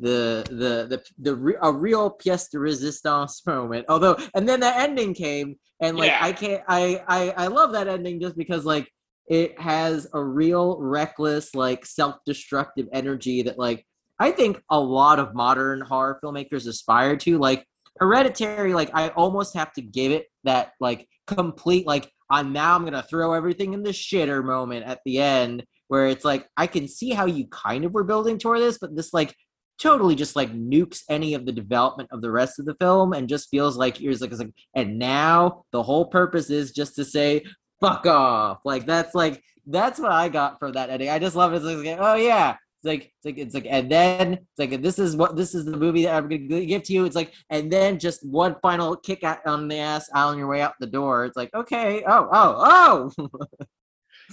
the 0.00 0.44
the 0.48 0.96
the 0.96 1.02
the 1.18 1.36
re- 1.36 1.56
a 1.62 1.72
real 1.72 2.10
pièce 2.10 2.50
de 2.50 2.58
résistance 2.58 3.46
moment. 3.46 3.84
Although, 3.88 4.16
and 4.34 4.48
then 4.48 4.60
the 4.60 4.76
ending 4.76 5.14
came, 5.14 5.56
and 5.80 5.96
like 5.96 6.10
Yeah. 6.10 6.18
I 6.20 6.32
can't, 6.32 6.62
I 6.66 7.02
I 7.06 7.30
I 7.36 7.46
love 7.48 7.72
that 7.72 7.88
ending 7.88 8.20
just 8.20 8.36
because 8.36 8.64
like 8.64 8.90
it 9.28 9.60
has 9.60 10.08
a 10.12 10.22
real 10.22 10.78
reckless, 10.80 11.54
like 11.54 11.86
self-destructive 11.86 12.88
energy 12.92 13.42
that 13.42 13.58
like 13.58 13.86
I 14.18 14.32
think 14.32 14.60
a 14.70 14.80
lot 14.80 15.18
of 15.18 15.34
modern 15.34 15.80
horror 15.80 16.18
filmmakers 16.22 16.66
aspire 16.66 17.16
to. 17.18 17.38
Like 17.38 17.64
Hereditary, 17.98 18.74
like 18.74 18.90
I 18.94 19.08
almost 19.10 19.54
have 19.54 19.72
to 19.74 19.82
give 19.82 20.12
it 20.12 20.26
that 20.44 20.72
like 20.80 21.06
complete 21.26 21.86
like 21.86 22.10
I'm 22.30 22.52
now 22.52 22.74
I'm 22.74 22.84
gonna 22.84 23.02
throw 23.02 23.34
everything 23.34 23.74
in 23.74 23.82
the 23.82 23.90
shitter 23.90 24.42
moment 24.44 24.86
at 24.86 25.00
the 25.04 25.18
end 25.18 25.64
where 25.88 26.06
it's 26.06 26.24
like 26.24 26.46
I 26.56 26.66
can 26.66 26.86
see 26.88 27.10
how 27.10 27.26
you 27.26 27.46
kind 27.48 27.84
of 27.84 27.92
were 27.92 28.04
building 28.04 28.38
toward 28.38 28.60
this, 28.60 28.78
but 28.78 28.96
this 28.96 29.12
like 29.12 29.34
totally 29.80 30.14
just 30.14 30.36
like 30.36 30.52
nukes 30.52 31.02
any 31.08 31.34
of 31.34 31.46
the 31.46 31.52
development 31.52 32.08
of 32.12 32.20
the 32.20 32.30
rest 32.30 32.58
of 32.58 32.66
the 32.66 32.74
film 32.74 33.12
and 33.14 33.28
just 33.28 33.48
feels 33.50 33.76
like 33.76 33.96
here's 33.96 34.20
like, 34.20 34.32
like 34.32 34.52
and 34.74 34.98
now 34.98 35.64
the 35.72 35.82
whole 35.82 36.04
purpose 36.04 36.50
is 36.50 36.72
just 36.72 36.94
to 36.96 37.04
say 37.04 37.42
fuck 37.80 38.06
off. 38.06 38.58
Like 38.64 38.86
that's 38.86 39.14
like 39.14 39.42
that's 39.66 39.98
what 39.98 40.12
I 40.12 40.28
got 40.28 40.58
from 40.58 40.72
that 40.72 40.90
ending. 40.90 41.08
I 41.08 41.18
just 41.18 41.36
love 41.36 41.52
it. 41.52 41.56
It's 41.56 41.64
like, 41.64 41.98
oh 41.98 42.14
yeah. 42.14 42.56
It's 42.82 42.86
like 42.86 43.02
it's 43.02 43.24
like 43.24 43.38
it's 43.38 43.54
like 43.54 43.66
and 43.68 43.90
then 43.90 44.32
it's 44.34 44.58
like 44.58 44.82
this 44.82 44.98
is 44.98 45.16
what 45.16 45.36
this 45.36 45.54
is 45.54 45.64
the 45.64 45.76
movie 45.76 46.04
that 46.04 46.14
I'm 46.14 46.28
gonna 46.28 46.64
give 46.64 46.82
to 46.84 46.92
you. 46.92 47.04
It's 47.04 47.16
like 47.16 47.32
and 47.50 47.70
then 47.70 47.98
just 47.98 48.24
one 48.26 48.56
final 48.62 48.96
kick 48.96 49.22
on 49.46 49.68
the 49.68 49.78
ass 49.78 50.08
on 50.14 50.38
your 50.38 50.46
way 50.46 50.62
out 50.62 50.74
the 50.80 50.86
door. 50.86 51.24
It's 51.24 51.36
like 51.36 51.52
okay, 51.54 52.02
oh 52.06 52.28
oh 52.32 53.10
oh. 53.18 53.38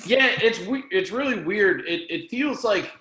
Yeah, 0.06 0.28
it's 0.44 0.60
we- 0.60 0.86
it's 0.92 1.10
really 1.12 1.44
weird. 1.44 1.82
It 1.88 2.02
it 2.10 2.30
feels 2.30 2.64
like 2.64 2.92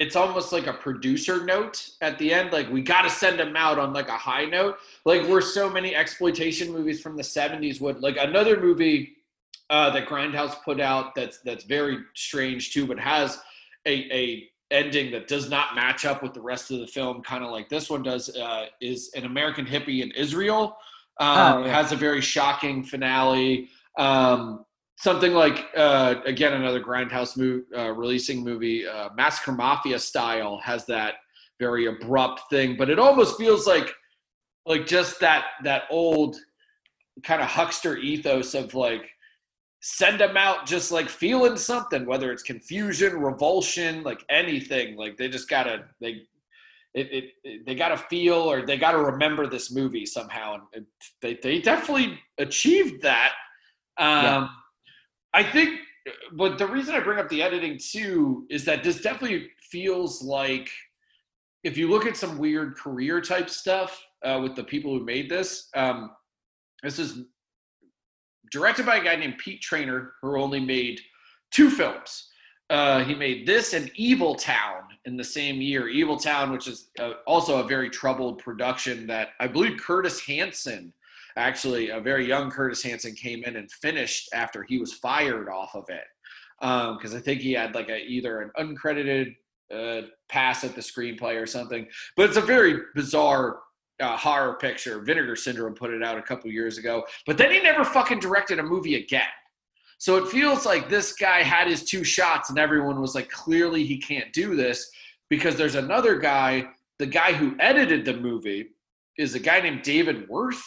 it's 0.00 0.16
almost 0.16 0.50
like 0.50 0.66
a 0.66 0.72
producer 0.72 1.44
note 1.44 1.90
at 2.00 2.18
the 2.18 2.32
end. 2.32 2.52
Like 2.52 2.70
we 2.70 2.80
got 2.80 3.02
to 3.02 3.10
send 3.10 3.38
them 3.38 3.54
out 3.54 3.78
on 3.78 3.92
like 3.92 4.08
a 4.08 4.16
high 4.16 4.46
note. 4.46 4.78
Like 5.04 5.28
where 5.28 5.42
so 5.42 5.68
many 5.70 5.94
exploitation 5.94 6.72
movies 6.72 7.02
from 7.02 7.16
the 7.16 7.22
'70s 7.22 7.80
would. 7.82 8.00
Like 8.00 8.16
another 8.18 8.58
movie 8.58 9.16
uh, 9.68 9.90
that 9.90 10.08
Grindhouse 10.08 10.60
put 10.64 10.80
out 10.80 11.14
that's 11.14 11.40
that's 11.42 11.64
very 11.64 11.98
strange 12.14 12.72
too, 12.72 12.86
but 12.86 12.98
has 12.98 13.38
a 13.86 13.92
a 14.10 14.48
ending 14.70 15.10
that 15.10 15.28
does 15.28 15.50
not 15.50 15.74
match 15.74 16.06
up 16.06 16.22
with 16.22 16.32
the 16.32 16.40
rest 16.40 16.70
of 16.70 16.80
the 16.80 16.86
film, 16.86 17.22
kind 17.22 17.44
of 17.44 17.50
like 17.50 17.68
this 17.68 17.90
one 17.90 18.02
does. 18.02 18.34
Uh, 18.34 18.66
is 18.80 19.10
an 19.14 19.26
American 19.26 19.66
hippie 19.66 20.02
in 20.02 20.10
Israel. 20.12 20.78
Um, 21.18 21.36
Oh, 21.58 21.64
yeah. 21.66 21.74
Has 21.74 21.92
a 21.92 21.96
very 21.96 22.22
shocking 22.22 22.82
finale. 22.82 23.68
Um, 23.98 24.64
something 25.00 25.32
like 25.32 25.68
uh, 25.76 26.16
again 26.26 26.52
another 26.52 26.80
grindhouse 26.80 27.36
movie 27.36 27.64
uh, 27.74 27.90
releasing 27.90 28.44
movie 28.44 28.86
uh, 28.86 29.08
massacre 29.16 29.52
mafia 29.52 29.98
style 29.98 30.60
has 30.62 30.84
that 30.86 31.14
very 31.58 31.86
abrupt 31.86 32.42
thing 32.50 32.76
but 32.76 32.90
it 32.90 32.98
almost 32.98 33.36
feels 33.38 33.66
like 33.66 33.92
like 34.66 34.86
just 34.86 35.18
that 35.20 35.46
that 35.64 35.84
old 35.90 36.36
kind 37.22 37.40
of 37.40 37.48
huckster 37.48 37.96
ethos 37.96 38.54
of 38.54 38.74
like 38.74 39.08
send 39.80 40.20
them 40.20 40.36
out 40.36 40.66
just 40.66 40.92
like 40.92 41.08
feeling 41.08 41.56
something 41.56 42.04
whether 42.04 42.30
it's 42.30 42.42
confusion 42.42 43.18
revulsion 43.18 44.02
like 44.02 44.22
anything 44.28 44.96
like 44.96 45.16
they 45.16 45.28
just 45.28 45.48
gotta 45.48 45.84
they 46.00 46.22
it, 46.92 47.10
it, 47.12 47.24
it 47.44 47.66
they 47.66 47.74
gotta 47.74 47.96
feel 47.96 48.34
or 48.34 48.66
they 48.66 48.76
gotta 48.76 48.98
remember 48.98 49.46
this 49.46 49.70
movie 49.70 50.04
somehow 50.04 50.54
and 50.54 50.62
it, 50.72 50.84
they, 51.22 51.34
they 51.42 51.58
definitely 51.58 52.18
achieved 52.36 53.00
that 53.00 53.32
um 53.96 54.24
Yeah. 54.24 54.48
I 55.32 55.42
think, 55.42 55.80
but 56.32 56.58
the 56.58 56.66
reason 56.66 56.94
I 56.94 57.00
bring 57.00 57.18
up 57.18 57.28
the 57.28 57.42
editing 57.42 57.78
too 57.78 58.46
is 58.50 58.64
that 58.64 58.82
this 58.82 59.00
definitely 59.00 59.50
feels 59.60 60.22
like 60.22 60.70
if 61.62 61.76
you 61.76 61.88
look 61.88 62.06
at 62.06 62.16
some 62.16 62.38
weird 62.38 62.76
career 62.76 63.20
type 63.20 63.50
stuff 63.50 64.02
uh, 64.24 64.40
with 64.42 64.56
the 64.56 64.64
people 64.64 64.98
who 64.98 65.04
made 65.04 65.28
this, 65.28 65.68
um, 65.74 66.10
this 66.82 66.98
is 66.98 67.24
directed 68.50 68.86
by 68.86 68.96
a 68.96 69.04
guy 69.04 69.16
named 69.16 69.38
Pete 69.38 69.60
Traynor, 69.60 70.14
who 70.22 70.40
only 70.40 70.60
made 70.60 71.00
two 71.50 71.70
films. 71.70 72.28
Uh, 72.70 73.02
he 73.02 73.14
made 73.14 73.46
this 73.46 73.72
and 73.72 73.90
Evil 73.96 74.34
Town 74.34 74.82
in 75.04 75.16
the 75.16 75.24
same 75.24 75.60
year. 75.60 75.88
Evil 75.88 76.16
Town, 76.16 76.52
which 76.52 76.68
is 76.68 76.90
uh, 77.00 77.14
also 77.26 77.58
a 77.58 77.66
very 77.66 77.90
troubled 77.90 78.38
production 78.38 79.06
that 79.08 79.30
I 79.40 79.48
believe 79.48 79.78
Curtis 79.78 80.24
Hanson 80.24 80.92
actually 81.36 81.90
a 81.90 82.00
very 82.00 82.26
young 82.26 82.50
Curtis 82.50 82.82
Hanson 82.82 83.14
came 83.14 83.44
in 83.44 83.56
and 83.56 83.70
finished 83.70 84.28
after 84.32 84.62
he 84.62 84.78
was 84.78 84.92
fired 84.94 85.48
off 85.48 85.74
of 85.74 85.84
it 85.88 86.04
because 86.60 87.14
I 87.14 87.20
think 87.20 87.40
he 87.40 87.52
had 87.52 87.74
like 87.74 87.88
a 87.88 87.98
either 88.04 88.42
an 88.42 88.50
uncredited 88.58 89.34
uh, 89.74 90.02
pass 90.28 90.64
at 90.64 90.74
the 90.74 90.80
screenplay 90.80 91.40
or 91.40 91.46
something. 91.46 91.86
But 92.16 92.28
it's 92.28 92.36
a 92.36 92.42
very 92.42 92.80
bizarre 92.94 93.60
uh, 94.00 94.16
horror 94.16 94.54
picture. 94.54 95.00
Vinegar 95.00 95.36
Syndrome 95.36 95.74
put 95.74 95.90
it 95.90 96.02
out 96.02 96.18
a 96.18 96.22
couple 96.22 96.50
years 96.50 96.78
ago, 96.78 97.04
but 97.26 97.38
then 97.38 97.50
he 97.50 97.60
never 97.60 97.84
fucking 97.84 98.18
directed 98.18 98.58
a 98.58 98.62
movie 98.62 98.96
again. 98.96 99.22
So 99.98 100.16
it 100.16 100.28
feels 100.28 100.64
like 100.64 100.88
this 100.88 101.12
guy 101.12 101.42
had 101.42 101.68
his 101.68 101.84
two 101.84 102.04
shots, 102.04 102.48
and 102.48 102.58
everyone 102.58 103.00
was 103.00 103.14
like, 103.14 103.28
clearly 103.28 103.84
he 103.84 103.98
can't 103.98 104.32
do 104.32 104.56
this 104.56 104.90
because 105.28 105.56
there's 105.56 105.74
another 105.74 106.18
guy. 106.18 106.68
The 106.98 107.06
guy 107.06 107.32
who 107.32 107.54
edited 107.60 108.04
the 108.04 108.14
movie 108.14 108.70
is 109.18 109.34
a 109.34 109.38
guy 109.38 109.60
named 109.60 109.82
David 109.82 110.28
Worth 110.28 110.62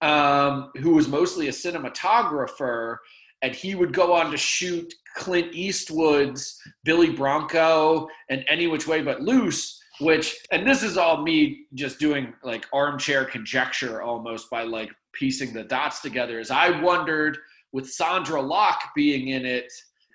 um, 0.00 0.70
who 0.76 0.94
was 0.94 1.08
mostly 1.08 1.48
a 1.48 1.52
cinematographer, 1.52 2.96
and 3.42 3.54
he 3.54 3.74
would 3.74 3.92
go 3.92 4.12
on 4.12 4.30
to 4.30 4.36
shoot 4.36 4.92
Clint 5.16 5.54
Eastwood's 5.54 6.60
Billy 6.84 7.10
Bronco 7.10 8.08
and 8.30 8.44
Any 8.48 8.66
Which 8.66 8.86
Way 8.86 9.02
But 9.02 9.22
Loose. 9.22 9.80
Which, 10.00 10.36
and 10.50 10.66
this 10.66 10.82
is 10.82 10.96
all 10.96 11.22
me 11.22 11.66
just 11.74 12.00
doing 12.00 12.34
like 12.42 12.66
armchair 12.72 13.24
conjecture 13.24 14.02
almost 14.02 14.50
by 14.50 14.64
like 14.64 14.90
piecing 15.12 15.52
the 15.52 15.62
dots 15.62 16.00
together. 16.00 16.40
Is 16.40 16.50
I 16.50 16.80
wondered 16.80 17.38
with 17.72 17.86
Sondra 17.86 18.46
Locke 18.46 18.82
being 18.96 19.28
in 19.28 19.46
it 19.46 19.72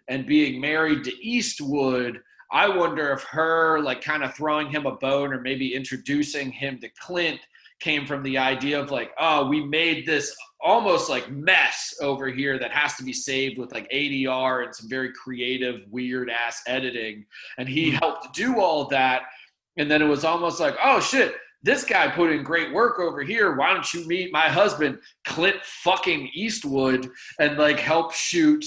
and 0.10 0.26
being 0.26 0.60
married 0.60 1.06
to 1.06 1.26
Eastwood, 1.26 2.20
I 2.52 2.68
wonder 2.68 3.12
if 3.12 3.24
her 3.24 3.80
like 3.82 4.02
kind 4.02 4.24
of 4.24 4.36
throwing 4.36 4.70
him 4.70 4.86
a 4.86 4.96
bone 4.96 5.32
or 5.32 5.40
maybe 5.40 5.76
introducing 5.76 6.52
him 6.52 6.80
to 6.80 6.90
Clint 7.00 7.40
came 7.80 8.06
from 8.06 8.24
the 8.24 8.38
idea 8.38 8.80
of 8.80 8.92
like, 8.92 9.12
oh, 9.20 9.48
we 9.48 9.64
made 9.64 10.06
this 10.06 10.36
almost 10.62 11.10
like 11.10 11.32
mess 11.32 11.96
over 12.02 12.28
here 12.28 12.60
that 12.60 12.72
has 12.72 12.96
to 12.96 13.04
be 13.04 13.14
saved 13.14 13.58
with 13.58 13.72
like 13.72 13.90
ADR 13.92 14.66
and 14.66 14.76
some 14.76 14.90
very 14.90 15.12
creative, 15.14 15.82
weird 15.90 16.30
ass 16.30 16.62
editing. 16.68 17.26
And 17.58 17.70
he 17.70 17.92
helped 17.92 18.34
do 18.34 18.60
all 18.60 18.86
that. 18.88 19.24
And 19.78 19.90
then 19.90 20.02
it 20.02 20.08
was 20.08 20.26
almost 20.26 20.60
like, 20.60 20.76
oh 20.84 21.00
shit, 21.00 21.36
this 21.64 21.84
guy 21.84 22.10
put 22.10 22.32
in 22.32 22.44
great 22.44 22.74
work 22.74 23.00
over 23.00 23.22
here. 23.22 23.56
Why 23.56 23.74
don't 23.74 23.94
you 23.94 24.08
meet 24.08 24.32
my 24.32 24.50
husband, 24.50 25.00
Clint 25.26 25.58
fucking 25.64 26.30
Eastwood, 26.34 27.10
and 27.40 27.58
like 27.58 27.80
help 27.80 28.14
shoot 28.14 28.66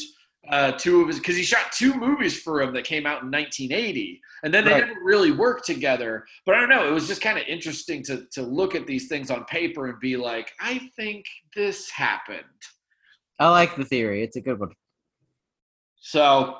uh, 0.48 0.72
two 0.72 1.00
of 1.00 1.08
his 1.08 1.18
because 1.18 1.36
he 1.36 1.42
shot 1.42 1.72
two 1.72 1.94
movies 1.94 2.40
for 2.40 2.60
him 2.60 2.74
that 2.74 2.84
came 2.84 3.06
out 3.06 3.22
in 3.22 3.30
1980 3.30 4.20
and 4.42 4.52
then 4.52 4.64
they 4.64 4.72
Right. 4.72 4.86
never 4.88 5.00
really 5.02 5.30
worked 5.30 5.64
together 5.66 6.26
but 6.46 6.54
i 6.54 6.60
don't 6.60 6.68
know 6.68 6.86
it 6.86 6.92
was 6.92 7.06
just 7.06 7.20
kind 7.22 7.38
of 7.38 7.44
interesting 7.46 8.02
to 8.04 8.26
to 8.32 8.42
look 8.42 8.74
at 8.74 8.86
these 8.86 9.08
things 9.08 9.30
on 9.30 9.44
paper 9.44 9.86
and 9.88 9.98
be 10.00 10.16
like 10.16 10.52
i 10.60 10.78
think 10.96 11.24
this 11.54 11.90
happened 11.90 12.44
I 13.38 13.48
like 13.48 13.74
the 13.74 13.84
theory. 13.84 14.22
It's 14.22 14.36
a 14.36 14.40
good 14.40 14.60
one. 14.60 14.70
so 15.96 16.58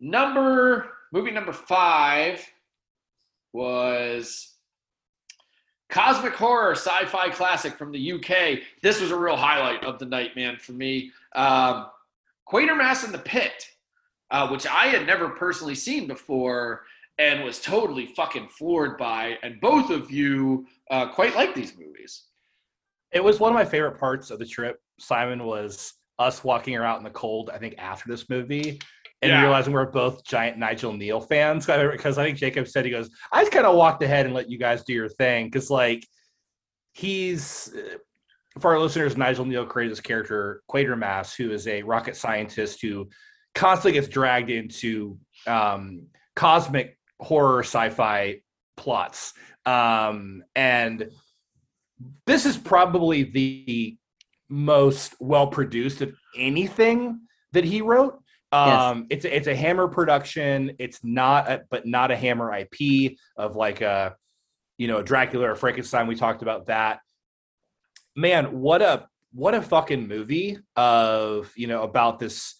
number 0.00 0.92
movie 1.12 1.30
number 1.30 1.52
five 1.52 2.40
was 3.52 4.54
cosmic 5.90 6.32
horror 6.34 6.72
sci-fi 6.72 7.28
classic 7.30 7.76
from 7.76 7.90
the 7.92 8.12
uk 8.12 8.60
this 8.82 9.00
was 9.00 9.10
a 9.10 9.16
real 9.16 9.36
highlight 9.36 9.84
of 9.84 9.98
the 9.98 10.06
night 10.06 10.36
man 10.36 10.56
for 10.58 10.72
me 10.72 11.10
um, 11.34 11.86
quatermass 12.50 13.04
in 13.04 13.12
the 13.12 13.18
pit 13.18 13.68
uh, 14.30 14.48
which 14.48 14.66
i 14.66 14.86
had 14.86 15.06
never 15.06 15.28
personally 15.30 15.74
seen 15.74 16.06
before 16.06 16.82
and 17.18 17.44
was 17.44 17.60
totally 17.60 18.06
fucking 18.16 18.48
floored 18.48 18.96
by 18.96 19.36
and 19.42 19.60
both 19.60 19.90
of 19.90 20.10
you 20.10 20.66
uh, 20.90 21.06
quite 21.08 21.34
like 21.34 21.54
these 21.54 21.76
movies 21.78 22.24
It 23.12 23.22
was 23.22 23.40
one 23.40 23.50
of 23.52 23.54
my 23.54 23.64
favorite 23.64 23.98
parts 23.98 24.30
of 24.30 24.38
the 24.38 24.46
trip. 24.46 24.78
Simon 25.00 25.44
was 25.44 25.94
us 26.20 26.44
walking 26.44 26.76
around 26.76 26.98
in 26.98 27.04
the 27.04 27.10
cold. 27.10 27.50
I 27.52 27.58
think 27.58 27.74
after 27.78 28.08
this 28.08 28.28
movie, 28.30 28.78
and 29.22 29.30
Yeah. 29.30 29.42
realizing 29.42 29.72
we're 29.72 29.90
both 29.90 30.22
giant 30.24 30.58
Nigel 30.58 30.92
Kneale 30.92 31.26
fans. 31.28 31.66
Because 31.66 32.18
I 32.18 32.24
think 32.24 32.38
Jacob 32.38 32.68
said 32.68 32.84
he 32.84 32.90
goes, 32.90 33.10
I 33.32 33.40
just 33.42 33.52
kind 33.52 33.66
of 33.66 33.74
walked 33.76 34.02
ahead 34.04 34.26
and 34.26 34.34
let 34.34 34.48
you 34.50 34.58
guys 34.58 34.84
do 34.84 34.92
your 34.92 35.08
thing. 35.08 35.46
Because 35.46 35.70
like 35.70 36.06
he's 36.92 37.72
for 38.60 38.72
our 38.72 38.78
listeners, 38.80 39.16
Nigel 39.16 39.44
Kneale 39.44 39.68
created 39.68 39.92
this 39.92 40.00
character 40.00 40.62
Quatermass, 40.70 41.34
who 41.36 41.50
is 41.50 41.66
a 41.66 41.82
rocket 41.82 42.16
scientist 42.16 42.80
who 42.82 43.08
constantly 43.54 43.92
gets 43.92 44.08
dragged 44.08 44.50
into 44.50 45.18
um, 45.46 46.06
cosmic 46.34 46.98
horror 47.18 47.60
sci-fi 47.60 48.40
plots. 48.76 49.32
Um, 49.66 50.42
and 50.54 51.10
this 52.26 52.46
is 52.46 52.56
probably 52.56 53.24
the 53.24 53.96
most 54.48 55.14
well 55.20 55.46
produced 55.46 56.00
of 56.00 56.14
anything 56.36 57.20
that 57.52 57.64
he 57.64 57.82
wrote. 57.82 58.18
Um, 58.52 59.06
it's 59.10 59.24
a, 59.24 59.36
it's 59.36 59.46
a 59.46 59.54
Hammer 59.54 59.86
production. 59.86 60.72
It's 60.78 61.04
not, 61.04 61.48
a, 61.48 61.62
but 61.70 61.86
not 61.86 62.10
a 62.10 62.16
Hammer 62.16 62.52
IP 62.52 63.16
of 63.36 63.54
like 63.54 63.80
a, 63.80 64.16
you 64.76 64.88
know, 64.88 64.98
a 64.98 65.04
Dracula 65.04 65.50
or 65.50 65.54
Frankenstein. 65.54 66.06
We 66.06 66.16
talked 66.16 66.42
about 66.42 66.66
that. 66.66 67.00
Man, 68.16 68.60
what 68.60 68.82
a 68.82 69.06
what 69.32 69.54
a 69.54 69.62
fucking 69.62 70.08
movie 70.08 70.58
of 70.74 71.52
you 71.56 71.68
know 71.68 71.82
about 71.82 72.18
this 72.18 72.56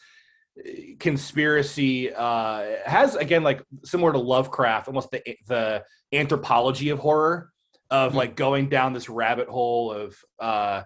conspiracy. 0.99 2.13
Uh, 2.13 2.77
has 2.85 3.17
again 3.17 3.43
like 3.43 3.63
similar 3.85 4.13
to 4.13 4.19
Lovecraft, 4.19 4.89
almost 4.89 5.11
the 5.11 5.23
the 5.47 5.85
anthropology 6.13 6.91
of 6.91 6.99
horror 6.99 7.51
of 7.91 8.15
like 8.15 8.37
going 8.37 8.69
down 8.69 8.93
this 8.93 9.09
rabbit 9.09 9.49
hole 9.49 9.93
of 9.93 10.17
uh 10.39 10.83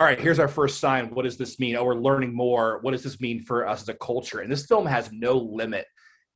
all 0.00 0.06
right 0.06 0.20
here's 0.20 0.40
our 0.40 0.48
first 0.48 0.80
sign 0.80 1.10
what 1.14 1.22
does 1.22 1.36
this 1.36 1.60
mean 1.60 1.76
oh 1.76 1.84
we're 1.84 1.94
learning 1.94 2.34
more 2.34 2.78
what 2.82 2.90
does 2.90 3.04
this 3.04 3.20
mean 3.20 3.40
for 3.40 3.66
us 3.68 3.82
as 3.82 3.88
a 3.88 3.94
culture 3.94 4.40
and 4.40 4.50
this 4.50 4.66
film 4.66 4.84
has 4.86 5.10
no 5.12 5.36
limit 5.36 5.86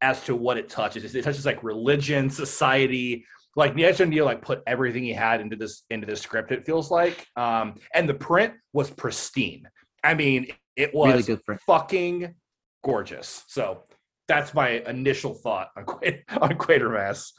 as 0.00 0.22
to 0.24 0.34
what 0.34 0.56
it 0.56 0.68
touches. 0.68 1.14
It 1.14 1.24
touches 1.24 1.46
like 1.46 1.62
religion, 1.62 2.30
society. 2.30 3.24
Like 3.56 3.74
Nigel 3.74 4.06
Kneale 4.06 4.24
like 4.24 4.42
put 4.42 4.62
everything 4.66 5.02
he 5.02 5.12
had 5.12 5.40
into 5.40 5.56
this 5.56 5.82
into 5.90 6.06
this 6.06 6.20
script. 6.20 6.52
It 6.52 6.64
feels 6.64 6.90
like, 6.90 7.26
um, 7.36 7.74
and 7.92 8.09
the 8.09 8.14
print 8.14 8.54
was 8.72 8.90
pristine. 8.90 9.68
I 10.04 10.14
mean, 10.14 10.48
it 10.76 10.94
was 10.94 11.12
Really 11.12 11.22
good 11.24 11.61
fucking 11.66 12.34
gorgeous. 12.83 13.45
So 13.49 13.83
that's 14.26 14.55
my 14.55 14.83
initial 14.87 15.35
thought 15.35 15.70
on 15.76 15.85
on 16.41 16.51
Quatermass. 16.59 17.33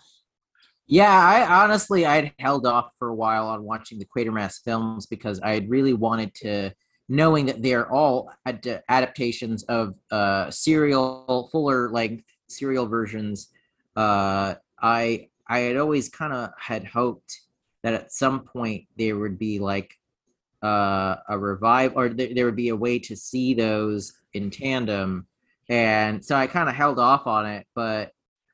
Yeah, 0.88 1.12
I 1.12 1.64
honestly 1.64 2.06
I'd 2.06 2.34
held 2.40 2.66
off 2.66 2.92
for 2.98 3.10
a 3.10 3.16
while 3.16 3.48
on 3.48 3.64
watching 3.64 4.00
the 4.00 4.06
Quatermass 4.06 4.64
films 4.64 5.06
because 5.06 5.40
I 5.40 5.54
had 5.54 5.70
really 5.70 5.94
wanted 5.94 6.34
to, 6.36 6.72
knowing 7.08 7.46
that 7.46 7.62
they're 7.62 7.92
all 7.92 8.32
ad- 8.46 8.84
adaptations 8.90 9.64
of 9.64 9.94
uh 10.12 10.50
serial 10.50 11.50
fuller 11.52 11.92
length 11.92 12.26
serial 12.48 12.88
versions. 12.88 13.50
Uh, 13.96 14.56
I 14.82 15.28
I 15.48 15.60
had 15.60 15.78
always 15.78 16.10
kind 16.10 16.34
of 16.34 16.52
had 16.60 16.86
hoped 16.86 17.40
that 17.84 17.94
at 17.94 18.12
some 18.12 18.42
point 18.42 18.86
there 18.98 19.18
would 19.18 19.40
be 19.40 19.60
like 19.60 19.96
uh, 20.62 21.16
a 21.30 21.38
revive 21.38 21.94
or 21.96 22.10
th- 22.10 22.36
there 22.36 22.46
would 22.46 22.56
be 22.56 22.70
a 22.70 22.76
way 22.76 23.00
to 23.00 23.16
see 23.16 23.54
those 23.54 24.14
in 24.34 24.50
tandem, 24.50 25.26
and 25.70 26.26
so 26.26 26.36
I 26.36 26.48
kind 26.48 26.68
of 26.68 26.76
held 26.76 27.00
off 27.00 27.28
on 27.28 27.46
it, 27.46 27.66
but. 27.76 28.12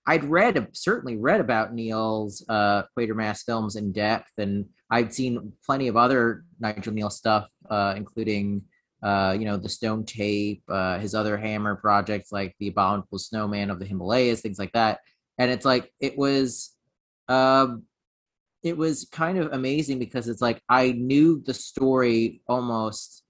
I'd 0.08 0.24
read 0.24 0.68
certainly 0.74 1.18
read 1.18 1.42
about 1.42 1.74
Kneale's 1.74 2.46
uh, 2.48 2.84
Quatermass 2.96 3.42
films 3.44 3.76
in 3.76 3.92
depth, 3.92 4.30
and 4.38 4.68
I'd 4.92 5.14
seen 5.14 5.54
plenty 5.66 5.88
of 5.88 5.98
other 5.98 6.44
Nigel 6.60 6.94
Kneale 6.94 7.12
stuff, 7.12 7.50
uh, 7.70 7.96
including 7.98 8.62
uh, 9.04 9.36
you 9.38 9.46
know 9.46 9.58
the 9.58 9.70
Stone 9.70 10.06
Tape, 10.06 10.64
uh, 10.70 11.00
his 11.00 11.16
other 11.16 11.38
Hammer 11.38 11.76
projects 11.76 12.32
like 12.32 12.56
the 12.60 12.70
Abominable 12.70 13.20
Snowman 13.20 13.70
of 13.70 13.80
the 13.80 13.86
Himalayas, 13.86 14.42
things 14.42 14.60
like 14.60 14.72
that. 14.74 15.00
And 15.38 15.52
it's 15.52 15.66
like 15.66 15.92
it 16.00 16.18
was, 16.18 16.74
um, 17.28 17.84
it 18.64 18.78
was 18.78 19.08
kind 19.12 19.38
of 19.38 19.54
amazing 19.54 20.00
because 20.00 20.28
it's 20.28 20.42
like 20.42 20.62
I 20.70 20.92
knew 20.92 21.42
the 21.46 21.54
story 21.54 22.42
almost 22.48 23.24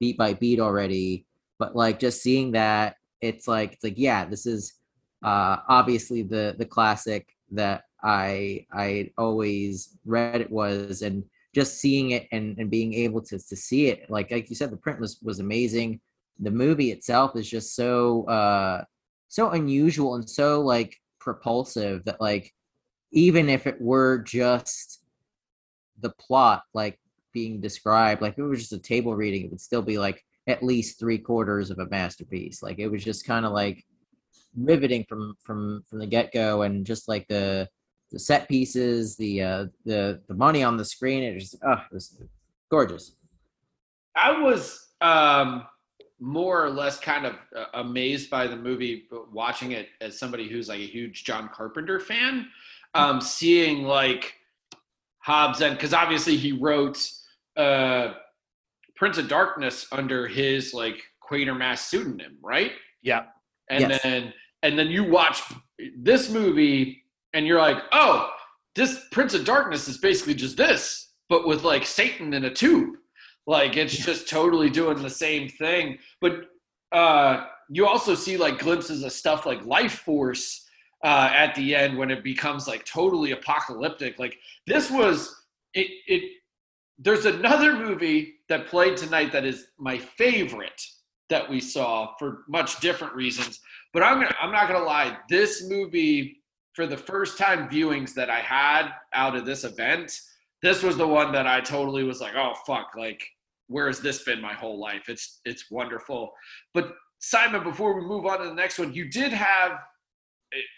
beat 0.00 0.16
by 0.16 0.34
beat 0.34 0.60
already, 0.60 1.26
but 1.58 1.76
like 1.76 2.00
just 2.00 2.22
seeing 2.22 2.52
that, 2.52 2.96
it's 3.22 3.48
like 3.48 3.72
it's 3.74 3.84
like 3.84 3.98
yeah, 3.98 4.24
this 4.24 4.44
is 4.44 4.74
uh, 5.24 5.58
obviously 5.68 6.22
the 6.22 6.54
the 6.58 6.66
classic 6.66 7.28
that 7.52 7.84
I 8.02 8.66
I 8.72 9.10
always 9.16 9.96
read 10.04 10.40
it 10.40 10.50
was, 10.50 11.02
and 11.02 11.24
just 11.54 11.78
seeing 11.78 12.10
it 12.10 12.26
and, 12.32 12.58
and 12.58 12.70
being 12.70 12.92
able 12.94 13.22
to 13.22 13.38
to 13.38 13.56
see 13.56 13.86
it, 13.86 14.10
like 14.10 14.30
like 14.30 14.50
you 14.50 14.56
said, 14.56 14.70
the 14.70 14.76
print 14.76 15.00
was 15.00 15.18
was 15.22 15.38
amazing. 15.38 16.00
The 16.40 16.50
movie 16.50 16.90
itself 16.90 17.36
is 17.36 17.48
just 17.48 17.76
so 17.76 18.24
uh, 18.24 18.84
so 19.28 19.50
unusual 19.50 20.16
and 20.16 20.28
so 20.28 20.60
like 20.60 20.96
propulsive 21.20 22.04
that 22.04 22.20
like 22.20 22.52
even 23.12 23.48
if 23.48 23.66
it 23.66 23.80
were 23.80 24.18
just 24.18 25.02
the 26.00 26.10
plot 26.10 26.64
like 26.74 26.98
being 27.32 27.60
described, 27.60 28.20
like 28.20 28.32
if 28.32 28.40
it 28.40 28.42
was 28.42 28.60
just 28.60 28.72
a 28.72 28.78
table 28.78 29.14
reading, 29.14 29.44
it 29.44 29.50
would 29.50 29.60
still 29.60 29.82
be 29.82 29.98
like 29.98 30.24
at 30.46 30.62
least 30.62 30.98
three 30.98 31.18
quarters 31.18 31.70
of 31.70 31.78
a 31.78 31.86
masterpiece. 31.86 32.62
Like 32.62 32.78
it 32.78 32.88
was 32.88 33.04
just 33.04 33.26
kind 33.26 33.46
of 33.46 33.52
like 33.52 33.84
riveting 34.56 35.04
from 35.08 35.36
from 35.42 35.82
from 35.88 35.98
the 35.98 36.06
get 36.06 36.32
go, 36.32 36.62
and 36.62 36.84
just 36.86 37.08
like 37.08 37.26
the 37.28 37.68
the 38.10 38.18
set 38.18 38.48
pieces, 38.48 39.16
the 39.16 39.42
uh, 39.42 39.66
the 39.84 40.20
the 40.28 40.34
money 40.34 40.62
on 40.62 40.76
the 40.76 40.84
screen, 40.84 41.22
it 41.22 41.38
just 41.38 41.56
oh, 41.64 41.72
it 41.72 41.94
was 41.94 42.20
gorgeous. 42.70 43.16
I 44.14 44.40
was 44.40 44.88
um, 45.00 45.64
more 46.20 46.64
or 46.64 46.70
less 46.70 47.00
kind 47.00 47.26
of 47.26 47.34
uh, 47.56 47.64
amazed 47.74 48.30
by 48.30 48.46
the 48.46 48.56
movie, 48.56 49.04
but 49.10 49.32
watching 49.32 49.72
it 49.72 49.88
as 50.00 50.18
somebody 50.18 50.48
who's 50.48 50.68
like 50.68 50.80
a 50.80 50.86
huge 50.86 51.24
John 51.24 51.48
Carpenter 51.52 51.98
fan, 51.98 52.48
um, 52.94 53.20
seeing 53.20 53.82
like 53.84 54.34
Hobbs 55.18 55.60
and 55.60 55.76
because 55.76 55.94
obviously 55.94 56.36
he 56.36 56.52
wrote 56.52 57.10
uh, 57.56 58.14
Prince 59.02 59.18
of 59.18 59.26
Darkness 59.26 59.88
under 59.90 60.28
his 60.28 60.72
like 60.72 61.02
Quatermass 61.28 61.78
pseudonym, 61.78 62.38
right? 62.40 62.70
Yeah. 63.02 63.24
and 63.68 63.80
Yes. 63.90 64.00
then 64.04 64.32
and 64.62 64.78
then 64.78 64.86
you 64.92 65.02
watch 65.02 65.42
this 65.98 66.30
movie 66.30 67.02
and 67.34 67.44
you're 67.44 67.58
like 67.58 67.78
oh 67.90 68.30
this 68.76 69.06
prince 69.10 69.34
of 69.34 69.44
darkness 69.44 69.88
is 69.88 69.98
basically 69.98 70.34
just 70.34 70.56
this 70.56 71.14
but 71.28 71.48
with 71.48 71.64
like 71.64 71.84
satan 71.84 72.32
in 72.32 72.44
a 72.44 72.54
tube 72.54 72.94
like 73.48 73.76
it's 73.76 73.96
just 73.96 74.28
totally 74.28 74.70
doing 74.70 75.02
the 75.02 75.10
same 75.10 75.48
thing 75.48 75.98
but 76.20 76.32
uh 76.92 77.44
you 77.70 77.86
also 77.86 78.14
see 78.14 78.36
like 78.36 78.58
glimpses 78.60 79.02
of 79.02 79.10
stuff 79.10 79.46
like 79.46 79.62
Lifeforce 79.62 80.60
uh 81.04 81.30
at 81.34 81.54
the 81.56 81.74
end 81.74 81.98
when 81.98 82.10
it 82.12 82.22
becomes 82.22 82.68
like 82.68 82.84
totally 82.84 83.32
apocalyptic 83.32 84.18
like 84.20 84.36
this 84.68 84.90
was 84.92 85.34
it 85.74 85.88
it 86.06 86.22
there's 87.02 87.26
another 87.26 87.76
movie 87.76 88.34
that 88.48 88.68
played 88.68 88.96
tonight 88.96 89.32
that 89.32 89.44
is 89.44 89.66
my 89.78 89.98
favorite 89.98 90.80
that 91.30 91.48
we 91.48 91.60
saw 91.60 92.14
for 92.18 92.44
much 92.48 92.80
different 92.80 93.14
reasons. 93.14 93.60
But 93.92 94.02
I'm 94.02 94.20
gonna, 94.20 94.34
I'm 94.40 94.52
not 94.52 94.68
gonna 94.68 94.84
lie. 94.84 95.16
This 95.28 95.68
movie, 95.68 96.42
for 96.74 96.86
the 96.86 96.96
first 96.96 97.38
time 97.38 97.68
viewings 97.68 98.14
that 98.14 98.30
I 98.30 98.40
had 98.40 98.90
out 99.14 99.36
of 99.36 99.44
this 99.44 99.64
event, 99.64 100.18
this 100.62 100.82
was 100.82 100.96
the 100.96 101.06
one 101.06 101.32
that 101.32 101.46
I 101.46 101.60
totally 101.60 102.04
was 102.04 102.20
like, 102.20 102.34
oh 102.36 102.54
fuck, 102.66 102.92
like 102.96 103.22
where 103.66 103.86
has 103.86 104.00
this 104.00 104.22
been 104.22 104.40
my 104.40 104.52
whole 104.52 104.78
life? 104.78 105.08
It's 105.08 105.40
it's 105.44 105.70
wonderful. 105.70 106.32
But 106.72 106.94
Simon, 107.18 107.64
before 107.64 107.94
we 107.94 108.02
move 108.02 108.26
on 108.26 108.40
to 108.40 108.44
the 108.44 108.54
next 108.54 108.78
one, 108.78 108.94
you 108.94 109.10
did 109.10 109.32
have. 109.32 109.78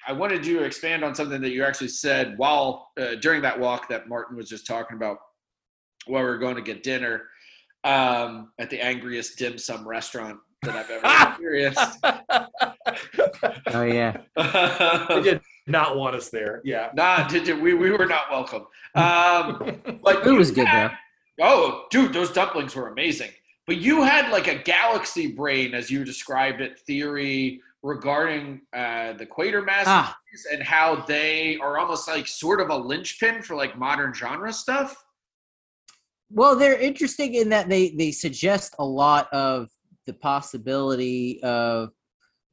I 0.07 0.13
wanted 0.13 0.47
you 0.47 0.61
to 0.61 0.65
expand 0.65 1.03
on 1.03 1.17
something 1.17 1.41
that 1.41 1.51
you 1.51 1.65
actually 1.65 1.89
said 1.89 2.39
while 2.39 2.93
uh, 2.97 3.17
during 3.17 3.43
that 3.43 3.59
walk 3.59 3.89
that 3.89 4.09
Martin 4.09 4.37
was 4.37 4.49
just 4.49 4.69
talking 4.69 4.97
about 4.97 5.19
while 6.07 6.23
we 6.23 6.29
were 6.29 6.39
going 6.39 6.57
to 6.57 6.63
get 6.63 6.83
dinner 6.83 7.23
um, 7.85 8.53
at 8.59 8.71
the 8.71 8.81
angriest 8.81 9.39
dim 9.39 9.59
sum 9.59 9.87
restaurant 9.87 10.39
that 10.63 10.75
I've 10.77 10.91
ever 10.91 11.29
experienced. 11.31 11.99
Oh 13.69 13.83
yeah, 13.83 14.17
they 15.09 15.23
did 15.23 15.41
not 15.67 15.97
want 15.97 16.17
us 16.17 16.31
there. 16.31 16.61
Yeah. 16.65 16.91
nah, 16.95 17.27
did 17.29 17.47
you, 17.47 17.59
we 17.61 17.75
we 17.75 17.91
were 17.91 18.07
not 18.07 18.31
welcome. 18.31 18.63
Um, 18.95 19.81
but 20.03 20.27
it 20.27 20.33
was 20.33 20.51
you 20.51 20.57
good 20.57 20.69
had- 20.69 20.91
though. 20.91 20.95
Oh, 21.41 21.87
dude, 21.91 22.13
those 22.13 22.31
dumplings 22.31 22.77
were 22.77 22.89
amazing. 22.89 23.31
But 23.67 23.79
you 23.79 24.03
had 24.05 24.31
like 24.31 24.47
a 24.47 24.55
galaxy 24.63 25.33
brain, 25.33 25.75
as 25.75 25.91
you 25.91 26.05
described 26.05 26.61
it, 26.61 26.79
theory 26.81 27.61
regarding 27.83 28.61
uh, 28.73 29.15
the 29.15 29.27
Quatermass 29.27 29.83
Ah. 29.87 30.17
and 30.53 30.63
how 30.63 30.97
they 31.09 31.59
are 31.59 31.77
almost 31.79 32.07
like 32.09 32.29
sort 32.29 32.61
of 32.61 32.71
a 32.71 32.77
linchpin 32.77 33.43
for 33.43 33.57
like 33.57 33.77
modern 33.77 34.15
genre 34.15 34.53
stuff. 34.53 35.04
Well, 36.31 36.57
they're 36.57 36.79
interesting 36.79 37.35
in 37.35 37.51
that 37.51 37.69
they 37.69 37.91
they 37.91 38.11
suggest 38.11 38.75
a 38.79 38.85
lot 38.85 39.33
of 39.33 39.69
the 40.07 40.15
possibility 40.15 41.43
of. 41.43 41.91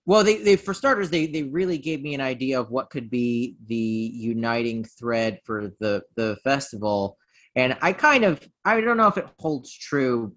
Well, 0.06 0.24
they, 0.24 0.38
they 0.38 0.56
for 0.56 0.74
starters 0.74 1.10
they 1.10 1.28
they 1.28 1.44
really 1.44 1.78
gave 1.78 2.02
me 2.02 2.16
an 2.16 2.22
idea 2.22 2.60
of 2.60 2.72
what 2.72 2.90
could 2.90 3.10
be 3.10 3.56
the 3.68 3.76
uniting 3.76 4.84
thread 4.84 5.40
for 5.46 5.72
the 5.80 6.04
the 6.16 6.38
festival, 6.44 7.18
and 7.56 7.78
I 7.82 7.94
kind 7.94 8.24
of 8.24 8.46
I 8.66 8.82
don't 8.82 8.98
know 8.98 9.08
if 9.08 9.18
it 9.18 9.28
holds 9.38 9.72
true, 9.72 10.36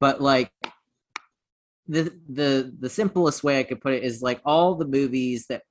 but 0.00 0.20
like 0.20 0.50
the 1.88 2.12
the 2.28 2.74
the 2.78 2.88
simplest 2.88 3.44
way 3.44 3.60
I 3.60 3.64
could 3.64 3.80
put 3.80 3.92
it 3.92 4.02
is 4.02 4.22
like 4.22 4.40
all 4.44 4.74
the 4.74 4.86
movies 4.86 5.46
that 5.48 5.62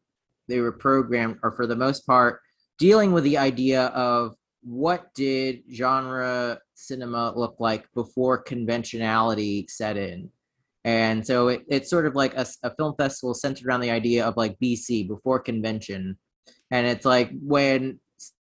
they 0.47 0.59
were 0.59 0.71
programmed 0.71 1.37
are 1.43 1.51
for 1.51 1.65
the 1.65 1.75
most 1.75 2.05
part 2.05 2.41
dealing 2.77 3.11
with 3.11 3.23
the 3.23 3.37
idea 3.37 3.85
of 3.87 4.35
what 4.63 5.13
did 5.13 5.63
genre 5.73 6.59
cinema 6.75 7.33
look 7.35 7.55
like 7.59 7.91
before 7.93 8.41
conventionality 8.41 9.65
set 9.69 9.97
in? 9.97 10.29
And 10.83 11.25
so 11.25 11.49
it, 11.49 11.63
it's 11.67 11.89
sort 11.89 12.05
of 12.05 12.15
like 12.15 12.33
a 12.35 12.45
film 12.75 12.95
festival 12.97 13.33
centered 13.33 13.67
around 13.67 13.81
the 13.81 13.91
idea 13.91 14.25
of 14.25 14.37
like 14.37 14.57
bc 14.59 15.07
before 15.07 15.39
convention. 15.39 16.17
And 16.71 16.87
it's 16.87 17.05
like 17.05 17.31
when 17.41 17.99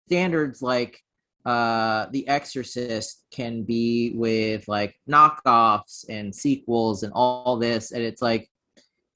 standards 0.06 0.62
like 0.62 1.00
uh 1.46 2.06
the 2.10 2.26
exorcist 2.28 3.24
can 3.32 3.62
be 3.62 4.12
with 4.14 4.66
like 4.68 4.94
knockoffs 5.08 6.04
and 6.08 6.34
sequels 6.34 7.02
and 7.02 7.12
all 7.14 7.56
this 7.56 7.92
and 7.92 8.02
it's 8.02 8.20
like 8.20 8.46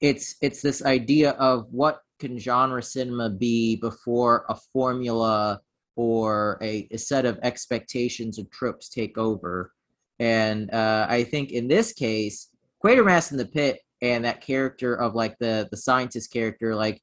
it's 0.01 0.35
it's 0.41 0.61
this 0.61 0.83
idea 0.83 1.31
of 1.31 1.67
what 1.69 1.99
can 2.19 2.39
genre 2.39 2.81
cinema 2.81 3.29
be 3.29 3.75
before 3.75 4.45
a 4.49 4.55
formula 4.73 5.61
or 5.95 6.57
a, 6.61 6.87
a 6.91 6.97
set 6.97 7.25
of 7.25 7.39
expectations 7.41 8.39
or 8.39 8.43
tropes 8.51 8.89
take 8.89 9.17
over. 9.17 9.71
And 10.19 10.71
uh, 10.73 11.07
I 11.09 11.23
think 11.23 11.51
in 11.51 11.67
this 11.67 11.93
case, 11.93 12.49
Quatermass 12.83 13.31
in 13.31 13.37
the 13.37 13.45
Pit 13.45 13.79
and 14.01 14.25
that 14.25 14.41
character 14.41 14.95
of 14.95 15.15
like 15.15 15.37
the 15.39 15.67
the 15.71 15.77
scientist 15.77 16.31
character, 16.31 16.75
like 16.75 17.01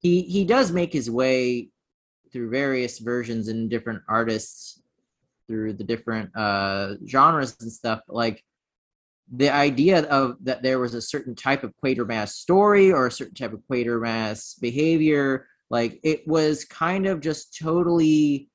he 0.00 0.22
he 0.22 0.44
does 0.44 0.72
make 0.72 0.92
his 0.92 1.10
way 1.10 1.70
through 2.32 2.50
various 2.50 2.98
versions 2.98 3.48
and 3.48 3.70
different 3.70 4.02
artists 4.08 4.82
through 5.46 5.74
the 5.74 5.84
different 5.84 6.34
uh, 6.36 6.94
genres 7.06 7.56
and 7.60 7.70
stuff. 7.70 8.00
Like 8.08 8.44
the 9.30 9.50
idea 9.50 10.02
of 10.04 10.36
that 10.42 10.62
there 10.62 10.78
was 10.78 10.94
a 10.94 11.00
certain 11.00 11.34
type 11.34 11.64
of 11.64 11.72
Quatermass 11.82 12.30
story 12.30 12.92
or 12.92 13.06
a 13.06 13.12
certain 13.12 13.34
type 13.34 13.52
of 13.52 13.62
Quatermass 13.70 14.60
behavior, 14.60 15.46
like 15.72 15.98
it 16.04 16.28
was 16.28 16.66
kind 16.66 17.06
of 17.06 17.20
just 17.20 17.58
totally 17.58 18.50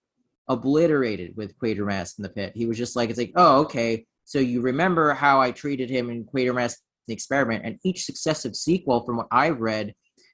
obliterated 0.48 1.36
with 1.36 1.58
Quatermass 1.60 2.18
in 2.18 2.24
the 2.24 2.30
pit. 2.30 2.54
He 2.56 2.68
was 2.68 2.78
just 2.78 2.96
like, 2.96 3.10
it's 3.10 3.20
like, 3.20 3.34
oh, 3.36 3.62
okay. 3.62 4.06
So 4.24 4.40
you 4.40 4.62
remember 4.62 5.14
how 5.14 5.42
I 5.42 5.52
treated 5.52 5.90
him 5.90 6.10
in 6.10 6.24
Quatermass 6.24 6.78
the 7.08 7.14
experiment, 7.14 7.66
and 7.66 7.80
each 7.84 8.04
successive 8.04 8.56
sequel, 8.56 9.04
from 9.06 9.18
what 9.18 9.28
I've 9.32 9.60
read, 9.60 9.94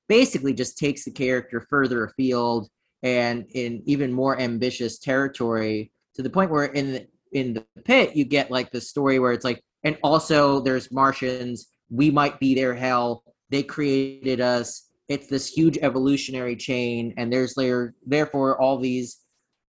basically 0.09 0.53
just 0.53 0.77
takes 0.77 1.05
the 1.05 1.11
character 1.11 1.65
further 1.69 2.05
afield 2.05 2.67
and 3.01 3.45
in 3.53 3.81
even 3.85 4.11
more 4.11 4.39
ambitious 4.39 4.97
territory 4.99 5.91
to 6.15 6.21
the 6.21 6.29
point 6.29 6.51
where 6.51 6.65
in 6.65 6.93
the, 6.93 7.07
in 7.31 7.53
the 7.53 7.65
pit 7.85 8.15
you 8.15 8.25
get 8.25 8.51
like 8.51 8.71
the 8.71 8.81
story 8.81 9.19
where 9.19 9.31
it's 9.31 9.45
like 9.45 9.61
and 9.83 9.97
also 10.03 10.59
there's 10.59 10.91
martians 10.91 11.67
we 11.89 12.09
might 12.11 12.39
be 12.39 12.55
their 12.55 12.73
hell 12.73 13.23
they 13.49 13.63
created 13.63 14.39
us 14.39 14.89
it's 15.09 15.27
this 15.27 15.47
huge 15.47 15.77
evolutionary 15.81 16.55
chain 16.55 17.13
and 17.17 17.31
there's 17.31 17.53
there 17.55 17.93
therefore 18.05 18.59
all 18.61 18.77
these 18.77 19.17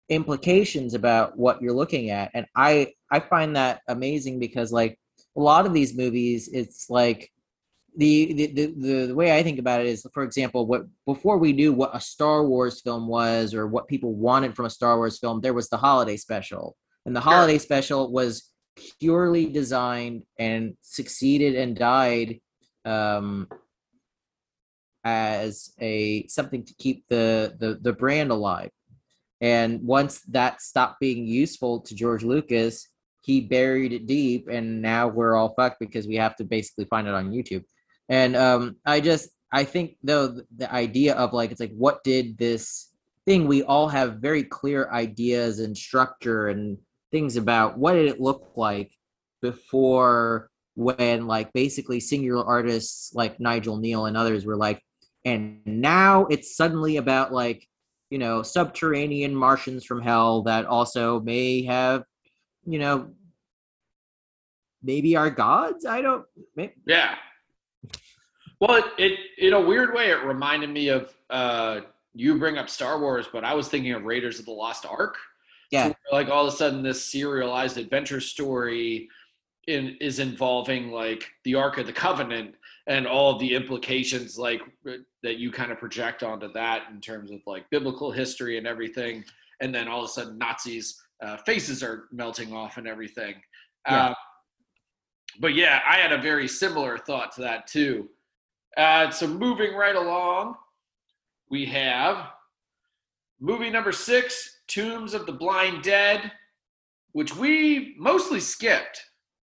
implications 0.09 0.93
about 0.93 1.37
what 1.37 1.61
you're 1.61 1.73
looking 1.73 2.09
at. 2.09 2.31
And 2.33 2.45
i 2.55 2.93
i 3.11 3.19
find 3.19 3.55
that 3.55 3.81
amazing 3.87 4.39
because 4.39 4.71
like 4.71 4.99
a 5.35 5.41
lot 5.41 5.65
of 5.65 5.73
these 5.73 5.97
movies 5.97 6.49
it's 6.51 6.89
like 6.89 7.31
the, 7.95 8.33
the 8.33 8.47
the 8.47 9.05
the 9.07 9.15
way 9.15 9.37
I 9.37 9.43
think 9.43 9.59
about 9.59 9.81
it 9.81 9.87
is, 9.87 10.05
for 10.13 10.23
example, 10.23 10.65
what 10.65 10.83
before 11.05 11.37
we 11.37 11.53
knew 11.53 11.71
what 11.71 11.95
a 11.95 11.99
Star 11.99 12.43
Wars 12.43 12.81
film 12.81 13.07
was 13.07 13.53
or 13.53 13.67
what 13.67 13.87
people 13.87 14.13
wanted 14.13 14.55
from 14.55 14.65
a 14.65 14.69
Star 14.69 14.97
Wars 14.97 15.19
film, 15.19 15.41
there 15.41 15.53
was 15.53 15.69
the 15.69 15.77
holiday 15.77 16.17
special, 16.17 16.75
and 17.05 17.15
the 17.15 17.21
holiday 17.21 17.57
special 17.59 18.11
was 18.11 18.49
purely 18.99 19.45
designed 19.45 20.23
and 20.39 20.75
succeeded 20.81 21.55
and 21.55 21.75
died 21.75 22.39
um, 22.85 23.47
as 25.03 25.73
a 25.79 26.27
something 26.27 26.63
to 26.65 26.73
keep 26.75 27.05
the, 27.09 27.55
the 27.59 27.79
the 27.81 27.93
brand 27.93 28.31
alive. 28.31 28.71
And 29.41 29.81
once 29.83 30.21
that 30.29 30.61
stopped 30.61 30.99
being 30.99 31.25
useful 31.27 31.81
to 31.81 31.95
George 31.95 32.23
Lucas, 32.23 32.87
he 33.21 33.41
buried 33.41 33.93
it 33.93 34.07
deep, 34.07 34.47
and 34.49 34.81
now 34.81 35.07
we're 35.07 35.35
all 35.35 35.53
fucked 35.55 35.79
because 35.79 36.07
we 36.07 36.15
have 36.15 36.35
to 36.37 36.43
basically 36.43 36.85
find 36.85 37.07
it 37.07 37.13
on 37.13 37.31
YouTube. 37.31 37.63
And 38.09 38.35
um, 38.35 38.77
I 38.85 39.01
just 39.01 39.29
I 39.51 39.63
think 39.63 39.97
though 40.03 40.41
the 40.55 40.71
idea 40.73 41.15
of 41.15 41.33
like 41.33 41.51
it's 41.51 41.59
like 41.59 41.73
what 41.75 42.03
did 42.03 42.37
this 42.37 42.89
thing 43.25 43.47
we 43.47 43.63
all 43.63 43.87
have 43.87 44.17
very 44.17 44.43
clear 44.43 44.89
ideas 44.91 45.59
and 45.59 45.77
structure 45.77 46.47
and 46.47 46.77
things 47.11 47.37
about 47.37 47.77
what 47.77 47.93
did 47.93 48.07
it 48.07 48.19
look 48.19 48.51
like 48.55 48.91
before 49.41 50.49
when 50.75 51.27
like 51.27 51.53
basically 51.53 51.99
singular 51.99 52.43
artists 52.43 53.13
like 53.13 53.39
Nigel 53.39 53.77
Kneale 53.77 54.07
and 54.07 54.17
others 54.17 54.45
were 54.45 54.57
like 54.57 54.81
and 55.25 55.59
now 55.65 56.25
it's 56.25 56.55
suddenly 56.55 56.97
about 56.97 57.31
like 57.33 57.67
you 58.09 58.17
know 58.17 58.43
subterranean 58.43 59.33
Martians 59.33 59.85
from 59.85 60.01
hell 60.01 60.43
that 60.43 60.65
also 60.65 61.19
may 61.19 61.63
have 61.63 62.03
you 62.65 62.79
know 62.79 63.09
maybe 64.81 65.15
are 65.15 65.29
gods 65.29 65.85
I 65.85 66.01
don't 66.01 66.25
maybe, 66.55 66.73
Yeah. 66.85 67.15
Well, 68.59 68.77
it, 68.77 68.85
it 68.97 69.19
in 69.37 69.53
a 69.53 69.59
weird 69.59 69.93
way 69.93 70.11
it 70.11 70.23
reminded 70.23 70.69
me 70.69 70.87
of 70.89 71.13
uh, 71.29 71.81
you 72.13 72.37
bring 72.37 72.57
up 72.57 72.69
Star 72.69 72.99
Wars, 72.99 73.27
but 73.31 73.43
I 73.43 73.53
was 73.53 73.67
thinking 73.67 73.91
of 73.93 74.03
Raiders 74.03 74.39
of 74.39 74.45
the 74.45 74.51
Lost 74.51 74.85
Ark. 74.85 75.17
yeah 75.71 75.89
So, 75.89 75.93
like 76.11 76.29
all 76.29 76.47
of 76.47 76.53
a 76.53 76.55
sudden, 76.55 76.83
this 76.83 77.03
serialized 77.03 77.77
adventure 77.77 78.21
story 78.21 79.09
in, 79.67 79.97
is 79.99 80.19
involving 80.19 80.91
like 80.91 81.29
the 81.43 81.55
Ark 81.55 81.77
of 81.77 81.87
the 81.87 81.93
Covenant 81.93 82.55
and 82.87 83.07
all 83.07 83.37
the 83.37 83.55
implications 83.55 84.37
like 84.37 84.61
that 85.21 85.37
you 85.37 85.51
kind 85.51 85.71
of 85.71 85.77
project 85.77 86.21
onto 86.21 86.51
that 86.51 86.83
in 86.91 86.99
terms 86.99 87.31
of 87.31 87.39
like 87.45 87.69
biblical 87.69 88.11
history 88.11 88.57
and 88.57 88.67
everything. 88.67 89.23
And 89.61 89.73
then 89.73 89.87
all 89.87 90.03
of 90.03 90.05
a 90.05 90.11
sudden, 90.11 90.37
Nazis' 90.37 91.01
uh, 91.23 91.37
faces 91.37 91.81
are 91.81 92.05
melting 92.11 92.53
off 92.53 92.77
and 92.77 92.87
everything. 92.87 93.35
Yeah. 93.87 94.07
Uh, 94.07 94.13
but 95.39 95.55
yeah, 95.55 95.81
I 95.87 95.95
had 95.95 96.11
a 96.11 96.21
very 96.21 96.47
similar 96.47 96.97
thought 96.97 97.31
to 97.33 97.41
that 97.41 97.67
too. 97.67 98.09
Uh, 98.75 99.09
so 99.09 99.27
moving 99.27 99.73
right 99.75 99.95
along, 99.95 100.55
we 101.49 101.65
have 101.65 102.27
movie 103.39 103.69
number 103.69 103.91
six, 103.91 104.59
Tombs 104.67 105.13
of 105.13 105.25
the 105.25 105.31
Blind 105.31 105.83
Dead, 105.83 106.31
which 107.13 107.35
we 107.35 107.95
mostly 107.97 108.39
skipped 108.39 109.01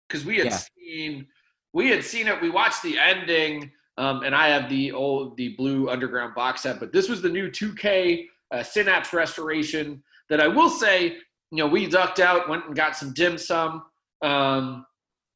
because 0.07 0.25
we 0.25 0.37
had 0.37 0.47
Yeah. 0.47 0.59
seen 0.77 1.27
we 1.73 1.89
had 1.89 2.03
seen 2.03 2.27
it. 2.27 2.41
We 2.41 2.49
watched 2.49 2.83
the 2.83 2.97
ending, 2.97 3.71
um, 3.97 4.23
and 4.23 4.35
I 4.35 4.47
have 4.49 4.69
the 4.69 4.91
old 4.91 5.37
the 5.37 5.55
blue 5.55 5.89
underground 5.89 6.35
box 6.35 6.61
set. 6.61 6.79
But 6.79 6.93
this 6.93 7.09
was 7.09 7.21
the 7.21 7.29
new 7.29 7.49
2K 7.49 8.27
uh, 8.51 8.63
Synapse 8.63 9.13
restoration 9.13 10.03
that 10.29 10.39
I 10.39 10.47
will 10.47 10.69
say, 10.69 11.17
you 11.51 11.57
know, 11.57 11.67
we 11.67 11.87
ducked 11.87 12.19
out, 12.19 12.47
went 12.47 12.65
and 12.65 12.75
got 12.75 12.95
some 12.95 13.13
dim 13.13 13.37
sum. 13.37 13.83
Um, 14.21 14.85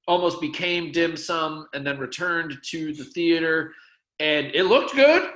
almost 0.08 0.40
became 0.40 0.92
dim 0.92 1.18
sum 1.18 1.68
and 1.74 1.86
then 1.86 2.00
returned 2.00 2.58
to 2.64 2.94
the 2.94 3.04
theater 3.04 3.74
and 4.20 4.48
it 4.48 4.64
looked 4.64 4.96
good 4.96 5.32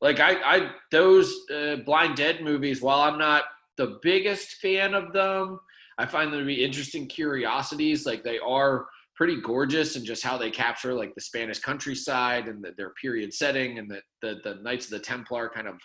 like 0.00 0.20
i 0.20 0.34
i 0.44 0.70
those 0.90 1.34
uh, 1.54 1.76
blind 1.84 2.16
dead 2.16 2.42
movies 2.42 2.80
while 2.80 3.00
i'm 3.00 3.18
not 3.18 3.44
the 3.76 3.98
biggest 4.00 4.54
fan 4.56 4.94
of 4.94 5.12
them 5.12 5.58
i 5.98 6.06
find 6.06 6.32
them 6.32 6.40
to 6.40 6.46
be 6.46 6.64
interesting 6.64 7.06
curiosities 7.06 8.06
like 8.06 8.22
they 8.22 8.38
are 8.38 8.86
pretty 9.22 9.40
gorgeous 9.40 9.94
and 9.94 10.04
just 10.04 10.24
how 10.24 10.36
they 10.36 10.50
capture 10.50 10.92
like 10.92 11.14
the 11.14 11.20
spanish 11.20 11.60
countryside 11.60 12.48
and 12.48 12.60
the, 12.60 12.72
their 12.76 12.90
period 13.00 13.32
setting 13.32 13.78
and 13.78 13.88
the, 13.88 14.00
the 14.20 14.40
the 14.42 14.56
knights 14.64 14.86
of 14.86 14.90
the 14.90 14.98
templar 14.98 15.48
kind 15.48 15.68
of 15.68 15.76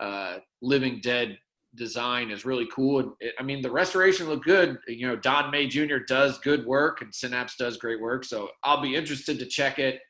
uh, 0.00 0.38
living 0.62 0.98
dead 1.00 1.38
design 1.76 2.32
is 2.32 2.44
really 2.44 2.66
cool. 2.74 2.98
And 2.98 3.12
it, 3.20 3.34
I 3.38 3.44
mean, 3.44 3.62
the 3.62 3.70
restoration 3.70 4.26
looked 4.28 4.44
good. 4.44 4.78
You 4.88 5.06
know, 5.06 5.16
Don 5.16 5.52
May 5.52 5.68
Jr. 5.68 5.98
does 6.08 6.38
good 6.40 6.66
work, 6.66 7.02
and 7.02 7.14
Synapse 7.14 7.54
does 7.56 7.76
great 7.76 8.00
work. 8.00 8.24
So 8.24 8.48
I'll 8.64 8.82
be 8.82 8.96
interested 8.96 9.38
to 9.38 9.46
check 9.46 9.78
it 9.78 10.00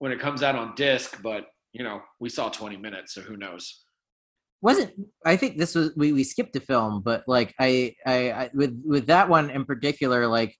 when 0.00 0.12
it 0.12 0.20
comes 0.20 0.42
out 0.42 0.56
on 0.56 0.74
disc. 0.74 1.18
But 1.22 1.46
you 1.72 1.84
know, 1.84 2.02
we 2.20 2.28
saw 2.28 2.50
20 2.50 2.76
minutes, 2.76 3.14
so 3.14 3.22
who 3.22 3.38
knows? 3.38 3.84
wasn't 4.64 4.90
i 5.26 5.36
think 5.36 5.58
this 5.58 5.74
was 5.74 5.90
we, 5.94 6.14
we 6.14 6.24
skipped 6.24 6.56
a 6.56 6.60
film 6.60 7.02
but 7.02 7.22
like 7.26 7.54
I, 7.60 7.94
I 8.06 8.30
i 8.30 8.50
with 8.54 8.80
with 8.82 9.06
that 9.08 9.28
one 9.28 9.50
in 9.50 9.66
particular 9.66 10.26
like 10.26 10.56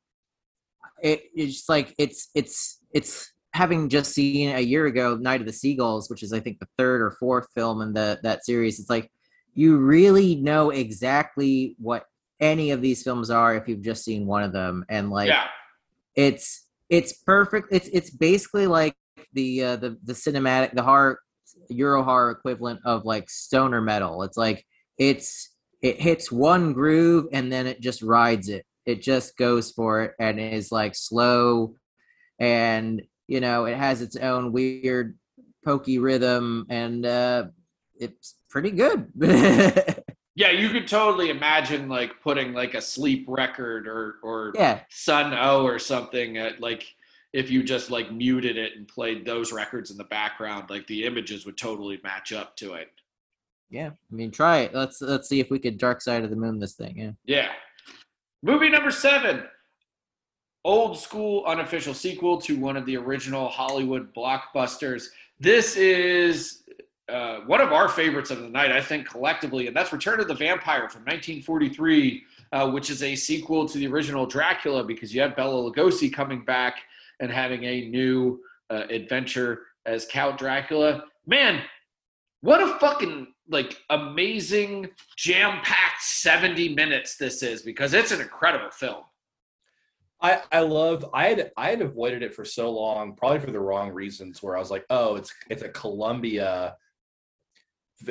it, 1.04 1.24
it's 1.34 1.68
like 1.68 1.94
it's 1.98 2.30
it's 2.34 2.80
it's 2.92 3.30
having 3.52 3.88
just 3.88 4.12
seen 4.12 4.56
a 4.56 4.60
year 4.60 4.86
ago 4.86 5.16
night 5.16 5.40
of 5.40 5.46
the 5.46 5.52
seagulls 5.52 6.10
which 6.10 6.22
is 6.22 6.32
i 6.32 6.40
think 6.40 6.58
the 6.58 6.68
third 6.78 7.02
or 7.02 7.12
fourth 7.20 7.46
film 7.54 7.82
in 7.82 7.92
the 7.92 8.18
that 8.22 8.44
series 8.44 8.80
it's 8.80 8.90
like 8.90 9.10
you 9.52 9.76
really 9.76 10.34
know 10.36 10.70
exactly 10.70 11.76
what 11.78 12.06
any 12.40 12.70
of 12.72 12.80
these 12.80 13.02
films 13.02 13.30
are 13.30 13.54
if 13.54 13.68
you've 13.68 13.82
just 13.82 14.02
seen 14.02 14.26
one 14.26 14.42
of 14.42 14.52
them 14.52 14.84
and 14.88 15.10
like 15.10 15.28
yeah, 15.28 15.46
it's 16.16 16.66
it's 16.88 17.12
perfect 17.12 17.68
it's 17.70 17.88
it's 17.88 18.10
basically 18.10 18.66
like 18.66 18.96
the 19.34 19.62
uh, 19.62 19.76
the 19.76 19.96
the 20.04 20.12
cinematic 20.12 20.74
the 20.74 20.82
horror 20.82 21.20
euro 21.68 22.02
horror 22.02 22.30
equivalent 22.30 22.80
of 22.84 23.04
like 23.04 23.28
stoner 23.30 23.80
metal 23.80 24.22
it's 24.22 24.36
like 24.36 24.64
it's 24.98 25.54
it 25.82 26.00
hits 26.00 26.32
one 26.32 26.72
groove 26.72 27.26
and 27.32 27.52
then 27.52 27.66
it 27.66 27.80
just 27.80 28.02
rides 28.02 28.48
it 28.48 28.64
it 28.86 29.02
just 29.02 29.36
goes 29.36 29.70
for 29.72 30.02
it 30.02 30.12
and 30.18 30.38
is 30.40 30.70
like 30.72 30.94
slow 30.94 31.74
and 32.38 33.02
you 33.28 33.40
know 33.40 33.64
it 33.64 33.76
has 33.76 34.02
its 34.02 34.16
own 34.16 34.52
weird 34.52 35.18
pokey 35.64 35.98
rhythm 35.98 36.66
and 36.68 37.06
uh 37.06 37.44
it's 37.98 38.36
pretty 38.50 38.70
good 38.70 39.10
yeah. 40.36 40.50
You 40.50 40.68
could 40.68 40.86
totally 40.88 41.30
imagine 41.30 41.88
like 41.88 42.20
putting 42.22 42.52
like 42.52 42.74
a 42.74 42.80
sleep 42.80 43.24
record 43.28 43.86
or 43.86 44.16
or 44.22 44.52
yeah 44.54 44.80
Sun 44.90 45.32
O 45.32 45.62
or 45.64 45.78
something 45.78 46.36
at 46.38 46.60
like 46.60 46.84
if 47.32 47.50
you 47.50 47.62
just 47.62 47.90
like 47.90 48.12
muted 48.12 48.56
it 48.56 48.76
and 48.76 48.86
played 48.86 49.24
those 49.24 49.52
records 49.52 49.90
in 49.90 49.96
the 49.96 50.04
background, 50.04 50.70
like 50.70 50.86
the 50.86 51.04
images 51.04 51.44
would 51.46 51.56
totally 51.56 51.98
match 52.04 52.32
up 52.32 52.54
to 52.56 52.74
it. 52.74 52.90
yeah 53.70 53.88
i 53.90 54.14
mean 54.14 54.30
try 54.30 54.58
it 54.58 54.74
let's 54.74 55.00
let's 55.00 55.28
see 55.28 55.40
if 55.40 55.50
we 55.50 55.58
could 55.58 55.78
dark 55.78 56.00
side 56.00 56.22
of 56.22 56.30
the 56.30 56.36
moon 56.36 56.58
this 56.60 56.74
thing 56.74 56.96
yeah 56.96 57.12
Yeah. 57.24 57.48
Movie 58.44 58.68
number 58.68 58.90
seven. 58.90 59.44
Old 60.64 60.98
school 60.98 61.46
unofficial 61.46 61.94
sequel 61.94 62.38
to 62.42 62.58
one 62.58 62.76
of 62.76 62.84
the 62.84 62.94
original 62.94 63.48
Hollywood 63.48 64.14
blockbusters. 64.14 65.06
This 65.40 65.76
is 65.76 66.62
uh, 67.08 67.38
one 67.46 67.62
of 67.62 67.72
our 67.72 67.88
favorites 67.88 68.30
of 68.30 68.42
the 68.42 68.50
night, 68.50 68.70
I 68.70 68.82
think, 68.82 69.08
collectively, 69.08 69.66
and 69.66 69.74
that's 69.74 69.94
Return 69.94 70.20
of 70.20 70.28
the 70.28 70.34
Vampire 70.34 70.90
from 70.90 71.04
1943, 71.04 72.22
uh, 72.52 72.70
which 72.70 72.90
is 72.90 73.02
a 73.02 73.16
sequel 73.16 73.66
to 73.66 73.78
the 73.78 73.86
original 73.86 74.26
Dracula 74.26 74.84
because 74.84 75.14
you 75.14 75.22
have 75.22 75.34
Bela 75.34 75.72
Lugosi 75.72 76.12
coming 76.12 76.44
back 76.44 76.82
and 77.20 77.30
having 77.30 77.64
a 77.64 77.88
new 77.88 78.42
uh, 78.68 78.82
adventure 78.90 79.62
as 79.86 80.04
Count 80.04 80.36
Dracula. 80.36 81.04
Man, 81.26 81.62
what 82.42 82.62
a 82.62 82.78
fucking 82.78 83.28
like 83.48 83.78
amazing 83.90 84.88
jam-packed 85.16 86.02
70 86.02 86.74
minutes 86.74 87.16
this 87.16 87.42
is 87.42 87.62
because 87.62 87.92
it's 87.92 88.10
an 88.12 88.20
incredible 88.20 88.70
film 88.70 89.02
I, 90.20 90.40
I 90.50 90.60
love 90.60 91.04
I 91.12 91.26
had 91.28 91.52
I 91.56 91.68
had 91.70 91.82
avoided 91.82 92.22
it 92.22 92.34
for 92.34 92.46
so 92.46 92.70
long, 92.70 93.14
probably 93.14 93.40
for 93.40 93.50
the 93.50 93.60
wrong 93.60 93.90
reasons. 93.90 94.42
Where 94.42 94.56
I 94.56 94.58
was 94.60 94.70
like, 94.70 94.86
oh, 94.88 95.16
it's 95.16 95.34
it's 95.50 95.60
a 95.62 95.68
Columbia 95.68 96.76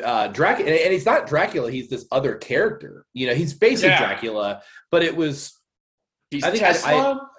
uh 0.04 0.28
Dracula, 0.28 0.70
and, 0.70 0.80
and 0.80 0.94
he's 0.94 1.08
not 1.08 1.26
Dracula. 1.26 1.72
He's 1.72 1.90
this 1.90 2.06
other 2.12 2.36
character. 2.36 3.06
You 3.14 3.28
know, 3.28 3.34
he's 3.34 3.56
basically 3.56 3.92
Yeah. 3.92 4.00
Dracula, 4.00 4.62
but 4.92 5.02
it 5.02 5.16
was 5.16 5.58
He's 6.30 6.44
I 6.44 6.52
think 6.52 6.64
I- 6.64 6.74
Tesla. 6.74 7.30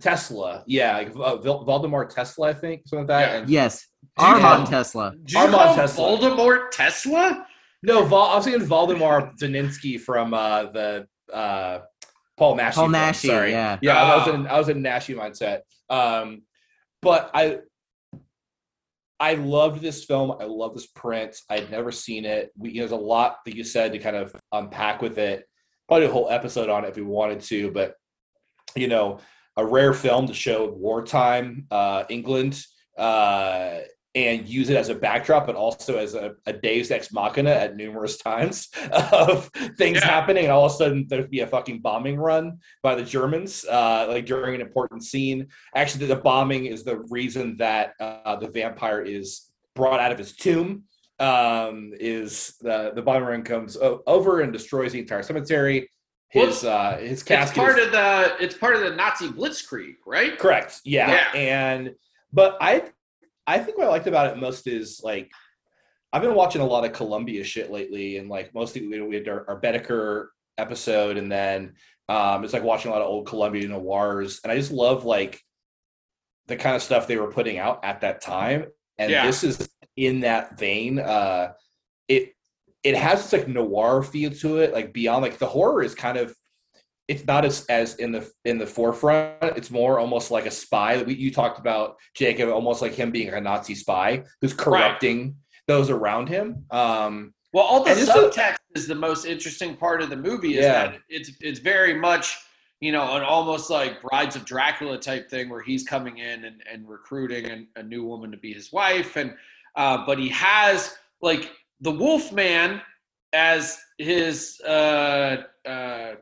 Tesla. 0.00 0.62
Yeah, 0.66 0.96
like 0.96 1.12
uh, 1.16 1.36
Val- 1.36 1.64
Valdemar 1.64 2.06
Tesla, 2.06 2.48
I 2.48 2.54
think, 2.54 2.82
something 2.86 3.06
like 3.06 3.08
that. 3.08 3.30
Yeah. 3.32 3.38
And- 3.38 3.48
Yes, 3.50 3.86
Do 4.18 4.24
Armand 4.24 4.64
know- 4.64 4.70
Tesla. 4.70 5.12
Did 5.16 5.32
you 5.32 5.38
Armand 5.38 5.54
call 5.62 5.74
Tesla. 5.76 6.04
Voldemort 6.18 6.70
Tesla? 6.70 7.46
No, 7.82 8.04
Val, 8.04 8.18
I 8.22 8.36
was 8.36 8.44
thinking 8.44 8.66
Valdemar 8.66 9.32
Zaninsky 9.40 10.00
from 10.00 10.34
uh, 10.34 10.64
the 10.72 11.06
uh, 11.32 11.80
Paul 12.36 12.56
Nash. 12.56 12.74
Paul 12.74 12.88
Naschy, 12.88 13.26
Sorry, 13.28 13.50
yeah. 13.52 13.78
yeah. 13.82 14.02
I 14.02 14.16
was 14.16 14.28
Ah. 14.28 14.34
in 14.34 14.46
I 14.46 14.58
was 14.58 14.68
in 14.68 14.82
Naschy 14.82 15.14
mindset. 15.16 15.60
Um, 15.88 16.42
but 17.02 17.30
I 17.34 17.58
I 19.18 19.34
loved 19.34 19.80
this 19.80 20.04
film. 20.04 20.32
I 20.40 20.44
love 20.44 20.74
this 20.74 20.86
print. 20.86 21.36
I'd 21.48 21.70
never 21.70 21.90
seen 21.90 22.24
it. 22.24 22.50
We, 22.56 22.70
you 22.70 22.74
know, 22.76 22.88
there's 22.88 23.00
a 23.00 23.02
lot 23.02 23.36
that 23.46 23.56
you 23.56 23.64
said 23.64 23.92
to 23.92 23.98
kind 23.98 24.16
of 24.16 24.34
unpack 24.52 25.00
with 25.00 25.16
it. 25.18 25.44
Probably 25.88 26.06
a 26.06 26.10
whole 26.12 26.28
episode 26.30 26.68
on 26.68 26.84
it 26.84 26.88
if 26.88 26.96
we 26.96 27.02
wanted 27.02 27.40
to, 27.42 27.70
but 27.70 27.94
you 28.74 28.88
know, 28.88 29.20
a 29.56 29.64
rare 29.64 29.92
film 29.92 30.26
to 30.26 30.34
show 30.34 30.70
wartime 30.70 31.66
uh, 31.70 32.04
England 32.08 32.62
uh, 32.98 33.78
and 34.14 34.48
use 34.48 34.70
it 34.70 34.76
as 34.76 34.88
a 34.88 34.94
backdrop, 34.94 35.46
but 35.46 35.56
also 35.56 35.98
as 35.98 36.14
a, 36.14 36.32
a 36.46 36.52
Deus 36.52 36.90
ex 36.90 37.12
machina 37.12 37.50
at 37.50 37.76
numerous 37.76 38.16
times 38.30 38.68
of 39.12 39.50
things 39.76 39.98
Yeah. 39.98 40.06
happening, 40.06 40.44
and 40.44 40.52
all 40.52 40.64
of 40.66 40.72
a 40.72 40.74
sudden 40.74 41.06
there'd 41.08 41.30
be 41.30 41.40
a 41.40 41.46
fucking 41.46 41.80
bombing 41.80 42.16
run 42.16 42.58
by 42.82 42.94
the 42.94 43.02
Germans, 43.04 43.64
uh, 43.70 44.06
like 44.08 44.24
during 44.26 44.54
an 44.54 44.60
important 44.62 45.04
scene. 45.04 45.48
Actually, 45.74 46.06
the 46.06 46.16
bombing 46.16 46.66
is 46.66 46.82
the 46.84 46.98
reason 47.10 47.56
that 47.58 47.92
uh, 48.00 48.36
the 48.36 48.48
vampire 48.48 49.02
is 49.02 49.50
brought 49.74 50.00
out 50.00 50.12
of 50.12 50.18
his 50.18 50.34
tomb. 50.34 50.84
Um, 51.18 51.92
is 51.98 52.56
the 52.60 52.92
the 52.94 53.00
bombing 53.00 53.24
run 53.24 53.42
comes 53.42 53.78
over 54.06 54.40
and 54.42 54.52
destroys 54.52 54.92
the 54.92 54.98
entire 54.98 55.22
cemetery. 55.22 55.88
Well, 56.34 56.46
His 56.46 56.64
uh, 56.64 56.98
his 57.00 57.22
It's 57.22 57.52
part 57.52 57.78
is 57.78 57.86
of 57.86 57.92
the 57.92 58.36
it's 58.40 58.56
part 58.56 58.74
of 58.76 58.82
the 58.82 58.90
Nazi 58.94 59.28
Blitzkrieg, 59.28 59.94
right? 60.06 60.38
Correct. 60.38 60.80
Yeah. 60.84 61.10
Yeah. 61.10 61.38
And 61.38 61.94
but 62.32 62.56
I 62.60 62.90
I 63.46 63.58
think 63.60 63.78
what 63.78 63.86
I 63.86 63.90
liked 63.90 64.06
about 64.06 64.32
it 64.32 64.40
most 64.40 64.66
is 64.66 65.00
like 65.02 65.30
I've 66.12 66.22
been 66.22 66.34
watching 66.34 66.60
a 66.62 66.66
lot 66.66 66.84
of 66.84 66.92
Columbia 66.92 67.44
shit 67.44 67.70
lately, 67.70 68.16
and 68.18 68.28
like 68.28 68.54
mostly 68.54 68.86
we, 68.86 69.00
we 69.02 69.16
had 69.16 69.28
our, 69.28 69.44
our 69.48 69.60
Bedecker 69.60 70.26
episode, 70.58 71.16
and 71.16 71.30
then 71.30 71.74
um, 72.08 72.42
it's 72.44 72.52
like 72.52 72.62
watching 72.62 72.90
a 72.90 72.94
lot 72.94 73.02
of 73.02 73.08
old 73.08 73.26
Columbia 73.26 73.68
noirs, 73.68 74.40
and 74.42 74.50
I 74.52 74.56
just 74.56 74.70
love 74.72 75.04
like 75.04 75.40
the 76.46 76.56
kind 76.56 76.76
of 76.76 76.82
stuff 76.82 77.06
they 77.06 77.16
were 77.16 77.30
putting 77.32 77.58
out 77.58 77.84
at 77.84 78.00
that 78.02 78.20
time, 78.20 78.66
and 78.98 79.10
Yeah. 79.10 79.26
this 79.26 79.42
is 79.44 79.68
in 79.96 80.20
that 80.20 80.58
vein. 80.58 80.98
Uh, 80.98 81.52
it 82.08 82.34
it 82.86 82.96
has 82.96 83.22
this 83.22 83.32
like 83.32 83.48
noir 83.48 84.02
feel 84.02 84.30
to 84.30 84.58
it, 84.58 84.72
like 84.72 84.92
beyond 84.92 85.22
like 85.22 85.38
the 85.38 85.46
horror 85.46 85.82
is 85.82 85.94
kind 85.94 86.16
of 86.18 86.34
it's 87.08 87.24
not 87.26 87.44
as 87.44 87.64
as 87.66 87.96
in 87.96 88.10
the 88.12 88.28
in 88.44 88.58
the 88.58 88.66
forefront. 88.66 89.56
It's 89.56 89.70
more 89.70 89.98
almost 89.98 90.30
like 90.30 90.46
a 90.46 90.50
spy. 90.50 90.96
That 90.96 91.06
we, 91.06 91.14
you 91.14 91.30
talked 91.32 91.58
about 91.58 91.96
Jacob, 92.14 92.48
almost 92.50 92.82
like 92.82 92.94
him 92.94 93.10
being 93.10 93.28
a 93.28 93.40
Nazi 93.40 93.74
spy 93.74 94.24
who's 94.40 94.52
corrupting 94.52 95.36
those 95.66 95.90
around 95.90 96.28
him. 96.28 96.64
Um, 96.70 97.32
Well, 97.52 97.64
all 97.64 97.82
the 97.84 97.90
And 97.90 97.98
this 98.00 98.08
is- 98.08 98.14
subtext 98.14 98.56
is 98.74 98.86
the 98.86 98.94
most 99.08 99.24
interesting 99.24 99.76
part 99.76 100.02
of 100.02 100.10
the 100.10 100.16
movie. 100.16 100.58
Is 100.58 100.64
Yeah. 100.64 100.86
that 100.88 101.00
it's 101.08 101.30
it's 101.40 101.60
very 101.60 101.94
much 101.94 102.36
you 102.80 102.92
know 102.92 103.16
an 103.16 103.22
almost 103.22 103.70
like 103.70 104.02
Brides 104.02 104.36
of 104.36 104.44
Dracula 104.44 104.98
type 104.98 105.30
thing 105.30 105.48
where 105.48 105.62
he's 105.62 105.82
coming 105.94 106.18
in 106.18 106.44
and, 106.44 106.62
and 106.70 106.88
recruiting 106.88 107.46
an, 107.46 107.68
a 107.76 107.82
new 107.82 108.04
woman 108.04 108.30
to 108.32 108.36
be 108.36 108.52
his 108.52 108.70
wife, 108.72 109.16
and 109.16 109.34
uh, 109.76 110.04
but 110.06 110.18
he 110.18 110.28
has 110.30 110.96
like 111.22 111.50
the 111.80 111.90
Wolf 111.92 112.32
Man 112.32 112.80
as 113.32 113.78
his 113.98 114.60
uh, 114.66 115.42
uh, 115.66 116.12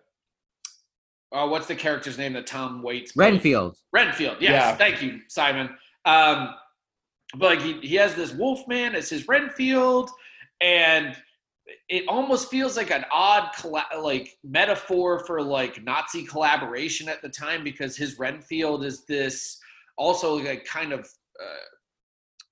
oh, 1.33 1.49
what's 1.49 1.67
the 1.67 1.75
character's 1.77 2.19
name 2.19 2.33
that 2.35 2.47
Tom 2.47 2.83
Waits 2.83 3.13
played? 3.13 3.33
Renfield. 3.33 3.77
Renfield. 3.93 4.37
Yes, 4.41 4.51
Yeah. 4.53 4.77
thank 4.77 5.03
you, 5.03 5.21
Simon. 5.29 5.71
Um, 6.05 6.51
but 7.37 7.57
like 7.57 7.63
he, 7.63 7.81
he 7.87 7.95
has 7.97 8.15
this 8.15 8.33
Wolf 8.33 8.67
Man 8.69 8.95
as 8.95 9.09
his 9.09 9.27
Renfield, 9.27 10.11
and 10.61 11.17
it 11.89 12.05
almost 12.09 12.51
feels 12.51 12.77
like 12.77 12.91
an 12.91 13.05
odd 13.11 13.51
colla- 13.57 13.87
like 14.01 14.37
metaphor 14.45 15.25
for 15.27 15.43
like 15.43 15.83
Nazi 15.83 16.25
collaboration 16.25 17.09
at 17.09 17.23
the 17.23 17.29
time 17.29 17.65
because 17.65 17.97
his 17.97 18.19
Renfield 18.19 18.85
is 18.85 19.05
this 19.07 19.59
also 19.97 20.37
like 20.37 20.65
kind 20.65 20.93
of 20.93 21.01
uh, 21.01 21.65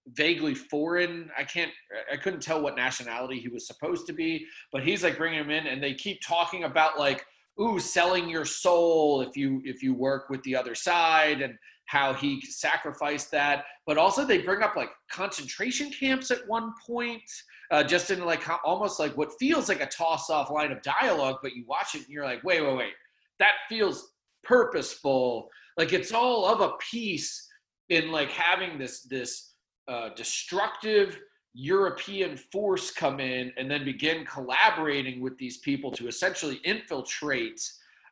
vaguely 0.08 0.54
foreign. 0.54 1.30
I 1.36 1.44
can't, 1.44 1.70
I 2.12 2.16
couldn't 2.16 2.42
tell 2.42 2.60
what 2.60 2.76
nationality 2.76 3.40
he 3.40 3.48
was 3.48 3.66
supposed 3.66 4.06
to 4.06 4.12
be, 4.12 4.46
but 4.72 4.82
he's 4.82 5.02
like 5.02 5.18
bringing 5.18 5.40
him 5.40 5.50
in, 5.50 5.66
and 5.66 5.82
they 5.82 5.94
keep 5.94 6.20
talking 6.26 6.64
about 6.64 6.98
like, 6.98 7.24
ooh, 7.60 7.78
selling 7.78 8.28
your 8.28 8.44
soul 8.44 9.20
if 9.20 9.36
you 9.36 9.60
if 9.64 9.82
you 9.82 9.94
work 9.94 10.30
with 10.30 10.42
the 10.42 10.56
other 10.56 10.74
side, 10.74 11.42
and 11.42 11.54
how 11.86 12.14
he 12.14 12.40
sacrificed 12.40 13.30
that. 13.30 13.64
But 13.86 13.98
also 13.98 14.24
they 14.24 14.38
bring 14.38 14.62
up 14.62 14.76
like 14.76 14.90
concentration 15.10 15.90
camps 15.90 16.30
at 16.30 16.46
one 16.46 16.72
point, 16.86 17.22
uh, 17.70 17.84
just 17.84 18.10
in 18.10 18.24
like 18.24 18.42
how, 18.42 18.58
almost 18.64 18.98
like 18.98 19.16
what 19.16 19.38
feels 19.38 19.68
like 19.68 19.82
a 19.82 19.86
toss 19.86 20.30
off 20.30 20.50
line 20.50 20.72
of 20.72 20.82
dialogue, 20.82 21.38
but 21.42 21.54
you 21.54 21.64
watch 21.66 21.94
it 21.94 21.98
and 21.98 22.08
you're 22.08 22.24
like, 22.24 22.42
wait, 22.44 22.62
wait, 22.62 22.76
wait, 22.76 22.92
that 23.38 23.52
feels 23.68 24.12
purposeful. 24.42 25.48
Like 25.76 25.92
it's 25.92 26.12
all 26.12 26.46
of 26.46 26.60
a 26.60 26.72
piece 26.90 27.48
in 27.88 28.10
like 28.10 28.30
having 28.30 28.78
this 28.78 29.02
this 29.02 29.51
uh, 29.88 30.10
destructive 30.16 31.18
European 31.54 32.36
force 32.36 32.90
come 32.90 33.20
in 33.20 33.52
and 33.56 33.70
then 33.70 33.84
begin 33.84 34.24
collaborating 34.24 35.20
with 35.20 35.36
these 35.36 35.58
people 35.58 35.90
to 35.90 36.08
essentially 36.08 36.60
infiltrate 36.64 37.60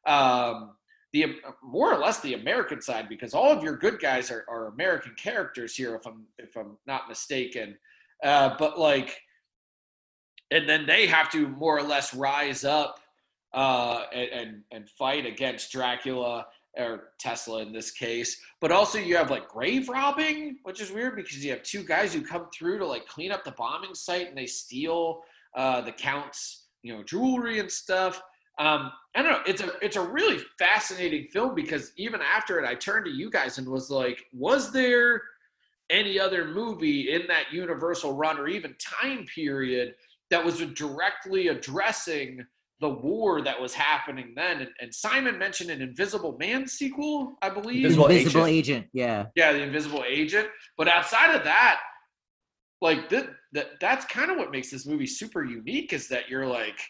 um, 0.06 0.72
the 1.12 1.36
more 1.62 1.92
or 1.92 1.98
less 1.98 2.20
the 2.20 2.34
American 2.34 2.80
side 2.80 3.08
because 3.08 3.34
all 3.34 3.50
of 3.50 3.64
your 3.64 3.76
good 3.76 3.98
guys 3.98 4.30
are, 4.30 4.44
are 4.48 4.68
American 4.68 5.14
characters 5.16 5.74
here 5.74 5.94
if 5.96 6.06
I'm 6.06 6.24
if 6.38 6.56
I'm 6.56 6.76
not 6.86 7.08
mistaken. 7.08 7.76
Uh, 8.22 8.54
but 8.58 8.78
like 8.78 9.20
and 10.50 10.68
then 10.68 10.86
they 10.86 11.06
have 11.06 11.30
to 11.30 11.48
more 11.48 11.76
or 11.76 11.82
less 11.82 12.14
rise 12.14 12.64
up 12.64 13.00
uh, 13.52 14.04
and, 14.12 14.30
and 14.30 14.62
and 14.70 14.90
fight 14.90 15.26
against 15.26 15.72
Dracula 15.72 16.46
or 16.80 17.10
Tesla 17.18 17.62
in 17.62 17.72
this 17.72 17.90
case. 17.90 18.40
But 18.60 18.72
also 18.72 18.98
you 18.98 19.16
have 19.16 19.30
like 19.30 19.48
grave 19.48 19.88
robbing, 19.88 20.58
which 20.62 20.80
is 20.80 20.90
weird 20.90 21.16
because 21.16 21.44
you 21.44 21.50
have 21.50 21.62
two 21.62 21.84
guys 21.84 22.12
who 22.12 22.22
come 22.22 22.46
through 22.52 22.78
to 22.78 22.86
like 22.86 23.06
clean 23.06 23.32
up 23.32 23.44
the 23.44 23.52
bombing 23.52 23.94
site 23.94 24.28
and 24.28 24.36
they 24.36 24.46
steal 24.46 25.22
uh, 25.54 25.80
the 25.80 25.92
count's 25.92 26.66
you 26.82 26.94
know 26.94 27.02
jewelry 27.02 27.58
and 27.58 27.70
stuff. 27.70 28.22
Um, 28.58 28.92
I 29.14 29.22
don't 29.22 29.32
know. 29.32 29.42
It's 29.46 29.62
a 29.62 29.72
it's 29.82 29.96
a 29.96 30.02
really 30.02 30.42
fascinating 30.58 31.28
film 31.32 31.54
because 31.54 31.92
even 31.96 32.20
after 32.20 32.58
it, 32.58 32.66
I 32.66 32.74
turned 32.74 33.06
to 33.06 33.10
you 33.10 33.30
guys 33.30 33.58
and 33.58 33.68
was 33.68 33.90
like, 33.90 34.24
was 34.32 34.72
there 34.72 35.22
any 35.90 36.20
other 36.20 36.44
movie 36.46 37.12
in 37.12 37.26
that 37.26 37.52
Universal 37.52 38.14
run 38.14 38.38
or 38.38 38.48
even 38.48 38.74
time 38.78 39.26
period 39.26 39.94
that 40.30 40.44
was 40.44 40.58
directly 40.58 41.48
addressing 41.48 42.46
the 42.80 42.88
war 42.88 43.42
that 43.42 43.60
was 43.60 43.74
happening 43.74 44.32
then? 44.34 44.60
And, 44.60 44.70
and 44.80 44.94
Simon 44.94 45.38
mentioned 45.38 45.70
an 45.70 45.82
Invisible 45.82 46.36
Man 46.38 46.66
sequel, 46.66 47.36
I 47.42 47.50
believe. 47.50 47.84
Invisible 47.84 48.06
Invisible 48.06 48.46
Agent. 48.46 48.84
agent. 48.84 48.86
Yeah. 48.92 49.26
Yeah, 49.36 49.52
the 49.52 49.62
Invisible 49.62 50.04
Agent. 50.08 50.48
But 50.76 50.88
outside 50.88 51.34
of 51.34 51.44
that, 51.44 51.80
like 52.80 53.08
that, 53.10 53.28
that 53.52 53.80
that's 53.80 54.04
kind 54.06 54.30
of 54.30 54.38
what 54.38 54.50
makes 54.50 54.70
this 54.70 54.86
movie 54.86 55.06
super 55.06 55.44
unique 55.44 55.92
is 55.92 56.08
that 56.08 56.28
you're 56.28 56.46
like 56.46 56.80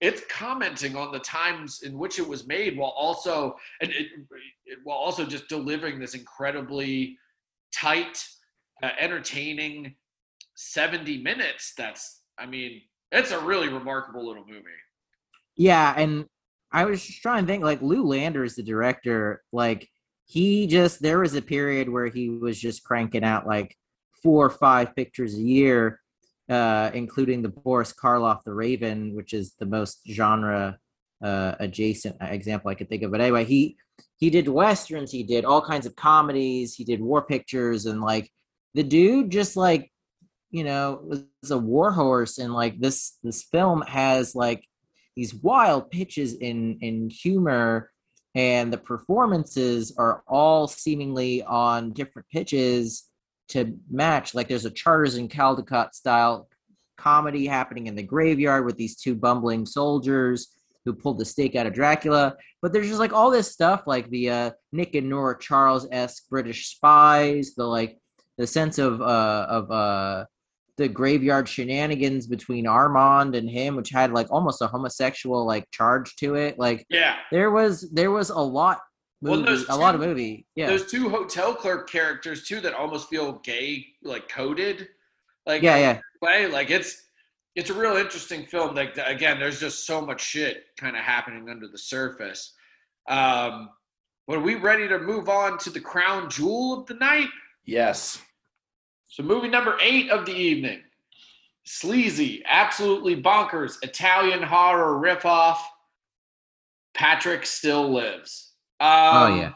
it's 0.00 0.22
commenting 0.30 0.96
on 0.96 1.12
the 1.12 1.18
times 1.18 1.82
in 1.82 1.98
which 1.98 2.18
it 2.18 2.26
was 2.26 2.46
made 2.46 2.76
while 2.76 2.94
also 2.96 3.56
and 3.80 3.90
it, 3.90 4.06
it 4.64 4.78
while 4.84 4.96
also 4.96 5.26
just 5.26 5.48
delivering 5.48 5.98
this 5.98 6.14
incredibly 6.14 7.18
tight 7.74 8.24
uh, 8.82 8.90
entertaining 8.98 9.94
70 10.54 11.22
minutes 11.22 11.74
that's 11.76 12.22
i 12.38 12.46
mean 12.46 12.80
it's 13.12 13.30
a 13.30 13.38
really 13.38 13.68
remarkable 13.68 14.26
little 14.26 14.44
movie 14.46 14.64
Yeah, 15.56 15.92
and 15.96 16.26
I 16.72 16.84
was 16.84 17.04
just 17.04 17.22
trying 17.22 17.44
to 17.44 17.52
think 17.52 17.64
like 17.64 17.82
Lew 17.82 18.06
Landers, 18.06 18.54
the 18.54 18.62
director, 18.62 19.42
like 19.52 19.88
he 20.26 20.66
just 20.66 21.02
there 21.02 21.18
was 21.18 21.34
a 21.34 21.42
period 21.42 21.88
where 21.88 22.06
he 22.06 22.30
was 22.30 22.60
just 22.60 22.84
cranking 22.84 23.24
out 23.24 23.46
like 23.46 23.76
four 24.22 24.46
or 24.46 24.50
five 24.50 24.94
pictures 24.94 25.34
a 25.34 25.40
year, 25.40 26.00
uh, 26.48 26.90
including 26.94 27.42
the 27.42 27.48
Boris 27.48 27.92
Karloff 27.92 28.44
The 28.44 28.52
Raven, 28.52 29.14
which 29.14 29.32
is 29.32 29.54
the 29.58 29.66
most 29.66 30.00
genre 30.08 30.78
uh, 31.22 31.54
adjacent 31.58 32.16
example 32.20 32.70
I 32.70 32.74
could 32.74 32.88
think 32.88 33.02
of. 33.02 33.10
But 33.10 33.20
anyway, 33.20 33.44
he 33.44 33.76
he 34.18 34.30
did 34.30 34.48
westerns, 34.48 35.10
he 35.10 35.22
did 35.22 35.44
all 35.44 35.62
kinds 35.62 35.86
of 35.86 35.96
comedies, 35.96 36.74
he 36.74 36.84
did 36.84 37.00
war 37.00 37.22
pictures, 37.22 37.86
and 37.86 38.00
like 38.00 38.30
the 38.74 38.82
dude 38.82 39.30
just 39.30 39.56
like 39.56 39.90
you 40.50 40.62
know 40.64 41.00
was 41.02 41.50
a 41.50 41.58
war 41.58 41.90
horse, 41.90 42.38
and 42.38 42.54
like 42.54 42.78
this 42.78 43.18
this 43.24 43.42
film 43.42 43.82
has 43.82 44.34
like 44.36 44.64
these 45.16 45.34
wild 45.34 45.90
pitches 45.90 46.34
in 46.34 46.78
in 46.80 47.10
humor 47.10 47.90
and 48.34 48.72
the 48.72 48.78
performances 48.78 49.94
are 49.98 50.22
all 50.28 50.68
seemingly 50.68 51.42
on 51.42 51.92
different 51.92 52.28
pitches 52.28 53.04
to 53.48 53.76
match. 53.90 54.34
Like 54.34 54.48
there's 54.48 54.64
a 54.64 54.70
Charters 54.70 55.16
and 55.16 55.28
Caldecott 55.28 55.94
style 55.94 56.48
comedy 56.96 57.46
happening 57.46 57.86
in 57.86 57.96
the 57.96 58.02
graveyard 58.02 58.64
with 58.64 58.76
these 58.76 58.96
two 58.96 59.14
bumbling 59.14 59.66
soldiers 59.66 60.54
who 60.84 60.94
pulled 60.94 61.18
the 61.18 61.24
stake 61.24 61.56
out 61.56 61.66
of 61.66 61.74
Dracula. 61.74 62.36
But 62.62 62.72
there's 62.72 62.86
just 62.86 63.00
like 63.00 63.12
all 63.12 63.30
this 63.30 63.50
stuff, 63.50 63.82
like 63.86 64.08
the 64.10 64.30
uh, 64.30 64.50
Nick 64.72 64.94
and 64.94 65.08
Nora 65.08 65.38
Charles 65.38 65.88
esque 65.90 66.28
British 66.28 66.68
spies, 66.68 67.54
the 67.54 67.64
like 67.64 67.98
the 68.38 68.46
sense 68.46 68.78
of 68.78 69.00
uh, 69.02 69.46
of 69.48 69.70
uh, 69.70 70.24
the 70.80 70.88
graveyard 70.88 71.46
shenanigans 71.46 72.26
between 72.26 72.66
Armand 72.66 73.34
and 73.34 73.48
him, 73.48 73.76
which 73.76 73.90
had 73.90 74.12
like 74.12 74.26
almost 74.30 74.62
a 74.62 74.66
homosexual 74.66 75.44
like 75.44 75.70
charge 75.70 76.16
to 76.16 76.36
it. 76.36 76.58
Like 76.58 76.86
Yeah. 76.88 77.16
there 77.30 77.50
was 77.50 77.90
there 77.90 78.10
was 78.10 78.30
a 78.30 78.38
lot 78.38 78.80
Well, 79.20 79.36
movie, 79.36 79.46
those 79.46 79.68
a 79.68 79.76
lot 79.76 79.94
of 79.94 80.00
movie. 80.00 80.46
Yeah. 80.56 80.68
Those 80.68 80.90
two 80.90 81.10
hotel 81.10 81.54
clerk 81.54 81.90
characters 81.90 82.44
too 82.48 82.62
that 82.62 82.72
almost 82.72 83.10
feel 83.10 83.40
gay, 83.44 83.84
like 84.02 84.30
coded, 84.30 84.88
like 85.44 85.60
yeah, 85.60 85.76
yeah. 85.76 86.00
way. 86.22 86.46
Like 86.46 86.70
it's 86.70 86.96
it's 87.56 87.68
a 87.68 87.74
real 87.74 87.96
interesting 87.96 88.46
film. 88.46 88.74
Like 88.74 88.96
again, 89.04 89.38
there's 89.38 89.60
just 89.60 89.86
so 89.86 90.00
much 90.00 90.22
shit 90.22 90.64
kind 90.78 90.96
of 90.96 91.02
happening 91.02 91.50
under 91.50 91.68
the 91.68 91.76
surface. 91.78 92.54
Um, 93.06 93.68
but 94.26 94.38
are 94.38 94.40
we 94.40 94.54
ready 94.54 94.88
to 94.88 94.98
move 94.98 95.28
on 95.28 95.58
to 95.58 95.68
the 95.70 95.80
crown 95.80 96.30
jewel 96.30 96.80
of 96.80 96.86
the 96.86 96.94
night? 96.94 97.28
Yes. 97.66 98.22
So 99.10 99.24
movie 99.24 99.48
number 99.48 99.76
eight 99.82 100.08
of 100.10 100.24
the 100.24 100.32
evening, 100.32 100.82
sleazy, 101.64 102.42
absolutely 102.46 103.20
bonkers 103.20 103.76
Italian 103.82 104.40
horror 104.42 105.00
ripoff. 105.00 105.58
Patrick 106.94 107.44
still 107.44 107.92
lives. 107.92 108.52
Um, 108.78 108.88
Oh, 108.88 109.36
yeah. 109.36 109.52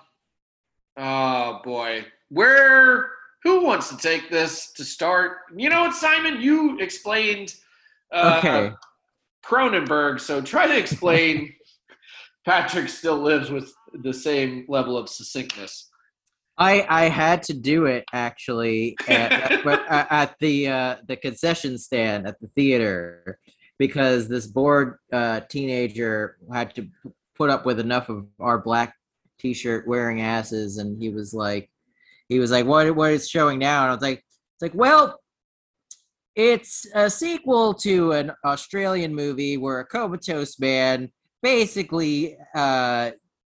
Oh 0.97 1.61
boy, 1.65 2.05
where? 2.29 3.11
Who 3.45 3.65
wants 3.65 3.89
to 3.91 3.97
take 3.97 4.31
this 4.31 4.73
to 4.73 4.85
start? 4.85 5.39
You 5.55 5.69
know 5.69 5.83
what, 5.83 5.95
Simon? 5.95 6.41
You 6.41 6.79
explained 6.81 7.55
uh, 8.13 8.37
okay. 8.39 8.73
Cronenberg, 9.45 10.21
so 10.21 10.41
try 10.41 10.67
to 10.67 10.77
explain. 10.77 11.55
Patrick 12.45 12.89
still 12.89 13.19
lives 13.19 13.51
with 13.51 13.73
the 14.03 14.13
same 14.13 14.67
level 14.69 14.99
of 14.99 15.09
succinctness. 15.09 15.91
I 16.57 16.87
I 16.89 17.05
had 17.09 17.43
to 17.45 17.55
do 17.55 17.87
it 17.87 18.05
actually 18.13 18.97
at, 19.09 19.33
at 19.33 19.89
at 20.11 20.35
the 20.39 20.69
uh, 20.69 20.97
the 21.07 21.17
concession 21.17 21.79
stand 21.79 22.27
at 22.27 22.41
the 22.41 22.49
theater 22.49 23.39
because 23.79 24.29
this 24.29 24.47
bored 24.47 24.99
uh, 25.13 25.41
teenager 25.41 26.37
had 26.53 26.75
to 26.77 26.89
put 27.35 27.51
up 27.51 27.67
with 27.67 27.81
enough 27.81 28.09
of 28.09 28.27
our 28.39 28.59
black 28.59 28.95
t-shirt 29.41 29.89
wearing 29.89 30.21
asses, 30.21 30.79
and 30.79 31.03
he 31.03 31.09
was 31.09 31.35
like, 31.35 31.69
he 32.29 32.39
was 32.39 32.51
like, 32.51 32.67
what 32.67 32.95
what 32.95 33.13
is 33.13 33.29
showing 33.29 33.59
now? 33.59 33.83
And 33.83 33.91
I 33.91 33.95
was 33.95 34.03
like, 34.03 34.19
it's 34.19 34.63
like, 34.63 34.75
well, 34.75 35.19
it's 36.37 36.87
a 36.95 37.11
sequel 37.11 37.75
to 37.75 38.13
an 38.13 38.33
Australian 38.45 39.15
movie 39.15 39.57
where 39.57 39.81
a 39.81 39.87
comatose 39.87 40.59
man 40.59 41.11
basically 41.43 42.37
uh, 42.55 43.11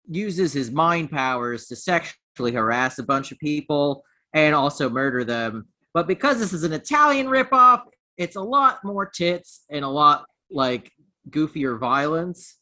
uses 0.08 0.54
his 0.54 0.72
mind 0.72 1.12
powers 1.12 1.68
to 1.68 1.76
sexually 1.76 2.21
harass 2.50 2.98
a 2.98 3.04
bunch 3.04 3.32
of 3.32 3.38
people 3.38 4.04
and 4.34 4.56
also 4.56 4.90
murder 4.90 5.24
them. 5.24 5.68
But 5.94 6.08
because 6.08 6.40
this 6.40 6.54
is 6.54 6.64
an 6.64 6.74
Italian 6.74 7.28
ripoff, 7.28 7.84
it's 8.18 8.36
a 8.36 8.42
lot 8.42 8.84
more 8.84 9.06
tits 9.06 9.66
and 9.70 9.86
a 9.86 9.90
lot 9.90 10.26
like 10.50 10.92
goofier 11.30 11.80
violence. 11.80 12.58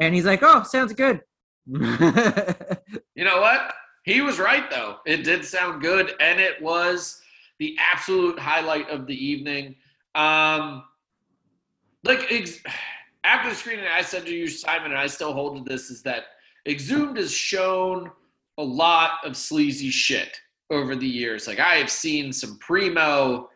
And 0.00 0.14
he's 0.14 0.26
like, 0.26 0.40
"Oh, 0.42 0.62
sounds 0.62 0.92
good." 0.92 1.22
You 1.66 3.24
know 3.24 3.40
what? 3.40 3.72
He 4.04 4.20
was 4.20 4.38
right 4.38 4.70
though. 4.70 4.98
It 5.06 5.24
did 5.24 5.44
sound 5.44 5.82
good, 5.82 6.14
and 6.20 6.40
it 6.40 6.62
was 6.62 7.20
the 7.58 7.76
absolute 7.92 8.38
highlight 8.38 8.88
of 8.90 9.06
the 9.06 9.14
evening. 9.14 9.74
Um, 10.14 10.84
like 12.04 12.26
ex- 12.30 12.60
after 13.24 13.50
the 13.50 13.54
screening, 13.54 13.86
I 13.86 14.02
said 14.02 14.24
to 14.26 14.34
you, 14.34 14.46
Simon, 14.48 14.92
and 14.92 15.00
I 15.00 15.08
still 15.08 15.32
hold 15.32 15.64
to 15.64 15.70
this: 15.70 15.90
is 15.90 16.02
that 16.04 16.24
Exhumed 16.66 17.18
is 17.18 17.32
shown 17.32 18.10
a 18.58 18.62
lot 18.62 19.12
of 19.24 19.36
sleazy 19.36 19.90
shit 19.90 20.36
over 20.70 20.94
the 20.96 21.06
years. 21.06 21.46
Like 21.46 21.60
I 21.60 21.76
have 21.76 21.90
seen 21.90 22.32
some 22.32 22.58
primo 22.58 23.48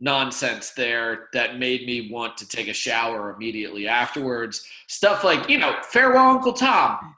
nonsense 0.00 0.70
there 0.72 1.28
that 1.32 1.58
made 1.58 1.86
me 1.86 2.10
want 2.10 2.36
to 2.38 2.48
take 2.48 2.68
a 2.68 2.72
shower 2.72 3.32
immediately 3.34 3.86
afterwards. 3.88 4.66
Stuff 4.88 5.24
like 5.24 5.48
you 5.48 5.58
know, 5.58 5.76
farewell, 5.82 6.30
Uncle 6.30 6.52
Tom. 6.52 7.14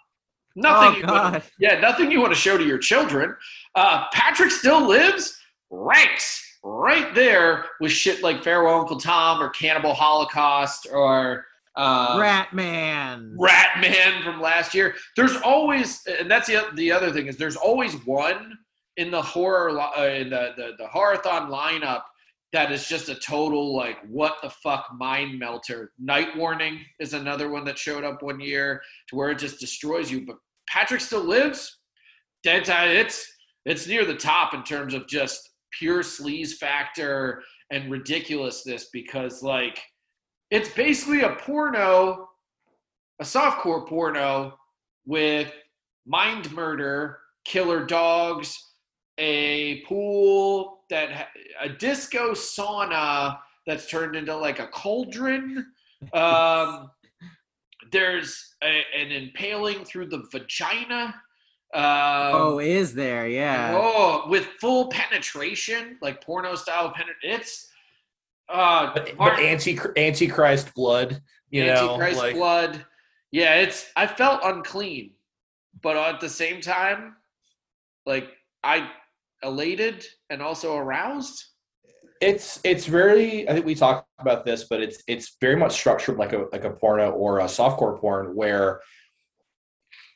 Nothing. 0.54 1.04
oh 1.04 1.06
you 1.06 1.12
wanna- 1.12 1.42
yeah, 1.58 1.80
nothing 1.80 2.10
you 2.10 2.20
want 2.20 2.32
to 2.32 2.38
show 2.38 2.58
to 2.58 2.64
your 2.64 2.78
children. 2.78 3.34
Uh, 3.74 4.06
Patrick 4.12 4.50
still 4.50 4.86
lives. 4.86 5.36
Ranks 5.70 6.44
right 6.64 7.14
there 7.14 7.66
with 7.80 7.92
shit 7.92 8.22
like 8.22 8.42
Farewell 8.42 8.80
Uncle 8.80 8.98
Tom 8.98 9.40
or 9.42 9.50
Cannibal 9.50 9.92
Holocaust 9.94 10.88
or 10.92 11.44
uh, 11.78 12.18
Rat 12.20 12.52
Man. 12.52 13.34
Rat 13.38 13.80
Man 13.80 14.22
from 14.22 14.40
last 14.40 14.74
year. 14.74 14.94
There's 15.16 15.36
always, 15.36 16.02
and 16.06 16.30
that's 16.30 16.48
the 16.48 16.68
the 16.74 16.92
other 16.92 17.12
thing 17.12 17.26
is 17.26 17.36
there's 17.36 17.56
always 17.56 17.94
one 18.04 18.58
in 18.96 19.10
the 19.10 19.22
horror 19.22 19.78
uh, 19.78 20.04
in 20.06 20.30
the 20.30 20.52
the 20.56 20.72
the 20.76 20.86
horrorthon 20.86 21.48
lineup 21.48 22.02
that 22.52 22.72
is 22.72 22.88
just 22.88 23.08
a 23.08 23.14
total 23.14 23.76
like 23.76 23.98
what 24.08 24.36
the 24.42 24.50
fuck 24.50 24.88
mind 24.96 25.38
melter. 25.38 25.92
Night 25.98 26.36
Warning 26.36 26.80
is 26.98 27.14
another 27.14 27.50
one 27.50 27.64
that 27.64 27.78
showed 27.78 28.04
up 28.04 28.22
one 28.22 28.40
year 28.40 28.82
to 29.08 29.16
where 29.16 29.30
it 29.30 29.38
just 29.38 29.60
destroys 29.60 30.10
you. 30.10 30.26
But 30.26 30.36
Patrick 30.68 31.00
still 31.00 31.24
lives. 31.24 31.78
That's 32.44 32.70
it's 32.72 33.32
it's 33.66 33.86
near 33.86 34.04
the 34.04 34.14
top 34.14 34.54
in 34.54 34.64
terms 34.64 34.94
of 34.94 35.06
just 35.06 35.48
pure 35.78 36.02
sleaze 36.02 36.54
factor 36.54 37.42
and 37.70 37.90
ridiculousness 37.90 38.88
because 38.92 39.42
like 39.42 39.80
it's 40.50 40.70
basically 40.70 41.22
a 41.22 41.34
porno, 41.36 42.28
a 43.20 43.24
softcore 43.24 43.86
porno 43.86 44.58
with 45.06 45.52
mind 46.06 46.50
murder, 46.52 47.18
killer 47.44 47.84
dogs, 47.84 48.56
a 49.18 49.82
pool 49.82 50.80
that 50.90 51.28
a 51.60 51.68
disco 51.68 52.32
sauna 52.32 53.38
that's 53.66 53.86
turned 53.86 54.16
into 54.16 54.34
like 54.34 54.58
a 54.58 54.68
cauldron. 54.68 55.66
Um, 56.14 56.90
there's 57.92 58.54
a, 58.62 58.82
an 58.96 59.10
impaling 59.10 59.84
through 59.84 60.06
the 60.06 60.24
vagina. 60.32 61.14
Um, 61.74 61.82
oh, 61.84 62.58
is 62.60 62.94
there? 62.94 63.28
Yeah. 63.28 63.78
Oh, 63.78 64.24
with 64.28 64.46
full 64.58 64.88
penetration, 64.88 65.98
like 66.00 66.24
porno 66.24 66.54
style 66.54 66.90
penetration. 66.90 67.40
It's 67.40 67.68
uh, 68.48 68.92
But, 68.94 69.16
but 69.16 69.38
anti 69.40 69.78
antichrist 69.96 70.74
blood, 70.74 71.20
you 71.50 71.66
know, 71.66 71.94
Antichrist 71.94 72.18
like 72.18 72.34
blood. 72.34 72.84
Yeah, 73.30 73.56
it's. 73.56 73.90
I 73.96 74.06
felt 74.06 74.40
unclean, 74.42 75.12
but 75.82 75.96
at 75.96 76.20
the 76.20 76.28
same 76.28 76.60
time, 76.60 77.16
like 78.06 78.30
I 78.64 78.88
elated 79.42 80.04
and 80.30 80.42
also 80.42 80.76
aroused. 80.76 81.44
it's 82.20 82.60
it's 82.64 82.86
very. 82.86 83.48
I 83.48 83.52
think 83.52 83.66
we 83.66 83.74
talked 83.74 84.08
about 84.18 84.44
this, 84.44 84.64
but 84.64 84.80
it's 84.80 85.02
it's 85.06 85.36
very 85.40 85.56
much 85.56 85.72
structured 85.72 86.16
like 86.16 86.32
a 86.32 86.46
like 86.52 86.64
a 86.64 86.70
porno 86.70 87.10
or 87.10 87.40
a 87.40 87.44
softcore 87.44 87.98
porn 87.98 88.34
where 88.34 88.80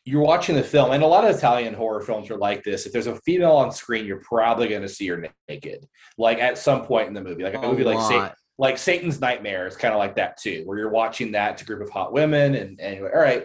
you're 0.04 0.22
watching 0.22 0.56
the 0.56 0.62
film, 0.64 0.90
and 0.92 1.02
a 1.02 1.06
lot 1.06 1.24
of 1.24 1.34
Italian 1.36 1.74
horror 1.74 2.00
films 2.00 2.28
are 2.30 2.36
like 2.36 2.64
this. 2.64 2.86
If 2.86 2.92
there's 2.92 3.06
a 3.06 3.16
female 3.20 3.52
on 3.52 3.70
screen, 3.70 4.04
you're 4.04 4.22
probably 4.22 4.68
going 4.68 4.82
to 4.82 4.88
see 4.88 5.06
her 5.08 5.24
naked, 5.48 5.86
like 6.18 6.38
at 6.38 6.58
some 6.58 6.84
point 6.84 7.08
in 7.08 7.14
the 7.14 7.22
movie, 7.22 7.44
like 7.44 7.54
a 7.54 7.60
movie 7.62 7.84
like 7.84 8.00
Sa- 8.00 8.16
lot. 8.16 8.34
like 8.58 8.78
Satan's 8.78 9.20
Nightmare 9.20 9.66
is 9.68 9.76
kind 9.76 9.94
of 9.94 9.98
like 9.98 10.16
that 10.16 10.36
too, 10.40 10.62
where 10.64 10.76
you're 10.78 10.90
watching 10.90 11.32
that 11.32 11.56
to 11.58 11.64
a 11.64 11.66
group 11.66 11.82
of 11.82 11.90
hot 11.90 12.12
women. 12.12 12.54
And 12.56 12.80
anyway, 12.80 13.10
all 13.14 13.20
right, 13.20 13.44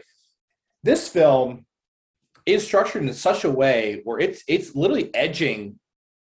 this 0.83 1.07
film 1.07 1.65
is 2.47 2.65
structured 2.65 3.03
in 3.03 3.13
such 3.13 3.43
a 3.43 3.51
way 3.51 4.01
where 4.03 4.19
it's 4.19 4.43
it's 4.47 4.75
literally 4.75 5.13
edging 5.13 5.77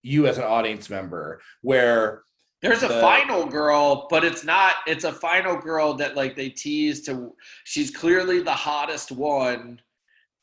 you 0.03 0.27
as 0.27 0.37
an 0.37 0.43
audience 0.43 0.89
member, 0.89 1.41
where 1.61 2.21
There's 2.61 2.83
a 2.83 2.87
The- 2.89 3.01
final 3.01 3.45
girl, 3.45 4.05
but 4.11 4.23
it's 4.23 4.43
not. 4.43 4.75
It's 4.85 5.05
a 5.05 5.13
final 5.13 5.55
girl 5.57 5.93
that 5.95 6.15
like 6.15 6.35
they 6.35 6.49
tease 6.49 7.01
to. 7.05 7.33
She's 7.63 7.89
clearly 7.89 8.41
the 8.41 8.51
hottest 8.53 9.11
one, 9.11 9.79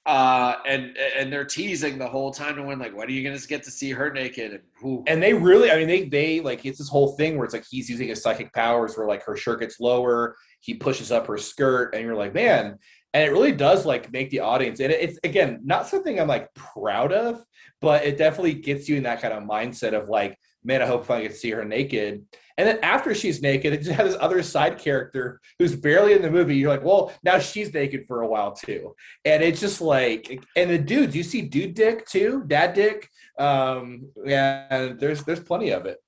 uh, 0.07 0.59
and 0.65 0.97
and 0.97 1.33
they're 1.33 1.45
teasing 1.45 1.99
the 1.99 2.07
whole 2.07 2.31
time 2.31 2.55
to 2.55 2.63
win. 2.63 2.79
Like, 2.79 2.97
when 2.97 3.09
are 3.09 3.11
you 3.11 3.29
gonna 3.29 3.41
get 3.41 3.65
to 3.65 3.73
see 3.73 3.91
her 3.91 4.13
naked? 4.13 4.63
And, 4.83 5.09
and 5.09 5.23
they 5.23 5.35
really, 5.35 5.71
I 5.71 5.79
mean, 5.79 5.89
they 5.89 6.05
they 6.09 6.41
like 6.41 6.65
it's 6.65 6.79
this 6.79 6.89
whole 6.89 7.17
thing 7.17 7.37
where 7.37 7.45
it's 7.45 7.53
like 7.53 7.67
he's 7.69 7.91
using 7.91 8.09
his 8.09 8.23
psychic 8.23 8.53
powers, 8.53 8.97
where 8.97 9.09
like 9.09 9.25
her 9.25 9.37
shirt 9.37 9.61
gets 9.61 9.81
lower, 9.81 10.37
he 10.61 10.75
pushes 10.75 11.11
up 11.11 11.27
her 11.27 11.37
skirt, 11.37 11.95
and 11.95 12.05
you're 12.05 12.15
like, 12.15 12.33
man. 12.33 12.79
And 13.15 13.25
it 13.25 13.33
really 13.33 13.53
does 13.53 13.87
like 13.87 14.13
make 14.13 14.31
the 14.31 14.41
audience, 14.41 14.79
and 14.79 14.93
it's 14.93 15.19
again 15.25 15.61
not 15.65 15.89
something 15.89 16.21
I'm 16.21 16.29
like 16.29 16.55
proud 16.55 17.13
of, 17.13 17.43
but 17.81 18.05
it 18.05 18.17
definitely 18.17 18.55
gets 18.55 18.89
you 18.89 18.97
in 18.97 19.03
that 19.05 19.21
kind 19.21 19.35
of 19.35 19.43
mindset 19.43 19.93
of 19.93 20.09
like, 20.09 20.39
man, 20.63 20.83
I 20.83 20.87
hope 20.87 21.11
I 21.11 21.23
get 21.23 21.33
to 21.33 21.37
see 21.37 21.51
her 21.51 21.65
naked. 21.65 22.25
And 22.59 22.67
then 22.67 22.79
after 22.83 23.15
she's 23.15 23.43
naked, 23.43 23.73
it 23.75 23.83
just 23.83 23.91
has 23.91 24.13
this 24.13 24.21
other 24.21 24.43
side 24.43 24.79
character 24.79 25.41
who's 25.59 25.77
barely 25.77 26.15
in 26.15 26.23
the 26.23 26.31
movie. 26.31 26.57
You're 26.57 26.71
like, 26.71 26.83
well, 26.83 27.13
now 27.23 27.39
she's 27.39 27.73
naked 27.75 28.07
for 28.07 28.23
a 28.23 28.27
while 28.27 28.53
too. 28.53 28.95
And 29.27 29.43
it's 29.43 29.61
just 29.61 29.81
like, 29.83 30.43
and 30.57 30.71
the 30.71 30.79
dudes, 30.79 31.15
you 31.15 31.23
see 31.23 31.43
dude 31.43 31.75
dick 31.75 32.07
too, 32.07 32.45
dad 32.47 32.73
dick. 32.73 33.09
Um, 33.39 34.09
yeah, 34.25 34.93
there's 34.99 35.23
there's 35.25 35.41
plenty 35.41 35.71
of 35.71 35.85
it. 35.87 35.99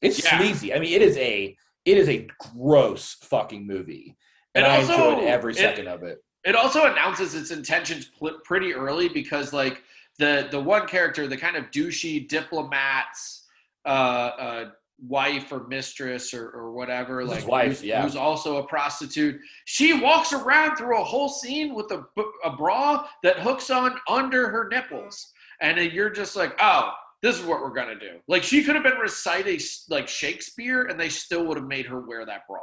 It's 0.00 0.22
Yeah. 0.24 0.38
sleazy. 0.38 0.72
I 0.72 0.78
mean, 0.78 0.92
it 0.92 1.02
is 1.02 1.16
a 1.16 1.56
it 1.84 1.96
is 1.98 2.08
a 2.08 2.28
gross 2.54 3.14
fucking 3.22 3.66
movie. 3.66 4.16
And 4.54 4.64
It 4.64 4.68
I 4.68 4.76
also- 4.76 5.10
enjoyed 5.10 5.24
every 5.28 5.52
it- 5.54 5.56
second 5.58 5.88
of 5.88 6.02
it. 6.04 6.18
it 6.44 6.54
also 6.54 6.84
announces 6.90 7.34
its 7.34 7.50
intentions 7.50 8.04
pl- 8.06 8.38
pretty 8.44 8.72
early 8.72 9.08
because 9.08 9.52
like 9.52 9.82
the 10.20 10.46
the 10.52 10.60
one 10.60 10.86
character 10.86 11.26
the 11.26 11.36
kind 11.36 11.56
of 11.56 11.70
douchey 11.72 12.28
diplomat's 12.28 13.46
uh, 13.84 13.88
uh, 13.88 14.70
wife 15.00 15.52
or 15.52 15.66
mistress 15.68 16.34
or, 16.34 16.50
or 16.50 16.72
whatever 16.72 17.20
His 17.20 17.30
like 17.30 17.46
wife, 17.46 17.68
who's, 17.68 17.84
yeah. 17.84 18.02
who's 18.02 18.16
also 18.16 18.56
a 18.56 18.66
prostitute. 18.66 19.40
She 19.64 19.92
walks 19.92 20.32
around 20.32 20.76
through 20.76 21.00
a 21.00 21.04
whole 21.04 21.28
scene 21.28 21.74
with 21.74 21.90
a, 21.92 22.04
a 22.44 22.56
bra 22.56 23.06
that 23.22 23.38
hooks 23.38 23.70
on 23.70 23.96
under 24.08 24.48
her 24.48 24.68
nipples. 24.68 25.32
And 25.60 25.78
then 25.78 25.90
you're 25.92 26.10
just 26.10 26.36
like 26.36 26.56
oh 26.60 26.92
this 27.22 27.38
is 27.38 27.44
what 27.44 27.60
we're 27.60 27.74
gonna 27.74 27.98
do. 27.98 28.18
Like 28.28 28.42
she 28.42 28.62
could 28.62 28.74
have 28.74 28.84
been 28.84 28.98
reciting 28.98 29.60
like 29.88 30.08
shakespeare 30.08 30.84
and 30.84 30.98
they 30.98 31.08
still 31.08 31.44
would 31.46 31.56
have 31.56 31.66
made 31.66 31.86
her 31.86 32.00
wear 32.00 32.24
that 32.26 32.46
bra. 32.48 32.60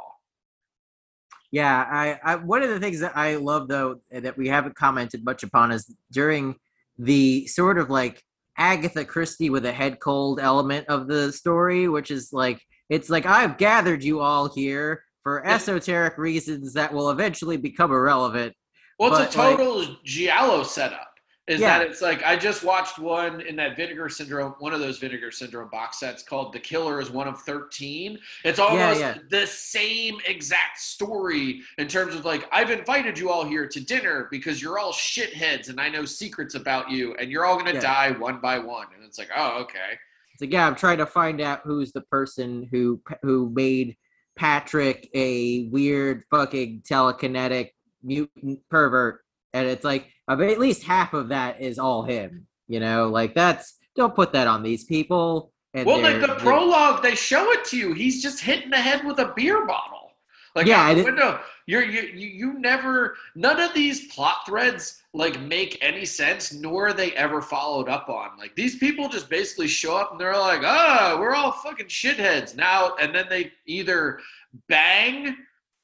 Yeah, 1.52 1.86
I, 1.90 2.18
I 2.24 2.36
one 2.36 2.62
of 2.62 2.70
the 2.70 2.80
things 2.80 3.00
that 3.00 3.16
I 3.16 3.36
love 3.36 3.68
though 3.68 4.00
that 4.10 4.36
we 4.36 4.48
haven't 4.48 4.74
commented 4.74 5.24
much 5.24 5.42
upon 5.42 5.72
is 5.72 5.94
during 6.10 6.56
the 6.98 7.46
sort 7.46 7.78
of 7.78 7.90
like 7.90 8.22
Agatha 8.58 9.04
Christie 9.04 9.50
with 9.50 9.66
a 9.66 9.72
head 9.72 10.00
cold 10.00 10.40
element 10.40 10.86
of 10.88 11.06
the 11.08 11.32
story, 11.32 11.88
which 11.88 12.10
is 12.10 12.32
like 12.32 12.60
it's 12.88 13.10
like 13.10 13.26
I've 13.26 13.58
gathered 13.58 14.02
you 14.04 14.20
all 14.20 14.48
here 14.52 15.02
for 15.22 15.44
esoteric 15.46 16.18
reasons 16.18 16.72
that 16.74 16.92
will 16.92 17.10
eventually 17.10 17.56
become 17.56 17.90
irrelevant. 17.90 18.54
Well, 18.98 19.14
it's 19.22 19.34
a 19.34 19.38
But, 19.38 19.44
like- 19.50 19.56
total 19.58 19.96
Giallo 20.04 20.62
setup. 20.62 21.08
Is 21.46 21.60
Yeah. 21.60 21.78
that 21.78 21.86
it's 21.88 22.02
like 22.02 22.24
I 22.24 22.34
just 22.36 22.64
watched 22.64 22.98
one 22.98 23.40
in 23.40 23.54
that 23.56 23.76
Vinegar 23.76 24.08
Syndrome, 24.08 24.56
one 24.58 24.72
of 24.74 24.80
those 24.80 24.98
Vinegar 24.98 25.30
Syndrome 25.30 25.68
box 25.70 26.00
sets 26.00 26.24
called 26.24 26.52
"The 26.52 26.58
Killer 26.58 27.00
is 27.00 27.08
One 27.08 27.28
of 27.28 27.40
13. 27.42 28.18
It's 28.44 28.58
almost 28.58 28.98
yeah. 28.98 29.18
the 29.30 29.46
same 29.46 30.18
exact 30.26 30.80
story 30.80 31.62
in 31.78 31.86
terms 31.86 32.16
of 32.16 32.24
like 32.24 32.48
I've 32.50 32.72
invited 32.72 33.16
you 33.16 33.30
all 33.30 33.44
here 33.44 33.68
to 33.68 33.80
dinner 33.80 34.26
because 34.30 34.60
you're 34.60 34.78
all 34.80 34.92
shitheads 34.92 35.68
and 35.68 35.80
I 35.80 35.88
know 35.88 36.04
secrets 36.04 36.56
about 36.56 36.90
you 36.90 37.14
and 37.14 37.30
you're 37.30 37.44
all 37.44 37.56
gonna 37.56 37.74
Yeah. 37.74 37.80
die 37.80 38.10
one 38.10 38.40
by 38.40 38.58
one. 38.58 38.88
And 38.96 39.04
it's 39.04 39.18
like, 39.18 39.30
oh, 39.36 39.60
okay. 39.62 39.98
It's 40.32 40.40
like 40.40 40.52
yeah, 40.52 40.66
I'm 40.66 40.74
trying 40.74 40.98
to 40.98 41.06
find 41.06 41.40
out 41.40 41.60
who's 41.62 41.92
the 41.92 42.02
person 42.02 42.68
who 42.72 43.00
who 43.22 43.50
made 43.50 43.96
Patrick 44.34 45.08
a 45.14 45.68
weird 45.68 46.24
fucking 46.30 46.82
telekinetic 46.82 47.70
mutant 48.02 48.60
pervert, 48.68 49.20
and 49.54 49.66
it's 49.68 49.84
like 49.84 50.12
Uh, 50.28 50.32
I 50.32 50.36
mean, 50.36 50.50
at 50.50 50.58
least 50.58 50.84
half 50.84 51.14
of 51.14 51.28
that 51.28 51.60
is 51.60 51.78
all 51.78 52.02
him. 52.02 52.46
You 52.68 52.80
know, 52.80 53.08
like 53.08 53.34
that's 53.34 53.76
don't 53.94 54.14
put 54.14 54.32
that 54.32 54.46
on 54.46 54.62
these 54.62 54.84
people. 54.84 55.52
And 55.74 55.86
Well, 55.86 56.00
like 56.00 56.20
the 56.20 56.34
prologue, 56.36 57.02
they 57.02 57.14
show 57.14 57.52
it 57.52 57.64
to 57.66 57.76
you. 57.76 57.92
He's 57.92 58.22
just 58.22 58.40
hitting 58.40 58.70
the 58.70 58.80
head 58.80 59.04
with 59.04 59.18
a 59.18 59.32
beer 59.36 59.66
bottle. 59.66 60.10
Like 60.54 60.66
Yeah, 60.66 60.80
out 60.80 60.96
the 60.96 61.04
window. 61.04 61.40
You're 61.66 61.84
you, 61.84 62.02
you 62.02 62.28
you 62.28 62.58
never 62.58 63.16
none 63.34 63.60
of 63.60 63.74
these 63.74 64.06
plot 64.12 64.38
threads 64.46 65.02
like 65.12 65.40
make 65.40 65.78
any 65.82 66.06
sense, 66.06 66.52
nor 66.52 66.88
are 66.88 66.92
they 66.92 67.12
ever 67.12 67.42
followed 67.42 67.88
up 67.88 68.08
on. 68.08 68.38
Like 68.38 68.56
these 68.56 68.76
people 68.76 69.08
just 69.08 69.28
basically 69.28 69.68
show 69.68 69.96
up 69.96 70.12
and 70.12 70.20
they're 70.20 70.36
like, 70.36 70.62
oh, 70.64 71.18
we're 71.20 71.34
all 71.34 71.52
fucking 71.52 71.86
shitheads 71.86 72.56
now, 72.56 72.94
and 72.96 73.14
then 73.14 73.26
they 73.28 73.52
either 73.66 74.20
bang, 74.68 75.36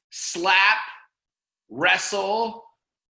slap, 0.09 0.77
wrestle, 1.69 2.63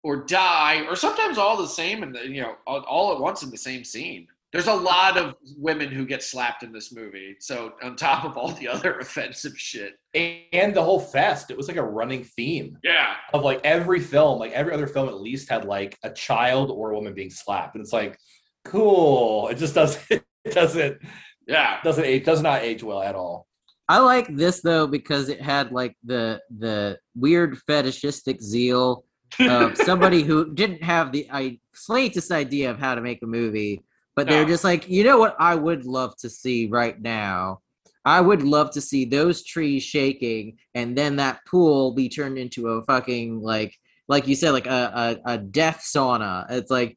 or 0.07 0.19
die, 0.25 0.87
or 0.89 0.95
sometimes 0.95 1.37
all 1.37 1.57
the 1.57 1.67
same 1.67 2.05
and 2.05 2.17
you 2.33 2.41
know, 2.41 2.55
all, 2.65 2.79
all 2.83 3.13
at 3.13 3.19
once 3.21 3.43
in 3.43 3.51
the 3.51 3.59
same 3.59 3.83
scene. 3.83 4.29
There's 4.53 4.69
a 4.69 4.73
lot 4.75 5.19
of 5.19 5.35
women 5.59 5.89
who 5.91 6.07
get 6.07 6.23
slapped 6.23 6.63
in 6.63 6.71
this 6.71 6.95
movie. 6.95 7.35
So 7.41 7.73
on 7.83 7.97
top 7.97 8.25
of 8.25 8.37
all 8.39 8.53
the 8.53 8.69
other 8.69 8.99
offensive 9.01 9.59
shit. 9.59 9.95
And 10.15 10.73
the 10.73 10.83
whole 10.83 11.01
fest, 11.01 11.51
it 11.51 11.57
was 11.57 11.67
like 11.67 11.77
a 11.77 11.83
running 11.83 12.23
theme 12.23 12.79
Yeah. 12.85 13.15
of 13.35 13.43
like 13.43 13.61
every 13.65 13.99
film, 13.99 14.39
like 14.39 14.53
every 14.53 14.73
other 14.73 14.87
film 14.87 15.09
at 15.09 15.21
least 15.21 15.51
had 15.51 15.65
like 15.65 15.99
a 16.05 16.11
child 16.11 16.71
or 16.71 16.93
a 16.93 16.95
woman 16.95 17.13
being 17.13 17.29
slapped. 17.29 17.75
And 17.75 17.83
it's 17.83 17.93
like, 17.93 18.17
cool. 18.65 19.49
It 19.49 19.57
just 19.59 19.75
doesn't 19.75 20.07
it 20.45 20.55
doesn't 20.55 20.99
Yeah. 21.49 21.81
doesn't 21.83 22.05
age 22.05 22.25
does 22.25 22.43
not 22.43 22.63
age 22.63 22.85
well 22.85 23.03
at 23.03 23.17
all. 23.17 23.49
I 23.89 23.99
like 23.99 24.29
this 24.37 24.61
though 24.63 24.87
because 24.87 25.29
it 25.29 25.43
had 25.43 25.73
like 25.73 25.97
the 26.05 26.41
the 26.57 26.99
weird 27.17 27.59
fetishistic 27.67 28.41
zeal 28.41 29.05
of 29.41 29.49
um, 29.49 29.77
somebody 29.85 30.23
who 30.23 30.55
didn't 30.55 30.83
have 30.83 31.13
the 31.13 31.29
I 31.31 31.59
slightest 31.75 32.31
idea 32.31 32.71
of 32.71 32.79
how 32.79 32.95
to 32.95 33.01
make 33.01 33.23
a 33.23 33.27
movie, 33.27 33.83
but 34.15 34.29
they're 34.29 34.45
just 34.45 34.65
like, 34.65 34.89
you 34.89 35.05
know 35.05 35.19
what 35.19 35.37
I 35.39 35.55
would 35.55 35.85
love 35.85 36.17
to 36.19 36.31
see 36.31 36.67
right 36.67 37.01
now. 37.01 37.61
I 38.05 38.21
would 38.21 38.43
love 38.43 38.71
to 38.73 38.81
see 38.81 39.05
those 39.05 39.45
trees 39.45 39.83
shaking 39.83 40.59
and 40.75 40.97
then 40.97 41.17
that 41.17 41.41
pool 41.47 41.93
be 41.93 42.09
turned 42.09 42.39
into 42.39 42.69
a 42.69 42.85
fucking 42.85 43.41
like 43.41 43.75
like 44.09 44.29
you 44.29 44.37
said, 44.37 44.53
like 44.53 44.69
a, 44.69 45.19
a, 45.27 45.33
a 45.33 45.39
death 45.39 45.83
sauna. 45.85 46.47
It's 46.49 46.71
like, 46.71 46.97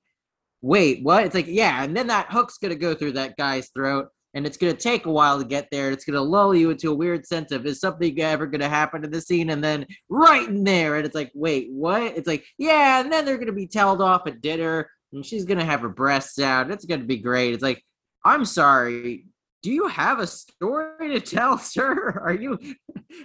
wait, 0.61 1.03
what? 1.03 1.25
It's 1.25 1.33
like, 1.33 1.47
yeah, 1.47 1.83
and 1.83 1.97
then 1.97 2.07
that 2.07 2.31
hook's 2.31 2.57
gonna 2.57 2.75
go 2.75 2.93
through 2.93 3.13
that 3.13 3.37
guy's 3.37 3.69
throat 3.69 4.09
and 4.33 4.45
it's 4.45 4.57
going 4.57 4.75
to 4.75 4.81
take 4.81 5.05
a 5.05 5.11
while 5.11 5.39
to 5.39 5.45
get 5.45 5.67
there. 5.71 5.91
It's 5.91 6.05
going 6.05 6.15
to 6.15 6.21
lull 6.21 6.53
you 6.53 6.69
into 6.69 6.91
a 6.91 6.95
weird 6.95 7.25
sense 7.25 7.51
of 7.51 7.65
is 7.65 7.79
something 7.79 8.19
ever 8.21 8.45
going 8.45 8.61
to 8.61 8.69
happen 8.69 9.03
in 9.03 9.11
the 9.11 9.21
scene, 9.21 9.49
and 9.49 9.63
then 9.63 9.85
right 10.09 10.47
in 10.47 10.63
there, 10.63 10.95
and 10.95 11.05
it's 11.05 11.15
like, 11.15 11.31
wait, 11.33 11.69
what? 11.71 12.03
It's 12.03 12.27
like, 12.27 12.45
yeah, 12.57 13.01
and 13.01 13.11
then 13.11 13.25
they're 13.25 13.37
going 13.37 13.47
to 13.47 13.53
be 13.53 13.67
told 13.67 14.01
off 14.01 14.27
at 14.27 14.41
dinner, 14.41 14.89
and 15.13 15.25
she's 15.25 15.45
going 15.45 15.57
to 15.57 15.65
have 15.65 15.81
her 15.81 15.89
breasts 15.89 16.39
out. 16.39 16.71
It's 16.71 16.85
going 16.85 17.01
to 17.01 17.07
be 17.07 17.17
great. 17.17 17.53
It's 17.53 17.63
like, 17.63 17.83
I'm 18.23 18.45
sorry. 18.45 19.25
Do 19.61 19.71
you 19.71 19.87
have 19.87 20.19
a 20.19 20.27
story 20.27 21.09
to 21.09 21.19
tell, 21.19 21.57
sir? 21.57 22.19
Are 22.23 22.33
you? 22.33 22.59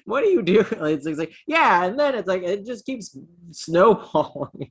What 0.07 0.23
do 0.23 0.31
you 0.31 0.41
do? 0.41 0.61
It's, 0.81 1.05
it's 1.05 1.19
like, 1.19 1.35
yeah, 1.47 1.85
and 1.85 2.01
then 2.01 2.15
it's 2.15 2.27
like 2.27 2.43
it 2.43 2.65
just 2.65 2.87
keeps 2.87 3.15
snowballing. 3.51 4.71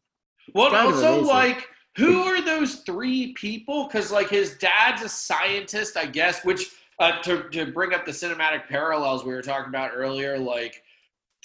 Well, 0.56 0.76
also 0.76 1.22
like 1.22 1.68
who 1.96 2.24
are 2.24 2.42
those 2.42 2.76
three 2.78 3.34
people? 3.34 3.88
Because 3.88 4.12
like 4.12 4.30
his 4.30 4.58
dad's 4.58 5.04
a 5.04 5.10
scientist, 5.10 5.98
I 5.98 6.06
guess. 6.06 6.44
Which 6.44 6.70
uh, 7.00 7.22
to 7.22 7.50
to 7.50 7.72
bring 7.72 7.94
up 7.94 8.06
the 8.06 8.12
cinematic 8.12 8.68
parallels 8.68 9.24
we 9.24 9.34
were 9.34 9.42
talking 9.42 9.70
about 9.70 9.92
earlier, 9.94 10.38
like 10.38 10.82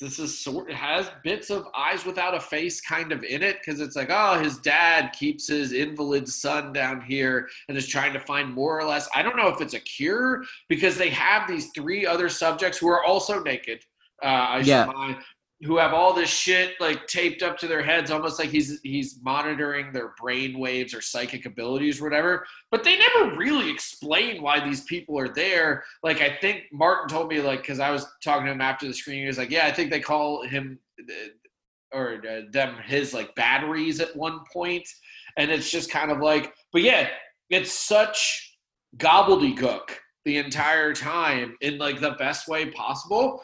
this 0.00 0.18
is 0.20 0.38
sort 0.38 0.70
has 0.70 1.10
bits 1.24 1.50
of 1.50 1.66
eyes 1.76 2.04
without 2.04 2.34
a 2.34 2.40
face 2.40 2.80
kind 2.80 3.10
of 3.10 3.24
in 3.24 3.42
it 3.42 3.56
because 3.60 3.80
it's 3.80 3.96
like 3.96 4.10
oh 4.12 4.38
his 4.38 4.58
dad 4.58 5.10
keeps 5.12 5.48
his 5.48 5.72
invalid 5.72 6.28
son 6.28 6.72
down 6.72 7.00
here 7.00 7.48
and 7.68 7.76
is 7.76 7.88
trying 7.88 8.12
to 8.12 8.20
find 8.20 8.54
more 8.54 8.78
or 8.78 8.84
less 8.84 9.08
i 9.12 9.22
don't 9.24 9.36
know 9.36 9.48
if 9.48 9.60
it's 9.60 9.74
a 9.74 9.80
cure 9.80 10.44
because 10.68 10.96
they 10.96 11.10
have 11.10 11.48
these 11.48 11.70
three 11.74 12.06
other 12.06 12.28
subjects 12.28 12.78
who 12.78 12.88
are 12.88 13.02
also 13.02 13.42
naked 13.42 13.80
uh, 14.22 14.46
I 14.50 14.58
should 14.58 14.66
Yeah. 14.68 14.84
mind, 14.86 15.16
who 15.64 15.76
have 15.76 15.92
all 15.92 16.12
this 16.12 16.30
shit 16.30 16.74
like 16.78 17.06
taped 17.08 17.42
up 17.42 17.58
to 17.58 17.66
their 17.66 17.82
heads, 17.82 18.10
almost 18.10 18.38
like 18.38 18.50
he's 18.50 18.80
he's 18.82 19.18
monitoring 19.22 19.92
their 19.92 20.14
brain 20.20 20.58
waves 20.58 20.94
or 20.94 21.00
psychic 21.00 21.46
abilities 21.46 22.00
or 22.00 22.04
whatever. 22.04 22.46
But 22.70 22.84
they 22.84 22.96
never 22.96 23.36
really 23.36 23.68
explain 23.70 24.40
why 24.40 24.60
these 24.60 24.84
people 24.84 25.18
are 25.18 25.28
there. 25.28 25.82
Like 26.04 26.20
I 26.20 26.36
think 26.40 26.64
Martin 26.72 27.08
told 27.08 27.28
me, 27.28 27.40
like 27.40 27.62
because 27.62 27.80
I 27.80 27.90
was 27.90 28.06
talking 28.22 28.46
to 28.46 28.52
him 28.52 28.60
after 28.60 28.86
the 28.86 28.94
screening, 28.94 29.24
he 29.24 29.28
was 29.28 29.38
like, 29.38 29.50
"Yeah, 29.50 29.66
I 29.66 29.72
think 29.72 29.90
they 29.90 30.00
call 30.00 30.46
him 30.46 30.78
uh, 31.00 31.96
or 31.96 32.22
uh, 32.28 32.42
them 32.52 32.76
his 32.86 33.12
like 33.12 33.34
batteries 33.34 33.98
at 33.98 34.14
one 34.14 34.40
point," 34.52 34.88
and 35.36 35.50
it's 35.50 35.70
just 35.70 35.90
kind 35.90 36.12
of 36.12 36.18
like, 36.20 36.52
but 36.72 36.82
yeah, 36.82 37.08
it's 37.50 37.72
such 37.72 38.56
gobbledygook 38.96 39.90
the 40.24 40.36
entire 40.36 40.92
time 40.92 41.56
in 41.62 41.78
like 41.78 42.00
the 42.00 42.12
best 42.12 42.46
way 42.46 42.70
possible. 42.70 43.42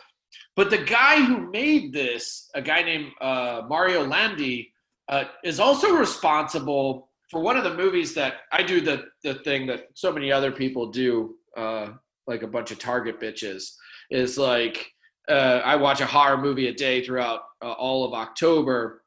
But 0.56 0.70
the 0.70 0.78
guy 0.78 1.22
who 1.22 1.51
made 1.51 1.93
this, 1.93 2.48
a 2.55 2.62
guy 2.62 2.82
named 2.82 3.12
uh, 3.20 3.62
Mario 3.68 4.06
Landi, 4.06 4.72
uh, 5.09 5.24
is 5.43 5.60
also 5.60 5.94
responsible 5.97 7.10
for 7.31 7.40
one 7.40 7.56
of 7.56 7.64
the 7.64 7.74
movies 7.74 8.14
that 8.14 8.35
I 8.52 8.62
do 8.62 8.81
the 8.81 9.06
the 9.22 9.35
thing 9.35 9.66
that 9.66 9.89
so 9.94 10.12
many 10.12 10.31
other 10.31 10.52
people 10.52 10.90
do, 10.90 11.35
uh, 11.56 11.89
like 12.26 12.43
a 12.43 12.47
bunch 12.47 12.70
of 12.70 12.78
Target 12.78 13.20
bitches, 13.20 13.72
is 14.10 14.39
like 14.39 14.93
uh, 15.28 15.60
I 15.64 15.76
watch 15.76 16.01
a 16.01 16.06
horror 16.06 16.39
movie 16.39 16.68
a 16.68 16.74
day 16.74 17.05
throughout 17.05 17.40
uh, 17.62 17.72
all 17.72 18.05
of 18.05 18.12
October. 18.12 19.02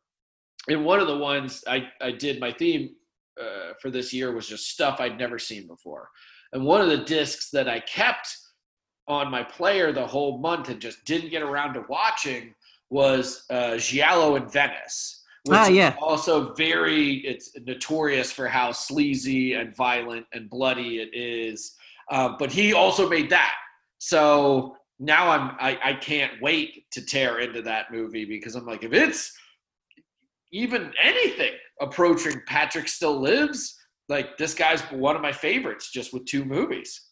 And 0.67 0.83
one 0.83 0.99
of 0.99 1.07
the 1.07 1.17
ones 1.17 1.63
I, 1.67 1.87
I 2.01 2.11
did 2.11 2.39
my 2.39 2.51
theme 2.51 2.95
uh, 3.39 3.73
for 3.81 3.89
this 3.89 4.11
year 4.11 4.33
was 4.33 4.47
just 4.47 4.69
stuff 4.69 4.99
I'd 4.99 5.17
never 5.17 5.39
seen 5.39 5.67
before. 5.67 6.09
And 6.53 6.65
one 6.65 6.81
of 6.81 6.89
the 6.89 7.05
discs 7.05 7.49
that 7.51 7.69
I 7.69 7.79
kept 7.81 8.35
on 9.07 9.31
my 9.31 9.43
player 9.43 9.91
the 9.91 10.05
whole 10.05 10.37
month 10.39 10.69
and 10.69 10.79
just 10.81 11.03
didn't 11.05 11.29
get 11.29 11.41
around 11.41 11.73
to 11.73 11.85
watching 11.87 12.53
was 12.89 13.45
uh, 13.49 13.77
Giallo 13.77 14.35
in 14.35 14.47
Venice. 14.47 15.23
Which 15.45 15.57
Ah, 15.57 15.67
yeah. 15.67 15.91
is 15.91 15.97
also 16.01 16.53
very 16.55 17.15
it's 17.25 17.51
notorious 17.65 18.31
for 18.31 18.47
how 18.47 18.71
sleazy 18.73 19.53
and 19.53 19.73
violent 19.75 20.25
and 20.33 20.49
bloody 20.49 20.97
it 20.99 21.09
is. 21.13 21.73
Uh, 22.11 22.35
but 22.37 22.51
he 22.51 22.73
also 22.73 23.07
made 23.07 23.29
that. 23.29 23.55
So 23.99 24.75
now 24.99 25.29
I'm 25.29 25.55
I, 25.59 25.79
I 25.83 25.93
can't 25.93 26.33
wait 26.41 26.89
to 26.91 27.05
tear 27.05 27.39
into 27.39 27.61
that 27.61 27.91
movie 27.93 28.25
because 28.25 28.55
I'm 28.55 28.65
like, 28.65 28.83
if 28.83 28.91
it's 28.91 29.33
even 30.51 30.91
anything 31.01 31.53
approaching 31.79 32.41
Patrick 32.45 32.87
Still 32.87 33.19
Lives, 33.21 33.77
like 34.09 34.37
this 34.37 34.53
guy's 34.53 34.81
one 34.91 35.15
of 35.15 35.21
my 35.21 35.31
favorites 35.31 35.91
just 35.91 36.13
with 36.13 36.25
two 36.25 36.43
movies. 36.45 37.06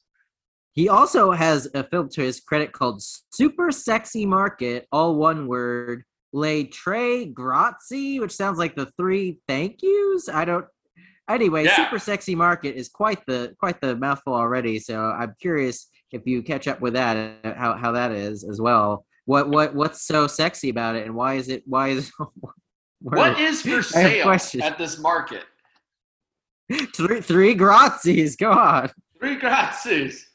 He 0.76 0.90
also 0.90 1.32
has 1.32 1.70
a 1.74 1.84
film 1.86 2.10
to 2.10 2.22
his 2.22 2.42
credit 2.42 2.74
called 2.74 3.02
Super 3.02 3.72
Sexy 3.72 4.26
Market, 4.26 4.88
all 4.92 5.16
one 5.16 5.48
word. 5.48 6.04
Le 6.34 6.66
Tre 6.66 7.26
Grazie, 7.28 8.20
which 8.20 8.34
sounds 8.34 8.60
like 8.60 8.76
the 8.76 8.92
three 8.98 9.40
thank 9.48 9.82
yous. 9.82 10.28
I 10.28 10.44
don't. 10.44 10.66
Anyway, 11.30 11.64
Yeah. 11.64 11.78
Super 11.78 11.98
Sexy 11.98 12.36
Market 12.36 12.76
is 12.76 12.90
quite 12.90 13.26
the 13.26 13.56
quite 13.58 13.80
the 13.80 13.96
mouthful 13.96 14.34
already. 14.34 14.80
So 14.80 15.00
I'm 15.00 15.34
curious 15.40 15.88
if 16.12 16.24
you 16.26 16.44
catch 16.44 16.68
up 16.68 16.82
with 16.82 16.94
that, 16.94 17.38
how 17.58 17.76
how 17.76 17.94
that 17.94 18.12
is 18.12 18.44
as 18.44 18.60
well. 18.60 19.06
What 19.24 19.50
what 19.50 19.74
what's 19.74 20.02
so 20.06 20.28
sexy 20.28 20.70
about 20.70 20.98
it, 20.98 21.06
and 21.06 21.16
why 21.16 21.36
is 21.36 21.48
it 21.48 21.64
why 21.66 21.90
is 21.90 22.12
What 23.02 23.40
is 23.40 23.62
for 23.62 23.82
sale 23.82 24.30
at 24.62 24.78
this 24.78 24.98
market? 24.98 25.46
three 26.94 27.22
three 27.22 27.54
grazies? 27.54 28.36
Go 28.36 28.52
on. 28.52 28.90
Three 29.20 29.36
grazies. 29.38 30.28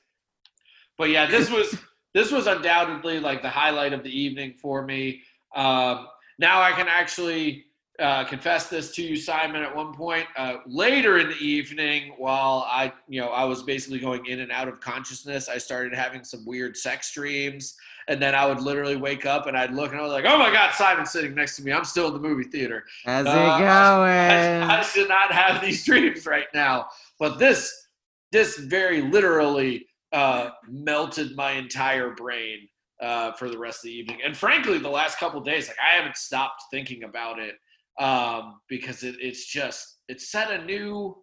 But 1.00 1.08
yeah, 1.08 1.24
this 1.24 1.50
was 1.50 1.74
this 2.12 2.30
was 2.30 2.46
undoubtedly 2.46 3.20
like 3.20 3.40
the 3.40 3.48
highlight 3.48 3.94
of 3.94 4.02
the 4.02 4.10
evening 4.10 4.52
for 4.52 4.84
me. 4.84 5.22
Um, 5.56 6.08
now 6.38 6.60
I 6.60 6.72
can 6.72 6.88
actually 6.88 7.64
uh, 7.98 8.24
confess 8.24 8.68
this 8.68 8.94
to 8.96 9.02
you, 9.02 9.16
Simon. 9.16 9.62
At 9.62 9.74
one 9.74 9.94
point 9.94 10.26
uh, 10.36 10.56
later 10.66 11.16
in 11.16 11.28
the 11.30 11.38
evening, 11.38 12.12
while 12.18 12.66
I 12.70 12.92
you 13.08 13.18
know 13.22 13.28
I 13.28 13.44
was 13.44 13.62
basically 13.62 13.98
going 13.98 14.26
in 14.26 14.40
and 14.40 14.52
out 14.52 14.68
of 14.68 14.78
consciousness, 14.80 15.48
I 15.48 15.56
started 15.56 15.94
having 15.94 16.22
some 16.22 16.44
weird 16.44 16.76
sex 16.76 17.14
dreams, 17.14 17.76
and 18.08 18.20
then 18.20 18.34
I 18.34 18.44
would 18.44 18.60
literally 18.60 18.96
wake 18.96 19.24
up 19.24 19.46
and 19.46 19.56
I'd 19.56 19.72
look 19.72 19.92
and 19.92 20.00
I 20.00 20.02
was 20.02 20.12
like, 20.12 20.26
"Oh 20.28 20.36
my 20.38 20.52
God, 20.52 20.74
Simon's 20.74 21.10
sitting 21.10 21.34
next 21.34 21.56
to 21.56 21.62
me. 21.62 21.72
I'm 21.72 21.86
still 21.86 22.08
in 22.08 22.12
the 22.12 22.20
movie 22.20 22.44
theater." 22.44 22.84
How's 23.06 23.26
Uh, 23.26 23.30
it 23.30 23.34
I, 23.36 23.58
going? 23.58 24.70
I 24.70 24.82
should 24.82 25.08
not 25.08 25.32
have 25.32 25.62
these 25.62 25.82
dreams 25.90 26.26
right 26.26 26.48
now. 26.52 26.88
But 27.18 27.38
this, 27.38 27.86
this 28.32 28.58
very 28.58 29.00
literally 29.00 29.86
uh, 30.12 30.50
melted 30.68 31.36
my 31.36 31.52
entire 31.52 32.14
brain 32.14 32.68
uh, 33.00 33.32
for 33.32 33.48
the 33.48 33.58
rest 33.58 33.78
of 33.78 33.84
the 33.84 33.96
evening. 33.96 34.18
And 34.24 34.36
frankly, 34.36 34.78
the 34.78 34.88
last 34.88 35.18
couple 35.18 35.40
days, 35.40 35.68
like 35.68 35.76
I 35.78 35.96
haven't 35.96 36.16
stopped 36.16 36.62
thinking 36.70 37.04
about 37.04 37.38
it 37.38 37.54
um, 37.98 38.60
because 38.68 39.02
it, 39.02 39.16
it's 39.20 39.46
just 39.46 40.00
it 40.08 40.20
set 40.20 40.50
a 40.50 40.64
new 40.64 41.16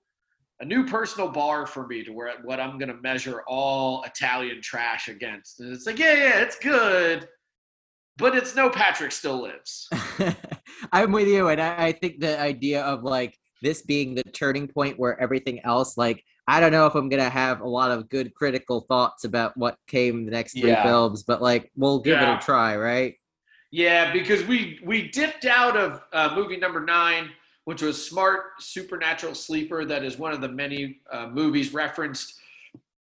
a 0.59 0.65
new 0.65 0.85
personal 0.85 1.29
bar 1.29 1.67
for 1.67 1.85
me 1.87 2.03
to 2.03 2.11
where 2.11 2.31
what 2.43 2.59
I'm 2.59 2.79
going 2.79 2.89
to 2.89 2.99
measure 3.01 3.43
all 3.47 4.03
Italian 4.03 4.59
trash 4.61 5.07
against. 5.07 5.59
And 5.59 5.71
it's 5.71 5.85
like, 5.85 5.99
yeah, 5.99 6.13
yeah, 6.13 6.39
it's 6.39 6.57
good, 6.57 7.27
but 8.17 8.35
it's 8.35 8.55
no 8.55 8.69
Patrick 8.69 9.11
still 9.11 9.43
lives. 9.43 9.87
I'm 10.91 11.11
with 11.11 11.27
you, 11.27 11.49
and 11.49 11.61
I, 11.61 11.87
I 11.87 11.91
think 11.91 12.19
the 12.19 12.39
idea 12.39 12.81
of 12.81 13.03
like 13.03 13.37
this 13.61 13.83
being 13.83 14.15
the 14.15 14.23
turning 14.23 14.67
point 14.67 14.99
where 14.99 15.19
everything 15.21 15.59
else, 15.63 15.97
like, 15.97 16.23
I 16.47 16.59
don't 16.61 16.71
know 16.71 16.85
if 16.85 16.95
I'm 16.95 17.09
gonna 17.09 17.29
have 17.29 17.59
a 17.61 17.67
lot 17.67 17.91
of 17.91 18.07
good 18.09 18.33
critical 18.33 18.81
thoughts 18.81 19.25
about 19.25 19.57
what 19.57 19.77
came 19.87 20.19
in 20.19 20.25
the 20.25 20.31
next 20.31 20.53
three 20.53 20.69
Yeah. 20.69 20.83
films, 20.83 21.23
but 21.23 21.41
like, 21.41 21.71
we'll 21.75 21.99
give 21.99 22.19
Yeah. 22.19 22.35
it 22.35 22.37
a 22.37 22.45
try, 22.45 22.77
right? 22.77 23.15
Yeah, 23.71 24.13
because 24.13 24.45
we 24.45 24.79
we 24.85 25.09
dipped 25.09 25.43
out 25.45 25.75
of 25.75 26.01
uh, 26.13 26.33
movie 26.35 26.55
number 26.55 26.79
nine, 26.79 27.31
which 27.65 27.81
was 27.81 28.03
Smart 28.07 28.61
Supernatural 28.61 29.35
Sleeper. 29.35 29.83
That 29.83 30.05
is 30.05 30.17
one 30.17 30.31
of 30.31 30.39
the 30.39 30.47
many 30.47 31.01
uh, 31.11 31.27
movies 31.27 31.73
referenced 31.73 32.39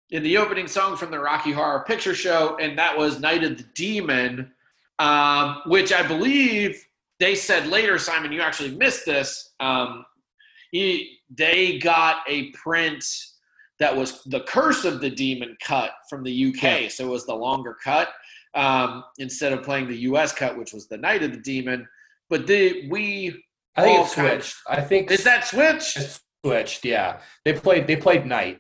in 0.10 0.24
the 0.24 0.36
opening 0.38 0.68
song 0.68 0.98
from 0.98 1.12
the 1.12 1.20
Rocky 1.20 1.52
Horror 1.52 1.84
Picture 1.86 2.16
Show, 2.16 2.58
and 2.60 2.78
that 2.80 2.98
was 2.98 3.20
Night 3.20 3.44
of 3.44 3.58
the 3.58 3.64
Demon, 3.76 4.52
um, 4.98 5.62
which 5.68 5.94
I 5.94 6.02
believe 6.08 6.84
they 7.20 7.36
said 7.36 7.68
later. 7.68 8.00
Simon, 8.00 8.32
you 8.32 8.42
actually 8.42 8.72
missed 8.76 9.06
this. 9.06 9.54
Um, 9.60 10.06
he, 10.72 11.17
they 11.30 11.78
got 11.80 12.18
a 12.28 12.52
print 12.52 13.04
that 13.80 13.96
was 13.96 14.24
the 14.24 14.42
Curse 14.42 14.86
of 14.86 15.02
the 15.02 15.10
Demon 15.10 15.56
cut 15.64 15.92
from 16.10 16.24
the 16.24 16.48
UK, 16.54 16.90
so 16.90 17.06
it 17.06 17.10
was 17.10 17.26
the 17.26 17.36
longer 17.36 17.76
cut 17.84 18.10
um, 18.56 19.04
instead 19.20 19.54
of 19.54 19.64
playing 19.64 19.88
the 19.88 19.98
U.S. 19.98 20.34
cut, 20.34 20.58
which 20.58 20.74
was 20.74 20.88
the 20.88 20.98
Night 20.98 21.22
of 21.24 21.32
the 21.32 21.38
Demon. 21.38 21.88
But 22.30 22.48
the 22.48 22.88
we 22.90 23.44
I 23.76 23.84
think 23.84 24.00
all 24.00 24.06
it's 24.06 24.16
kind- 24.16 24.42
switched. 24.44 24.56
I 24.68 24.82
think 24.82 25.12
is 25.12 25.24
that 25.24 25.46
switched? 25.46 25.98
it's 25.98 26.20
switched. 26.44 26.86
Yeah, 26.86 27.20
they 27.46 27.54
played. 27.54 27.88
They 27.88 27.96
played 27.96 28.26
night. 28.26 28.60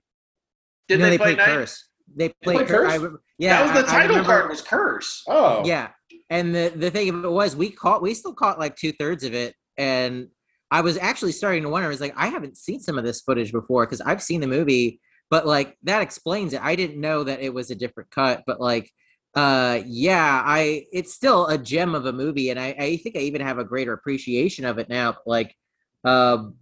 Did 0.87 0.99
no, 0.99 1.05
they, 1.05 1.11
they 1.11 1.17
play 1.17 1.25
played 1.35 1.37
Night? 1.39 1.45
Curse. 1.47 1.87
They 2.15 2.29
played 2.43 2.55
played 2.57 2.67
Curse. 2.67 2.97
Curse? 2.97 3.11
I 3.13 3.15
yeah, 3.39 3.63
that 3.65 3.75
was 3.75 3.83
the 3.85 3.91
I- 3.91 3.95
I 3.95 3.99
title 4.01 4.15
remember- 4.17 4.29
card 4.39 4.49
was 4.49 4.61
Curse. 4.61 5.23
Oh, 5.27 5.65
Yeah, 5.65 5.89
and 6.29 6.53
the 6.53 6.71
the 6.75 6.91
thing 6.91 7.09
of 7.09 7.25
it 7.25 7.29
was 7.31 7.55
we 7.55 7.71
caught 7.71 8.01
we 8.01 8.13
still 8.13 8.33
caught 8.33 8.59
like 8.59 8.75
two 8.75 8.91
thirds 8.93 9.23
of 9.23 9.33
it, 9.33 9.55
and 9.77 10.27
I 10.69 10.81
was 10.81 10.97
actually 10.97 11.31
starting 11.31 11.63
to 11.63 11.69
wonder. 11.69 11.87
I 11.87 11.89
was 11.89 12.01
like, 12.01 12.13
I 12.17 12.27
haven't 12.27 12.57
seen 12.57 12.79
some 12.79 12.97
of 12.97 13.05
this 13.05 13.21
footage 13.21 13.51
before 13.51 13.85
because 13.85 14.01
I've 14.01 14.21
seen 14.21 14.41
the 14.41 14.47
movie, 14.47 14.99
but 15.29 15.45
like 15.45 15.77
that 15.83 16.01
explains 16.01 16.53
it. 16.53 16.63
I 16.63 16.75
didn't 16.75 16.99
know 16.99 17.23
that 17.23 17.41
it 17.41 17.53
was 17.53 17.71
a 17.71 17.75
different 17.75 18.11
cut, 18.11 18.43
but 18.45 18.59
like, 18.59 18.91
uh, 19.35 19.81
yeah, 19.85 20.41
I 20.45 20.85
it's 20.91 21.13
still 21.13 21.47
a 21.47 21.57
gem 21.57 21.95
of 21.95 22.05
a 22.05 22.13
movie, 22.13 22.49
and 22.49 22.59
I 22.59 22.75
I 22.77 22.97
think 22.97 23.15
I 23.15 23.19
even 23.19 23.41
have 23.41 23.59
a 23.59 23.63
greater 23.63 23.93
appreciation 23.93 24.65
of 24.65 24.77
it 24.77 24.89
now. 24.89 25.15
Like, 25.25 25.55
um, 26.03 26.55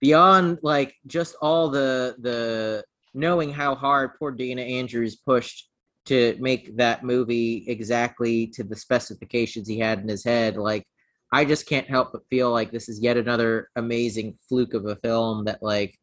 beyond 0.00 0.58
like 0.62 0.94
just 1.06 1.36
all 1.40 1.68
the 1.68 2.16
the 2.20 2.84
knowing 3.14 3.52
how 3.52 3.74
hard 3.74 4.12
poor 4.18 4.32
Dana 4.32 4.62
Andrews 4.62 5.16
pushed 5.16 5.68
to 6.06 6.36
make 6.40 6.76
that 6.76 7.04
movie 7.04 7.64
exactly 7.68 8.48
to 8.48 8.64
the 8.64 8.74
specifications 8.74 9.68
he 9.68 9.78
had 9.78 10.00
in 10.00 10.08
his 10.08 10.24
head 10.24 10.56
like 10.56 10.84
i 11.32 11.44
just 11.44 11.66
can't 11.66 11.88
help 11.88 12.12
but 12.12 12.26
feel 12.28 12.50
like 12.50 12.70
this 12.70 12.88
is 12.88 13.00
yet 13.00 13.16
another 13.16 13.68
amazing 13.76 14.36
fluke 14.48 14.74
of 14.74 14.86
a 14.86 14.96
film 14.96 15.44
that 15.44 15.62
like 15.62 15.98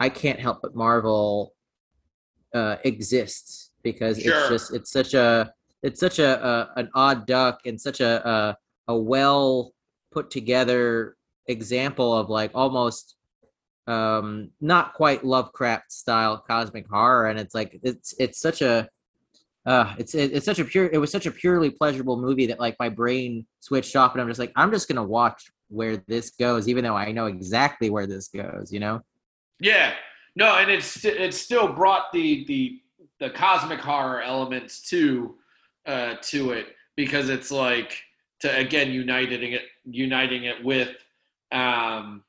i 0.00 0.08
can't 0.08 0.38
help 0.40 0.60
but 0.62 0.74
marvel 0.74 1.54
uh 2.54 2.76
exists 2.84 3.70
because 3.82 4.20
Sure. 4.20 4.34
it's 4.38 4.48
just 4.48 4.74
it's 4.74 4.90
such 4.90 5.14
a 5.14 5.52
it's 5.82 6.00
such 6.00 6.18
a, 6.18 6.44
a 6.44 6.80
an 6.80 6.88
odd 6.94 7.26
duck 7.26 7.60
and 7.66 7.80
such 7.80 8.00
a 8.00 8.28
a, 8.28 8.56
a 8.88 8.96
well 8.96 9.72
put 10.10 10.30
together 10.30 11.16
example 11.46 12.12
of 12.12 12.28
like 12.28 12.50
almost 12.54 13.16
um 13.86 14.50
not 14.60 14.94
quite 14.94 15.24
lovecraft 15.24 15.90
style 15.92 16.38
cosmic 16.46 16.86
horror 16.88 17.26
and 17.28 17.38
it's 17.38 17.54
like 17.54 17.78
it's 17.82 18.14
it's 18.18 18.38
such 18.40 18.60
a 18.60 18.88
uh 19.66 19.94
it's 19.98 20.14
it, 20.14 20.32
it's 20.32 20.46
such 20.46 20.58
a 20.58 20.64
pure 20.64 20.86
it 20.92 20.98
was 20.98 21.10
such 21.10 21.26
a 21.26 21.30
purely 21.30 21.70
pleasurable 21.70 22.20
movie 22.20 22.46
that 22.46 22.60
like 22.60 22.76
my 22.78 22.88
brain 22.88 23.46
switched 23.60 23.96
off 23.96 24.12
and 24.12 24.20
i'm 24.20 24.28
just 24.28 24.40
like 24.40 24.52
i'm 24.56 24.70
just 24.70 24.88
gonna 24.88 25.02
watch 25.02 25.50
where 25.68 25.96
this 26.06 26.30
goes 26.30 26.68
even 26.68 26.84
though 26.84 26.96
i 26.96 27.12
know 27.12 27.26
exactly 27.26 27.90
where 27.90 28.06
this 28.06 28.28
goes 28.28 28.72
you 28.72 28.80
know? 28.80 29.02
Yeah, 29.60 29.94
no, 30.36 30.56
and 30.56 30.70
it's 30.70 31.04
it 31.04 31.34
still 31.34 31.72
brought 31.72 32.12
the 32.12 32.44
the 32.46 32.80
the 33.18 33.30
cosmic 33.30 33.80
horror 33.80 34.22
elements 34.22 34.80
to 34.90 35.36
uh, 35.86 36.14
to 36.22 36.52
it 36.52 36.68
because 36.96 37.28
it's 37.28 37.50
like 37.50 38.00
to 38.40 38.56
again 38.56 38.92
uniting 38.92 39.52
it 39.52 39.62
uniting 39.84 40.44
it 40.44 40.62
with 40.64 40.90
um, 41.50 42.22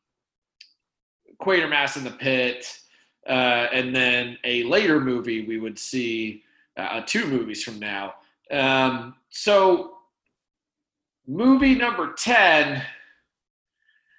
Quatermass 1.40 1.98
in 1.98 2.04
the 2.04 2.12
Pit, 2.12 2.80
uh, 3.28 3.68
and 3.72 3.96
then 3.96 4.38
a 4.44 4.64
later 4.64 5.00
movie 5.00 5.46
we 5.46 5.60
would 5.60 5.78
see 5.78 6.44
uh, 6.82 7.04
two 7.06 7.26
movies 7.28 7.64
from 7.64 7.80
now. 7.80 8.16
Um, 8.52 9.16
so 9.30 9.98
movie 11.28 11.76
number 11.76 12.14
ten. 12.14 12.84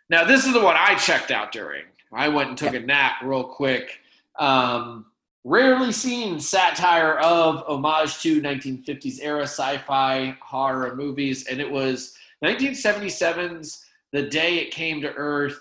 Now 0.08 0.24
this 0.24 0.46
is 0.46 0.52
the 0.52 0.62
one 0.62 0.76
I 0.78 0.94
checked 0.96 1.30
out 1.30 1.52
during. 1.52 1.84
I 2.12 2.28
went 2.28 2.48
and 2.48 2.58
took 2.58 2.74
a 2.74 2.80
nap 2.80 3.22
real 3.22 3.44
quick. 3.44 3.98
Um, 4.38 5.06
rarely 5.44 5.92
seen 5.92 6.40
satire 6.40 7.18
of 7.18 7.62
homage 7.68 8.20
to 8.22 8.40
1950s 8.42 9.18
era 9.22 9.44
sci-fi 9.44 10.36
horror 10.42 10.96
movies, 10.96 11.46
and 11.46 11.60
it 11.60 11.70
was 11.70 12.14
1977's 12.44 13.84
The 14.12 14.22
Day 14.22 14.58
It 14.58 14.70
Came 14.72 15.00
to 15.02 15.12
Earth, 15.14 15.58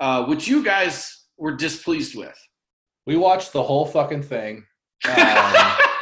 uh, 0.00 0.24
which 0.26 0.48
you 0.48 0.64
guys 0.64 1.24
were 1.38 1.54
displeased 1.54 2.16
with. 2.16 2.36
we 3.06 3.16
watched 3.16 3.52
the 3.52 3.62
whole 3.62 3.86
fucking 3.86 4.22
thing. 4.22 4.64
Um, 5.06 5.14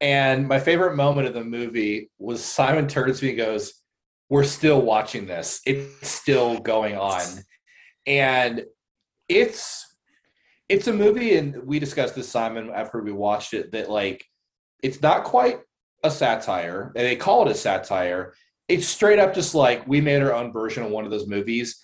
and 0.00 0.48
my 0.48 0.58
favorite 0.58 0.96
moment 0.96 1.28
of 1.28 1.34
the 1.34 1.44
movie 1.44 2.10
was 2.18 2.42
Simon 2.42 2.88
turns 2.88 3.20
to 3.20 3.26
me 3.26 3.30
and 3.30 3.38
goes, 3.38 3.74
"We're 4.28 4.44
still 4.44 4.80
watching 4.80 5.26
this. 5.26 5.60
It's 5.66 6.08
still 6.08 6.58
going 6.58 6.96
on." 6.96 7.22
And 8.06 8.64
it's 9.28 9.86
it's 10.68 10.86
a 10.86 10.92
movie, 10.92 11.36
and 11.36 11.64
we 11.64 11.80
discussed 11.80 12.14
this, 12.14 12.28
Simon, 12.28 12.70
after 12.72 13.02
we 13.02 13.12
watched 13.12 13.54
it, 13.54 13.72
that 13.72 13.90
like 13.90 14.24
it's 14.82 15.02
not 15.02 15.24
quite 15.24 15.60
a 16.04 16.10
satire, 16.10 16.92
and 16.96 17.06
they 17.06 17.16
call 17.16 17.46
it 17.46 17.50
a 17.50 17.54
satire. 17.54 18.34
It's 18.68 18.86
straight 18.86 19.18
up 19.18 19.34
just 19.34 19.54
like 19.54 19.86
we 19.88 20.00
made 20.00 20.22
our 20.22 20.32
own 20.32 20.52
version 20.52 20.84
of 20.84 20.90
one 20.90 21.04
of 21.04 21.10
those 21.10 21.26
movies. 21.26 21.82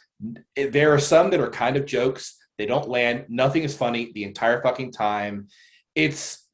There 0.55 0.95
are 0.95 1.01
some 1.01 1.31
that 1.31 1.41
are 1.41 1.51
kind 1.51 1.77
of 1.77 1.85
jokes. 1.85 2.37
They 2.59 2.67
don't 2.67 2.89
land. 2.89 3.27
Nothing 3.29 3.65
is 3.65 3.77
funny 3.77 4.13
the 4.13 4.25
entire 4.25 4.63
fucking 4.63 4.93
time. 4.93 5.49
it's 5.95 6.46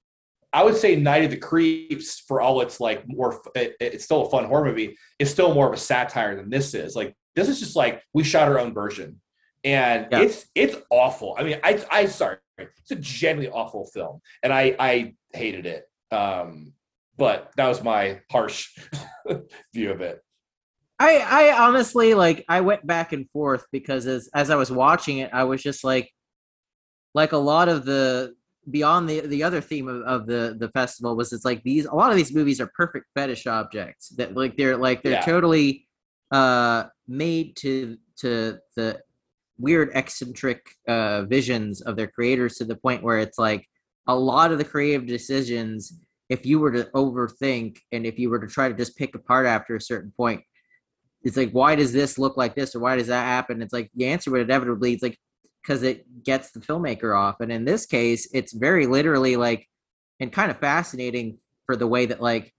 I 0.53 0.63
would 0.63 0.77
say 0.77 0.97
Night 0.97 1.25
of 1.25 1.31
the 1.31 1.37
Creeps 1.39 2.21
for 2.21 2.41
all 2.41 2.61
it's 2.61 2.79
like 2.79 3.05
more 3.09 3.41
it, 3.55 3.77
it's 3.81 4.05
still 4.05 4.27
a 4.27 4.31
fun 4.31 4.45
horror 4.45 4.67
movie. 4.67 4.97
It's 5.19 5.31
still 5.31 5.55
more 5.55 5.67
of 5.67 5.73
a 5.73 5.79
satire 5.79 6.37
than 6.37 6.51
this 6.51 6.75
is. 6.75 6.95
Like 6.95 7.15
this 7.35 7.49
is 7.49 7.59
just 7.59 7.75
like 7.77 8.03
we 8.13 8.23
shot 8.25 8.49
our 8.49 8.59
own 8.59 8.75
version, 8.75 9.21
and 9.65 10.09
Yeah. 10.11 10.21
it's 10.21 10.47
it's 10.55 10.77
awful. 10.91 11.35
I 11.39 11.43
mean, 11.45 11.59
I 11.65 11.83
I 11.91 12.07
sorry, 12.07 12.37
it's 12.59 12.91
a 12.91 12.97
genuinely 12.97 13.51
awful 13.51 13.87
film, 13.87 14.21
and 14.43 14.53
I 14.53 14.77
I 14.79 15.15
hated 15.33 15.65
it. 15.67 15.85
Um, 16.11 16.75
but 17.17 17.51
that 17.57 17.69
was 17.69 17.83
my 17.83 18.21
harsh 18.31 18.77
view 19.75 19.91
of 19.91 20.01
it. 20.03 20.21
I 20.99 21.19
I 21.19 21.67
honestly 21.67 22.13
like 22.15 22.45
I 22.49 22.61
went 22.61 22.87
back 22.87 23.13
and 23.13 23.29
forth 23.31 23.65
because 23.73 24.07
as 24.07 24.29
as 24.35 24.51
I 24.51 24.57
was 24.57 24.71
watching 24.71 25.19
it, 25.19 25.31
I 25.33 25.45
was 25.45 25.63
just 25.63 25.83
like 25.83 26.11
like 27.15 27.33
a 27.33 27.39
lot 27.39 27.69
of 27.69 27.85
the 27.87 28.35
beyond 28.71 29.09
the 29.09 29.21
the 29.23 29.43
other 29.43 29.61
theme 29.61 29.89
of, 29.89 30.03
of 30.03 30.27
the 30.27 30.57
the 30.59 30.69
festival 30.69 31.17
was 31.17 31.33
it's 31.33 31.45
like 31.45 31.63
these 31.65 31.85
a 31.87 31.95
lot 31.95 32.11
of 32.11 32.17
these 32.17 32.33
movies 32.35 32.61
are 32.61 32.71
perfect 32.77 33.07
fetish 33.15 33.47
objects 33.47 34.11
that 34.11 34.37
like 34.37 34.57
they're 34.57 34.77
like 34.77 35.03
they're 35.03 35.13
Yeah. 35.15 35.25
totally 35.25 35.89
uh 36.31 36.85
made 37.09 37.57
to 37.57 37.97
to 38.19 38.59
the 38.77 39.01
weird 39.59 39.91
eccentric 39.95 40.65
uh 40.87 41.23
visions 41.23 41.81
of 41.83 41.97
their 41.97 42.07
creators 42.07 42.57
to 42.57 42.65
the 42.65 42.77
point 42.77 43.03
where 43.03 43.19
it's 43.19 43.39
like 43.39 43.67
a 44.07 44.15
lot 44.15 44.53
of 44.53 44.59
the 44.59 44.65
creative 44.65 45.07
decisions 45.07 45.93
if 46.29 46.47
you 46.47 46.59
were 46.61 46.71
to 46.73 46.85
overthink 46.95 47.79
and 47.91 48.07
if 48.07 48.19
you 48.19 48.31
were 48.31 48.39
to 48.39 48.47
try 48.47 48.69
to 48.69 48.75
just 48.75 48.97
pick 48.97 49.15
apart 49.17 49.45
after 49.47 49.75
a 49.75 49.81
certain 49.81 50.13
point 50.17 50.41
it's 51.25 51.37
like 51.37 51.51
why 51.51 51.75
does 51.75 51.93
this 51.93 52.17
look 52.17 52.37
like 52.37 52.55
this 52.55 52.75
or 52.77 52.81
why 52.81 52.97
does 52.97 53.09
that 53.09 53.25
happen 53.25 53.61
it's 53.61 53.73
like 53.73 53.91
the 53.97 54.07
answer 54.07 54.31
would 54.31 54.41
inevitably 54.41 54.93
it's 54.93 55.03
like 55.03 55.19
because 55.63 55.83
it 55.83 56.25
gets 56.25 56.51
the 56.51 56.61
filmmaker 56.61 57.17
off 57.17 57.41
and 57.41 57.53
in 57.53 57.65
this 57.65 57.87
case 57.87 58.29
it's 58.33 58.53
very 58.53 58.87
literally 58.87 59.37
like 59.37 59.69
and 60.21 60.33
kind 60.33 60.51
of 60.51 60.59
fascinating 60.59 61.39
for 61.67 61.77
the 61.77 61.87
way 61.87 62.07
that 62.07 62.21
like 62.21 62.53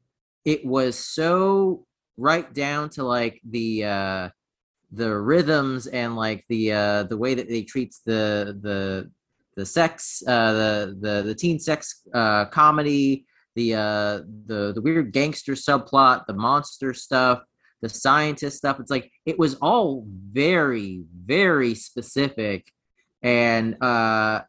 it 0.45 0.65
was 0.65 0.97
so 0.97 1.85
right 2.17 2.53
down 2.53 2.89
to 2.89 3.03
like 3.03 3.41
the 3.49 3.83
uh 3.85 4.29
the 4.91 5.15
rhythms 5.15 5.87
and 5.87 6.15
like 6.15 6.45
the 6.49 6.71
uh 6.71 7.03
the 7.03 7.17
way 7.17 7.33
that 7.33 7.49
they 7.49 7.63
treats 7.63 8.01
the 8.05 8.57
the 8.61 9.09
the 9.55 9.65
sex 9.65 10.23
uh 10.27 10.53
the 10.53 10.97
the 10.99 11.21
the 11.23 11.35
teen 11.35 11.59
sex 11.59 12.03
uh 12.13 12.45
comedy 12.45 13.25
the 13.55 13.73
uh 13.73 14.21
the 14.45 14.71
the 14.73 14.81
weird 14.81 15.11
gangster 15.11 15.53
subplot 15.53 16.25
the 16.27 16.33
monster 16.33 16.93
stuff 16.93 17.41
the 17.83 17.89
scientist 17.89 18.57
stuff. 18.57 18.79
It's 18.79 18.89
like 18.89 19.11
it 19.25 19.37
was 19.37 19.55
all 19.55 20.07
very 20.07 21.03
very 21.25 21.75
specific 21.75 22.71
and 23.23 23.81
uh 23.81 24.41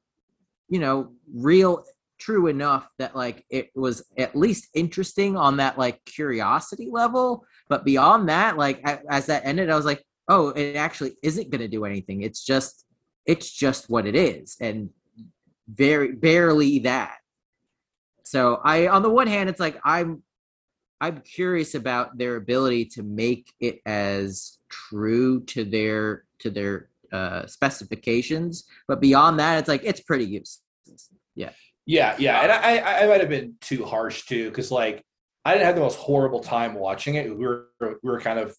you 0.68 0.80
know 0.80 1.12
real 1.32 1.84
true 2.18 2.46
enough 2.46 2.88
that 2.98 3.14
like 3.14 3.44
it 3.50 3.70
was 3.74 4.04
at 4.16 4.36
least 4.36 4.68
interesting 4.74 5.36
on 5.36 5.58
that 5.58 5.78
like 5.78 6.04
curiosity 6.04 6.88
level. 6.90 7.44
But 7.68 7.84
beyond 7.84 8.28
that 8.28 8.56
like 8.56 8.82
as 9.10 9.26
that 9.26 9.44
ended 9.44 9.70
i 9.70 9.76
was 9.76 9.84
like 9.84 10.02
oh 10.28 10.48
it 10.50 10.76
actually 10.76 11.16
isn't 11.22 11.50
going 11.50 11.60
to 11.60 11.68
do 11.68 11.84
anything. 11.84 12.22
It's 12.22 12.44
just 12.44 12.86
it's 13.26 13.50
just 13.50 13.88
what 13.88 14.06
it 14.06 14.16
is. 14.16 14.56
And 14.60 14.90
very 15.68 16.12
barely 16.12 16.80
that. 16.80 17.16
So 18.22 18.60
i 18.64 18.88
on 18.88 19.02
the 19.02 19.10
one 19.10 19.26
hand 19.26 19.48
it's 19.48 19.60
like 19.60 19.78
i'm 19.84 20.22
i'm 21.00 21.20
curious 21.20 21.74
about 21.74 22.16
their 22.16 22.36
ability 22.36 22.86
to 22.86 23.02
make 23.02 23.52
it 23.60 23.80
as 23.84 24.58
true 24.70 25.44
to 25.44 25.64
their 25.64 26.24
to 26.38 26.50
their 26.50 26.88
uh 27.14 27.46
specifications 27.46 28.64
but 28.88 29.00
beyond 29.00 29.38
that 29.40 29.58
it's 29.60 29.68
like 29.68 29.82
it's 29.84 30.00
pretty 30.00 30.24
useless 30.26 30.60
Yeah, 31.36 31.50
yeah, 31.86 32.16
yeah, 32.18 32.42
and 32.42 32.52
I 32.52 32.78
I, 32.78 33.02
I 33.04 33.06
might 33.08 33.20
have 33.20 33.28
been 33.28 33.54
too 33.60 33.84
harsh 33.84 34.24
too 34.26 34.48
because 34.50 34.70
like 34.70 35.02
I 35.44 35.52
didn't 35.52 35.66
have 35.66 35.74
the 35.74 35.82
most 35.82 35.98
horrible 35.98 36.40
time 36.40 36.74
watching 36.74 37.16
it. 37.16 37.28
We 37.38 37.46
were 37.46 37.66
we 38.02 38.10
were 38.10 38.20
kind 38.20 38.38
of 38.38 38.56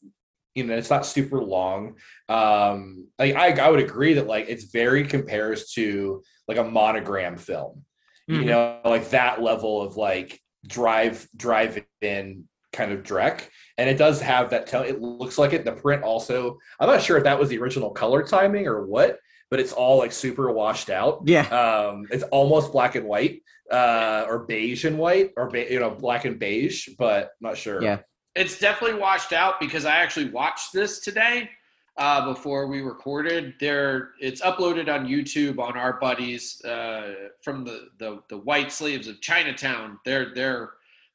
you 0.54 0.64
know 0.66 0.76
it's 0.78 0.90
not 0.90 1.06
super 1.06 1.42
long. 1.44 1.96
Um, 2.30 3.08
like 3.20 3.36
I 3.36 3.48
I 3.66 3.70
would 3.70 3.80
agree 3.80 4.14
that 4.16 4.28
like 4.28 4.46
it's 4.50 4.66
very 4.66 5.04
compares 5.08 5.72
to 5.74 6.22
like 6.48 6.58
a 6.58 6.64
monogram 6.64 7.38
film. 7.38 7.86
You 8.28 8.42
Mhm. 8.42 8.46
know, 8.46 8.80
like 8.86 9.10
that 9.12 9.42
level 9.42 9.82
of 9.82 9.98
like 9.98 10.40
drive 10.68 11.28
drive 11.36 11.84
in 12.02 12.48
kind 12.76 12.92
of 12.92 13.04
Drek, 13.04 13.42
and 13.78 13.90
it 13.90 13.98
does 13.98 14.22
have 14.22 14.50
that 14.52 14.68
tone. 14.68 14.86
It 14.86 15.02
looks 15.02 15.38
like 15.38 15.54
it. 15.54 15.66
The 15.66 15.72
print 15.72 16.04
also. 16.04 16.58
I'm 16.80 16.88
not 16.88 17.02
sure 17.02 17.18
if 17.18 17.24
that 17.24 17.40
was 17.40 17.50
the 17.50 17.58
original 17.58 17.90
color 17.92 18.22
timing 18.24 18.68
or 18.68 18.86
what, 18.86 19.20
but 19.50 19.60
it's 19.60 19.72
all 19.74 19.98
like 19.98 20.12
super 20.12 20.52
washed 20.52 20.90
out. 20.90 21.22
yeah 21.26 21.48
Um, 21.48 22.06
it's 22.12 22.24
almost 22.24 22.72
black 22.72 22.96
and 22.96 23.06
white, 23.08 23.42
uh, 23.72 24.26
or 24.28 24.40
beige 24.40 24.86
and 24.86 24.98
white, 24.98 25.32
or 25.38 25.50
be- 25.50 25.68
you 25.72 25.80
know, 25.80 25.90
black 25.92 26.26
and 26.26 26.38
beige, 26.38 26.90
but 27.00 27.32
not 27.42 27.58
sure. 27.58 27.82
Yeah. 27.82 28.00
It's 28.36 28.60
definitely 28.60 29.00
washed 29.00 29.32
out 29.32 29.60
because 29.62 29.86
I 29.86 29.96
actually 29.96 30.30
watched 30.30 30.74
this 30.74 31.00
today 31.00 31.50
uh, 31.98 32.26
before 32.34 32.68
we 32.68 32.82
recorded. 32.82 33.54
There, 33.62 34.10
it's 34.20 34.42
uploaded 34.42 34.94
on 34.94 35.08
YouTube 35.08 35.58
on 35.58 35.78
our 35.78 35.94
buddies 36.02 36.62
uh, 36.66 37.14
from 37.42 37.64
the, 37.64 37.88
the 37.98 38.22
the 38.30 38.40
White 38.40 38.72
Slaves 38.74 39.08
of 39.08 39.22
Chinatown, 39.22 40.00
their 40.04 40.34
their 40.36 40.72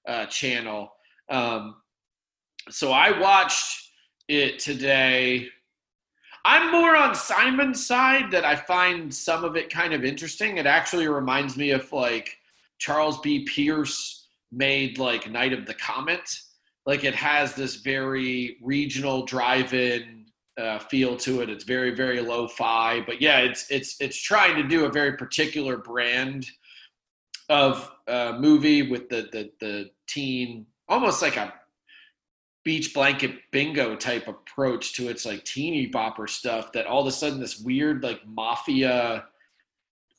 uh, 0.09 0.24
channel. 0.27 0.91
Um, 1.31 1.77
so 2.69 2.93
I 2.93 3.19
watched 3.19 3.90
it 4.28 4.59
today. 4.59 5.48
I'm 6.44 6.70
more 6.73 6.97
on 6.97 7.15
Simon's 7.15 7.86
side 7.86 8.31
that 8.31 8.44
I 8.44 8.57
find 8.57 9.12
some 9.12 9.44
of 9.44 9.57
it 9.57 9.70
kind 9.70 9.93
of 9.93 10.05
interesting. 10.05 10.57
It 10.57 10.66
actually 10.66 11.09
reminds 11.09 11.57
me 11.57 11.70
of 11.70 11.93
like 11.93 12.36
Charles 12.78 13.20
B. 13.20 13.44
Pierce 13.44 14.28
made 14.51 14.98
like 14.98 15.31
Night 15.31 15.52
of 15.52 15.66
the 15.66 15.74
Comet. 15.74 16.28
Like 16.86 17.05
it 17.05 17.15
has 17.15 17.55
this 17.55 17.77
very 17.77 18.57
regional 18.62 19.24
drive-in 19.24 20.24
uh, 20.59 20.78
feel 20.78 21.16
to 21.19 21.40
it. 21.40 21.51
It's 21.51 21.65
very 21.65 21.94
very 21.94 22.20
lo-fi, 22.20 23.01
but 23.02 23.20
yeah, 23.20 23.40
it's 23.40 23.70
it's 23.70 23.97
it's 24.01 24.20
trying 24.20 24.57
to 24.57 24.66
do 24.66 24.85
a 24.86 24.93
very 24.93 25.16
particular 25.16 25.77
brand 25.77 26.47
of 27.48 27.90
uh, 28.09 28.36
movie 28.39 28.90
with 28.90 29.09
the 29.09 29.28
the 29.32 29.51
the 29.61 29.90
teen, 30.09 30.66
almost 30.91 31.23
like 31.23 31.37
a 31.37 31.55
beach 32.62 32.93
blanket 32.93 33.33
bingo 33.53 33.97
type 33.97 34.29
approach 34.29 34.93
to 34.95 35.09
its 35.09 35.25
like 35.25 35.45
teeny 35.45 35.91
bopper 35.91 36.29
stuff. 36.29 36.73
That 36.73 36.87
all 36.87 37.01
of 37.01 37.07
a 37.07 37.12
sudden 37.12 37.41
this 37.41 37.59
weird 37.59 38.03
like 38.03 38.21
mafia 38.27 39.25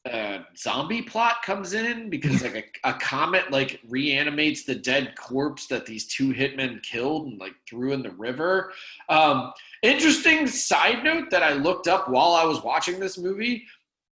uh, 0.10 0.40
zombie 0.58 1.04
plot 1.04 1.44
comes 1.44 1.74
in 1.74 2.10
because 2.10 2.42
like 2.42 2.80
a, 2.84 2.90
a 2.90 2.94
comet 2.96 3.52
like 3.52 3.80
reanimates 3.88 4.64
the 4.64 4.74
dead 4.74 5.14
corpse 5.16 5.68
that 5.68 5.86
these 5.86 6.08
two 6.08 6.34
hitmen 6.34 6.82
killed 6.82 7.28
and 7.28 7.40
like 7.40 7.54
threw 7.70 7.94
in 7.94 8.02
the 8.02 8.12
river. 8.12 8.72
Um, 9.10 9.54
interesting 9.84 10.48
side 10.48 11.04
note 11.04 11.30
that 11.30 11.44
I 11.44 11.54
looked 11.54 11.88
up 11.88 12.10
while 12.10 12.32
I 12.32 12.46
was 12.46 12.64
watching 12.64 13.00
this 13.00 13.20
movie 13.20 13.66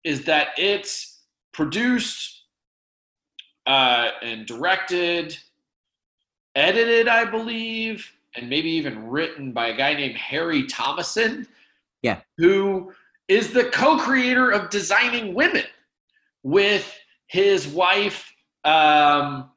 is 0.04 0.26
that 0.26 0.50
it's 0.58 1.22
produced 1.54 2.44
uh, 3.66 4.10
and 4.22 4.46
directed, 4.46 5.38
edited, 6.58 7.08
I 7.08 7.24
believe, 7.24 8.12
and 8.36 8.50
maybe 8.50 8.70
even 8.72 9.08
written 9.08 9.54
by 9.54 9.68
a 9.68 9.78
guy 9.78 9.94
named 9.94 10.16
Harry 10.16 10.66
Thomason. 10.68 11.48
Yeah. 12.02 12.20
Who 12.38 12.92
is 13.28 13.54
the 13.54 13.66
co-creator 13.66 14.52
of 14.52 14.70
Designing 14.70 15.34
Women 15.34 15.64
with 16.44 16.98
his 17.28 17.68
wife. 17.68 18.34
Um, 18.64 19.52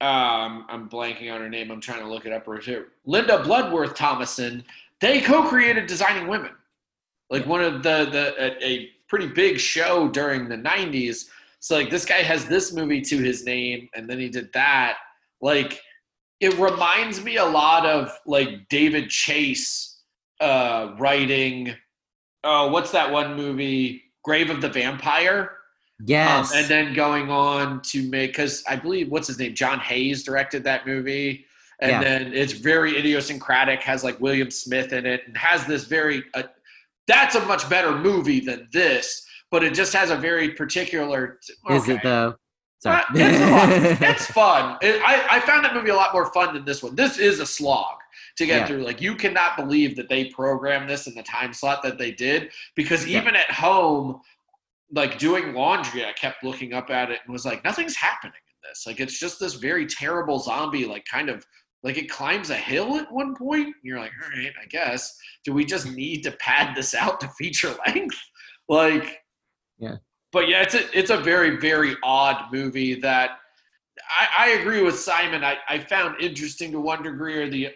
um, 0.00 0.64
I'm 0.68 0.88
blanking 0.88 1.32
on 1.32 1.40
her 1.40 1.48
name. 1.48 1.70
I'm 1.70 1.80
trying 1.80 2.00
to 2.00 2.08
look 2.08 2.24
it 2.24 2.32
up 2.32 2.46
right 2.46 2.62
here. 2.62 2.88
Linda 3.04 3.42
Bloodworth 3.42 3.94
Thomason. 3.94 4.64
They 5.00 5.20
co-created 5.20 5.86
Designing 5.86 6.26
Women, 6.26 6.52
like 7.30 7.46
one 7.46 7.62
of 7.62 7.82
the 7.82 8.08
the 8.10 8.34
a, 8.42 8.64
a 8.64 8.90
pretty 9.08 9.28
big 9.28 9.58
show 9.58 10.08
during 10.08 10.48
the 10.48 10.56
'90s. 10.56 11.26
So 11.60 11.76
like 11.76 11.90
this 11.90 12.04
guy 12.04 12.22
has 12.22 12.46
this 12.46 12.72
movie 12.72 13.00
to 13.02 13.18
his 13.18 13.44
name, 13.44 13.88
and 13.94 14.08
then 14.08 14.18
he 14.18 14.28
did 14.28 14.52
that. 14.54 14.96
Like 15.40 15.80
it 16.40 16.56
reminds 16.58 17.22
me 17.22 17.36
a 17.36 17.44
lot 17.44 17.84
of 17.86 18.16
like 18.26 18.68
David 18.68 19.08
Chase 19.10 20.02
uh, 20.40 20.94
writing. 20.98 21.74
Oh, 22.44 22.68
what's 22.70 22.92
that 22.92 23.10
one 23.10 23.34
movie? 23.36 24.02
Grave 24.24 24.50
of 24.50 24.60
the 24.60 24.68
Vampire. 24.68 25.52
yes 26.06 26.52
Um, 26.52 26.58
and 26.58 26.66
then 26.68 26.94
going 26.94 27.30
on 27.30 27.80
to 27.82 28.08
make 28.08 28.30
because 28.32 28.62
I 28.68 28.76
believe 28.76 29.10
what's 29.10 29.26
his 29.26 29.38
name, 29.38 29.54
John 29.54 29.80
Hayes 29.80 30.22
directed 30.22 30.62
that 30.64 30.86
movie, 30.86 31.44
and 31.80 31.90
Yeah. 31.90 32.02
then 32.02 32.32
it's 32.34 32.52
very 32.52 32.96
idiosyncratic, 32.96 33.80
has 33.82 34.04
like 34.04 34.20
William 34.20 34.50
Smith 34.50 34.92
in 34.92 35.06
it, 35.06 35.22
and 35.26 35.36
has 35.36 35.66
this 35.66 35.84
very. 35.84 36.22
Uh, 36.34 36.44
that's 37.08 37.34
a 37.36 37.44
much 37.46 37.68
better 37.70 37.96
movie 37.96 38.38
than 38.40 38.68
this, 38.72 39.26
but 39.50 39.64
it 39.64 39.72
just 39.74 39.92
has 39.94 40.10
a 40.10 40.16
very 40.16 40.50
particular. 40.50 41.40
is 41.70 41.88
it 41.88 42.00
though 42.02 42.36
sorry 42.80 43.02
it's 43.14 43.38
fun. 43.38 44.10
It's 44.10 44.26
fun. 44.26 44.78
It, 44.82 45.02
I, 45.04 45.36
I 45.36 45.40
found 45.40 45.64
that 45.64 45.74
movie 45.74 45.90
a 45.90 45.96
lot 45.96 46.12
more 46.12 46.32
fun 46.32 46.54
than 46.54 46.64
this 46.64 46.82
one. 46.82 46.94
This 46.94 47.18
is 47.18 47.40
a 47.40 47.46
slog 47.46 47.96
to 48.36 48.46
get 48.46 48.60
Yeah. 48.60 48.66
through. 48.66 48.84
Like 48.84 49.00
you 49.00 49.14
cannot 49.16 49.56
believe 49.56 49.96
that 49.96 50.08
they 50.08 50.26
programmed 50.26 50.88
this 50.88 51.06
in 51.06 51.14
the 51.14 51.22
time 51.22 51.52
slot 51.52 51.82
that 51.82 51.98
they 51.98 52.12
did 52.12 52.50
because 52.76 53.06
Yeah. 53.06 53.20
even 53.20 53.34
at 53.36 53.50
home, 53.50 54.20
like 54.92 55.18
doing 55.18 55.54
laundry, 55.54 56.04
I 56.04 56.12
kept 56.12 56.42
looking 56.44 56.72
up 56.72 56.88
at 56.90 57.10
it 57.10 57.20
and 57.24 57.32
was 57.32 57.44
like, 57.44 57.64
nothing's 57.64 57.96
happening 57.96 58.32
in 58.48 58.68
this. 58.70 58.86
Like 58.86 59.00
it's 59.00 59.18
just 59.18 59.38
this 59.40 59.54
very 59.54 59.86
terrible 59.86 60.38
zombie, 60.38 60.84
like 60.86 61.04
kind 61.04 61.28
of 61.28 61.44
like 61.82 61.96
it 61.98 62.08
climbs 62.10 62.50
a 62.50 62.56
hill 62.56 62.96
at 62.96 63.12
one 63.12 63.34
point. 63.36 63.66
And 63.66 63.74
you're 63.84 64.00
like, 64.00 64.12
all 64.22 64.30
right, 64.30 64.52
I 64.60 64.66
guess. 64.66 65.16
Do 65.44 65.52
we 65.52 65.64
just 65.64 65.90
need 65.92 66.22
to 66.24 66.32
pad 66.32 66.74
this 66.76 66.94
out 66.94 67.20
to 67.20 67.28
feature 67.38 67.74
length? 67.86 68.18
Like, 68.70 69.20
Yeah. 69.78 69.96
But 70.32 70.48
yeah, 70.48 70.62
it's 70.62 70.74
a 70.74 70.98
it's 70.98 71.10
a 71.10 71.16
very 71.16 71.56
very 71.56 71.96
odd 72.02 72.52
movie 72.52 73.00
that 73.00 73.38
I, 74.08 74.46
I 74.46 74.48
agree 74.50 74.82
with 74.82 74.98
Simon. 74.98 75.42
I, 75.44 75.56
I 75.68 75.78
found 75.78 76.20
interesting 76.20 76.72
to 76.72 76.80
one 76.80 77.02
degree, 77.02 77.36
or 77.38 77.48
the 77.48 77.70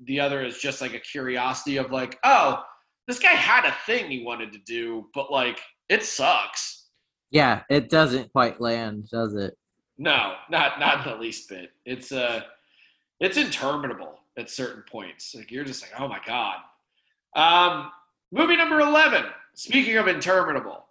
the 0.00 0.20
other 0.20 0.44
is 0.44 0.58
just 0.58 0.80
like 0.80 0.94
a 0.94 0.98
curiosity 0.98 1.76
of 1.76 1.90
like, 1.90 2.18
oh, 2.24 2.62
this 3.06 3.18
guy 3.18 3.30
had 3.30 3.64
a 3.64 3.74
thing 3.86 4.10
he 4.10 4.24
wanted 4.24 4.52
to 4.52 4.58
do, 4.66 5.06
but 5.14 5.30
like 5.30 5.60
it 5.88 6.02
sucks. 6.02 6.86
Yeah, 7.30 7.62
it 7.70 7.88
doesn't 7.88 8.32
quite 8.32 8.60
land, 8.60 9.08
does 9.10 9.34
it? 9.34 9.56
No, 9.98 10.34
not 10.50 10.80
not 10.80 11.06
in 11.06 11.12
the 11.12 11.18
least 11.18 11.48
bit. 11.48 11.70
It's 11.84 12.12
uh 12.12 12.42
it's 13.20 13.36
interminable 13.36 14.18
at 14.36 14.50
certain 14.50 14.82
points. 14.90 15.34
Like 15.34 15.50
you're 15.50 15.64
just 15.64 15.82
like, 15.82 15.98
oh 16.00 16.08
my 16.08 16.20
god. 16.26 16.58
Um, 17.34 17.90
movie 18.32 18.56
number 18.56 18.80
eleven. 18.80 19.24
Speaking 19.54 19.96
of 19.96 20.06
interminable, 20.06 20.85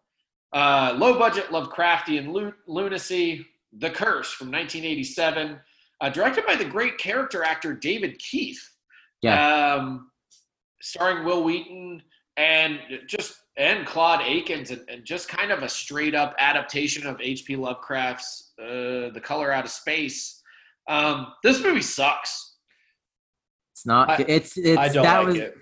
uh, 0.54 0.96
low 0.98 1.18
budget 1.20 1.48
Lovecraftian 1.50 2.32
lu- 2.32 2.54
lunacy, 2.68 3.46
The 3.78 3.90
Curse 3.90 4.32
from 4.32 4.48
1987, 4.52 5.60
uh, 6.02 6.10
directed 6.10 6.46
by 6.46 6.56
the 6.56 6.66
great 6.66 6.98
character 6.98 7.44
actor 7.44 7.74
David 7.74 8.18
Keith. 8.20 8.62
Yeah. 9.22 9.74
Um, 9.76 10.12
starring 10.82 11.26
Wil 11.26 11.44
Wheaton 11.44 12.02
and 12.38 12.80
just 13.08 13.38
and 13.58 13.86
Claude 13.88 14.22
Akins, 14.22 14.72
and, 14.72 14.82
and 14.90 15.06
just 15.06 15.30
kind 15.30 15.50
of 15.52 15.64
a 15.64 15.70
straight 15.70 16.14
up 16.14 16.36
adaptation 16.40 17.08
of 17.08 17.20
H.P. 17.22 17.56
Lovecraft's 17.56 18.52
uh, 18.62 19.10
The 19.14 19.22
Color 19.24 19.54
Out 19.54 19.64
of 19.64 19.72
Space. 19.72 20.42
Um, 20.90 21.28
this 21.42 21.64
movie 21.64 21.82
sucks. 21.82 22.58
It's 23.74 23.86
not. 23.86 24.10
I- 24.10 24.26
it's 24.28 24.58
it's 24.58 24.78
I 24.78 24.90
don't 24.90 25.04
that 25.04 25.18
like 25.20 25.28
was. 25.28 25.36
it. 25.38 25.56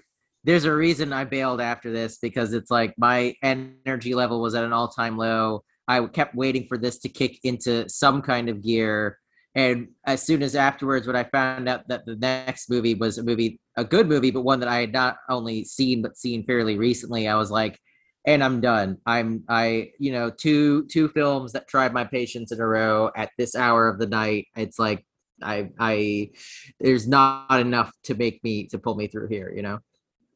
There's 0.44 0.66
a 0.66 0.76
reason 0.76 1.14
I 1.14 1.24
bailed 1.24 1.62
after 1.62 1.92
this 1.92 2.18
because 2.18 2.54
it's 2.54 2.70
like 2.70 2.94
my 2.98 3.36
energy 3.42 4.14
level 4.14 4.42
was 4.42 4.56
at 4.56 4.64
an 4.64 4.74
all 4.74 4.90
time 4.90 5.18
low. 5.18 5.64
I 5.88 6.06
kept 6.08 6.36
waiting 6.36 6.68
for 6.68 6.78
this 6.78 7.00
to 7.00 7.10
kick 7.10 7.40
into 7.44 7.88
some 7.90 8.22
kind 8.22 8.50
of 8.50 8.62
gear. 8.62 9.18
And 9.56 9.90
as 10.06 10.24
soon 10.24 10.42
as 10.42 10.56
afterwards, 10.56 11.06
when 11.06 11.16
I 11.16 11.26
found 11.26 11.70
out 11.70 11.88
that 11.88 12.06
the 12.06 12.16
next 12.16 12.70
movie 12.70 12.96
was 12.96 13.18
a 13.18 13.24
movie, 13.24 13.60
a 13.78 13.84
good 13.84 14.08
movie, 14.08 14.32
but 14.32 14.42
one 14.42 14.60
that 14.62 14.70
I 14.70 14.80
had 14.80 14.92
not 14.94 15.18
only 15.30 15.64
seen 15.64 16.02
but 16.02 16.18
seen 16.18 16.46
fairly 16.46 16.78
recently, 16.78 17.28
I 17.28 17.36
was 17.36 17.52
like, 17.52 17.80
and 18.26 18.44
I'm 18.44 18.62
done. 18.62 18.98
I'm 19.06 19.44
I, 19.50 19.92
you 20.00 20.12
know, 20.12 20.30
two 20.30 20.88
two 20.88 21.10
films 21.10 21.52
that 21.54 21.68
tried 21.68 21.94
my 21.94 22.06
patience 22.06 22.52
in 22.52 22.60
a 22.60 22.66
row 22.66 23.12
at 23.16 23.32
this 23.38 23.56
hour 23.56 23.88
of 23.90 24.00
the 24.00 24.08
night. 24.08 24.48
It's 24.56 24.80
like 24.80 25.06
I 25.42 25.70
I 25.80 26.32
there's 26.80 27.08
not 27.08 27.60
enough 27.60 27.92
to 28.04 28.16
make 28.16 28.44
me 28.44 28.68
to 28.68 28.80
pull 28.80 28.96
me 28.96 29.08
through 29.08 29.28
here, 29.28 29.52
you 29.56 29.62
know. 29.62 29.80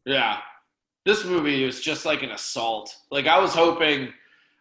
Yeah. 0.07 0.39
This 1.05 1.25
movie 1.25 1.65
was 1.65 1.81
just 1.81 2.05
like 2.05 2.23
an 2.23 2.31
assault. 2.31 2.95
Like 3.11 3.27
I 3.27 3.39
was 3.39 3.53
hoping 3.53 4.13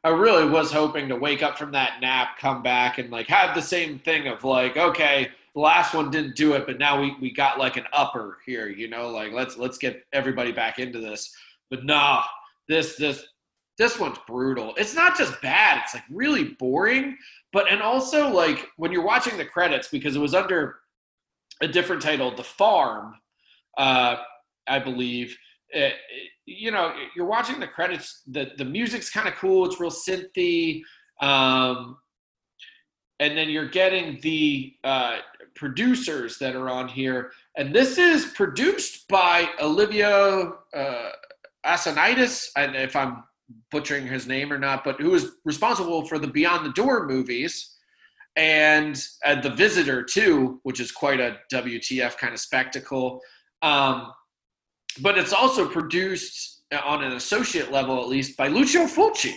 I 0.03 0.09
really 0.11 0.49
was 0.49 0.73
hoping 0.73 1.09
to 1.09 1.17
wake 1.17 1.43
up 1.43 1.57
from 1.57 1.73
that 1.73 2.01
nap, 2.01 2.39
come 2.39 2.63
back 2.63 2.99
and 2.99 3.11
like 3.11 3.29
have 3.29 3.55
the 3.55 3.63
same 3.63 4.01
thing 4.01 4.27
of 4.27 4.43
like, 4.45 4.77
okay, 4.77 5.29
the 5.55 5.61
last 5.61 5.95
one 5.95 6.11
didn't 6.11 6.37
do 6.37 6.55
it, 6.55 6.67
but 6.67 6.79
now 6.79 7.01
we, 7.01 7.17
we 7.21 7.33
got 7.33 7.59
like 7.59 7.77
an 7.77 7.87
upper 7.93 8.39
here, 8.45 8.69
you 8.69 8.89
know, 8.89 9.09
like 9.09 9.33
let's 9.33 9.57
let's 9.57 9.79
get 9.79 10.05
everybody 10.13 10.51
back 10.51 10.81
into 10.81 10.99
this. 10.99 11.33
But 11.71 11.85
nah, 11.85 12.25
this 12.69 12.97
this 12.97 13.25
this 13.79 14.01
one's 14.01 14.19
brutal. 14.27 14.75
It's 14.77 14.95
not 14.95 15.17
just 15.17 15.41
bad, 15.43 15.81
it's 15.85 15.95
like 15.95 16.05
really 16.11 16.57
boring, 16.59 17.17
but 17.53 17.71
and 17.71 17.81
also 17.81 18.29
like 18.31 18.69
when 18.77 18.91
you're 18.91 19.05
watching 19.05 19.37
the 19.37 19.45
credits, 19.45 19.89
because 19.89 20.17
it 20.17 20.21
was 20.21 20.35
under 20.35 20.81
a 21.61 21.69
different 21.69 22.03
title, 22.03 22.35
The 22.35 22.45
Farm, 22.45 23.15
uh, 23.79 24.17
I 24.69 24.79
believe. 24.79 25.37
Uh, 25.75 25.91
you 26.47 26.71
know, 26.71 26.93
you're 27.15 27.27
watching 27.27 27.59
the 27.61 27.67
credits. 27.67 28.23
the 28.27 28.53
The 28.57 28.65
music's 28.65 29.11
kind 29.11 29.29
of 29.29 29.35
cool. 29.35 29.67
It's 29.67 29.81
real 29.81 29.91
synthy, 29.91 30.83
um, 31.21 31.99
and 33.19 33.37
then 33.37 33.51
you're 33.51 33.69
getting 33.69 34.21
the 34.23 34.75
uh, 34.85 35.19
producers 35.55 36.39
that 36.39 36.55
are 36.55 36.69
on 36.69 36.89
here. 36.89 37.33
And 37.57 37.75
this 37.75 37.99
is 37.99 38.27
produced 38.27 39.09
by 39.09 39.49
Ovidio 39.61 40.57
uh, 40.75 41.11
Assonitis, 41.65 42.49
and 42.57 42.77
if 42.77 42.95
I'm 42.95 43.25
butchering 43.71 44.07
his 44.07 44.27
name 44.27 44.53
or 44.53 44.59
not, 44.59 44.85
but 44.85 45.01
who 45.01 45.15
is 45.15 45.33
responsible 45.45 46.07
for 46.07 46.19
the 46.19 46.27
Beyond 46.27 46.67
the 46.67 46.73
Door 46.73 47.07
movies 47.07 47.77
and 48.37 49.03
uh, 49.25 49.41
The 49.41 49.51
Visitor 49.51 50.03
too, 50.03 50.61
which 50.63 50.81
is 50.81 50.93
quite 50.93 51.21
a 51.21 51.39
WTF 51.53 52.17
kind 52.19 52.35
of 52.35 52.41
spectacle. 52.41 53.21
Um, 53.63 54.13
but 55.03 55.19
it's 55.19 55.33
also 55.33 55.69
produced 55.69 56.65
on 56.85 57.05
an 57.05 57.13
associate 57.13 57.71
level, 57.71 58.01
at 58.03 58.09
least, 58.09 58.37
by 58.37 58.49
Lucio 58.49 58.83
Fulci, 58.87 59.35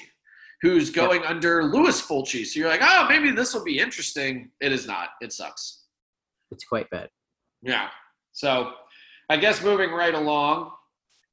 who's 0.62 0.90
going 0.90 1.24
under 1.26 1.64
Louis 1.64 2.02
Fulci. 2.02 2.46
So 2.46 2.60
you're 2.60 2.70
like, 2.70 2.82
oh, 2.84 3.06
maybe 3.08 3.32
this 3.32 3.54
will 3.54 3.64
be 3.64 3.80
interesting. 3.80 4.52
It 4.60 4.72
is 4.72 4.88
not. 4.88 5.10
It 5.22 5.32
sucks. 5.34 5.86
It's 6.52 6.64
quite 6.66 6.90
bad. 6.90 7.10
Yeah. 7.62 7.90
So 8.34 8.72
I 9.30 9.38
guess 9.38 9.64
moving 9.64 9.92
right 9.92 10.16
along 10.16 10.72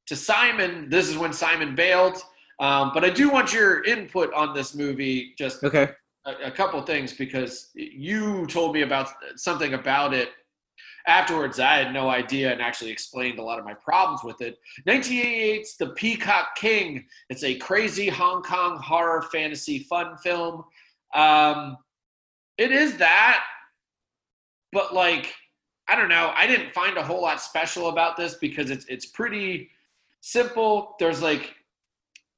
to 0.07 0.15
Simon, 0.15 0.89
this 0.89 1.09
is 1.09 1.17
when 1.17 1.33
Simon 1.33 1.75
bailed. 1.75 2.21
Um, 2.59 2.91
but 2.93 3.03
I 3.03 3.09
do 3.09 3.29
want 3.29 3.53
your 3.53 3.83
input 3.83 4.33
on 4.33 4.53
this 4.53 4.73
movie, 4.75 5.33
just 5.37 5.63
Okay. 5.63 5.89
a, 6.25 6.47
a 6.47 6.51
couple 6.51 6.81
things, 6.81 7.13
because 7.13 7.69
you 7.75 8.45
told 8.47 8.73
me 8.73 8.81
about 8.81 9.09
something 9.35 9.73
about 9.73 10.13
it 10.13 10.29
afterwards. 11.07 11.59
I 11.59 11.77
had 11.77 11.93
no 11.93 12.09
idea 12.09 12.51
and 12.51 12.61
actually 12.61 12.91
explained 12.91 13.39
a 13.39 13.43
lot 13.43 13.57
of 13.57 13.65
my 13.65 13.73
problems 13.73 14.23
with 14.23 14.41
it. 14.41 14.59
1988's 14.87 15.77
The 15.77 15.87
Peacock 15.89 16.55
King. 16.55 17.05
It's 17.29 17.43
a 17.43 17.55
crazy 17.55 18.09
Hong 18.09 18.43
Kong 18.43 18.77
horror 18.77 19.23
fantasy 19.23 19.79
fun 19.79 20.17
film. 20.17 20.63
Um, 21.15 21.77
it 22.57 22.71
is 22.71 22.97
that, 22.97 23.43
but 24.73 24.93
like, 24.93 25.33
I 25.87 25.95
don't 25.95 26.09
know. 26.09 26.33
I 26.35 26.45
didn't 26.45 26.73
find 26.73 26.97
a 26.97 27.03
whole 27.03 27.21
lot 27.21 27.41
special 27.41 27.87
about 27.87 28.17
this 28.17 28.35
because 28.35 28.69
it's 28.69 28.85
it's 28.87 29.05
pretty 29.05 29.69
simple. 30.19 30.95
There's 30.99 31.21
like 31.21 31.55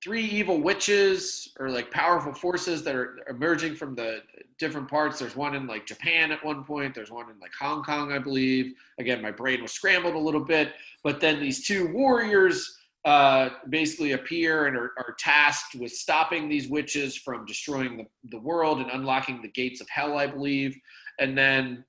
three 0.04 0.24
evil 0.24 0.62
witches 0.62 1.52
or 1.60 1.70
like 1.70 1.92
powerful 1.92 2.34
forces 2.34 2.84
that 2.84 2.96
are 2.96 3.18
emerging 3.30 3.76
from 3.76 3.96
the 3.96 4.22
different 4.58 4.88
parts. 4.88 5.20
There's 5.20 5.36
one 5.36 5.56
in 5.56 5.68
like 5.68 5.86
Japan 5.86 6.32
at 6.32 6.44
one 6.44 6.64
point. 6.64 6.96
There's 6.96 7.12
one 7.12 7.30
in 7.30 7.40
like 7.40 7.52
Hong 7.60 7.84
Kong, 7.84 8.12
I 8.12 8.20
believe. 8.20 8.74
Again, 9.00 9.22
my 9.22 9.32
brain 9.32 9.62
was 9.62 9.74
scrambled 9.74 10.16
a 10.16 10.20
little 10.20 10.44
bit. 10.44 10.74
But 11.04 11.20
then 11.20 11.42
these 11.42 11.66
two 11.66 11.92
warriors 11.92 12.78
uh, 13.04 13.50
basically 13.70 14.14
appear 14.14 14.68
and 14.68 14.78
are, 14.78 14.92
are 14.98 15.16
tasked 15.20 15.76
with 15.76 15.92
stopping 15.92 16.48
these 16.48 16.70
witches 16.70 17.16
from 17.16 17.46
destroying 17.46 17.98
the, 17.98 18.06
the 18.30 18.40
world 18.40 18.80
and 18.80 18.90
unlocking 18.92 19.42
the 19.42 19.50
gates 19.50 19.82
of 19.82 19.90
hell, 19.90 20.18
I 20.18 20.28
believe. 20.28 20.78
And 21.20 21.38
then, 21.38 21.84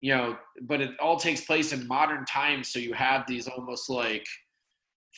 you 0.00 0.14
know, 0.14 0.36
but 0.62 0.80
it 0.80 0.90
all 1.00 1.18
takes 1.18 1.40
place 1.40 1.72
in 1.72 1.86
modern 1.88 2.24
times. 2.26 2.68
So 2.68 2.78
you 2.78 2.94
have 2.94 3.24
these 3.26 3.48
almost 3.48 3.90
like 3.90 4.26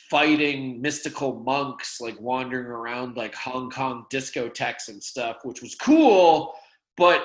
fighting 0.09 0.81
mystical 0.81 1.39
monks 1.41 1.99
like 2.01 2.19
wandering 2.19 2.67
around 2.67 3.17
like 3.17 3.35
Hong 3.35 3.69
Kong 3.69 4.05
discotheques 4.11 4.87
and 4.87 5.01
stuff, 5.01 5.37
which 5.43 5.61
was 5.61 5.75
cool. 5.75 6.53
But 6.97 7.23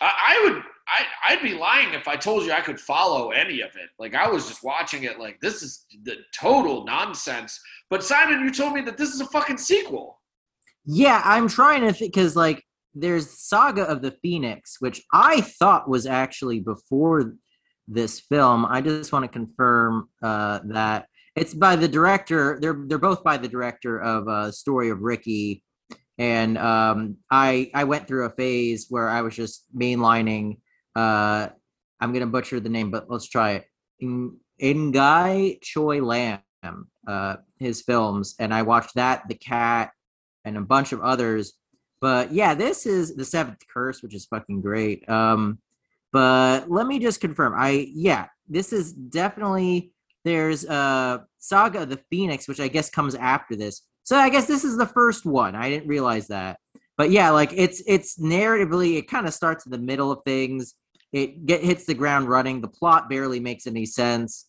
I, 0.00 0.12
I 0.28 0.44
would, 0.44 0.62
I, 0.88 1.04
I'd 1.28 1.42
be 1.42 1.54
lying 1.54 1.94
if 1.94 2.08
I 2.08 2.16
told 2.16 2.44
you 2.44 2.52
I 2.52 2.60
could 2.60 2.80
follow 2.80 3.30
any 3.30 3.60
of 3.60 3.70
it. 3.76 3.90
Like 3.98 4.14
I 4.14 4.28
was 4.28 4.48
just 4.48 4.64
watching 4.64 5.04
it, 5.04 5.18
like 5.18 5.40
this 5.40 5.62
is 5.62 5.86
the 6.02 6.16
total 6.38 6.84
nonsense. 6.84 7.60
But 7.90 8.04
Simon, 8.04 8.40
you 8.44 8.52
told 8.52 8.74
me 8.74 8.80
that 8.82 8.96
this 8.96 9.10
is 9.10 9.20
a 9.20 9.26
fucking 9.26 9.58
sequel. 9.58 10.20
Yeah, 10.84 11.20
I'm 11.24 11.48
trying 11.48 11.82
to 11.82 11.92
think 11.92 12.14
because 12.14 12.36
like 12.36 12.64
there's 12.94 13.38
Saga 13.38 13.82
of 13.82 14.02
the 14.02 14.16
Phoenix, 14.22 14.76
which 14.80 15.02
I 15.12 15.42
thought 15.42 15.88
was 15.88 16.06
actually 16.06 16.60
before 16.60 17.34
this 17.86 18.20
film. 18.20 18.66
I 18.66 18.80
just 18.80 19.12
want 19.12 19.24
to 19.24 19.28
confirm 19.28 20.08
uh, 20.22 20.60
that 20.66 21.06
it's 21.38 21.54
by 21.54 21.76
the 21.76 21.88
director. 21.88 22.58
They're 22.60 22.78
they're 22.86 22.98
both 22.98 23.22
by 23.22 23.36
the 23.36 23.48
director 23.48 24.00
of 24.00 24.28
uh, 24.28 24.50
Story 24.50 24.90
of 24.90 25.00
Ricky, 25.00 25.62
and 26.18 26.58
um, 26.58 27.16
I 27.30 27.70
I 27.74 27.84
went 27.84 28.08
through 28.08 28.26
a 28.26 28.30
phase 28.30 28.86
where 28.88 29.08
I 29.08 29.22
was 29.22 29.36
just 29.36 29.64
mainlining. 29.74 30.58
Uh, 30.96 31.48
I'm 32.00 32.12
gonna 32.12 32.26
butcher 32.26 32.60
the 32.60 32.68
name, 32.68 32.90
but 32.90 33.08
let's 33.08 33.28
try 33.28 33.52
it. 33.52 33.66
In 34.00 34.38
Ngai 34.60 35.60
Choi 35.62 36.02
Lam, 36.02 36.40
uh, 37.06 37.36
his 37.58 37.82
films, 37.82 38.34
and 38.38 38.52
I 38.52 38.62
watched 38.62 38.96
that, 38.96 39.28
The 39.28 39.34
Cat, 39.34 39.92
and 40.44 40.56
a 40.56 40.62
bunch 40.62 40.92
of 40.92 41.00
others. 41.00 41.54
But 42.00 42.32
yeah, 42.32 42.54
this 42.54 42.86
is 42.86 43.14
the 43.14 43.24
seventh 43.24 43.62
curse, 43.72 44.02
which 44.02 44.14
is 44.14 44.26
fucking 44.26 44.62
great. 44.62 45.08
Um, 45.08 45.58
but 46.12 46.70
let 46.70 46.86
me 46.86 46.98
just 46.98 47.20
confirm. 47.20 47.54
I 47.56 47.88
yeah, 47.92 48.26
this 48.48 48.72
is 48.72 48.92
definitely 48.92 49.92
there's 50.24 50.66
uh 50.66 51.18
Saga 51.38 51.82
of 51.82 51.88
the 51.88 52.00
Phoenix, 52.10 52.48
which 52.48 52.60
I 52.60 52.68
guess 52.68 52.90
comes 52.90 53.14
after 53.14 53.56
this. 53.56 53.82
So 54.04 54.16
I 54.16 54.30
guess 54.30 54.46
this 54.46 54.64
is 54.64 54.76
the 54.76 54.86
first 54.86 55.26
one. 55.26 55.54
I 55.54 55.68
didn't 55.68 55.88
realize 55.88 56.28
that. 56.28 56.58
But 56.96 57.10
yeah, 57.10 57.30
like 57.30 57.52
it's 57.54 57.82
it's 57.86 58.18
narratively, 58.18 58.96
it 58.96 59.08
kind 59.08 59.26
of 59.26 59.34
starts 59.34 59.66
in 59.66 59.72
the 59.72 59.78
middle 59.78 60.10
of 60.10 60.20
things. 60.24 60.74
It 61.12 61.46
get 61.46 61.62
hits 61.62 61.84
the 61.86 61.94
ground 61.94 62.28
running. 62.28 62.60
The 62.60 62.68
plot 62.68 63.08
barely 63.08 63.40
makes 63.40 63.66
any 63.66 63.86
sense, 63.86 64.46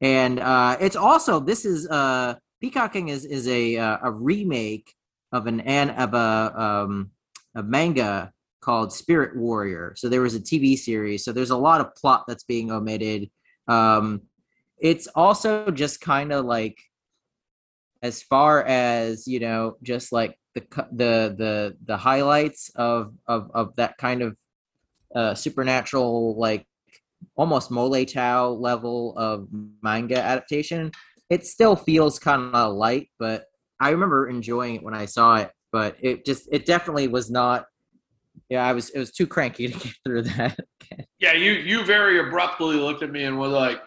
and 0.00 0.40
uh, 0.40 0.76
it's 0.80 0.96
also 0.96 1.40
this 1.40 1.64
is 1.64 1.88
uh, 1.88 2.34
Peacock 2.60 2.92
King 2.92 3.08
is 3.08 3.24
is 3.24 3.46
a 3.48 3.76
uh, 3.76 3.98
a 4.02 4.10
remake 4.10 4.92
of 5.30 5.46
an 5.46 5.60
of 5.90 6.14
a 6.14 6.60
um, 6.60 7.10
a 7.54 7.62
manga 7.62 8.32
called 8.60 8.92
Spirit 8.92 9.36
Warrior. 9.36 9.94
So 9.96 10.08
there 10.08 10.22
was 10.22 10.34
a 10.34 10.40
TV 10.40 10.78
series. 10.78 11.24
So 11.24 11.32
there's 11.32 11.50
a 11.50 11.56
lot 11.56 11.80
of 11.80 11.94
plot 11.96 12.24
that's 12.26 12.44
being 12.44 12.70
omitted. 12.70 13.30
Um, 13.68 14.22
it's 14.82 15.06
also 15.14 15.70
just 15.70 16.00
kind 16.00 16.32
of 16.32 16.44
like 16.44 16.76
as 18.02 18.20
far 18.20 18.64
as 18.64 19.26
you 19.26 19.38
know 19.40 19.76
just 19.82 20.12
like 20.12 20.36
the 20.54 20.62
the 20.90 21.34
the 21.38 21.76
the 21.86 21.96
highlights 21.96 22.70
of 22.74 23.14
of 23.26 23.50
of 23.54 23.74
that 23.76 23.96
kind 23.96 24.20
of 24.20 24.36
uh 25.14 25.34
supernatural 25.34 26.36
like 26.36 26.66
almost 27.36 27.70
mole 27.70 28.04
tau 28.04 28.50
level 28.50 29.14
of 29.16 29.46
manga 29.82 30.20
adaptation 30.20 30.90
it 31.30 31.46
still 31.46 31.76
feels 31.76 32.18
kind 32.18 32.54
of 32.54 32.74
light 32.74 33.08
but 33.18 33.44
i 33.80 33.90
remember 33.90 34.28
enjoying 34.28 34.74
it 34.74 34.82
when 34.82 34.94
i 34.94 35.06
saw 35.06 35.36
it 35.36 35.52
but 35.70 35.96
it 36.00 36.26
just 36.26 36.48
it 36.50 36.66
definitely 36.66 37.06
was 37.06 37.30
not 37.30 37.66
yeah 38.50 38.66
i 38.66 38.72
was 38.72 38.90
it 38.90 38.98
was 38.98 39.12
too 39.12 39.28
cranky 39.28 39.68
to 39.68 39.78
get 39.78 39.94
through 40.04 40.22
that. 40.22 40.58
Yeah, 41.22 41.34
you 41.34 41.52
you 41.52 41.84
very 41.84 42.18
abruptly 42.18 42.76
looked 42.76 43.02
at 43.04 43.12
me 43.12 43.24
and 43.24 43.38
was 43.38 43.52
like, 43.52 43.80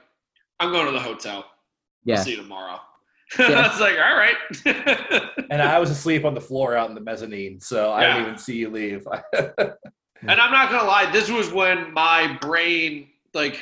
"I'm 0.59 0.71
going 0.71 0.85
to 0.87 0.91
the 0.91 0.99
hotel. 0.99 1.45
yeah 2.03 2.17
See 2.21 2.31
you 2.31 2.37
tomorrow." 2.37 2.79
Yeah. 3.39 3.61
I 3.61 3.67
was 3.69 3.79
like, 3.81 3.97
"All 3.97 4.15
right." 4.15 5.31
And 5.49 5.61
I 5.61 5.79
was 5.79 5.89
asleep 5.89 6.25
on 6.25 6.33
the 6.33 6.41
floor 6.41 6.75
out 6.75 6.89
in 6.89 6.95
the 6.95 7.01
mezzanine, 7.01 7.59
so 7.59 7.91
I 7.91 8.01
Yeah. 8.01 8.13
didn't 8.13 8.27
even 8.27 8.37
see 8.39 8.57
you 8.57 8.69
leave. 8.69 9.07
And 10.27 10.41
I'm 10.41 10.51
not 10.51 10.71
gonna 10.71 10.87
lie, 10.87 11.11
this 11.11 11.29
was 11.29 11.51
when 11.51 11.93
my 11.93 12.35
brain, 12.41 13.09
like, 13.35 13.59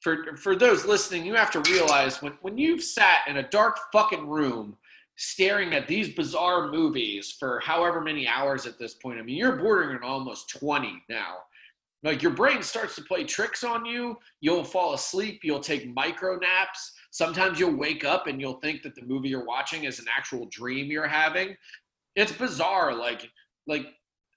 for 0.00 0.34
for 0.36 0.54
those 0.56 0.86
listening, 0.86 1.26
you 1.26 1.34
have 1.34 1.50
to 1.50 1.60
realize 1.60 2.22
when 2.22 2.32
when 2.42 2.56
you've 2.56 2.82
sat 2.82 3.26
in 3.28 3.36
a 3.38 3.42
dark 3.50 3.76
fucking 3.92 4.26
room 4.28 4.76
staring 5.16 5.74
at 5.74 5.88
these 5.88 6.08
bizarre 6.14 6.70
movies 6.70 7.36
for 7.38 7.58
however 7.60 8.00
many 8.00 8.26
hours 8.26 8.64
at 8.66 8.78
this 8.78 8.94
point. 8.94 9.18
I 9.18 9.22
mean, 9.22 9.36
you're 9.36 9.56
bordering 9.56 9.96
on 9.96 10.02
almost 10.04 10.48
20 10.50 11.02
now. 11.10 11.38
Like 12.02 12.22
your 12.22 12.32
brain 12.32 12.62
starts 12.62 12.94
to 12.96 13.02
play 13.02 13.24
tricks 13.24 13.64
on 13.64 13.84
you. 13.84 14.16
You'll 14.40 14.64
fall 14.64 14.94
asleep. 14.94 15.40
You'll 15.42 15.60
take 15.60 15.92
micro 15.94 16.36
naps. 16.36 16.92
Sometimes 17.10 17.58
you'll 17.58 17.76
wake 17.76 18.04
up 18.04 18.28
and 18.28 18.40
you'll 18.40 18.60
think 18.60 18.82
that 18.82 18.94
the 18.94 19.04
movie 19.04 19.30
you're 19.30 19.44
watching 19.44 19.84
is 19.84 19.98
an 19.98 20.06
actual 20.16 20.46
dream 20.50 20.90
you're 20.90 21.08
having. 21.08 21.56
It's 22.14 22.32
bizarre. 22.32 22.94
Like, 22.94 23.28
like 23.66 23.86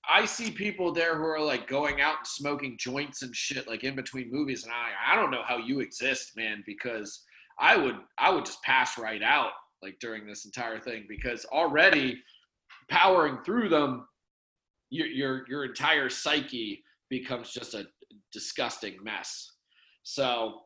I 0.10 0.26
see 0.26 0.52
people 0.52 0.92
there 0.92 1.16
who 1.16 1.26
are 1.26 1.40
like 1.40 1.68
going 1.68 2.02
out 2.02 2.18
and 2.20 2.28
smoking 2.28 2.78
joints 2.80 3.22
and 3.22 3.36
shit 3.36 3.68
like 3.68 3.84
in 3.84 3.96
between 3.96 4.32
movies, 4.32 4.64
and 4.64 4.74
I 4.74 5.14
I 5.14 5.16
don't 5.16 5.32
know 5.32 5.44
how 5.46 5.58
you 5.58 5.80
exist, 5.80 6.32
man, 6.36 6.64
because 6.66 7.24
I 7.60 7.78
would 7.78 7.98
I 8.18 8.32
would 8.32 8.46
just 8.46 8.64
pass 8.64 8.98
right 8.98 9.22
out 9.22 9.52
like 9.84 9.98
during 10.00 10.26
this 10.26 10.46
entire 10.46 10.80
thing 10.80 11.06
because 11.08 11.46
already 11.46 12.22
powering 12.90 13.38
through 13.46 13.70
them, 13.70 14.08
your 14.90 15.08
your 15.08 15.46
your 15.48 15.66
entire 15.66 16.10
psyche 16.10 16.84
becomes 17.12 17.52
just 17.52 17.76
a 17.76 17.86
disgusting 18.34 18.98
mess. 19.04 19.52
So 20.02 20.62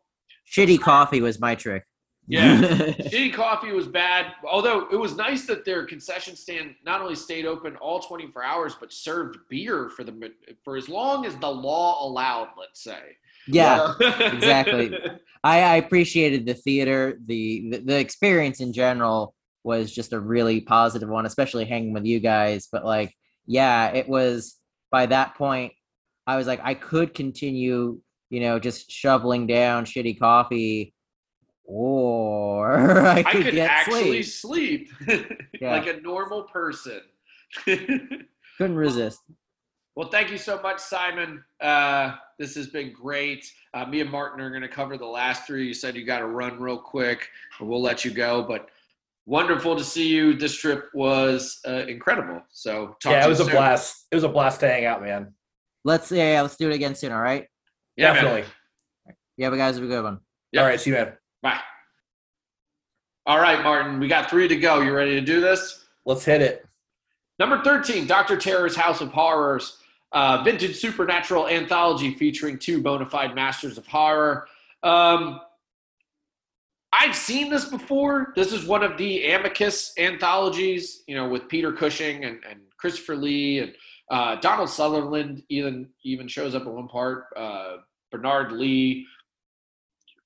shitty 0.49 0.79
coffee 0.79 1.19
was 1.19 1.41
my 1.41 1.55
trick 1.55 1.83
Yeah. 2.27 2.61
Shitty 2.61 3.33
coffee 3.33 3.71
was 3.71 3.87
bad. 3.87 4.27
Although 4.49 4.87
it 4.91 4.95
was 4.95 5.17
nice 5.17 5.45
that 5.47 5.65
their 5.65 5.85
concession 5.85 6.35
stand 6.35 6.75
not 6.85 7.01
only 7.01 7.15
stayed 7.15 7.45
open 7.45 7.75
all 7.77 7.99
24 7.99 8.43
hours, 8.43 8.75
but 8.79 8.93
served 8.93 9.37
beer 9.49 9.89
for 9.89 10.03
the 10.05 10.31
for 10.63 10.77
as 10.77 10.87
long 10.87 11.25
as 11.25 11.35
the 11.35 11.51
law 11.51 12.07
allowed. 12.07 12.49
Let's 12.57 12.81
say. 12.81 13.01
yeah 13.47 13.93
exactly. 13.99 14.95
I, 15.43 15.61
I 15.61 15.75
appreciated 15.75 16.45
the 16.45 16.53
theater. 16.53 17.19
The, 17.25 17.69
the 17.71 17.77
the 17.79 17.99
experience 17.99 18.61
in 18.61 18.71
general 18.71 19.33
was 19.63 19.91
just 19.91 20.13
a 20.13 20.19
really 20.19 20.61
positive 20.61 21.09
one, 21.09 21.25
especially 21.25 21.65
hanging 21.65 21.93
with 21.93 22.05
you 22.05 22.19
guys. 22.19 22.67
But 22.71 22.85
like, 22.85 23.13
yeah, 23.47 23.87
it 23.89 24.07
was 24.07 24.55
by 24.91 25.07
that 25.07 25.35
point, 25.35 25.73
I 26.27 26.35
was 26.37 26.47
like, 26.47 26.59
I 26.63 26.73
could 26.73 27.13
continue, 27.13 27.99
you 28.29 28.39
know, 28.39 28.59
just 28.59 28.89
shoveling 28.91 29.47
down 29.47 29.85
shitty 29.85 30.19
coffee, 30.19 30.93
or 31.63 32.77
I 33.07 33.19
I 33.19 33.23
could, 33.23 33.43
could 33.45 33.53
get 33.55 33.69
actually 33.69 34.23
sleep. 34.23 34.89
sleep, 35.07 35.37
Yeah. 35.61 35.71
like 35.71 35.87
a 35.87 35.99
normal 36.01 36.43
person. 36.43 37.01
Couldn't 37.65 38.75
resist. 38.75 39.19
Well, 39.95 40.09
thank 40.09 40.29
you 40.29 40.37
so 40.37 40.61
much, 40.61 40.79
Simon. 40.79 41.43
Uh, 41.61 42.15
this 42.37 42.55
has 42.55 42.67
been 42.67 42.91
great. 42.91 43.49
Uh, 43.73 43.85
me 43.85 44.01
and 44.01 44.09
Martin 44.11 44.41
are 44.41 44.49
going 44.49 44.61
to 44.61 44.67
cover 44.67 44.97
the 44.97 45.05
last 45.05 45.47
three. 45.47 45.65
You 45.67 45.73
said 45.73 45.95
you 45.95 46.05
got 46.05 46.19
to 46.19 46.27
run 46.27 46.59
real 46.59 46.77
quick, 46.77 47.29
and 47.59 47.69
we'll 47.69 47.81
let 47.81 48.03
you 48.03 48.11
go. 48.11 48.43
But 48.43 48.67
wonderful 49.25 49.75
to 49.77 49.83
see 49.85 50.07
you. 50.09 50.33
This 50.33 50.53
trip 50.55 50.89
was 50.93 51.59
uh, 51.65 51.85
incredible. 51.87 52.41
So, 52.51 52.97
talk 53.01 53.11
yeah, 53.13 53.19
to 53.21 53.25
it 53.27 53.29
was 53.29 53.39
you 53.39 53.45
a 53.45 53.47
soon. 53.47 53.55
blast. 53.55 54.07
It 54.11 54.15
was 54.15 54.23
a 54.25 54.29
blast 54.29 54.59
to 54.61 54.67
hang 54.67 54.83
out, 54.85 55.01
man. 55.01 55.33
Let's 55.85 56.11
yeah, 56.11 56.41
let's 56.41 56.57
do 56.57 56.69
it 56.69 56.73
again 56.73 56.95
soon. 56.95 57.11
All 57.11 57.21
right. 57.21 57.45
Yeah, 57.95 58.11
man. 58.11 58.23
Definitely. 58.23 58.51
Yeah, 59.37 59.51
but 59.51 59.57
guys, 59.57 59.75
have 59.75 59.83
a 59.83 59.87
good 59.87 60.03
one. 60.03 60.19
Yep. 60.51 60.61
All 60.61 60.67
right, 60.67 60.81
see 60.81 60.89
you, 60.89 60.95
man. 60.95 61.13
Bye. 61.43 61.59
All 63.27 63.39
right, 63.39 63.63
Martin. 63.63 63.99
We 63.99 64.07
got 64.07 64.29
three 64.29 64.47
to 64.47 64.55
go. 64.55 64.81
You 64.81 64.93
ready 64.93 65.11
to 65.11 65.21
do 65.21 65.39
this? 65.39 65.85
Let's 66.05 66.25
hit 66.25 66.41
it. 66.41 66.65
Number 67.37 67.61
13, 67.63 68.07
Dr. 68.07 68.37
Terror's 68.37 68.75
House 68.75 69.01
of 69.01 69.11
Horrors, 69.11 69.77
uh, 70.13 70.41
vintage 70.43 70.77
supernatural 70.77 71.47
anthology 71.47 72.13
featuring 72.13 72.57
two 72.57 72.81
bona 72.81 73.05
fide 73.05 73.35
masters 73.35 73.77
of 73.77 73.85
horror. 73.85 74.47
Um, 74.83 75.41
I've 76.93 77.15
seen 77.15 77.49
this 77.49 77.65
before. 77.65 78.31
This 78.35 78.53
is 78.53 78.65
one 78.65 78.81
of 78.81 78.97
the 78.97 79.31
Amicus 79.31 79.93
anthologies, 79.97 81.03
you 81.07 81.15
know, 81.15 81.27
with 81.27 81.49
Peter 81.49 81.73
Cushing 81.73 82.23
and, 82.23 82.39
and 82.49 82.61
Christopher 82.77 83.17
Lee 83.17 83.59
and 83.59 83.73
uh, 84.11 84.35
Donald 84.37 84.69
Sutherland 84.69 85.43
even 85.49 85.89
even 86.03 86.27
shows 86.27 86.55
up 86.55 86.63
at 86.63 86.73
one 86.73 86.87
part. 86.87 87.25
Uh, 87.35 87.77
Bernard 88.11 88.51
Lee. 88.51 89.05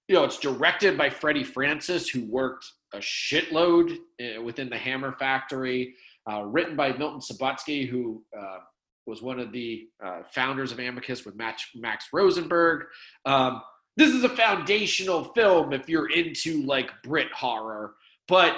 You 0.08 0.16
know, 0.16 0.24
it's 0.24 0.40
directed 0.40 0.98
by 0.98 1.10
Freddie 1.10 1.44
Francis, 1.44 2.10
who 2.10 2.26
worked 2.26 2.66
a 2.94 2.98
shitload 2.98 3.96
uh, 4.20 4.42
within 4.42 4.70
the 4.70 4.78
Hammer 4.78 5.14
Factory 5.14 5.94
uh, 6.30 6.44
written 6.44 6.76
by 6.76 6.92
Milton 6.94 7.20
Subotsky, 7.20 7.88
who 7.88 8.24
uh, 8.38 8.58
was 9.06 9.22
one 9.22 9.40
of 9.40 9.52
the 9.52 9.88
uh, 10.04 10.22
founders 10.32 10.72
of 10.72 10.80
Amicus 10.80 11.26
with 11.26 11.36
Max, 11.36 11.66
Max 11.76 12.08
Rosenberg. 12.14 12.86
Um, 13.26 13.62
this 13.98 14.14
is 14.14 14.24
a 14.24 14.30
foundational 14.30 15.26
film 15.34 15.74
if 15.74 15.90
you're 15.90 16.10
into 16.10 16.64
like 16.64 16.90
Brit 17.04 17.32
horror, 17.32 17.96
but 18.28 18.56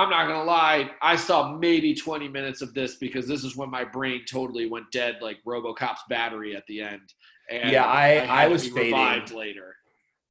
I'm 0.00 0.08
not 0.08 0.26
gonna 0.28 0.44
lie, 0.44 0.90
I 1.02 1.16
saw 1.16 1.52
maybe 1.58 1.94
20 1.94 2.26
minutes 2.28 2.62
of 2.62 2.72
this 2.72 2.96
because 2.96 3.26
this 3.28 3.44
is 3.44 3.54
when 3.56 3.70
my 3.70 3.84
brain 3.84 4.22
totally 4.26 4.66
went 4.66 4.90
dead, 4.90 5.18
like 5.20 5.38
RoboCop's 5.46 6.00
battery 6.08 6.56
at 6.56 6.66
the 6.68 6.80
end. 6.80 7.12
And 7.50 7.70
Yeah, 7.70 7.86
I- 7.86 8.08
had 8.08 8.30
I 8.30 8.48
was 8.48 8.66
fading. 8.68 9.36
later. 9.36 9.76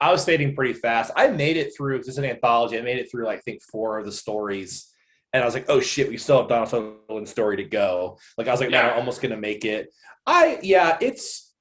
I 0.02 0.12
was 0.12 0.26
fading 0.26 0.56
pretty 0.56 0.74
fast. 0.74 1.12
I 1.16 1.28
made 1.28 1.56
it 1.58 1.72
through. 1.78 2.00
This 2.00 2.08
is 2.08 2.18
an 2.18 2.26
anthology. 2.26 2.78
I 2.80 2.82
made 2.82 2.98
it 2.98 3.12
through, 3.12 3.26
like, 3.26 3.40
I 3.40 3.42
think, 3.42 3.62
four 3.62 4.00
of 4.00 4.06
the 4.06 4.12
stories, 4.12 4.92
and 5.34 5.44
I 5.44 5.46
was 5.46 5.54
like, 5.54 5.66
"Oh 5.70 5.82
shit, 5.82 6.08
we 6.10 6.18
still 6.18 6.40
have 6.40 6.48
Donald 6.48 6.70
Sutherland's 6.70 7.30
story 7.30 7.58
to 7.58 7.64
go." 7.66 8.18
Like, 8.38 8.48
I 8.48 8.52
was 8.52 8.62
like, 8.62 8.72
"Man, 8.72 8.86
Yeah. 8.86 8.92
I'm 8.94 8.98
almost 9.00 9.22
gonna 9.22 9.38
make 9.38 9.66
it." 9.66 9.94
I 10.26 10.58
yeah, 10.64 10.98
it's 11.02 11.54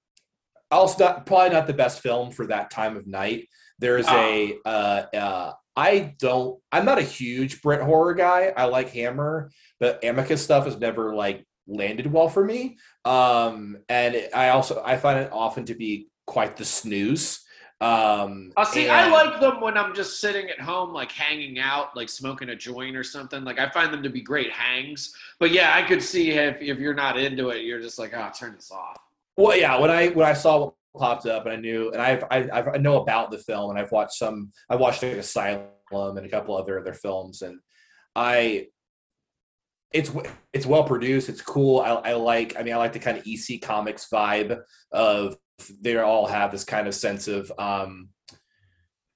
also 0.70 1.04
not, 1.04 1.26
probably 1.26 1.50
not 1.50 1.66
the 1.66 1.74
best 1.74 2.00
film 2.00 2.30
for 2.30 2.46
that 2.46 2.70
time 2.70 2.96
of 2.96 3.06
night. 3.06 3.48
There's 3.80 4.06
a 4.08 4.56
uh, 4.64 5.02
uh, 5.14 5.52
I 5.78 6.16
don't. 6.18 6.60
I'm 6.72 6.84
not 6.84 6.98
a 6.98 7.02
huge 7.02 7.62
Brit 7.62 7.80
horror 7.80 8.14
guy. 8.14 8.52
I 8.56 8.64
like 8.64 8.90
Hammer, 8.90 9.52
but 9.78 10.02
Amicus 10.04 10.42
stuff 10.42 10.64
has 10.64 10.76
never 10.76 11.14
like 11.14 11.46
landed 11.68 12.12
well 12.12 12.28
for 12.28 12.44
me. 12.44 12.78
Um, 13.04 13.78
and 13.88 14.16
it- 14.16 14.34
I 14.34 14.48
also 14.48 14.82
I 14.84 14.96
find 14.96 15.20
it 15.20 15.30
often 15.32 15.66
to 15.66 15.76
be 15.76 16.08
quite 16.26 16.56
the 16.56 16.64
snooze. 16.64 17.44
Um, 17.80 18.52
Oh, 18.56 18.64
see, 18.64 18.88
I 18.88 19.08
like 19.08 19.38
them 19.40 19.60
when 19.60 19.78
I'm 19.78 19.94
just 19.94 20.20
sitting 20.20 20.50
at 20.50 20.60
home, 20.60 20.92
like 20.92 21.12
hanging 21.12 21.60
out, 21.60 21.94
like 21.96 22.08
smoking 22.08 22.48
a 22.48 22.56
joint 22.56 22.96
or 22.96 23.04
something. 23.04 23.44
Like 23.44 23.60
I 23.60 23.68
find 23.68 23.92
them 23.94 24.02
to 24.02 24.10
be 24.10 24.20
great 24.20 24.50
hangs. 24.50 25.14
But 25.38 25.52
yeah, 25.52 25.72
I 25.76 25.82
could 25.82 26.02
see 26.02 26.32
if 26.32 26.60
if 26.60 26.80
you're 26.80 26.92
not 26.92 27.16
into 27.16 27.50
it, 27.50 27.62
you're 27.62 27.80
just 27.80 28.00
like, 28.00 28.12
oh, 28.14 28.30
turn 28.36 28.56
this 28.56 28.72
off. 28.72 28.96
Well, 29.36 29.56
yeah. 29.56 29.78
When 29.78 29.92
I 29.92 30.08
when 30.08 30.26
I 30.26 30.32
saw 30.32 30.72
popped 30.98 31.26
up, 31.26 31.46
and 31.46 31.52
I 31.54 31.56
knew, 31.56 31.90
and 31.92 32.02
I've 32.02 32.24
I, 32.30 32.48
I've, 32.52 32.68
I 32.68 32.76
know 32.76 33.00
about 33.00 33.30
the 33.30 33.38
film, 33.38 33.70
and 33.70 33.78
I've 33.78 33.92
watched 33.92 34.14
some. 34.18 34.50
I 34.68 34.76
watched 34.76 35.02
like 35.02 35.12
Asylum 35.12 35.66
and 35.92 36.26
a 36.26 36.28
couple 36.28 36.56
other 36.56 36.78
other 36.80 36.94
films, 36.94 37.42
and 37.42 37.58
I. 38.14 38.66
It's 39.90 40.10
it's 40.52 40.66
well 40.66 40.84
produced. 40.84 41.30
It's 41.30 41.40
cool. 41.40 41.80
I, 41.80 41.92
I 42.10 42.12
like. 42.12 42.56
I 42.58 42.62
mean, 42.62 42.74
I 42.74 42.76
like 42.76 42.92
the 42.92 42.98
kind 42.98 43.16
of 43.16 43.26
EC 43.26 43.62
Comics 43.62 44.06
vibe 44.12 44.60
of 44.92 45.36
they 45.80 45.96
all 45.96 46.26
have 46.26 46.52
this 46.52 46.64
kind 46.64 46.86
of 46.86 46.94
sense 46.94 47.26
of 47.26 47.50
um, 47.58 48.10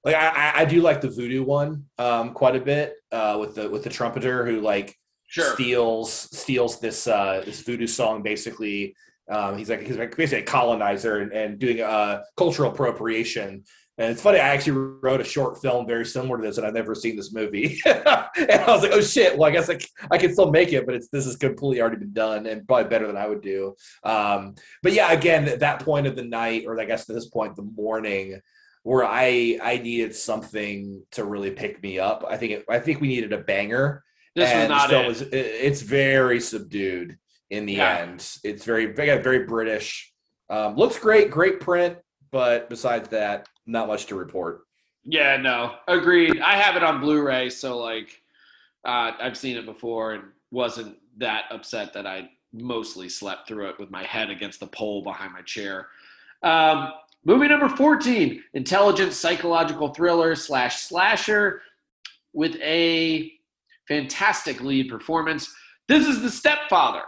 like 0.03 0.15
I, 0.15 0.29
I- 0.29 0.61
I 0.61 0.65
do 0.65 0.81
like 0.81 0.99
the 1.01 1.09
voodoo 1.11 1.43
one 1.43 1.85
um, 1.99 2.33
quite 2.33 2.55
a 2.55 2.59
bit 2.59 2.95
uh, 3.11 3.37
with 3.39 3.53
the 3.55 3.69
with 3.69 3.83
the 3.83 3.89
trumpeter 3.89 4.45
who 4.45 4.61
like 4.61 4.95
Sure. 5.27 5.53
steals 5.55 6.11
steals 6.11 6.79
this 6.79 7.07
uh, 7.07 7.41
this 7.45 7.61
voodoo 7.61 7.87
song 7.87 8.21
basically. 8.23 8.95
Um, 9.29 9.57
he's 9.57 9.69
like 9.69 9.81
he's 9.81 9.97
basically 9.97 10.39
a 10.39 10.43
colonizer 10.43 11.19
and, 11.19 11.31
and 11.31 11.59
doing 11.59 11.81
uh, 11.81 12.23
cultural 12.37 12.71
appropriation. 12.71 13.63
And 13.99 14.11
it's 14.11 14.23
funny, 14.23 14.39
I 14.39 14.49
actually 14.49 14.71
wrote 15.03 15.21
a 15.21 15.23
short 15.23 15.61
film 15.61 15.85
very 15.85 16.03
similar 16.05 16.37
to 16.37 16.43
this, 16.43 16.57
and 16.57 16.65
I've 16.65 16.73
never 16.73 16.95
seen 16.95 17.15
this 17.15 17.31
movie. 17.31 17.79
and 17.85 18.01
I 18.07 18.65
was 18.67 18.81
like, 18.81 18.91
"Oh 18.91 19.01
shit!" 19.01 19.37
Well, 19.37 19.47
I 19.47 19.51
guess 19.53 19.69
i 20.09 20.17
can 20.17 20.33
still 20.33 20.49
make 20.49 20.73
it, 20.73 20.87
but 20.87 20.95
it's 20.95 21.09
this 21.09 21.25
has 21.25 21.35
completely 21.35 21.79
already 21.79 21.97
been 21.97 22.11
done, 22.13 22.47
and 22.47 22.67
probably 22.67 22.89
better 22.89 23.05
than 23.05 23.17
I 23.17 23.27
would 23.27 23.41
do. 23.41 23.75
Um, 24.03 24.55
but 24.81 24.93
yeah, 24.93 25.11
again, 25.13 25.47
at 25.47 25.59
that 25.59 25.81
point 25.81 26.07
of 26.07 26.15
the 26.15 26.23
night, 26.23 26.63
or 26.65 26.79
I 26.81 26.85
guess 26.85 27.07
at 27.07 27.13
this 27.15 27.27
point, 27.29 27.55
the 27.55 27.61
morning, 27.61 28.41
where 28.81 29.05
I 29.05 29.59
I 29.61 29.77
needed 29.77 30.15
something 30.15 31.03
to 31.11 31.23
really 31.23 31.51
pick 31.51 31.81
me 31.83 31.99
up. 31.99 32.25
I 32.27 32.35
think 32.37 32.51
it, 32.53 32.65
I 32.67 32.79
think 32.79 32.99
we 32.99 33.07
needed 33.09 33.31
a 33.31 33.37
banger. 33.41 34.03
This 34.35 34.51
was 34.51 34.69
not 34.69 34.87
still 34.87 35.01
it. 35.01 35.07
was- 35.07 35.21
it- 35.21 35.35
It's 35.35 35.81
very 35.83 36.39
subdued 36.39 37.19
in 37.53 37.65
the 37.67 37.73
Yeah. 37.73 37.97
end. 37.99 38.37
It's 38.43 38.65
very 38.65 38.87
very 38.87 39.21
very 39.21 39.45
British. 39.45 40.11
Um, 40.49 40.75
looks 40.75 40.97
great, 40.99 41.31
great 41.31 41.59
print, 41.59 41.97
but 42.31 42.69
besides 42.69 43.09
that, 43.09 43.47
not 43.65 43.87
much 43.87 44.07
to 44.07 44.15
report. 44.15 44.61
Yeah, 45.03 45.37
no, 45.37 45.75
agreed. 45.87 46.41
I 46.41 46.55
have 46.57 46.75
it 46.75 46.83
on 46.83 46.99
Blu-ray, 46.99 47.49
so 47.49 47.77
like, 47.77 48.09
uh, 48.85 49.11
I've 49.19 49.37
seen 49.37 49.57
it 49.57 49.65
before 49.65 50.13
and 50.13 50.23
wasn't 50.51 50.97
that 51.17 51.45
upset 51.51 51.93
that 51.93 52.05
I 52.07 52.29
mostly 52.51 53.09
slept 53.09 53.47
through 53.47 53.69
it 53.69 53.79
with 53.79 53.89
my 53.91 54.03
head 54.03 54.29
against 54.29 54.59
the 54.59 54.67
pole 54.67 55.03
behind 55.03 55.33
my 55.33 55.41
chair. 55.41 55.87
Um, 56.41 56.91
movie 57.23 57.47
number 57.47 57.69
fourteen: 57.69 58.43
intelligent 58.53 59.13
psychological 59.13 59.93
thriller 59.93 60.35
slash 60.35 60.81
slasher 60.81 61.61
with 62.33 62.55
a 62.61 63.31
fantastic 63.87 64.61
lead 64.61 64.89
performance. 64.89 65.53
This 65.87 66.07
is 66.07 66.21
The 66.21 66.29
Stepfather 66.31 67.03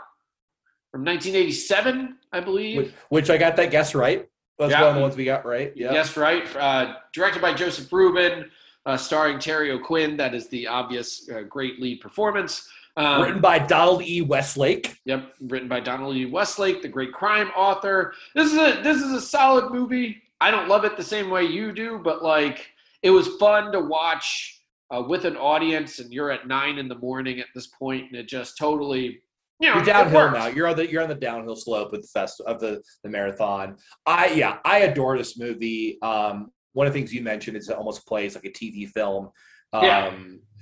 from 0.96 1.04
1987, 1.04 2.16
I 2.32 2.40
believe. 2.40 2.78
Which, 2.78 2.94
which 3.10 3.30
I 3.30 3.36
got 3.38 3.58
that 3.58 3.70
guess 3.70 3.94
right. 3.94 4.30
That's 4.58 4.72
Yeah. 4.72 4.80
one 4.84 4.90
of 4.92 4.96
the 4.96 5.02
ones 5.02 5.18
we 5.18 5.26
got 5.26 5.46
right. 5.46 5.74
Yeah. 5.76 5.92
Yes, 5.92 6.16
right. 6.16 6.44
Uh, 6.56 6.96
directed 7.14 7.42
by 7.42 7.54
Joseph 7.54 7.92
Ruben, 7.92 8.50
uh, 8.86 8.96
starring 8.96 9.38
Terry 9.38 9.72
O'Quinn. 9.72 10.16
That 10.16 10.34
is 10.34 10.48
the 10.48 10.68
obvious 10.68 11.30
uh, 11.30 11.42
great 11.42 11.82
lead 11.82 12.00
performance. 12.00 12.66
Um, 12.96 13.24
Written 13.24 13.42
by 13.42 13.60
Donald 13.60 14.04
E. 14.04 14.22
Westlake. 14.22 15.02
Yep, 15.04 15.34
written 15.42 15.68
by 15.68 15.82
Donald 15.82 16.16
E. 16.16 16.28
Westlake, 16.28 16.82
the 16.82 16.88
great 16.88 17.12
crime 17.12 17.50
author. 17.58 18.14
This 18.34 18.54
is 18.54 18.58
a 18.58 18.82
this 18.82 19.02
is 19.02 19.12
a 19.12 19.20
solid 19.20 19.74
movie. 19.74 20.24
I 20.40 20.50
don't 20.50 20.70
love 20.70 20.86
it 20.86 20.96
the 20.96 21.04
same 21.04 21.30
way 21.30 21.44
you 21.44 21.74
do, 21.74 22.00
but 22.02 22.24
like 22.24 22.70
it 23.04 23.10
was 23.10 23.28
fun 23.36 23.74
to 23.74 23.82
watch 23.82 24.62
uh, 24.92 25.04
with 25.06 25.26
an 25.26 25.36
audience, 25.36 26.00
and 26.00 26.14
you're 26.14 26.32
at 26.32 26.48
nine 26.48 26.78
in 26.78 26.88
the 26.88 26.96
morning 26.96 27.42
at 27.42 27.48
this 27.54 27.68
point, 27.68 28.06
and 28.12 28.16
it 28.16 28.30
just 28.30 28.58
totally, 28.58 29.20
you 29.60 29.70
know, 29.70 29.76
You're 29.76 29.86
downhill 29.86 30.32
now. 30.32 30.48
You're 30.48 30.68
on 30.68 30.76
the 30.76 30.90
you're 30.90 31.04
on 31.04 31.10
the 31.10 31.16
downhill 31.16 31.56
slope 31.56 31.94
of 31.94 32.02
the 32.02 32.08
fest 32.08 32.42
of 32.46 32.60
the 32.60 32.82
the 33.04 33.10
marathon. 33.10 33.78
I 34.06 34.28
yeah, 34.28 34.58
I 34.66 34.80
adore 34.80 35.18
this 35.18 35.38
movie. 35.38 35.98
Um, 36.02 36.52
one 36.74 36.88
of 36.88 36.94
the 36.94 37.00
things 37.00 37.14
you 37.14 37.22
mentioned 37.22 37.56
is 37.56 37.70
it 37.70 37.78
almost 37.78 38.06
plays 38.06 38.36
like 38.36 38.46
a 38.46 38.52
TV 38.52 38.88
film. 38.90 39.30
Um, 39.74 39.84
Yeah. 39.84 40.14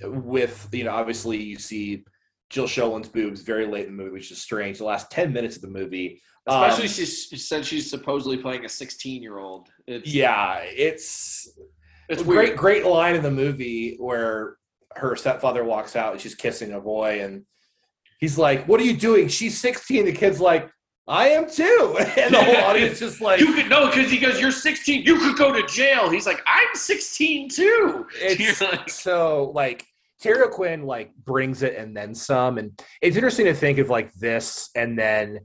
With 0.06 0.68
you 0.72 0.84
know, 0.84 0.92
obviously 0.92 1.42
you 1.42 1.58
see 1.58 2.04
Jill 2.50 2.68
Schoelen's 2.68 3.08
boobs 3.08 3.42
very 3.42 3.66
late 3.66 3.88
in 3.88 3.96
the 3.96 4.04
movie, 4.04 4.14
which 4.14 4.32
is 4.32 4.42
strange. 4.42 4.78
The 4.78 4.84
last 4.86 5.10
ten 5.10 5.32
minutes 5.34 5.56
of 5.56 5.62
the 5.62 5.70
movie, 5.70 6.22
um, 6.46 6.64
Especially 6.64 6.88
she, 6.90 7.06
she 7.06 7.38
said 7.38 7.66
she's 7.66 7.90
supposedly 7.90 8.38
playing 8.38 8.66
a 8.66 8.70
16 8.70 9.24
year 9.24 9.38
old. 9.40 9.70
Yeah, 9.88 10.60
it's 10.64 11.48
it's 12.10 12.22
a 12.22 12.26
weird. 12.26 12.48
great 12.48 12.58
great 12.58 12.86
line 12.86 13.16
in 13.16 13.24
the 13.24 13.32
movie 13.32 13.96
where 13.98 14.58
her 14.96 15.16
stepfather 15.16 15.64
walks 15.64 15.96
out 15.96 16.12
and 16.12 16.22
she's 16.22 16.36
kissing 16.36 16.74
a 16.74 16.82
boy 16.82 17.22
and 17.24 17.46
he's 18.20 18.38
like 18.38 18.68
what 18.68 18.80
are 18.80 18.84
you 18.86 18.96
doing 18.98 19.28
she's 19.28 19.60
16 19.60 20.06
the 20.06 20.12
kid's 20.12 20.40
like 20.40 20.70
i 21.08 21.28
am 21.30 21.50
too 21.50 21.98
and 22.18 22.34
the 22.34 22.44
whole 22.44 22.58
audience 22.70 23.02
is 23.02 23.20
like 23.22 23.40
You 23.40 23.54
could 23.54 23.70
no, 23.70 23.88
because 23.88 24.10
he 24.10 24.18
goes, 24.20 24.40
"You're 24.40 24.52
16. 24.52 25.04
You 25.04 25.18
could 25.20 25.38
go 25.38 25.52
to 25.52 25.66
jail." 25.68 26.10
He's 26.10 26.26
like, 26.26 26.42
"I'm 26.48 26.68
16 26.74 27.50
too." 27.50 28.06
it's 28.16 28.62
like- 28.62 28.90
so 28.90 29.52
like 29.54 29.86
Terry 30.22 30.48
Quinn 30.50 30.84
like 30.84 31.14
brings 31.16 31.64
it 31.64 31.76
and 31.76 31.96
then 31.98 32.16
some 32.16 32.58
and 32.58 32.82
it's 33.02 33.18
interesting 33.18 33.46
to 33.48 33.54
think 33.54 33.78
of 33.80 33.90
like 33.90 34.14
this 34.14 34.70
and 34.76 34.98
then 34.98 35.40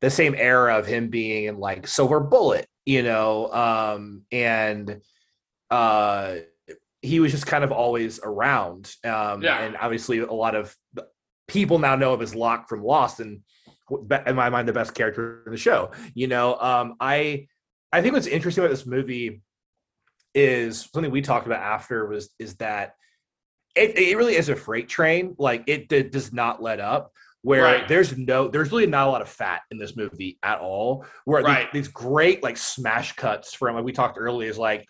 the 0.00 0.10
same 0.10 0.36
era 0.36 0.78
of 0.78 0.86
him 0.86 1.08
being 1.08 1.44
in 1.46 1.58
like 1.58 1.88
Silver 1.88 2.20
Bullet 2.20 2.66
you 2.86 3.02
know 3.02 3.52
um 3.52 4.22
and 4.30 5.00
uh 5.70 6.36
he 7.02 7.18
was 7.20 7.32
just 7.32 7.46
kind 7.46 7.64
of 7.64 7.72
always 7.72 8.20
around 8.22 8.94
um 9.04 9.42
Yeah. 9.42 9.58
and 9.64 9.76
obviously 9.76 10.18
a 10.20 10.32
lot 10.32 10.54
of 10.54 10.74
people 11.48 11.78
now 11.78 11.96
know 11.96 12.12
of 12.12 12.22
as 12.22 12.34
Locke 12.34 12.68
from 12.68 12.82
Lost 12.84 13.20
and 13.20 13.40
in 14.26 14.36
my 14.36 14.50
mind 14.50 14.68
the 14.68 14.72
best 14.72 14.94
character 14.94 15.42
in 15.46 15.52
the 15.52 15.56
show 15.58 15.90
you 16.14 16.26
know 16.26 16.58
um 16.60 16.96
i 17.00 17.46
i 17.90 18.02
think 18.02 18.12
what's 18.12 18.26
interesting 18.26 18.62
about 18.62 18.70
this 18.70 18.84
movie 18.84 19.40
is 20.34 20.88
something 20.92 21.10
we 21.10 21.22
talked 21.22 21.46
about 21.46 21.62
after 21.62 22.06
was 22.06 22.28
is 22.38 22.56
that 22.56 22.94
it, 23.74 23.96
it 23.98 24.16
really 24.18 24.36
is 24.36 24.50
a 24.50 24.56
freight 24.56 24.88
train 24.90 25.34
like 25.38 25.64
it, 25.66 25.88
d- 25.88 26.02
does 26.02 26.34
not 26.34 26.62
let 26.62 26.80
up 26.80 27.12
where 27.40 27.62
Right. 27.62 27.88
there's 27.88 28.16
no 28.18 28.48
there's 28.48 28.70
really 28.70 28.86
not 28.86 29.08
a 29.08 29.10
lot 29.10 29.22
of 29.22 29.28
fat 29.28 29.62
in 29.70 29.78
this 29.78 29.96
movie 29.96 30.38
at 30.42 30.58
all 30.58 31.06
where 31.24 31.42
these- 31.42 31.46
Right. 31.48 31.72
these, 31.72 31.88
great 31.88 32.42
like 32.42 32.58
smash 32.58 33.12
cuts 33.16 33.54
from 33.54 33.74
like 33.74 33.84
we 33.84 33.92
talked 33.92 34.18
earlier 34.20 34.50
is 34.50 34.58
like 34.58 34.84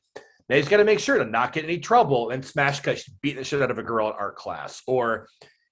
they 0.48 0.58
just 0.58 0.70
got 0.70 0.78
to 0.78 0.84
make 0.84 0.98
sure 0.98 1.18
to 1.18 1.24
not 1.24 1.52
get 1.52 1.62
in 1.64 1.70
any 1.70 1.78
trouble 1.78 2.30
and 2.30 2.44
smash 2.44 2.80
cut 2.80 3.00
beating 3.22 3.36
the 3.38 3.44
shit 3.44 3.62
out 3.62 3.70
of 3.70 3.78
a 3.78 3.82
girl 3.84 4.08
in 4.08 4.14
art 4.18 4.34
class 4.34 4.82
or 4.88 5.28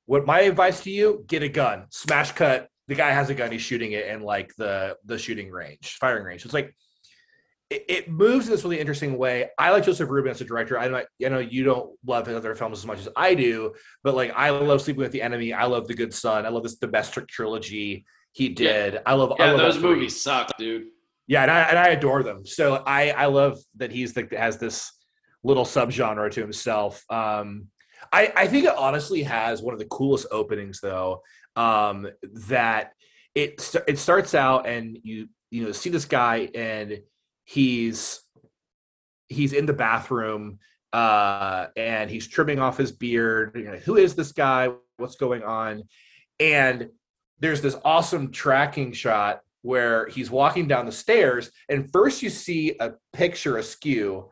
what 0.06 0.26
my 0.26 0.40
advice 0.40 0.82
to 0.82 0.90
you 0.90 1.24
get 1.26 1.42
a 1.42 1.48
gun 1.48 1.84
smash 1.90 2.32
cut 2.32 2.68
the 2.88 2.94
guy 2.94 3.10
has 3.10 3.30
a 3.30 3.34
gun 3.34 3.52
he's 3.52 3.62
shooting 3.62 3.92
it 3.92 4.06
in 4.06 4.22
like 4.22 4.54
the 4.56 4.96
the 5.04 5.18
shooting 5.18 5.50
range 5.50 5.96
firing 6.00 6.24
range 6.24 6.44
it's 6.44 6.54
like 6.54 6.74
it, 7.70 7.84
it 7.88 8.10
moves 8.10 8.46
in 8.46 8.52
this 8.52 8.64
really 8.64 8.78
interesting 8.78 9.18
way. 9.18 9.50
I 9.58 9.70
like 9.70 9.84
Joseph 9.84 10.08
Ruben 10.08 10.30
as 10.30 10.40
a 10.40 10.44
director. 10.44 10.78
I 10.78 10.88
know, 10.88 11.02
I 11.24 11.28
know 11.28 11.38
you 11.38 11.64
don't 11.64 11.98
love 12.06 12.26
his 12.26 12.36
other 12.36 12.54
films 12.54 12.78
as 12.78 12.86
much 12.86 13.00
as 13.00 13.08
I 13.16 13.34
do, 13.34 13.74
but 14.04 14.14
like 14.14 14.32
I 14.36 14.50
love 14.50 14.82
Sleeping 14.82 15.02
with 15.02 15.12
the 15.12 15.22
Enemy. 15.22 15.52
I 15.52 15.64
love 15.64 15.88
The 15.88 15.94
Good 15.94 16.14
Son. 16.14 16.46
I 16.46 16.50
love 16.50 16.62
this 16.62 16.76
domestic 16.76 17.26
trilogy 17.26 18.04
he 18.32 18.50
did. 18.50 19.00
I 19.06 19.14
love 19.14 19.32
I 19.32 19.46
yeah, 19.46 19.52
love 19.52 19.60
all 19.60 19.72
those 19.72 19.82
movies 19.82 20.20
suck, 20.20 20.50
dude. 20.58 20.88
Yeah, 21.26 21.42
and 21.42 21.50
I 21.50 21.60
and 21.62 21.78
I 21.78 21.88
adore 21.88 22.22
them. 22.22 22.46
So 22.46 22.82
I 22.86 23.10
I 23.10 23.26
love 23.26 23.58
that 23.76 23.90
he's 23.90 24.12
the 24.12 24.28
has 24.32 24.58
this 24.58 24.92
little 25.42 25.64
subgenre 25.64 26.30
to 26.32 26.40
himself. 26.40 27.02
Um, 27.10 27.68
I 28.12 28.32
I 28.36 28.46
think 28.46 28.66
it 28.66 28.76
honestly 28.76 29.22
has 29.22 29.62
one 29.62 29.74
of 29.74 29.78
the 29.80 29.86
coolest 29.86 30.26
openings 30.30 30.80
though. 30.80 31.22
Um, 31.54 32.08
that 32.48 32.92
it 33.34 33.74
it 33.86 33.98
starts 33.98 34.34
out 34.34 34.66
and 34.66 34.98
you 35.02 35.28
you 35.50 35.64
know 35.64 35.72
see 35.72 35.90
this 35.90 36.06
guy 36.06 36.48
and 36.54 37.00
he's 37.44 38.20
he's 39.28 39.52
in 39.52 39.66
the 39.66 39.72
bathroom 39.72 40.58
uh 40.92 41.66
and 41.76 42.10
he's 42.10 42.26
trimming 42.26 42.58
off 42.58 42.78
his 42.78 42.92
beard 42.92 43.52
You're 43.54 43.72
like, 43.72 43.82
who 43.82 43.96
is 43.96 44.14
this 44.14 44.32
guy 44.32 44.70
what's 44.96 45.16
going 45.16 45.42
on 45.42 45.84
and 46.40 46.88
there's 47.38 47.60
this 47.60 47.76
awesome 47.84 48.32
tracking 48.32 48.92
shot 48.92 49.40
where 49.62 50.08
he's 50.08 50.30
walking 50.30 50.66
down 50.66 50.86
the 50.86 50.92
stairs 50.92 51.50
and 51.68 51.92
first 51.92 52.22
you 52.22 52.30
see 52.30 52.76
a 52.80 52.92
picture 53.12 53.58
askew 53.58 54.28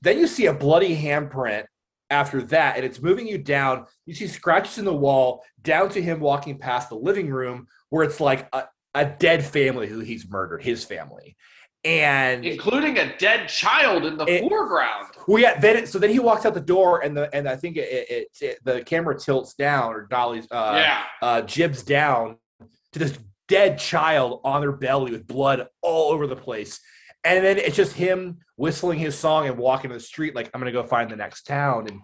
then 0.00 0.18
you 0.18 0.26
see 0.26 0.46
a 0.46 0.54
bloody 0.54 0.96
handprint 0.96 1.66
after 2.12 2.42
that 2.42 2.76
and 2.76 2.84
it's 2.84 3.00
moving 3.00 3.26
you 3.26 3.38
down 3.38 3.86
you 4.06 4.14
see 4.14 4.26
scratches 4.28 4.78
in 4.78 4.84
the 4.84 4.94
wall 4.94 5.42
down 5.62 5.88
to 5.88 6.00
him 6.00 6.20
walking 6.20 6.58
past 6.58 6.88
the 6.88 6.94
living 6.94 7.28
room 7.30 7.66
where 7.88 8.04
it's 8.04 8.20
like 8.20 8.48
a, 8.52 8.64
a 8.94 9.04
dead 9.06 9.44
family 9.44 9.88
who 9.88 10.00
he's 10.00 10.28
murdered 10.28 10.62
his 10.62 10.84
family 10.84 11.36
and 11.84 12.44
Including 12.44 12.98
a 12.98 13.16
dead 13.18 13.48
child 13.48 14.04
in 14.04 14.16
the 14.16 14.24
It- 14.26 14.48
foreground. 14.48 15.08
well, 15.26 15.42
yeah. 15.42 15.58
Then 15.58 15.78
it, 15.78 15.88
so 15.88 15.98
then 15.98 16.10
he 16.10 16.20
walks 16.20 16.46
out 16.46 16.54
the 16.54 16.60
door, 16.60 17.02
and 17.02 17.16
the 17.16 17.34
and 17.34 17.48
I 17.48 17.56
think 17.56 17.76
it, 17.76 18.28
it, 18.40 18.58
the 18.62 18.82
camera 18.84 19.18
tilts 19.18 19.54
down, 19.54 19.92
or 19.92 20.06
Dolly's 20.06 20.46
uh, 20.50 20.74
yeah. 20.76 21.02
uh, 21.20 21.42
jibs 21.42 21.82
down 21.82 22.36
to 22.92 22.98
this 22.98 23.18
dead 23.48 23.78
child 23.78 24.40
on 24.44 24.60
their 24.60 24.72
belly 24.72 25.10
with 25.10 25.26
blood 25.26 25.66
all 25.82 26.12
over 26.12 26.28
the 26.28 26.36
place, 26.36 26.78
and 27.24 27.44
then 27.44 27.58
it's 27.58 27.76
just 27.76 27.94
him 27.94 28.38
whistling 28.62 28.96
his 28.96 29.18
song 29.18 29.48
and 29.48 29.58
walking 29.58 29.90
to 29.90 29.94
the 29.94 30.00
street 30.00 30.36
like 30.36 30.48
I'm 30.54 30.60
gonna 30.60 30.70
go 30.70 30.84
find 30.84 31.10
the 31.10 31.16
next 31.16 31.48
town, 31.48 31.88
and 31.88 32.00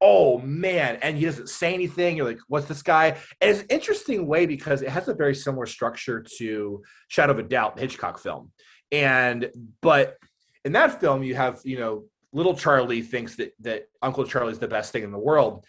oh 0.00 0.38
man, 0.40 0.98
and 1.02 1.16
he 1.16 1.24
doesn't 1.24 1.48
say 1.48 1.72
anything. 1.72 2.16
You're 2.16 2.26
like, 2.26 2.40
what's 2.48 2.66
this 2.66 2.82
guy? 2.82 3.16
And 3.40 3.48
it's 3.48 3.60
an 3.60 3.66
interesting 3.70 4.26
way 4.26 4.44
because 4.44 4.82
it 4.82 4.88
has 4.88 5.06
a 5.06 5.14
very 5.14 5.36
similar 5.36 5.66
structure 5.66 6.20
to 6.38 6.82
Shadow 7.06 7.34
of 7.34 7.38
a 7.38 7.44
Doubt, 7.44 7.76
the 7.76 7.82
Hitchcock 7.82 8.18
film, 8.18 8.50
and 8.90 9.50
but 9.82 10.16
in 10.64 10.72
that 10.72 11.00
film 11.00 11.22
you 11.22 11.36
have 11.36 11.60
you 11.62 11.78
know 11.78 12.02
little 12.32 12.56
charlie 12.56 13.02
thinks 13.02 13.36
that 13.36 13.52
that 13.60 13.84
uncle 14.02 14.24
charlie's 14.24 14.58
the 14.58 14.66
best 14.66 14.90
thing 14.90 15.04
in 15.04 15.12
the 15.12 15.18
world. 15.18 15.64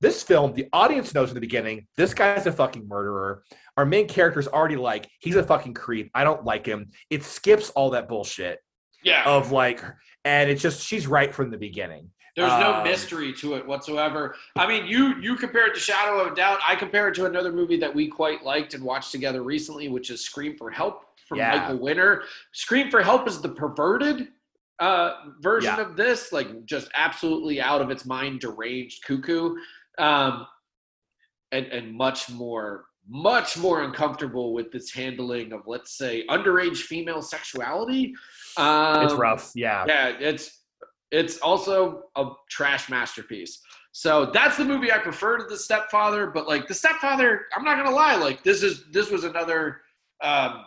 This 0.00 0.22
film 0.22 0.54
the 0.54 0.68
audience 0.72 1.12
knows 1.12 1.30
in 1.30 1.34
the 1.34 1.40
beginning 1.40 1.88
this 1.96 2.14
guy's 2.14 2.46
a 2.46 2.52
fucking 2.52 2.86
murderer. 2.86 3.42
Our 3.76 3.84
main 3.84 4.06
character's 4.06 4.46
already 4.46 4.76
like 4.76 5.08
he's 5.18 5.34
a 5.34 5.42
fucking 5.42 5.74
creep. 5.74 6.12
I 6.14 6.22
don't 6.22 6.44
like 6.44 6.66
him. 6.66 6.92
It 7.10 7.24
skips 7.24 7.70
all 7.70 7.90
that 7.90 8.08
bullshit 8.08 8.60
Yeah. 9.04 9.24
of 9.24 9.52
like, 9.52 9.82
and 10.24 10.50
it's 10.50 10.62
just 10.62 10.82
she's 10.86 11.06
right 11.06 11.34
from 11.34 11.50
the 11.50 11.58
beginning. 11.58 12.10
There's 12.34 12.58
no 12.60 12.74
Um, 12.76 12.84
mystery 12.84 13.32
to 13.34 13.54
it 13.56 13.66
whatsoever. 13.66 14.34
I 14.56 14.66
mean, 14.66 14.86
you 14.86 15.16
you 15.20 15.36
compare 15.36 15.66
it 15.66 15.74
to 15.74 15.80
Shadow 15.80 16.20
of 16.20 16.32
a 16.32 16.34
Doubt. 16.34 16.60
I 16.66 16.74
compare 16.76 17.08
it 17.08 17.14
to 17.16 17.26
another 17.26 17.52
movie 17.52 17.76
that 17.78 17.94
we 17.94 18.08
quite 18.08 18.42
liked 18.42 18.72
and 18.74 18.82
watched 18.82 19.12
together 19.12 19.42
recently, 19.42 19.88
which 19.88 20.08
is 20.10 20.24
Scream 20.24 20.56
for 20.56 20.70
Help 20.70 21.04
from 21.28 21.38
Yeah. 21.38 21.56
Michael 21.58 21.78
Winner. 21.78 22.22
Scream 22.52 22.90
for 22.90 23.02
Help 23.02 23.28
is 23.28 23.40
the 23.42 23.50
perverted 23.50 24.28
uh, 24.78 25.26
version 25.40 25.74
Yeah. 25.76 25.82
of 25.82 25.94
this, 25.96 26.32
like 26.32 26.64
just 26.64 26.88
absolutely 26.94 27.60
out 27.60 27.82
of 27.82 27.90
its 27.90 28.06
mind, 28.06 28.40
deranged 28.40 29.04
cuckoo, 29.04 29.56
um, 29.98 30.46
and 31.52 31.66
and 31.66 31.92
much 31.94 32.30
more 32.30 32.86
much 33.08 33.58
more 33.58 33.82
uncomfortable 33.82 34.52
with 34.52 34.70
this 34.70 34.92
handling 34.92 35.52
of 35.52 35.62
let's 35.66 35.96
say 35.96 36.24
underage 36.28 36.78
female 36.78 37.22
sexuality. 37.22 38.14
Um, 38.56 39.04
It's 39.04 39.14
rough. 39.14 39.52
Yeah. 39.54 39.84
yeah, 39.86 40.08
it's 40.20 40.60
it's 41.10 41.38
also 41.38 42.04
a 42.16 42.30
trash 42.48 42.88
masterpiece. 42.88 43.60
So 43.92 44.26
that's 44.26 44.56
the 44.56 44.64
movie 44.64 44.90
I 44.90 44.98
prefer 44.98 45.36
to 45.38 45.44
The 45.44 45.58
Stepfather. 45.58 46.28
But 46.28 46.48
like 46.48 46.66
The 46.66 46.74
Stepfather, 46.74 47.46
I'm 47.54 47.64
not 47.64 47.76
gonna 47.76 47.94
lie, 47.94 48.16
like 48.16 48.42
this 48.42 48.62
is 48.62 48.84
this 48.90 49.10
was 49.10 49.24
another, 49.24 49.82
um, 50.22 50.64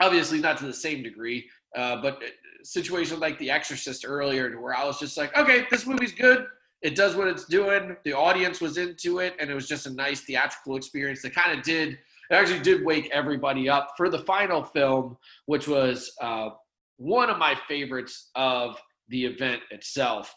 obviously 0.00 0.40
not 0.40 0.56
to 0.58 0.66
the 0.66 0.72
same 0.72 1.02
degree, 1.02 1.48
uh, 1.76 2.00
but 2.00 2.22
situation 2.62 3.20
like 3.20 3.38
The 3.38 3.50
Exorcist 3.50 4.04
earlier, 4.06 4.50
to 4.50 4.58
where 4.58 4.74
I 4.74 4.84
was 4.84 4.98
just 4.98 5.16
like, 5.16 5.36
okay, 5.36 5.66
this 5.70 5.86
movie's 5.86 6.12
good. 6.12 6.46
It 6.82 6.94
does 6.96 7.14
what 7.14 7.28
it's 7.28 7.44
doing. 7.44 7.96
The 8.04 8.12
audience 8.14 8.60
was 8.60 8.78
into 8.78 9.18
it, 9.18 9.34
and 9.38 9.50
it 9.50 9.54
was 9.54 9.68
just 9.68 9.86
a 9.86 9.90
nice 9.92 10.20
theatrical 10.22 10.76
experience 10.76 11.20
that 11.22 11.34
kind 11.34 11.56
of 11.58 11.62
did. 11.64 11.90
It 12.30 12.34
actually 12.34 12.60
did 12.60 12.84
wake 12.84 13.10
everybody 13.12 13.68
up 13.68 13.94
for 13.96 14.08
the 14.08 14.20
final 14.20 14.62
film, 14.62 15.18
which 15.46 15.68
was 15.68 16.12
uh, 16.20 16.50
one 16.96 17.28
of 17.28 17.38
my 17.38 17.54
favorites 17.68 18.30
of 18.34 18.80
the 19.08 19.26
event 19.26 19.60
itself. 19.70 20.34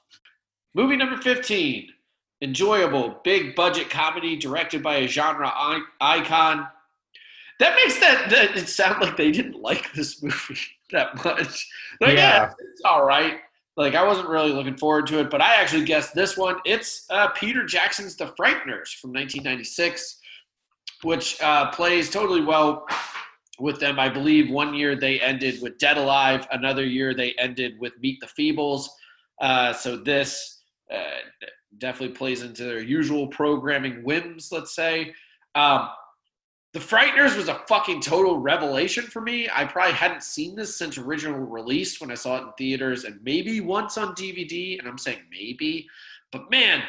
Movie 0.73 0.97
number 0.97 1.17
15, 1.21 1.87
enjoyable, 2.41 3.21
big 3.23 3.55
budget 3.55 3.89
comedy 3.89 4.35
directed 4.35 4.81
by 4.83 4.95
a 4.97 5.07
genre 5.07 5.51
icon. 6.01 6.67
That 7.59 7.75
makes 7.75 7.99
that, 7.99 8.29
that 8.31 8.57
it 8.57 8.67
sound 8.67 8.99
like 9.01 9.15
they 9.15 9.31
didn't 9.31 9.61
like 9.61 9.93
this 9.93 10.21
movie 10.23 10.59
that 10.91 11.23
much. 11.23 11.69
Like, 12.01 12.15
yeah, 12.17 12.35
Yeah. 12.47 12.53
it's 12.71 12.81
all 12.83 13.05
right. 13.05 13.39
Like, 13.75 13.95
I 13.95 14.03
wasn't 14.03 14.29
really 14.29 14.51
looking 14.51 14.77
forward 14.77 15.07
to 15.07 15.19
it, 15.19 15.29
but 15.31 15.41
I 15.41 15.55
actually 15.55 15.85
guessed 15.85 16.13
this 16.13 16.37
one. 16.37 16.57
It's 16.63 17.05
uh, 17.09 17.29
Peter 17.29 17.65
Jackson's 17.65 18.15
The 18.15 18.25
Frighteners 18.25 18.93
from 18.99 19.11
1996, 19.13 20.19
which 21.01 21.41
uh, 21.41 21.71
plays 21.71 22.09
totally 22.09 22.41
well 22.41 22.85
with 23.59 23.79
them. 23.79 23.99
I 23.99 24.09
believe 24.09 24.51
one 24.51 24.73
year 24.73 24.95
they 24.95 25.19
ended 25.19 25.61
with 25.61 25.77
Dead 25.79 25.97
Alive, 25.97 26.47
another 26.51 26.85
year 26.85 27.13
they 27.13 27.33
ended 27.39 27.79
with 27.79 27.93
Meet 27.99 28.19
the 28.19 28.27
Feebles. 28.27 28.87
Uh, 29.41 29.73
so 29.73 29.97
this 29.97 30.61
uh, 30.93 31.01
definitely 31.79 32.15
plays 32.15 32.43
into 32.43 32.63
their 32.63 32.81
usual 32.81 33.27
programming 33.27 34.03
whims, 34.03 34.49
let's 34.51 34.75
say. 34.75 35.13
Um, 35.55 35.89
the 36.73 36.79
Frighteners 36.79 37.37
was 37.37 37.49
a 37.49 37.61
fucking 37.67 38.01
total 38.01 38.39
revelation 38.39 39.03
for 39.03 39.21
me. 39.21 39.47
I 39.53 39.63
probably 39.63 39.93
hadn't 39.93 40.23
seen 40.23 40.55
this 40.55 40.75
since 40.75 40.97
original 40.97 41.39
release 41.39 42.01
when 42.01 42.09
I 42.09 42.15
saw 42.15 42.37
it 42.37 42.41
in 42.41 42.51
theaters 42.57 43.03
and 43.03 43.19
maybe 43.23 43.61
once 43.61 43.97
on 43.97 44.15
DVD. 44.15 44.79
And 44.79 44.87
I'm 44.87 44.97
saying 44.97 45.19
maybe, 45.31 45.87
but 46.31 46.49
man, 46.49 46.81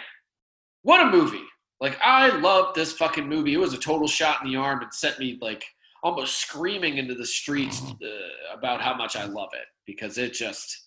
what 0.83 1.07
a 1.07 1.11
movie! 1.11 1.45
Like 1.81 1.99
I 2.03 2.31
loved 2.39 2.75
this 2.75 2.93
fucking 2.93 3.29
movie. 3.29 3.53
It 3.53 3.59
was 3.59 3.75
a 3.75 3.79
total 3.79 4.09
shot 4.09 4.43
in 4.43 4.51
the 4.51 4.57
arm 4.57 4.83
and 4.83 4.93
sent 4.93 5.19
me 5.19 5.39
like 5.43 5.65
almost 6.03 6.41
screaming 6.41 6.97
into 6.97 7.15
the 7.15 7.27
streets 7.27 7.83
uh, 7.83 8.57
about 8.57 8.81
how 8.81 8.95
much 8.95 9.17
I 9.17 9.25
love 9.25 9.51
it 9.53 9.67
because 9.87 10.17
it 10.17 10.33
just 10.33 10.87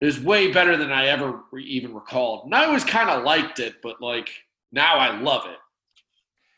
was 0.00 0.20
way 0.20 0.52
better 0.52 0.76
than 0.76 0.90
I 0.92 1.08
ever 1.08 1.40
re- 1.52 1.64
even 1.64 1.94
recalled. 1.94 2.46
And 2.46 2.54
I 2.54 2.64
always 2.64 2.84
kind 2.84 3.10
of 3.10 3.24
liked 3.24 3.60
it, 3.60 3.76
but 3.82 4.00
like 4.00 4.30
now 4.72 4.96
I 4.96 5.18
love 5.18 5.44
it. 5.46 5.58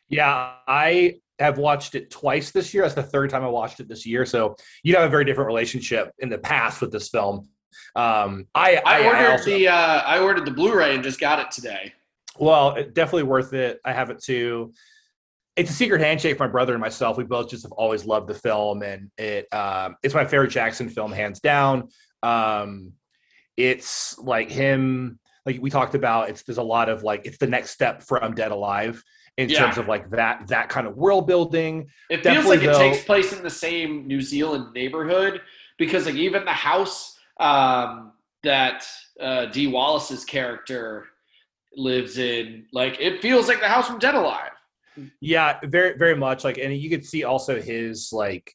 Yeah, 0.08 0.54
I 0.66 1.16
have 1.38 1.58
watched 1.58 1.94
it 1.94 2.10
twice 2.10 2.50
this 2.50 2.74
year. 2.74 2.82
That's 2.82 2.94
the 2.94 3.02
third 3.02 3.30
time 3.30 3.44
I 3.44 3.48
watched 3.48 3.80
it 3.80 3.88
this 3.88 4.04
year. 4.04 4.26
So 4.26 4.56
you'd 4.82 4.96
have 4.96 5.06
a 5.06 5.10
very 5.10 5.24
different 5.24 5.46
relationship 5.46 6.12
in 6.18 6.28
the 6.28 6.38
past 6.38 6.80
with 6.80 6.92
this 6.92 7.08
film. 7.08 7.48
Um, 7.94 8.46
I, 8.54 8.76
I, 8.76 8.82
I, 8.84 9.06
ordered 9.06 9.18
I 9.18 9.30
also, 9.32 9.44
the 9.44 9.68
uh, 9.68 10.02
I 10.04 10.18
ordered 10.18 10.46
the 10.46 10.50
Blu-ray 10.50 10.94
and 10.94 11.04
just 11.04 11.20
got 11.20 11.38
it 11.38 11.50
today. 11.50 11.92
well, 12.38 12.74
definitely 12.92 13.24
worth 13.24 13.52
it. 13.52 13.80
I 13.84 13.92
have 13.92 14.10
it 14.10 14.22
too. 14.22 14.72
It's 15.56 15.70
a 15.70 15.74
secret 15.74 16.00
handshake 16.00 16.36
for 16.36 16.46
my 16.46 16.52
brother 16.52 16.72
and 16.72 16.80
myself. 16.80 17.16
We 17.16 17.24
both 17.24 17.50
just 17.50 17.64
have 17.64 17.72
always 17.72 18.04
loved 18.04 18.28
the 18.28 18.34
film, 18.34 18.82
and 18.82 19.10
it 19.18 19.52
um, 19.52 19.96
it's 20.02 20.14
my 20.14 20.24
favorite 20.24 20.50
Jackson 20.50 20.88
film, 20.88 21.12
hands 21.12 21.40
down. 21.40 21.88
Um, 22.22 22.92
it's 23.56 24.16
like 24.18 24.50
him, 24.50 25.18
like 25.44 25.60
we 25.60 25.70
talked 25.70 25.94
about. 25.94 26.30
It's 26.30 26.42
there's 26.44 26.58
a 26.58 26.62
lot 26.62 26.88
of 26.88 27.02
like 27.02 27.26
it's 27.26 27.38
the 27.38 27.48
next 27.48 27.72
step 27.72 28.02
from 28.02 28.34
Dead 28.34 28.52
Alive 28.52 29.02
in 29.38 29.48
Yeah. 29.48 29.60
terms 29.60 29.78
of 29.78 29.86
like 29.86 30.10
that 30.10 30.46
that 30.48 30.68
kind 30.68 30.86
of 30.86 30.96
world 30.96 31.26
building. 31.26 31.88
It 32.10 32.22
feels 32.22 32.44
Definitely, 32.44 32.58
like 32.58 32.76
it 32.76 32.78
takes 32.78 33.04
place 33.04 33.32
in 33.32 33.42
the 33.42 33.48
same 33.50 34.06
New 34.06 34.20
Zealand 34.20 34.74
neighborhood 34.74 35.40
because 35.78 36.06
like 36.06 36.16
even 36.16 36.44
the 36.44 36.52
house 36.52 37.18
um, 37.38 38.12
that 38.42 38.86
uh, 39.20 39.46
Dee 39.46 39.68
Wallace's 39.68 40.24
character 40.24 41.06
lives 41.76 42.18
in, 42.18 42.66
like 42.72 43.00
it 43.00 43.22
feels 43.22 43.46
like 43.46 43.60
the 43.60 43.68
house 43.68 43.86
from 43.86 44.00
Dead 44.00 44.16
Alive. 44.16 44.50
Yeah, 45.20 45.60
very 45.62 45.96
very 45.96 46.16
much 46.16 46.42
like, 46.42 46.58
and 46.58 46.76
you 46.76 46.90
could 46.90 47.06
see 47.06 47.22
also 47.22 47.60
his 47.60 48.12
like 48.12 48.52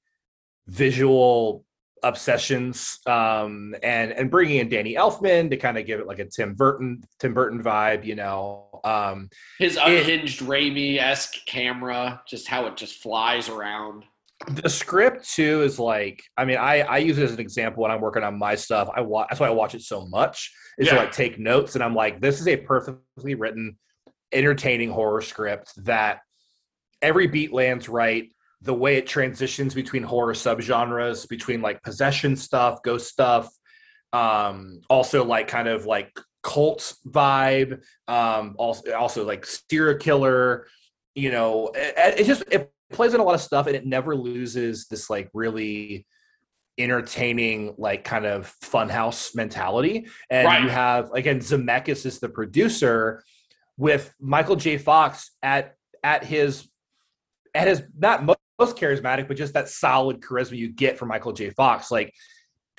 visual 0.68 1.66
obsessions, 2.04 3.00
um, 3.08 3.74
and 3.82 4.12
and 4.12 4.30
bringing 4.30 4.58
in 4.58 4.70
Danny 4.70 4.96
Elfman 4.96 5.50
to 5.50 5.58
kind 5.58 5.78
of 5.78 5.86
give 5.86 6.00
it 6.00 6.08
like 6.08 6.20
a 6.20 6.26
Tim 6.26 6.54
Burton 6.54 7.02
Tim 7.20 7.34
Burton 7.34 7.64
vibe, 7.64 8.06
you 8.06 8.16
know. 8.16 8.82
Um, 8.84 9.30
His 9.60 9.78
unhinged 9.78 10.42
Raimi-esque 10.42 11.46
camera, 11.46 12.22
just 12.28 12.48
how 12.48 12.66
it 12.68 12.76
just 12.76 13.02
flies 13.02 13.50
around. 13.50 14.04
the 14.48 14.70
script 14.70 15.30
too 15.30 15.62
is 15.62 15.80
like, 15.80 16.22
I 16.38 16.46
mean, 16.46 16.58
I 16.58 16.82
I 16.82 16.98
use 16.98 17.18
it 17.18 17.24
as 17.24 17.32
an 17.34 17.40
example 17.40 17.84
when 17.84 17.92
I'm 17.92 18.02
working 18.02 18.24
on 18.24 18.38
my 18.38 18.56
stuff. 18.56 18.90
I 18.94 19.02
watch 19.02 19.28
that's 19.30 19.40
why 19.40 19.48
I 19.48 19.52
watch 19.52 19.74
it 19.76 19.82
so 19.82 20.06
much 20.08 20.52
is 20.78 20.90
to 20.90 20.96
like 20.96 21.12
take 21.12 21.40
notes, 21.40 21.76
and 21.76 21.84
I'm 21.84 21.96
like, 21.96 22.20
this 22.20 22.42
is 22.42 22.48
a 22.48 22.58
perfectly 22.58 23.36
written, 23.36 23.78
entertaining 24.32 24.90
horror 24.90 25.22
script 25.22 25.72
that 25.86 26.20
every 27.02 27.28
beat 27.28 27.54
lands 27.54 27.88
right. 27.88 28.30
The 28.64 28.73
way 28.73 28.95
it 28.98 29.07
transitions 29.07 29.73
between 29.73 30.03
horror 30.03 30.34
subgenres, 30.34 31.27
between 31.27 31.61
like 31.61 31.84
possession 31.84 32.35
stuff, 32.35 32.81
ghost 32.84 33.07
stuff, 33.10 33.49
um, 34.14 34.81
also 34.90 35.23
like 35.26 35.48
kind 35.48 35.68
of 35.68 35.85
like 35.85 36.18
cult 36.44 36.95
vibe, 37.07 37.84
um, 38.07 38.56
also 38.57 38.94
also 38.94 39.26
like 39.26 39.45
serial 39.45 39.98
killer. 39.98 40.68
You 41.15 41.31
know, 41.31 41.72
it, 41.76 42.22
it 42.22 42.26
just 42.26 42.44
it 42.52 42.72
plays 42.91 43.14
in 43.14 43.19
a 43.19 43.23
lot 43.23 43.35
of 43.35 43.41
stuff, 43.41 43.68
and 43.68 43.76
it 43.76 43.85
never 43.85 44.15
loses 44.15 44.88
this 44.88 45.10
like 45.10 45.30
really 45.34 46.06
entertaining 46.77 47.76
like 47.77 48.03
kind 48.03 48.26
of 48.26 48.53
funhouse 48.64 49.35
mentality. 49.35 50.07
And 50.30 50.45
Right. 50.48 50.64
you 50.64 50.69
have 50.69 51.11
again 51.11 51.40
Zemeckis 51.40 52.06
is 52.06 52.19
the 52.19 52.30
producer 52.30 53.23
with 53.77 54.14
Michael 54.19 54.56
J. 54.56 54.77
Fox 54.77 55.31
at 55.41 55.76
at 56.03 56.23
his 56.23 56.68
at 57.53 57.68
his 57.68 57.84
not 57.98 58.23
most 58.23 58.40
charismatic, 58.60 59.28
but 59.28 59.38
just 59.38 59.54
that 59.54 59.70
solid 59.70 60.22
charisma 60.22 60.58
you 60.58 60.70
get 60.70 60.98
from 60.98 61.10
Michael 61.10 61.34
J. 61.34 61.50
Fox. 61.50 61.92
Like 61.92 62.14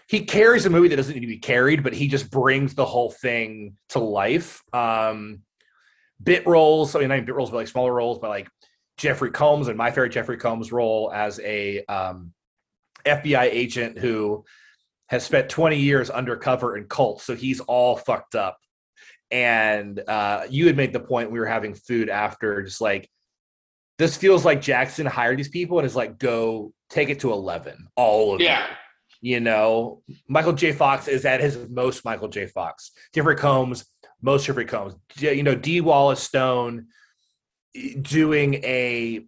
he 0.09 0.25
carries 0.25 0.67
a 0.67 0.71
movie 0.71 0.89
that 0.89 0.97
doesn't 0.97 1.15
need 1.15 1.21
to 1.21 1.27
be 1.27 1.39
carried, 1.39 1.83
but 1.83 1.95
he 1.95 2.09
just 2.09 2.31
brings 2.31 2.75
the 2.75 2.85
whole 2.85 3.11
thing 3.11 3.77
to 3.91 3.99
life. 3.99 4.63
Um, 4.73 5.41
bit 6.23 6.47
roles, 6.47 6.95
I 6.95 7.01
mean, 7.01 7.09
not 7.09 7.17
even 7.17 7.27
bit 7.27 7.35
roles, 7.35 7.51
but 7.51 7.59
like 7.59 7.69
smaller 7.69 7.93
roles, 7.93 8.19
but 8.19 8.29
like 8.29 8.49
Jeffrey 8.97 9.31
Combs 9.31 9.69
and 9.69 9.77
my 9.77 9.91
favorite 9.91 10.11
Jeffrey 10.11 10.37
Combs 10.37 10.73
role 10.73 11.11
as 11.13 11.41
a 11.41 11.85
um, 11.87 12.33
FBI 13.05 13.45
agent 13.45 13.99
who 13.99 14.45
has 15.09 15.25
spent 15.25 15.49
20 15.49 15.77
years 15.77 16.11
undercover 16.11 16.77
in 16.77 16.85
cults, 16.85 17.25
so 17.25 17.35
he's 17.35 17.61
all 17.61 17.97
fucked 17.97 18.35
up. 18.35 18.59
And 19.31 20.01
uh, 20.07 20.45
you 20.49 20.67
had 20.67 20.77
made 20.77 20.93
the 20.93 21.01
point 21.01 21.31
we 21.31 21.41
were 21.41 21.47
having 21.47 21.75
food 21.75 22.09
after, 22.09 22.63
just 22.63 22.81
like 22.81 23.09
this 23.99 24.16
feels 24.16 24.45
like 24.45 24.61
Jackson 24.61 25.07
hired 25.07 25.39
these 25.39 25.49
people 25.49 25.79
and 25.79 25.87
is 25.87 25.95
like, 25.97 26.19
go 26.19 26.73
take 26.91 27.09
it 27.11 27.21
to 27.21 27.33
11, 27.33 27.89
all 27.97 28.35
of 28.35 28.41
Yeah. 28.41 28.66
you. 29.21 29.35
You 29.35 29.41
know, 29.41 30.03
Michael 30.29 30.53
J. 30.53 30.73
Fox 30.73 31.09
is 31.09 31.25
at 31.25 31.41
his 31.41 31.57
most 31.71 32.05
Michael 32.05 32.29
J. 32.29 32.47
Fox. 32.47 32.91
Jeffrey 33.15 33.37
Combs, 33.37 33.87
most 34.21 34.45
Jeffrey 34.45 34.66
Combs. 34.66 34.95
You 35.16 35.43
know, 35.43 35.55
Dee 35.55 35.81
Wallace 35.81 36.23
Stone 36.23 36.89
eh, 37.75 37.95
doing 38.03 38.55
a 38.65 39.25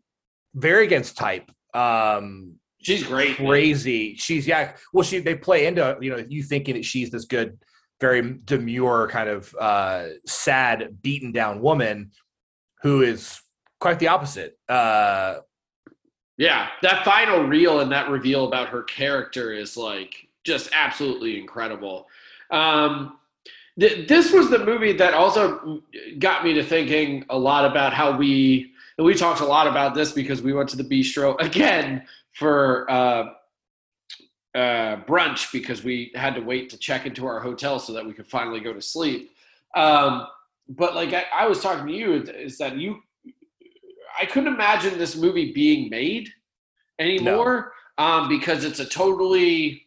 very 0.55 0.84
against 0.84 1.16
type. 1.16 1.51
Um, 1.72 2.56
She's 2.82 3.05
great. 3.05 3.38
man. 3.38 3.48
crazy. 3.48 4.16
She's 4.16 4.47
yeah. 4.47 4.72
Well, 4.93 5.02
she 5.02 5.18
they 5.20 5.34
play 5.34 5.66
into 5.66 5.97
you 6.02 6.10
know 6.10 6.22
you 6.28 6.43
thinking 6.43 6.74
that 6.74 6.84
she's 6.84 7.10
this 7.10 7.24
good, 7.24 7.59
very 8.01 8.38
demure 8.44 9.09
kind 9.09 9.30
of 9.30 9.55
uh, 9.59 10.09
sad, 10.26 10.98
beaten 11.01 11.32
down 11.32 11.62
woman, 11.62 12.10
who 12.82 13.01
is 13.02 13.40
quite 13.86 14.00
the 14.00 14.08
opposite. 14.08 14.58
Uh, 14.68 15.36
Yeah, 16.38 16.70
that 16.82 17.04
final 17.04 17.44
reel 17.44 17.78
and 17.78 17.92
that 17.92 18.10
reveal 18.10 18.48
about 18.48 18.68
her 18.70 18.82
character 18.82 19.52
is 19.52 19.76
like 19.76 20.26
just 20.42 20.68
absolutely 20.74 21.38
incredible. 21.38 22.08
Um, 22.50 23.18
th- 23.78 24.08
this 24.08 24.32
was 24.32 24.50
the 24.50 24.58
movie 24.58 24.92
that 24.94 25.14
also 25.14 25.82
got 26.18 26.44
me 26.44 26.52
to 26.54 26.64
thinking 26.64 27.24
a 27.30 27.38
lot 27.38 27.64
about 27.64 27.94
how 27.94 28.16
we 28.16 28.72
and 28.98 29.06
we 29.06 29.14
talked 29.14 29.40
a 29.40 29.46
lot 29.46 29.68
about 29.68 29.94
this 29.94 30.10
because 30.10 30.42
we 30.42 30.52
went 30.52 30.68
to 30.70 30.76
the 30.76 30.82
bistro 30.84 31.40
again 31.48 32.02
for 32.32 32.90
uh, 32.90 33.24
uh, 34.56 34.96
brunch 35.04 35.52
because 35.52 35.84
we 35.84 36.10
had 36.16 36.34
to 36.34 36.40
wait 36.40 36.70
to 36.70 36.76
check 36.76 37.06
into 37.06 37.24
our 37.24 37.38
hotel 37.38 37.78
so 37.78 37.92
that 37.92 38.04
we 38.04 38.12
could 38.12 38.26
finally 38.26 38.58
go 38.58 38.72
to 38.72 38.82
sleep. 38.82 39.30
Um, 39.76 40.26
but 40.68 40.96
like 40.96 41.12
I, 41.14 41.24
I 41.32 41.46
was 41.46 41.60
talking 41.60 41.86
to 41.86 41.92
you, 41.92 42.14
is 42.14 42.58
that 42.58 42.76
you? 42.76 43.02
I 44.18 44.26
couldn't 44.26 44.52
imagine 44.52 44.98
this 44.98 45.16
movie 45.16 45.52
being 45.52 45.90
made 45.90 46.30
anymore 46.98 47.72
um, 47.98 48.28
because 48.28 48.64
it's 48.64 48.80
a 48.80 48.86
totally 48.86 49.82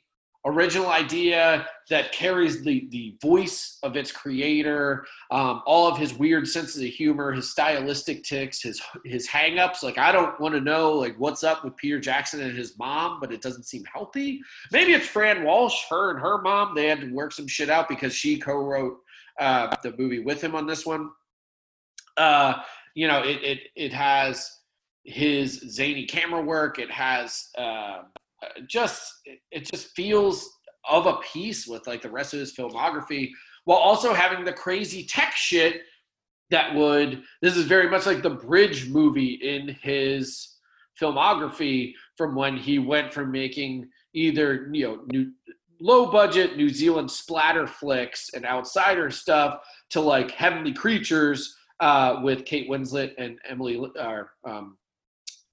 original 0.46 0.90
idea 0.90 1.68
that 1.90 2.12
carries 2.12 2.64
the 2.64 2.88
the 2.92 3.18
voice 3.22 3.78
of 3.84 3.98
its 3.98 4.12
creator, 4.12 5.06
um, 5.32 5.62
all 5.66 5.88
of 5.88 5.98
his 5.98 6.14
weird 6.14 6.48
senses 6.48 6.82
of 6.82 6.88
humor, 6.88 7.32
his 7.32 7.50
stylistic 7.50 8.24
ticks, 8.24 8.62
his 8.62 8.82
his 9.06 9.28
hangups. 9.28 9.84
Like 9.84 9.98
I 9.98 10.12
don't 10.12 10.40
want 10.40 10.54
to 10.56 10.62
know 10.62 10.94
like 10.94 11.16
what's 11.18 11.44
up 11.44 11.64
with 11.64 11.76
Peter 11.78 12.00
Jackson 12.00 12.42
and 12.42 12.58
his 12.58 12.78
mom, 12.78 13.20
but 13.20 13.34
it 13.34 13.42
doesn't 13.42 13.64
seem 13.64 13.84
healthy. 13.92 14.42
Maybe 14.72 14.94
it's 14.94 15.08
Fran 15.08 15.44
Walsh, 15.44 15.84
her 15.90 16.12
and 16.12 16.20
her 16.20 16.42
mom. 16.42 16.76
They 16.76 16.88
had 16.88 17.02
to 17.02 17.12
work 17.12 17.34
some 17.34 17.48
shit 17.48 17.70
out 17.70 17.90
because 17.90 18.14
she 18.14 18.40
co-wrote 18.40 18.98
uh, 19.40 19.76
the 19.84 19.96
movie 19.98 20.20
with 20.20 20.42
him 20.42 20.56
on 20.56 20.68
this 20.68 20.86
one. 20.86 21.10
Uh, 22.18 22.62
you 23.00 23.08
know, 23.08 23.24
it 23.24 23.42
it 23.42 23.60
it 23.78 23.94
has 23.94 24.60
his 25.06 25.54
zany 25.70 26.06
camera 26.06 26.42
work. 26.42 26.80
It 26.80 26.92
has 26.92 27.48
uh, 27.58 28.00
just 28.68 29.22
it, 29.52 29.64
just 29.72 29.96
feels 29.96 30.50
of 30.90 31.06
a 31.06 31.16
piece 31.32 31.66
with 31.66 31.88
like 31.88 32.02
the 32.02 32.12
rest 32.12 32.34
of 32.34 32.42
his 32.42 32.54
filmography, 32.54 33.30
while 33.64 33.78
also 33.78 34.14
having 34.14 34.44
the 34.44 34.52
crazy 34.52 35.06
tech 35.06 35.32
shit 35.34 35.84
that 36.50 36.76
would. 36.76 37.24
This 37.42 37.56
is 37.56 37.68
very 37.68 37.90
much 37.90 38.06
like 38.06 38.22
the 38.22 38.32
Bridge 38.32 38.90
movie 38.90 39.40
in 39.44 39.78
his 39.82 40.58
filmography 41.02 41.94
from 42.18 42.36
when 42.36 42.58
he 42.58 42.80
went 42.80 43.14
from 43.14 43.32
making 43.32 43.88
either 44.14 44.70
you 44.74 44.86
know 44.86 45.00
new 45.14 45.32
low 45.80 46.12
budget 46.12 46.58
New 46.58 46.68
Zealand 46.68 47.10
splatter 47.10 47.66
flicks 47.66 48.32
and 48.34 48.46
outsider 48.46 49.10
stuff 49.10 49.62
to 49.92 50.02
like 50.02 50.32
Heavenly 50.32 50.74
Creatures 50.74 51.56
uh, 51.80 52.20
with 52.24 52.46
Kate 52.46 52.70
Winslet 52.70 53.14
and 53.18 53.40
Emily 53.48 53.78
or 53.78 54.32
um, 54.46 54.78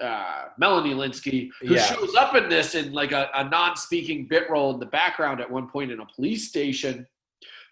uh, 0.00 0.44
Melanie 0.58 0.94
Lynskey, 0.94 1.48
who 1.62 1.74
Yeah. 1.74 1.82
shows 1.82 2.14
up 2.16 2.34
in 2.34 2.48
this 2.48 2.74
in 2.74 2.92
like 2.92 3.12
a, 3.12 3.30
a 3.34 3.48
non-speaking 3.48 4.26
bit 4.28 4.50
role 4.50 4.74
in 4.74 4.80
the 4.80 4.86
background 4.86 5.40
at 5.40 5.50
one 5.50 5.68
point 5.68 5.90
in 5.90 6.00
a 6.00 6.06
police 6.14 6.48
station. 6.48 7.06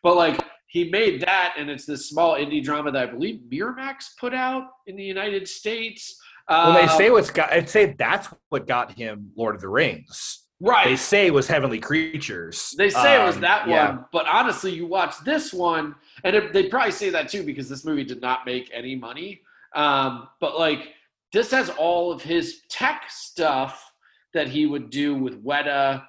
But 0.03 0.17
like 0.17 0.41
he 0.69 0.91
made 0.91 1.21
that, 1.23 1.55
and 1.59 1.69
it's 1.71 1.87
this 1.87 2.09
small 2.09 2.35
indie 2.35 2.63
drama 2.63 2.91
that 2.93 3.09
I 3.09 3.13
believe 3.13 3.41
Miramax 3.51 4.17
put 4.19 4.35
out 4.35 4.65
in 4.87 4.97
the 4.97 5.05
United 5.05 5.47
States. 5.49 6.19
Well, 6.49 6.75
they 6.75 6.85
Uh, 6.85 6.99
say 6.99 7.11
what's 7.11 7.31
got. 7.31 7.53
I'd 7.53 7.69
say 7.69 7.95
that's 7.99 8.29
what 8.51 8.67
got 8.67 8.93
him 8.93 9.33
Lord 9.37 9.55
of 9.55 9.61
the 9.61 9.69
Rings. 9.69 10.44
Right. 10.61 10.87
They 10.87 10.97
say 10.97 11.27
it 11.27 11.35
was 11.35 11.47
Heavenly 11.47 11.81
Creatures. 11.81 12.75
They 12.77 12.91
say 12.91 13.21
it 13.21 13.27
was 13.27 13.37
Um, 13.37 13.43
that 13.43 13.69
yeah. 13.69 13.89
one, 13.91 14.05
but 14.13 14.27
honestly, 14.27 14.73
you 14.73 14.87
watch 14.87 15.15
this 15.25 15.53
one, 15.53 15.95
and 16.25 16.35
it, 16.37 16.53
they 16.53 16.69
probably 16.69 16.93
say 16.93 17.11
that 17.11 17.29
too 17.29 17.43
because 17.43 17.69
this 17.69 17.85
movie 17.85 18.05
did 18.05 18.21
not 18.21 18.47
make 18.47 18.71
any 18.73 18.95
money. 18.97 19.41
Um, 19.75 20.29
but 20.41 20.59
like, 20.59 20.95
this 21.33 21.51
has 21.51 21.69
all 21.71 22.13
of 22.13 22.23
his 22.23 22.63
tech 22.69 23.05
stuff 23.09 23.93
that 24.35 24.49
he 24.49 24.67
would 24.67 24.91
do 24.91 25.15
with 25.15 25.45
Weta 25.45 26.05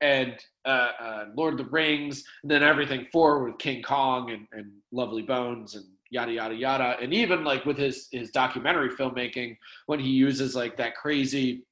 and 0.00 0.34
uh, 0.64 0.90
uh, 1.00 1.24
Lord 1.34 1.54
of 1.54 1.58
the 1.58 1.70
Rings, 1.70 2.24
and 2.42 2.50
then 2.50 2.62
everything 2.62 3.06
forward 3.06 3.50
with 3.50 3.58
King 3.58 3.82
Kong 3.82 4.30
and, 4.30 4.46
and 4.52 4.72
Lovely 4.92 5.22
Bones 5.22 5.74
and 5.74 5.84
yada 6.10 6.32
yada 6.32 6.54
yada, 6.54 6.96
and 7.00 7.12
even 7.12 7.44
like 7.44 7.64
with 7.64 7.76
his 7.76 8.08
his 8.12 8.30
documentary 8.30 8.90
filmmaking 8.90 9.56
when 9.86 9.98
he 9.98 10.10
uses 10.10 10.54
like 10.54 10.76
that 10.76 10.94
crazy 10.94 11.65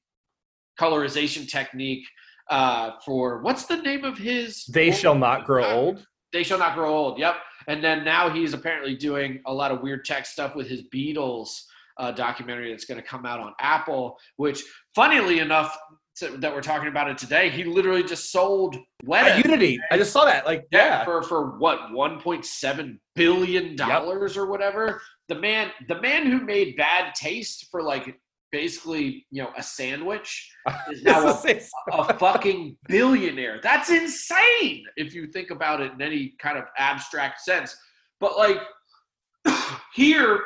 colorization 0.79 1.47
technique 1.47 2.05
uh, 2.49 2.91
for 3.03 3.41
what's 3.41 3.65
the 3.65 3.77
name 3.77 4.03
of 4.03 4.17
his? 4.17 4.65
They 4.65 4.91
shall 4.91 5.15
not 5.15 5.45
grow 5.45 5.65
old. 5.65 6.05
They 6.33 6.43
shall 6.43 6.59
not 6.59 6.75
grow 6.75 6.93
old. 6.95 7.19
Yep. 7.19 7.37
And 7.67 7.83
then 7.83 8.03
now 8.03 8.29
he's 8.29 8.53
apparently 8.53 8.95
doing 8.95 9.41
a 9.45 9.53
lot 9.53 9.71
of 9.71 9.81
weird 9.81 10.05
tech 10.05 10.25
stuff 10.25 10.55
with 10.55 10.67
his 10.67 10.83
Beatles 10.93 11.61
uh, 11.97 12.11
documentary 12.11 12.71
that's 12.71 12.85
going 12.85 13.01
to 13.01 13.07
come 13.07 13.25
out 13.25 13.39
on 13.39 13.53
Apple. 13.59 14.17
Which, 14.35 14.63
funnily 14.93 15.39
enough, 15.39 15.75
to, 16.17 16.29
that 16.37 16.53
we're 16.53 16.61
talking 16.61 16.87
about 16.87 17.09
it 17.09 17.17
today, 17.17 17.49
he 17.49 17.63
literally 17.63 18.03
just 18.03 18.31
sold 18.31 18.77
Weta. 19.05 19.43
Unity. 19.43 19.79
I 19.91 19.97
just 19.97 20.11
saw 20.13 20.25
that. 20.25 20.45
Like, 20.45 20.65
Yeah, 20.71 20.85
yeah. 20.87 21.05
for 21.05 21.23
for 21.23 21.57
what 21.57 21.91
1.7 21.91 22.99
billion 23.15 23.75
dollars 23.75 24.37
or 24.37 24.45
whatever. 24.45 25.01
The 25.27 25.35
man, 25.35 25.71
the 25.87 25.99
man 26.01 26.27
who 26.27 26.41
made 26.41 26.77
Bad 26.77 27.15
Taste 27.15 27.67
for 27.71 27.81
like 27.81 28.19
basically 28.55 29.25
you 29.31 29.43
know 29.43 29.51
a 29.57 29.61
sandwich 29.61 30.49
is 30.89 31.03
now 31.03 31.27
a 31.27 31.61
a 31.91 32.13
fucking 32.17 32.77
billionaire. 32.87 33.59
That's 33.61 33.89
insane 33.89 34.85
if 34.95 35.13
you 35.13 35.27
think 35.27 35.51
about 35.51 35.81
it 35.81 35.91
in 35.91 36.01
any 36.01 36.35
kind 36.39 36.57
of 36.57 36.63
abstract 36.77 37.41
sense. 37.41 37.75
But 38.21 38.37
like 38.37 38.61
here, 39.93 40.39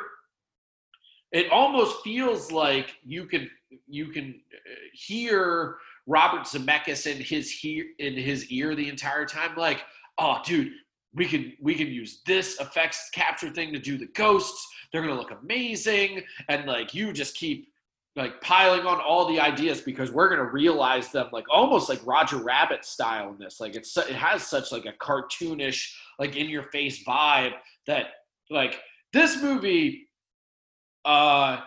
it 1.30 1.52
almost 1.52 2.02
feels 2.02 2.50
like 2.50 2.96
you 3.04 3.26
can 3.26 3.48
you 3.86 4.08
can 4.08 4.40
uh, 4.52 4.70
hear 4.92 5.76
Robert 6.08 6.46
Zemeckis 6.46 7.06
in 7.06 7.22
his 7.22 7.48
hear 7.48 7.84
in 8.00 8.14
his 8.14 8.50
ear 8.50 8.74
the 8.74 8.88
entire 8.88 9.24
time. 9.24 9.54
Like, 9.56 9.84
oh, 10.18 10.40
dude, 10.44 10.72
we 11.14 11.26
can 11.26 11.52
we 11.62 11.76
can 11.76 11.86
use 11.86 12.22
this 12.26 12.60
effects 12.60 13.08
capture 13.14 13.50
thing 13.50 13.72
to 13.72 13.78
do 13.78 13.96
the 13.96 14.08
ghosts. 14.16 14.66
They're 14.90 15.02
gonna 15.02 15.14
look 15.14 15.30
amazing, 15.30 16.24
and 16.48 16.66
like 16.66 16.92
you 16.92 17.12
just 17.12 17.36
keep 17.36 17.68
like 18.16 18.40
piling 18.40 18.86
on 18.86 19.00
all 19.00 19.28
the 19.28 19.38
ideas 19.38 19.80
because 19.80 20.10
we're 20.10 20.28
gonna 20.28 20.50
realize 20.50 21.10
them 21.12 21.28
like 21.32 21.44
almost 21.50 21.88
like 21.88 22.00
Roger 22.04 22.38
Rabbit 22.38 22.84
style 22.84 23.30
in 23.30 23.38
this. 23.38 23.60
Like 23.60 23.76
it's 23.76 23.96
it 23.96 24.10
has 24.10 24.46
such 24.46 24.72
like 24.72 24.86
a 24.86 24.92
cartoonish 24.92 25.92
like 26.18 26.36
in 26.36 26.48
your 26.48 26.64
face 26.64 27.04
vibe 27.04 27.52
that 27.86 28.06
like 28.50 28.80
this 29.12 29.40
movie 29.42 30.08
uh 31.04 31.58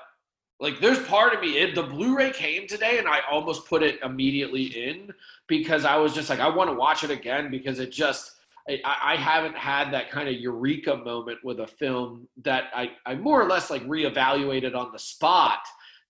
like 0.59 0.79
there's 0.79 0.99
part 1.07 1.33
of 1.33 1.41
me 1.41 1.57
it, 1.57 1.75
the 1.75 1.83
blu-ray 1.83 2.31
came 2.31 2.67
today 2.67 2.99
and 2.99 3.07
i 3.07 3.19
almost 3.31 3.67
put 3.67 3.81
it 3.81 3.99
immediately 4.03 4.65
in 4.65 5.11
because 5.47 5.85
i 5.85 5.97
was 5.97 6.13
just 6.13 6.29
like 6.29 6.39
i 6.39 6.47
want 6.47 6.69
to 6.69 6.75
watch 6.75 7.03
it 7.03 7.09
again 7.09 7.49
because 7.49 7.79
it 7.79 7.91
just 7.91 8.31
I, 8.69 8.79
I 8.85 9.15
haven't 9.17 9.57
had 9.57 9.91
that 9.91 10.09
kind 10.09 10.29
of 10.29 10.35
eureka 10.35 10.95
moment 10.95 11.39
with 11.43 11.59
a 11.59 11.67
film 11.67 12.29
that 12.43 12.65
I, 12.73 12.91
I 13.05 13.15
more 13.15 13.41
or 13.41 13.49
less 13.49 13.69
like 13.69 13.83
reevaluated 13.85 14.73
on 14.73 14.93
the 14.93 14.99
spot 14.99 15.59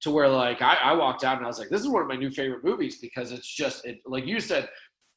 to 0.04 0.12
where 0.12 0.28
like 0.28 0.62
I, 0.62 0.76
I 0.76 0.94
walked 0.94 1.24
out 1.24 1.38
and 1.38 1.46
I 1.46 1.48
was 1.48 1.60
like, 1.60 1.70
this 1.70 1.82
is 1.82 1.88
one 1.88 2.02
of 2.02 2.08
my 2.08 2.16
new 2.16 2.30
favorite 2.30 2.64
movies 2.64 3.00
because 3.00 3.32
it's 3.32 3.48
just 3.48 3.86
it 3.86 4.00
like 4.06 4.26
you 4.26 4.40
said, 4.40 4.70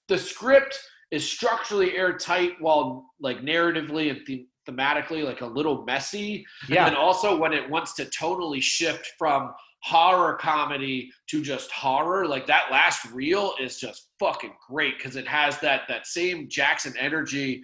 the 0.08 0.16
script 0.16 0.80
is 1.10 1.28
structurally 1.28 1.96
airtight 1.96 2.52
while 2.60 3.10
like 3.20 3.38
narratively 3.40 4.10
and 4.10 4.20
the- 4.26 4.46
thematically 4.68 5.24
like 5.24 5.40
a 5.40 5.46
little 5.46 5.84
messy. 5.84 6.44
Yeah. 6.68 6.86
And 6.86 6.96
also 6.96 7.36
when 7.36 7.52
it 7.52 7.68
wants 7.68 7.94
to 7.94 8.04
totally 8.06 8.60
shift 8.60 9.12
from 9.18 9.52
horror 9.82 10.34
comedy 10.34 11.10
to 11.28 11.42
just 11.42 11.70
horror, 11.70 12.26
like 12.26 12.46
that 12.46 12.68
last 12.70 13.04
reel 13.12 13.54
is 13.60 13.78
just 13.78 14.10
fucking 14.18 14.54
great 14.68 14.98
because 14.98 15.16
it 15.16 15.26
has 15.26 15.58
that 15.60 15.82
that 15.88 16.06
same 16.06 16.48
Jackson 16.48 16.94
energy, 16.98 17.62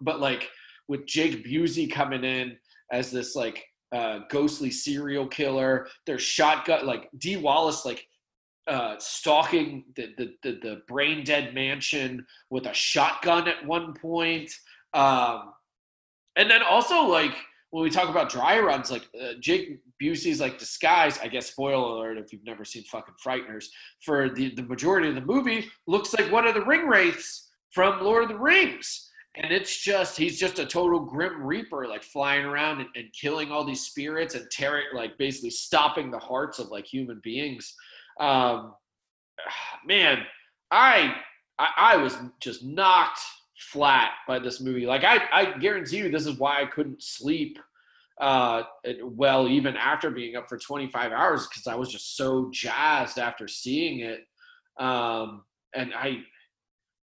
but 0.00 0.20
like 0.20 0.48
with 0.88 1.06
Jake 1.06 1.46
Busey 1.46 1.90
coming 1.90 2.24
in 2.24 2.56
as 2.92 3.10
this 3.10 3.34
like 3.34 3.64
uh, 3.92 4.20
ghostly 4.30 4.70
serial 4.70 5.26
killer. 5.26 5.86
There's 6.06 6.22
shotgun 6.22 6.86
like 6.86 7.08
Dee 7.18 7.36
Wallace 7.36 7.84
like 7.84 8.06
uh, 8.66 8.96
stalking 8.98 9.84
the, 9.96 10.14
the 10.16 10.34
the 10.42 10.58
the 10.62 10.82
brain 10.88 11.24
dead 11.24 11.54
mansion 11.54 12.24
with 12.50 12.66
a 12.66 12.74
shotgun 12.74 13.48
at 13.48 13.66
one 13.66 13.94
point. 13.94 14.50
Um, 14.94 15.52
and 16.36 16.50
then 16.50 16.62
also 16.62 17.02
like 17.02 17.34
when 17.70 17.82
we 17.82 17.90
talk 17.90 18.08
about 18.08 18.30
dry 18.30 18.60
runs, 18.60 18.90
like 18.90 19.08
uh, 19.20 19.32
Jake 19.40 19.80
Busey's 20.00 20.40
like 20.40 20.58
disguise. 20.58 21.18
I 21.18 21.28
guess 21.28 21.46
spoiler 21.46 21.74
alert 21.74 22.18
if 22.18 22.32
you've 22.32 22.44
never 22.44 22.64
seen 22.64 22.84
fucking 22.84 23.14
Frighteners. 23.24 23.66
For 24.04 24.30
the 24.30 24.54
the 24.54 24.62
majority 24.62 25.08
of 25.08 25.14
the 25.14 25.22
movie, 25.22 25.66
looks 25.86 26.14
like 26.14 26.30
one 26.30 26.46
of 26.46 26.54
the 26.54 26.64
ring 26.64 26.86
wraiths 26.86 27.50
from 27.72 28.02
Lord 28.02 28.24
of 28.24 28.28
the 28.28 28.38
Rings. 28.38 29.10
And 29.36 29.50
it's 29.50 29.78
just 29.78 30.16
he's 30.16 30.38
just 30.38 30.58
a 30.58 30.66
total 30.66 31.00
grim 31.00 31.42
reaper, 31.42 31.86
like 31.86 32.02
flying 32.02 32.44
around 32.44 32.80
and, 32.80 32.88
and 32.94 33.06
killing 33.18 33.50
all 33.50 33.64
these 33.64 33.86
spirits 33.86 34.34
and 34.34 34.46
tearing, 34.50 34.84
like 34.94 35.16
basically 35.16 35.50
stopping 35.50 36.10
the 36.10 36.18
hearts 36.18 36.58
of 36.58 36.68
like 36.68 36.86
human 36.86 37.20
beings. 37.22 37.74
Um, 38.20 38.74
man, 39.86 40.24
I, 40.70 41.14
I 41.58 41.68
I 41.76 41.96
was 41.96 42.16
just 42.40 42.62
knocked 42.62 43.20
flat 43.70 44.12
by 44.28 44.38
this 44.38 44.60
movie. 44.60 44.84
Like 44.86 45.04
I 45.04 45.20
I 45.32 45.58
guarantee 45.58 45.98
you, 45.98 46.10
this 46.10 46.26
is 46.26 46.38
why 46.38 46.60
I 46.60 46.66
couldn't 46.66 47.02
sleep 47.02 47.58
uh 48.20 48.62
well 49.02 49.48
even 49.48 49.74
after 49.74 50.10
being 50.10 50.36
up 50.36 50.46
for 50.46 50.58
25 50.58 51.12
hours 51.12 51.46
because 51.46 51.66
I 51.66 51.74
was 51.74 51.90
just 51.90 52.14
so 52.16 52.50
jazzed 52.52 53.18
after 53.18 53.48
seeing 53.48 54.00
it. 54.00 54.20
Um, 54.78 55.44
and 55.74 55.94
I 55.94 56.18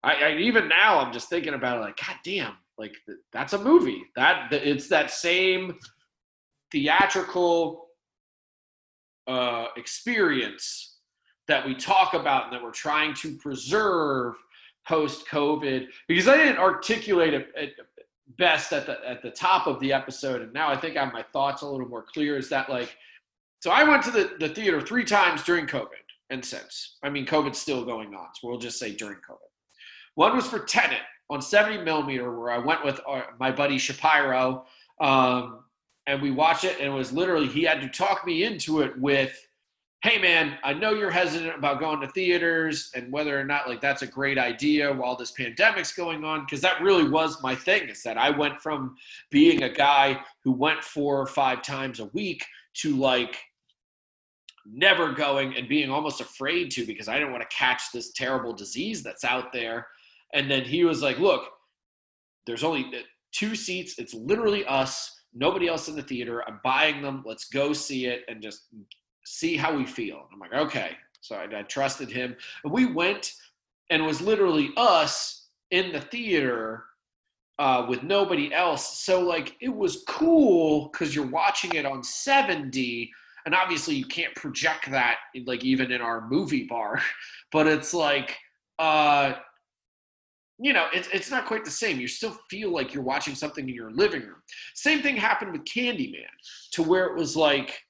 I, 0.06 0.14
I 0.14 0.38
even 0.38 0.68
now 0.68 1.00
I'm 1.00 1.12
just 1.12 1.30
thinking 1.30 1.56
about 1.56 1.78
it 1.78 1.82
like, 1.82 1.98
God 1.98 2.16
damn, 2.24 2.54
like 2.78 2.94
th- 3.08 3.18
that's 3.34 3.54
a 3.54 3.58
movie. 3.58 4.04
That 4.16 4.52
th- 4.52 4.64
it's 4.64 4.88
that 4.90 5.10
same 5.10 5.78
theatrical 6.72 7.88
uh, 9.28 9.68
experience 9.76 11.00
that 11.48 11.66
we 11.66 11.76
talk 11.76 12.14
about 12.14 12.46
and 12.46 12.54
that 12.54 12.64
we're 12.64 12.72
trying 12.72 13.16
to 13.16 13.36
preserve 13.38 14.36
post 14.88 15.28
COVID. 15.28 15.88
Because 16.08 16.28
I 16.28 16.38
didn't 16.38 16.60
articulate 16.60 17.34
it, 17.34 17.48
it 17.56 17.74
best 18.38 18.74
at 18.74 18.86
the 18.86 19.00
at 19.08 19.24
the 19.24 19.32
top 19.32 19.66
of 19.66 19.80
the 19.80 19.92
episode, 19.92 20.42
and 20.42 20.54
now 20.54 20.70
I 20.70 20.78
think 20.78 20.98
I 20.98 21.04
have 21.04 21.14
my 21.14 21.26
thoughts 21.34 21.64
a 21.64 21.68
little 21.68 21.88
more 21.88 22.06
clear. 22.14 22.38
Is 22.38 22.50
that 22.50 22.70
like, 22.70 22.96
so 23.62 23.72
I 23.72 23.84
went 23.84 24.04
to 24.04 24.12
the, 24.12 24.36
the 24.40 24.50
theater 24.50 24.82
three 24.82 25.04
times 25.04 25.44
during 25.44 25.66
COVID 25.66 25.88
and 26.30 26.46
since. 26.46 26.98
I 27.04 27.10
mean, 27.10 27.26
COVID's 27.26 27.58
still 27.58 27.84
going 27.84 28.14
on, 28.14 28.28
so 28.36 28.48
we'll 28.48 28.60
just 28.60 28.78
say 28.78 28.96
during 28.96 29.18
COVID. 29.18 29.55
One 30.16 30.36
was 30.36 30.48
for 30.48 30.60
Tenet 30.60 31.02
on 31.30 31.42
70 31.42 31.84
millimeter, 31.84 32.38
where 32.38 32.52
I 32.52 32.58
went 32.58 32.84
with 32.84 33.00
our, 33.06 33.36
my 33.40 33.52
buddy 33.52 33.78
Shapiro, 33.78 34.66
um, 35.00 35.60
and 36.08 36.22
we 36.22 36.32
watched 36.32 36.64
it, 36.64 36.78
and 36.80 36.88
it 36.88 36.96
was 36.96 37.12
literally 37.12 37.48
he 37.48 37.64
had 37.64 37.82
to 37.82 37.90
talk 37.90 38.26
me 38.26 38.44
into 38.44 38.82
it 38.82 38.98
with, 39.00 39.36
"Hey, 40.04 40.20
man, 40.20 40.58
I 40.64 40.74
know 40.74 40.92
you're 40.92 41.10
hesitant 41.10 41.56
about 41.58 41.80
going 41.80 42.00
to 42.02 42.08
theaters 42.08 42.92
and 42.96 43.12
whether 43.12 43.40
or 43.40 43.44
not 43.44 43.68
like 43.68 43.82
that's 43.82 44.04
a 44.04 44.08
great 44.08 44.38
idea 44.38 44.94
while 44.94 45.16
this 45.16 45.32
pandemic's 45.32 45.94
going 45.94 46.24
on, 46.24 46.42
because 46.42 46.62
that 46.62 46.82
really 46.82 47.10
was 47.10 47.42
my 47.42 47.56
thing. 47.56 47.90
Is 47.90 48.04
that 48.04 48.18
I 48.18 48.30
went 48.30 48.60
from 48.62 48.96
being 49.32 49.64
a 49.64 49.70
guy 49.70 50.22
who 50.44 50.52
went 50.52 50.84
four 50.84 51.20
or 51.20 51.28
five 51.28 51.62
times 51.64 52.00
a 52.00 52.06
week 52.06 52.46
to 52.76 52.96
like 52.96 53.38
never 54.66 55.12
going 55.12 55.56
and 55.56 55.68
being 55.68 55.90
almost 55.90 56.22
afraid 56.22 56.72
to 56.72 56.86
because 56.86 57.08
I 57.08 57.16
didn't 57.16 57.32
want 57.32 57.48
to 57.48 57.56
catch 57.56 57.92
this 57.92 58.12
terrible 58.12 58.54
disease 58.54 59.04
that's 59.04 59.24
out 59.24 59.54
there. 59.54 59.88
And 60.34 60.50
then 60.50 60.64
he 60.64 60.84
was 60.84 61.02
like, 61.02 61.20
look, 61.20 61.50
there's 62.48 62.64
only 62.64 62.86
uh, 62.86 63.02
two 63.32 63.56
seats. 63.56 63.98
It's 63.98 64.14
literally 64.14 64.66
us, 64.66 65.12
nobody 65.34 65.68
else 65.68 65.88
in 65.88 65.96
the 65.96 66.04
theater. 66.04 66.44
I'm 66.48 66.60
buying 66.64 67.02
them. 67.02 67.24
Let's 67.26 67.46
go 67.46 67.74
see 67.74 68.06
it 68.08 68.24
and 68.28 68.42
just 68.42 68.68
see 69.26 69.58
how 69.58 69.76
we 69.76 69.86
feel. 69.86 70.28
I'm 70.32 70.40
like, 70.40 70.54
okay. 70.54 70.92
So 71.22 71.36
I, 71.36 71.60
I 71.60 71.64
trusted 71.64 72.12
him. 72.12 72.36
And 72.64 72.74
we 72.74 72.86
went 72.86 73.34
and 73.90 74.02
it 74.02 74.06
was 74.06 74.22
literally 74.22 74.72
us 74.78 75.48
in 75.72 75.92
the 75.92 76.02
theater 76.02 76.86
uh, 77.58 77.86
with 77.88 78.04
nobody 78.04 78.54
else. 78.54 79.00
So 79.00 79.22
like 79.22 79.56
it 79.62 79.74
was 79.74 80.04
cool 80.08 80.90
because 80.92 81.16
you're 81.16 81.28
watching 81.28 81.74
it 81.76 81.86
on 81.86 82.04
70 82.04 83.12
and 83.46 83.54
obviously 83.54 83.96
you 83.96 84.06
can't 84.06 84.36
project 84.36 84.90
that 84.92 85.18
like 85.46 85.64
even 85.64 85.92
in 85.92 86.02
our 86.02 86.28
movie 86.28 86.66
bar 86.68 87.02
but 87.52 87.68
it's 87.68 87.94
like 87.94 88.38
uh 88.80 89.34
you 90.58 90.74
know 90.74 90.88
it's, 90.94 91.08
it's 91.14 91.32
not 91.32 91.46
quite 91.46 91.66
the 91.66 91.72
same. 91.72 92.00
You 92.00 92.08
still 92.08 92.38
feel 92.50 92.72
like 92.72 92.94
you're 92.94 93.04
watching 93.04 93.36
something 93.36 93.68
in 93.68 93.76
your 93.76 93.92
living 93.92 94.22
room. 94.22 94.42
Same 94.74 95.02
thing 95.02 95.16
happened 95.16 95.52
with 95.52 95.66
candyman 95.66 96.24
to 96.72 96.84
where 96.84 97.06
it 97.06 97.16
was 97.16 97.36
like 97.36 97.86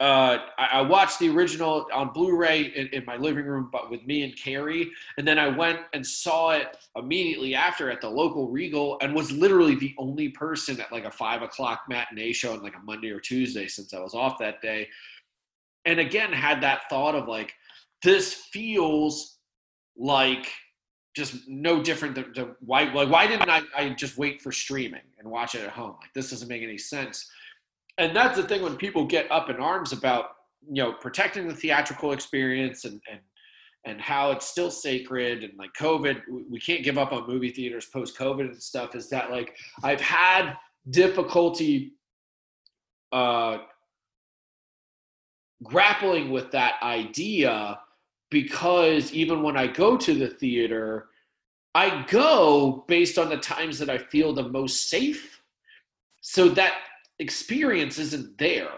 uh, 0.00 0.38
I, 0.56 0.68
I 0.74 0.82
watched 0.82 1.18
the 1.18 1.28
original 1.28 1.86
on 1.92 2.12
Blu-ray 2.12 2.72
in, 2.76 2.86
in 2.88 3.04
my 3.04 3.16
living 3.16 3.44
room, 3.44 3.68
but 3.72 3.90
with 3.90 4.06
me 4.06 4.22
and 4.22 4.36
Carrie, 4.36 4.90
and 5.16 5.26
then 5.26 5.40
I 5.40 5.48
went 5.48 5.80
and 5.92 6.06
saw 6.06 6.50
it 6.50 6.76
immediately 6.94 7.56
after 7.56 7.90
at 7.90 8.00
the 8.00 8.08
local 8.08 8.48
Regal, 8.48 8.96
and 9.02 9.12
was 9.12 9.32
literally 9.32 9.74
the 9.74 9.94
only 9.98 10.28
person 10.28 10.80
at 10.80 10.92
like 10.92 11.04
a 11.04 11.10
five 11.10 11.42
o'clock 11.42 11.82
matinee 11.88 12.32
show 12.32 12.52
on 12.52 12.62
like 12.62 12.76
a 12.76 12.84
Monday 12.84 13.10
or 13.10 13.18
Tuesday 13.18 13.66
since 13.66 13.92
I 13.92 13.98
was 13.98 14.14
off 14.14 14.38
that 14.38 14.62
day, 14.62 14.88
and 15.84 15.98
again 15.98 16.32
had 16.32 16.60
that 16.62 16.82
thought 16.88 17.16
of 17.16 17.26
like 17.26 17.52
this 18.04 18.34
feels 18.34 19.38
like 19.96 20.48
just 21.14 21.48
no 21.48 21.82
different 21.82 22.14
than, 22.34 22.54
why 22.60 22.92
like 22.92 23.10
why 23.10 23.26
didn't 23.26 23.50
I, 23.50 23.62
I 23.76 23.90
just 23.90 24.18
wait 24.18 24.40
for 24.40 24.52
streaming 24.52 25.02
and 25.18 25.28
watch 25.28 25.54
it 25.54 25.62
at 25.62 25.70
home? 25.70 25.96
Like 26.00 26.12
this 26.14 26.30
doesn't 26.30 26.48
make 26.48 26.62
any 26.62 26.78
sense. 26.78 27.30
And 27.98 28.14
that's 28.14 28.36
the 28.36 28.44
thing 28.44 28.62
when 28.62 28.76
people 28.76 29.04
get 29.04 29.30
up 29.30 29.50
in 29.50 29.56
arms 29.56 29.92
about 29.92 30.26
you 30.70 30.82
know 30.82 30.92
protecting 30.92 31.48
the 31.48 31.54
theatrical 31.54 32.12
experience 32.12 32.84
and 32.84 33.00
and 33.10 33.20
and 33.84 34.00
how 34.00 34.30
it's 34.32 34.46
still 34.46 34.70
sacred 34.70 35.44
and 35.44 35.52
like 35.58 35.70
covid 35.78 36.20
we 36.50 36.58
can't 36.58 36.82
give 36.82 36.98
up 36.98 37.12
on 37.12 37.26
movie 37.26 37.50
theaters 37.50 37.86
post 37.86 38.18
covid 38.18 38.46
and 38.46 38.62
stuff 38.62 38.94
is 38.94 39.08
that 39.08 39.30
like 39.30 39.56
i've 39.82 40.00
had 40.00 40.54
difficulty 40.90 41.92
uh 43.12 43.58
grappling 45.62 46.30
with 46.30 46.50
that 46.50 46.74
idea 46.82 47.78
because 48.30 49.12
even 49.12 49.42
when 49.42 49.56
i 49.56 49.66
go 49.66 49.96
to 49.96 50.14
the 50.14 50.28
theater 50.28 51.08
i 51.74 52.04
go 52.08 52.84
based 52.88 53.18
on 53.18 53.28
the 53.28 53.36
times 53.36 53.78
that 53.78 53.90
i 53.90 53.98
feel 53.98 54.32
the 54.32 54.48
most 54.48 54.88
safe 54.88 55.38
so 56.20 56.48
that 56.50 56.74
experience 57.18 57.98
isn't 57.98 58.36
there. 58.38 58.70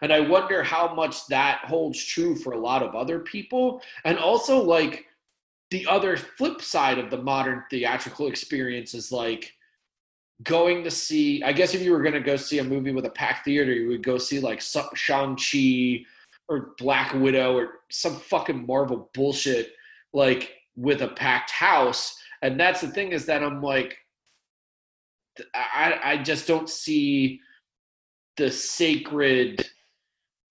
And 0.00 0.12
I 0.12 0.20
wonder 0.20 0.62
how 0.62 0.94
much 0.94 1.26
that 1.26 1.62
holds 1.64 2.02
true 2.02 2.36
for 2.36 2.52
a 2.52 2.60
lot 2.60 2.82
of 2.82 2.94
other 2.94 3.18
people. 3.20 3.82
And 4.04 4.18
also, 4.18 4.62
like, 4.62 5.06
the 5.70 5.86
other 5.86 6.16
flip 6.16 6.62
side 6.62 6.98
of 6.98 7.10
the 7.10 7.22
modern 7.22 7.64
theatrical 7.70 8.26
experience 8.26 8.94
is 8.94 9.12
like 9.12 9.52
going 10.42 10.84
to 10.84 10.90
see, 10.90 11.42
I 11.42 11.52
guess 11.52 11.74
if 11.74 11.82
you 11.82 11.92
were 11.92 12.02
going 12.02 12.14
to 12.14 12.20
go 12.20 12.36
see 12.36 12.58
a 12.58 12.64
movie 12.64 12.92
with 12.92 13.04
a 13.04 13.10
packed 13.10 13.44
theater, 13.44 13.72
you 13.72 13.88
would 13.88 14.02
go 14.02 14.16
see 14.16 14.40
like 14.40 14.62
Shang-Chi 14.62 16.04
or 16.48 16.70
Black 16.78 17.12
Widow 17.14 17.56
or 17.56 17.80
some 17.90 18.16
fucking 18.16 18.66
Marvel 18.66 19.10
bullshit, 19.14 19.72
like 20.12 20.54
with 20.76 21.02
a 21.02 21.08
packed 21.08 21.50
house. 21.50 22.16
And 22.42 22.58
that's 22.58 22.80
the 22.80 22.88
thing 22.88 23.12
is 23.12 23.26
that 23.26 23.42
I'm 23.42 23.62
like, 23.62 23.98
I, 25.54 26.00
I 26.02 26.16
just 26.18 26.46
don't 26.46 26.68
see 26.68 27.40
the 28.36 28.50
sacred 28.50 29.66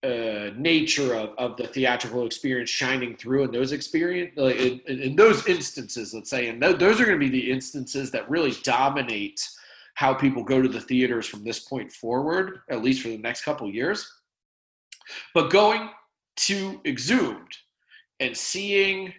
uh, 0.04 0.50
nature 0.56 1.14
of, 1.14 1.30
of 1.38 1.56
the 1.56 1.66
theatrical 1.66 2.24
experience 2.24 2.70
shining 2.70 3.16
through 3.16 3.42
in 3.44 3.50
those 3.50 3.72
experience 3.72 4.32
like 4.36 4.54
in, 4.54 4.80
in 4.86 5.16
those 5.16 5.44
instances 5.48 6.14
let's 6.14 6.30
say 6.30 6.46
and 6.46 6.62
th- 6.62 6.78
those 6.78 7.00
are 7.00 7.04
going 7.04 7.18
to 7.18 7.26
be 7.26 7.28
the 7.28 7.50
instances 7.50 8.12
that 8.12 8.30
really 8.30 8.52
dominate 8.62 9.40
how 9.94 10.14
people 10.14 10.44
go 10.44 10.62
to 10.62 10.68
the 10.68 10.80
theaters 10.80 11.26
from 11.26 11.42
this 11.42 11.58
point 11.58 11.90
forward 11.90 12.60
at 12.70 12.80
least 12.80 13.02
for 13.02 13.08
the 13.08 13.18
next 13.18 13.42
couple 13.42 13.68
years 13.68 14.08
but 15.34 15.50
going 15.50 15.90
to 16.36 16.80
exhumed 16.84 17.56
and 18.20 18.36
seeing 18.36 19.12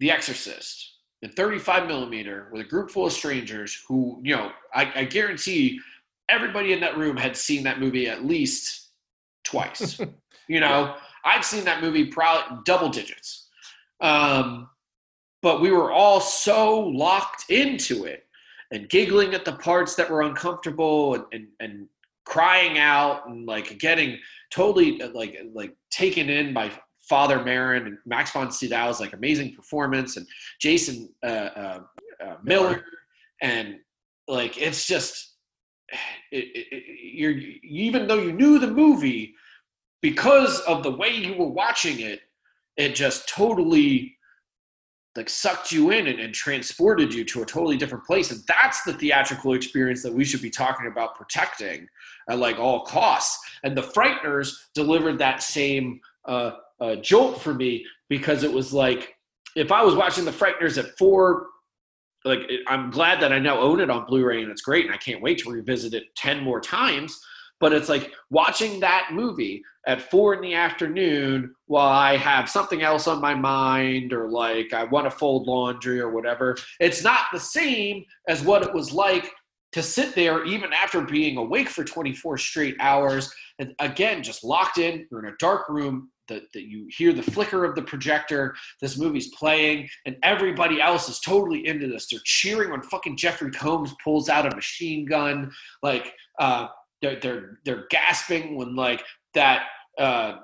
the 0.00 0.10
exorcist 0.10 0.94
in 1.22 1.30
35 1.30 1.86
millimeter 1.86 2.48
with 2.52 2.60
a 2.60 2.68
group 2.68 2.90
full 2.90 3.06
of 3.06 3.12
strangers 3.12 3.82
who 3.88 4.20
you 4.22 4.34
know 4.34 4.50
i, 4.74 4.92
I 4.94 5.04
guarantee 5.04 5.80
everybody 6.28 6.72
in 6.72 6.80
that 6.80 6.96
room 6.96 7.16
had 7.16 7.36
seen 7.36 7.62
that 7.64 7.80
movie 7.80 8.08
at 8.08 8.24
least 8.24 8.86
twice. 9.44 10.00
you 10.48 10.60
know, 10.60 10.94
I've 11.24 11.44
seen 11.44 11.64
that 11.64 11.82
movie 11.82 12.06
probably 12.06 12.58
double 12.64 12.88
digits. 12.88 13.48
Um, 14.00 14.68
but 15.42 15.60
we 15.60 15.70
were 15.70 15.92
all 15.92 16.20
so 16.20 16.80
locked 16.80 17.50
into 17.50 18.04
it 18.04 18.24
and 18.72 18.88
giggling 18.88 19.34
at 19.34 19.44
the 19.44 19.52
parts 19.52 19.94
that 19.94 20.10
were 20.10 20.22
uncomfortable 20.22 21.14
and, 21.14 21.24
and, 21.32 21.46
and 21.60 21.88
crying 22.26 22.78
out 22.78 23.28
and 23.28 23.46
like 23.46 23.78
getting 23.78 24.18
totally 24.50 24.98
like 25.14 25.38
like 25.54 25.74
taken 25.90 26.28
in 26.28 26.52
by 26.52 26.70
Father 27.08 27.38
Merrin 27.38 27.86
and 27.86 27.98
Max 28.04 28.32
von 28.32 28.50
Sydow's 28.50 29.00
like 29.00 29.12
amazing 29.12 29.54
performance 29.54 30.16
and 30.16 30.26
Jason 30.60 31.08
uh, 31.22 31.26
uh, 31.26 31.80
uh, 32.24 32.36
Miller. 32.42 32.84
And 33.40 33.76
like 34.26 34.60
it's 34.60 34.86
just 34.86 35.34
it, 36.32 36.44
it, 36.54 36.66
it, 36.72 36.84
you're 37.14 37.36
even 37.62 38.08
though 38.08 38.18
you 38.18 38.32
knew 38.32 38.58
the 38.58 38.70
movie 38.70 39.34
because 40.02 40.60
of 40.60 40.82
the 40.82 40.90
way 40.90 41.10
you 41.10 41.34
were 41.36 41.48
watching 41.48 42.00
it 42.00 42.20
it 42.76 42.94
just 42.94 43.28
totally 43.28 44.15
like 45.16 45.28
sucked 45.28 45.72
you 45.72 45.90
in 45.90 46.06
and, 46.06 46.20
and 46.20 46.34
transported 46.34 47.12
you 47.12 47.24
to 47.24 47.42
a 47.42 47.46
totally 47.46 47.76
different 47.76 48.04
place 48.04 48.30
and 48.30 48.40
that's 48.46 48.82
the 48.84 48.92
theatrical 48.92 49.54
experience 49.54 50.02
that 50.02 50.12
we 50.12 50.24
should 50.24 50.42
be 50.42 50.50
talking 50.50 50.86
about 50.86 51.14
protecting 51.14 51.86
at 52.28 52.38
like 52.38 52.58
all 52.58 52.84
costs 52.84 53.38
and 53.64 53.76
the 53.76 53.82
frighteners 53.82 54.52
delivered 54.74 55.18
that 55.18 55.42
same 55.42 56.00
uh, 56.26 56.52
uh, 56.80 56.96
jolt 56.96 57.40
for 57.40 57.54
me 57.54 57.84
because 58.08 58.42
it 58.42 58.52
was 58.52 58.72
like 58.72 59.14
if 59.54 59.72
i 59.72 59.82
was 59.82 59.94
watching 59.94 60.24
the 60.24 60.30
frighteners 60.30 60.78
at 60.78 60.96
four 60.98 61.46
like 62.26 62.50
I'm 62.66 62.90
glad 62.90 63.20
that 63.20 63.32
I 63.32 63.38
now 63.38 63.58
own 63.58 63.80
it 63.80 63.88
on 63.88 64.04
Blu-ray 64.04 64.42
and 64.42 64.50
it's 64.50 64.60
great 64.60 64.84
and 64.84 64.92
I 64.92 64.98
can't 64.98 65.22
wait 65.22 65.38
to 65.38 65.50
revisit 65.50 65.94
it 65.94 66.04
10 66.16 66.42
more 66.42 66.60
times. 66.60 67.18
But 67.60 67.72
it's 67.72 67.88
like 67.88 68.12
watching 68.30 68.80
that 68.80 69.10
movie 69.12 69.62
at 69.86 70.10
four 70.10 70.34
in 70.34 70.40
the 70.40 70.54
afternoon 70.54 71.54
while 71.66 71.88
I 71.88 72.16
have 72.16 72.50
something 72.50 72.82
else 72.82 73.06
on 73.06 73.20
my 73.20 73.34
mind 73.34 74.12
or 74.12 74.28
like 74.28 74.72
I 74.72 74.84
want 74.84 75.06
to 75.06 75.10
fold 75.10 75.46
laundry 75.46 76.00
or 76.00 76.10
whatever. 76.10 76.56
It's 76.80 77.02
not 77.02 77.26
the 77.32 77.40
same 77.40 78.04
as 78.28 78.42
what 78.42 78.62
it 78.62 78.74
was 78.74 78.92
like 78.92 79.30
to 79.72 79.82
sit 79.82 80.14
there 80.14 80.44
even 80.44 80.72
after 80.72 81.00
being 81.00 81.36
awake 81.36 81.68
for 81.68 81.84
24 81.84 82.38
straight 82.38 82.76
hours 82.80 83.32
and 83.58 83.74
again 83.78 84.22
just 84.22 84.44
locked 84.44 84.78
in 84.78 85.06
you're 85.10 85.26
in 85.26 85.32
a 85.32 85.36
dark 85.38 85.68
room 85.68 86.08
that, 86.28 86.42
the 86.52 86.60
you 86.60 86.86
hear 86.90 87.12
the 87.12 87.22
flicker 87.22 87.64
of 87.64 87.74
the 87.74 87.82
projector. 87.82 88.54
This 88.80 88.98
movie's 88.98 89.34
playing, 89.34 89.88
and 90.04 90.16
everybody 90.22 90.80
else 90.80 91.08
is 91.08 91.20
totally 91.20 91.66
into 91.66 91.86
this. 91.86 92.06
They're 92.08 92.20
cheering 92.24 92.70
when 92.70 92.82
fucking 92.82 93.16
Jeffrey 93.16 93.50
Combs 93.50 93.94
pulls 94.02 94.28
out 94.28 94.50
a 94.50 94.54
machine 94.54 95.04
gun. 95.06 95.50
Like 95.82 96.12
uh, 96.38 96.68
they're 97.02 97.20
they're 97.20 97.58
they're 97.64 97.86
gasping 97.90 98.56
when 98.56 98.74
like 98.74 99.04
that. 99.34 99.66
Uh, 99.98 100.38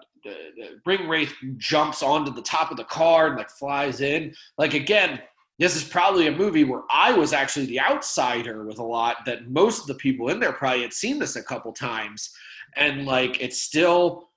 ring 0.86 1.08
wraith 1.08 1.34
jumps 1.56 2.00
onto 2.00 2.32
the 2.32 2.42
top 2.42 2.70
of 2.70 2.76
the 2.76 2.84
car 2.84 3.26
and 3.26 3.36
like 3.36 3.50
flies 3.50 4.00
in. 4.00 4.32
Like 4.56 4.72
again, 4.72 5.20
this 5.58 5.76
is 5.76 5.84
probably 5.84 6.28
a 6.28 6.32
movie 6.32 6.64
where 6.64 6.82
I 6.90 7.12
was 7.12 7.32
actually 7.32 7.66
the 7.66 7.80
outsider 7.80 8.64
with 8.64 8.78
a 8.78 8.84
lot 8.84 9.18
that 9.26 9.50
most 9.50 9.82
of 9.82 9.86
the 9.88 9.94
people 9.94 10.28
in 10.28 10.40
there 10.40 10.52
probably 10.52 10.82
had 10.82 10.92
seen 10.92 11.18
this 11.18 11.36
a 11.36 11.42
couple 11.42 11.72
times 11.72 12.32
and 12.76 13.06
like 13.06 13.40
it's 13.40 13.60
still 13.60 14.30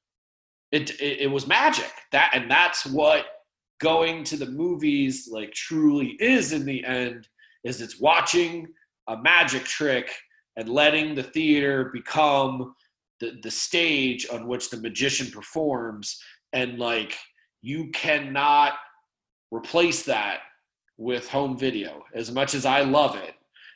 it, 0.71 0.91
it 1.01 1.21
it 1.21 1.31
was 1.31 1.47
magic 1.47 1.91
that 2.11 2.31
and 2.33 2.49
that's 2.49 2.85
what 2.85 3.25
going 3.79 4.23
to 4.23 4.37
the 4.37 4.45
movies 4.45 5.27
like 5.31 5.51
truly 5.53 6.09
is 6.19 6.53
in 6.53 6.65
the 6.65 6.83
end 6.85 7.27
is 7.63 7.81
it's 7.81 7.99
watching 7.99 8.67
a 9.07 9.17
magic 9.17 9.63
trick 9.63 10.11
and 10.57 10.69
letting 10.69 11.15
the 11.15 11.23
theater 11.23 11.89
become 11.93 12.73
the, 13.19 13.37
the 13.43 13.51
stage 13.51 14.27
on 14.31 14.47
which 14.47 14.69
the 14.69 14.77
magician 14.77 15.31
performs. 15.31 16.19
And 16.53 16.79
like 16.79 17.17
you 17.61 17.89
cannot 17.91 18.73
replace 19.51 20.03
that 20.03 20.39
with 20.97 21.29
home 21.29 21.57
video. 21.57 22.03
As 22.13 22.31
much 22.31 22.53
as 22.53 22.65
i 22.65 22.81
love 22.81 23.15
it 23.15 23.33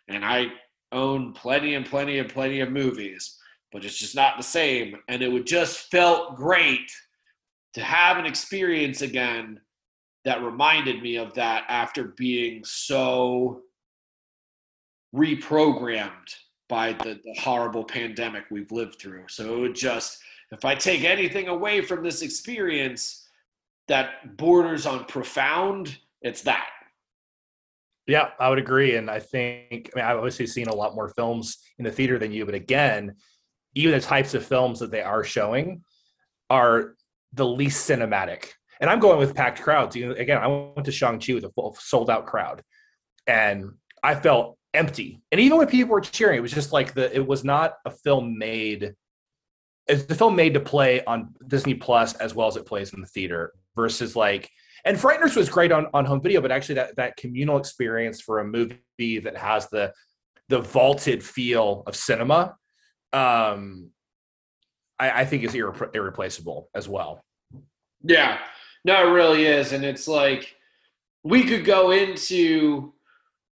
and 0.07 0.25
i 0.25 0.47
own 0.91 1.33
plenty 1.33 1.75
and 1.75 1.85
plenty 1.85 2.17
and 2.19 2.29
plenty 2.29 2.61
of 2.61 2.71
movies 2.71 3.39
but 3.71 3.85
it's 3.85 3.97
just 3.97 4.15
not 4.15 4.37
the 4.37 4.43
same. 4.43 4.95
And 5.07 5.21
it 5.21 5.31
would 5.31 5.45
just 5.45 5.91
felt 5.91 6.35
great 6.35 6.91
to 7.73 7.81
have 7.81 8.17
an 8.17 8.25
experience 8.25 9.01
again 9.01 9.59
that 10.25 10.43
reminded 10.43 11.01
me 11.01 11.17
of 11.17 11.33
that 11.35 11.65
after 11.69 12.15
being 12.17 12.63
so 12.65 13.61
reprogrammed 15.15 16.33
by 16.69 16.93
the, 16.93 17.19
the 17.25 17.33
horrible 17.39 17.83
pandemic 17.83 18.45
we've 18.49 18.71
lived 18.71 18.99
through. 18.99 19.23
So 19.27 19.55
it 19.55 19.59
would 19.59 19.75
just, 19.75 20.19
if 20.51 20.63
I 20.63 20.75
take 20.75 21.03
anything 21.03 21.47
away 21.47 21.81
from 21.81 22.03
this 22.03 22.21
experience 22.21 23.27
that 23.87 24.37
borders 24.37 24.85
on 24.85 25.05
profound, 25.05 25.97
it's 26.21 26.43
that. 26.43 26.69
Yeah, 28.07 28.29
I 28.39 28.49
would 28.49 28.59
agree. 28.59 28.95
And 28.95 29.09
I 29.09 29.19
think, 29.19 29.89
I 29.93 29.99
mean, 29.99 30.05
I've 30.05 30.17
obviously 30.17 30.47
seen 30.47 30.67
a 30.67 30.75
lot 30.75 30.95
more 30.95 31.09
films 31.09 31.57
in 31.77 31.85
the 31.85 31.91
theater 31.91 32.17
than 32.17 32.31
you, 32.31 32.45
but 32.45 32.55
again, 32.55 33.15
even 33.75 33.91
the 33.91 33.99
types 33.99 34.33
of 34.33 34.45
films 34.45 34.79
that 34.79 34.91
they 34.91 35.01
are 35.01 35.23
showing 35.23 35.83
are 36.49 36.95
the 37.33 37.45
least 37.45 37.89
cinematic. 37.89 38.47
And 38.81 38.89
I'm 38.89 38.99
going 38.99 39.19
with 39.19 39.35
packed 39.35 39.61
crowds. 39.61 39.95
You 39.95 40.07
know, 40.07 40.15
again, 40.15 40.37
I 40.37 40.47
went 40.47 40.85
to 40.85 40.91
Shang-Chi 40.91 41.33
with 41.33 41.43
a 41.43 41.49
full 41.49 41.75
sold 41.79 42.09
out 42.09 42.25
crowd 42.25 42.63
and 43.27 43.71
I 44.01 44.15
felt 44.15 44.57
empty. 44.73 45.21
And 45.31 45.41
even 45.41 45.57
when 45.57 45.67
people 45.67 45.91
were 45.91 46.01
cheering, 46.01 46.37
it 46.37 46.41
was 46.41 46.51
just 46.51 46.73
like 46.73 46.93
the 46.93 47.13
it 47.15 47.25
was 47.25 47.43
not 47.43 47.75
a 47.85 47.91
film 47.91 48.37
made 48.37 48.95
it's 49.87 50.05
the 50.05 50.15
film 50.15 50.35
made 50.35 50.53
to 50.53 50.59
play 50.59 51.03
on 51.05 51.33
Disney 51.47 51.73
Plus 51.73 52.13
as 52.15 52.35
well 52.35 52.47
as 52.47 52.55
it 52.55 52.65
plays 52.65 52.93
in 52.93 53.01
the 53.01 53.07
theater 53.07 53.53
versus 53.75 54.15
like 54.15 54.49
and 54.85 54.97
Frighteners 54.97 55.35
was 55.35 55.49
great 55.49 55.71
on, 55.71 55.87
on 55.93 56.05
home 56.05 56.21
video, 56.21 56.39
but 56.39 56.51
actually 56.51 56.75
that, 56.75 56.95
that 56.95 57.17
communal 57.17 57.57
experience 57.57 58.21
for 58.21 58.39
a 58.39 58.45
movie 58.45 59.19
that 59.19 59.35
has 59.35 59.67
the 59.69 59.93
the 60.47 60.59
vaulted 60.61 61.23
feel 61.23 61.83
of 61.85 61.95
cinema, 61.95 62.55
um, 63.13 63.91
I, 64.97 65.21
I 65.21 65.25
think 65.25 65.43
is 65.43 65.53
irre- 65.53 65.95
irreplaceable 65.95 66.69
as 66.73 66.89
well. 66.89 67.23
Yeah, 68.01 68.39
no, 68.83 69.07
it 69.07 69.11
really 69.11 69.45
is. 69.45 69.73
And 69.73 69.85
it's 69.85 70.07
like 70.07 70.55
we 71.23 71.43
could 71.43 71.65
go 71.65 71.91
into 71.91 72.93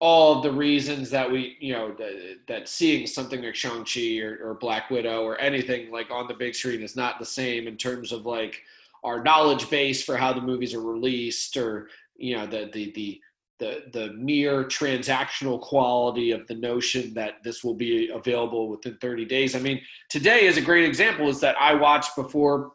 all 0.03 0.35
of 0.35 0.43
the 0.43 0.51
reasons 0.51 1.09
that 1.09 1.31
we, 1.31 1.55
you 1.61 1.71
know, 1.71 1.93
that, 1.93 2.39
that 2.45 2.67
seeing 2.67 3.07
something 3.07 3.41
like 3.41 3.55
Shang-Chi 3.55 4.19
or, 4.19 4.37
or 4.43 4.55
Black 4.55 4.89
Widow 4.89 5.23
or 5.23 5.39
anything 5.39 5.93
like 5.93 6.11
on 6.11 6.27
the 6.27 6.33
big 6.33 6.55
screen 6.55 6.81
is 6.81 6.97
not 6.97 7.19
the 7.19 7.25
same 7.25 7.69
in 7.69 7.77
terms 7.77 8.11
of 8.11 8.25
like 8.25 8.61
our 9.05 9.23
knowledge 9.23 9.69
base 9.69 10.03
for 10.03 10.17
how 10.17 10.33
the 10.33 10.41
movies 10.41 10.73
are 10.73 10.81
released 10.81 11.55
or, 11.55 11.87
you 12.17 12.35
know, 12.35 12.45
the, 12.45 12.69
the, 12.73 12.91
the, 12.91 13.21
the, 13.59 13.83
the 13.93 14.13
mere 14.15 14.65
transactional 14.65 15.61
quality 15.61 16.31
of 16.31 16.45
the 16.47 16.55
notion 16.55 17.13
that 17.13 17.35
this 17.41 17.63
will 17.63 17.73
be 17.73 18.09
available 18.09 18.67
within 18.67 18.97
30 18.97 19.23
days. 19.23 19.55
I 19.55 19.59
mean, 19.59 19.79
today 20.09 20.47
is 20.47 20.57
a 20.57 20.61
great 20.61 20.83
example 20.83 21.29
is 21.29 21.39
that 21.39 21.55
I 21.57 21.75
watched 21.75 22.13
before 22.17 22.73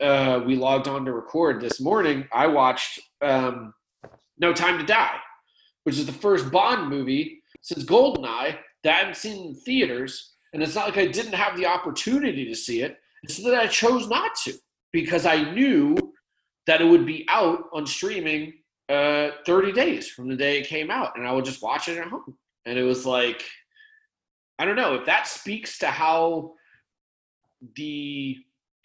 uh, 0.00 0.40
we 0.44 0.56
logged 0.56 0.88
on 0.88 1.04
to 1.04 1.12
record 1.12 1.60
this 1.60 1.80
morning, 1.80 2.26
I 2.32 2.48
watched 2.48 2.98
um, 3.22 3.74
No 4.38 4.52
Time 4.52 4.76
to 4.78 4.84
Die, 4.84 5.20
which 5.84 5.98
is 5.98 6.06
the 6.06 6.12
first 6.12 6.50
Bond 6.50 6.88
movie 6.88 7.42
since 7.62 7.84
Goldeneye 7.84 8.58
that 8.82 8.94
I 8.94 8.98
haven't 8.98 9.16
seen 9.16 9.48
in 9.48 9.54
theaters. 9.54 10.32
And 10.52 10.62
it's 10.62 10.74
not 10.74 10.86
like 10.86 10.98
I 10.98 11.06
didn't 11.06 11.34
have 11.34 11.56
the 11.56 11.66
opportunity 11.66 12.44
to 12.46 12.54
see 12.54 12.82
it, 12.82 12.98
it's 13.22 13.42
that 13.42 13.54
I 13.54 13.66
chose 13.66 14.08
not 14.08 14.32
to 14.44 14.52
because 14.92 15.24
I 15.26 15.50
knew 15.52 15.96
that 16.66 16.80
it 16.80 16.84
would 16.84 17.06
be 17.06 17.26
out 17.28 17.64
on 17.72 17.86
streaming 17.86 18.52
uh, 18.88 19.30
30 19.46 19.72
days 19.72 20.08
from 20.08 20.28
the 20.28 20.36
day 20.36 20.60
it 20.60 20.66
came 20.66 20.90
out, 20.90 21.16
and 21.16 21.26
I 21.26 21.32
would 21.32 21.44
just 21.44 21.62
watch 21.62 21.88
it 21.88 21.98
at 21.98 22.08
home. 22.08 22.36
And 22.66 22.78
it 22.78 22.82
was 22.82 23.06
like, 23.06 23.42
I 24.58 24.64
don't 24.64 24.76
know 24.76 24.94
if 24.94 25.06
that 25.06 25.26
speaks 25.26 25.78
to 25.78 25.86
how 25.86 26.52
the 27.76 28.36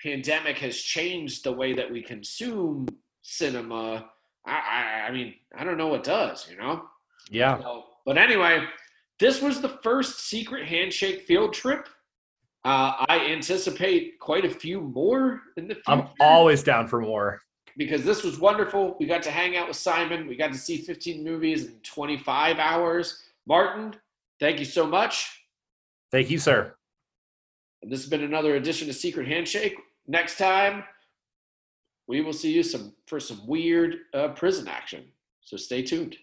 pandemic 0.02 0.58
has 0.60 0.78
changed 0.78 1.44
the 1.44 1.52
way 1.52 1.74
that 1.74 1.92
we 1.92 2.02
consume 2.02 2.88
cinema. 3.22 4.10
I, 4.46 4.52
I, 4.52 5.08
I 5.08 5.12
mean, 5.12 5.36
I 5.56 5.64
don't 5.64 5.78
know 5.78 5.88
what 5.88 6.04
does, 6.04 6.50
you 6.50 6.58
know? 6.58 6.86
Yeah. 7.30 7.60
So, 7.60 7.84
but 8.06 8.18
anyway, 8.18 8.66
this 9.20 9.42
was 9.42 9.62
the 9.62 9.70
first 9.70 10.22
secret 10.22 10.66
handshake 10.66 11.22
field 11.24 11.54
trip. 11.54 11.88
Uh, 12.66 13.06
I 13.08 13.28
anticipate 13.30 14.20
quite 14.20 14.46
a 14.46 14.50
few 14.50 14.82
more 14.82 15.42
in 15.58 15.68
the 15.68 15.76
future 15.76 15.84
I'm 15.88 16.08
always 16.20 16.62
down 16.64 16.88
for 16.88 17.00
more. 17.00 17.42
because 17.78 18.04
this 18.04 18.24
was 18.24 18.38
wonderful. 18.40 18.98
We 19.00 19.06
got 19.06 19.24
to 19.24 19.32
hang 19.32 19.56
out 19.56 19.68
with 19.68 19.78
Simon. 19.78 20.28
We 20.28 20.36
got 20.36 20.52
to 20.52 20.58
see 20.58 20.78
15 20.78 21.24
movies 21.24 21.66
in 21.66 21.74
25 21.84 22.60
hours. 22.60 23.24
Martin, 23.46 23.96
thank 24.40 24.60
you 24.60 24.66
so 24.66 24.86
much. 24.86 25.46
Thank 26.12 26.30
you, 26.30 26.38
sir. 26.38 26.76
And 27.82 27.92
this 27.92 28.02
has 28.02 28.10
been 28.10 28.24
another 28.24 28.56
edition 28.56 28.90
of 28.90 28.96
Secret 28.96 29.28
Handshake. 29.28 29.76
Next 30.08 30.38
time, 30.38 30.84
we 32.10 32.22
will 32.22 32.34
see 32.34 32.52
you 32.52 32.64
some 32.64 32.94
for 33.06 33.20
some 33.20 33.46
weird 33.48 33.98
uh, 34.16 34.30
prison 34.30 34.68
action. 34.68 35.06
So 35.42 35.56
stay 35.56 35.84
tuned. 35.84 36.18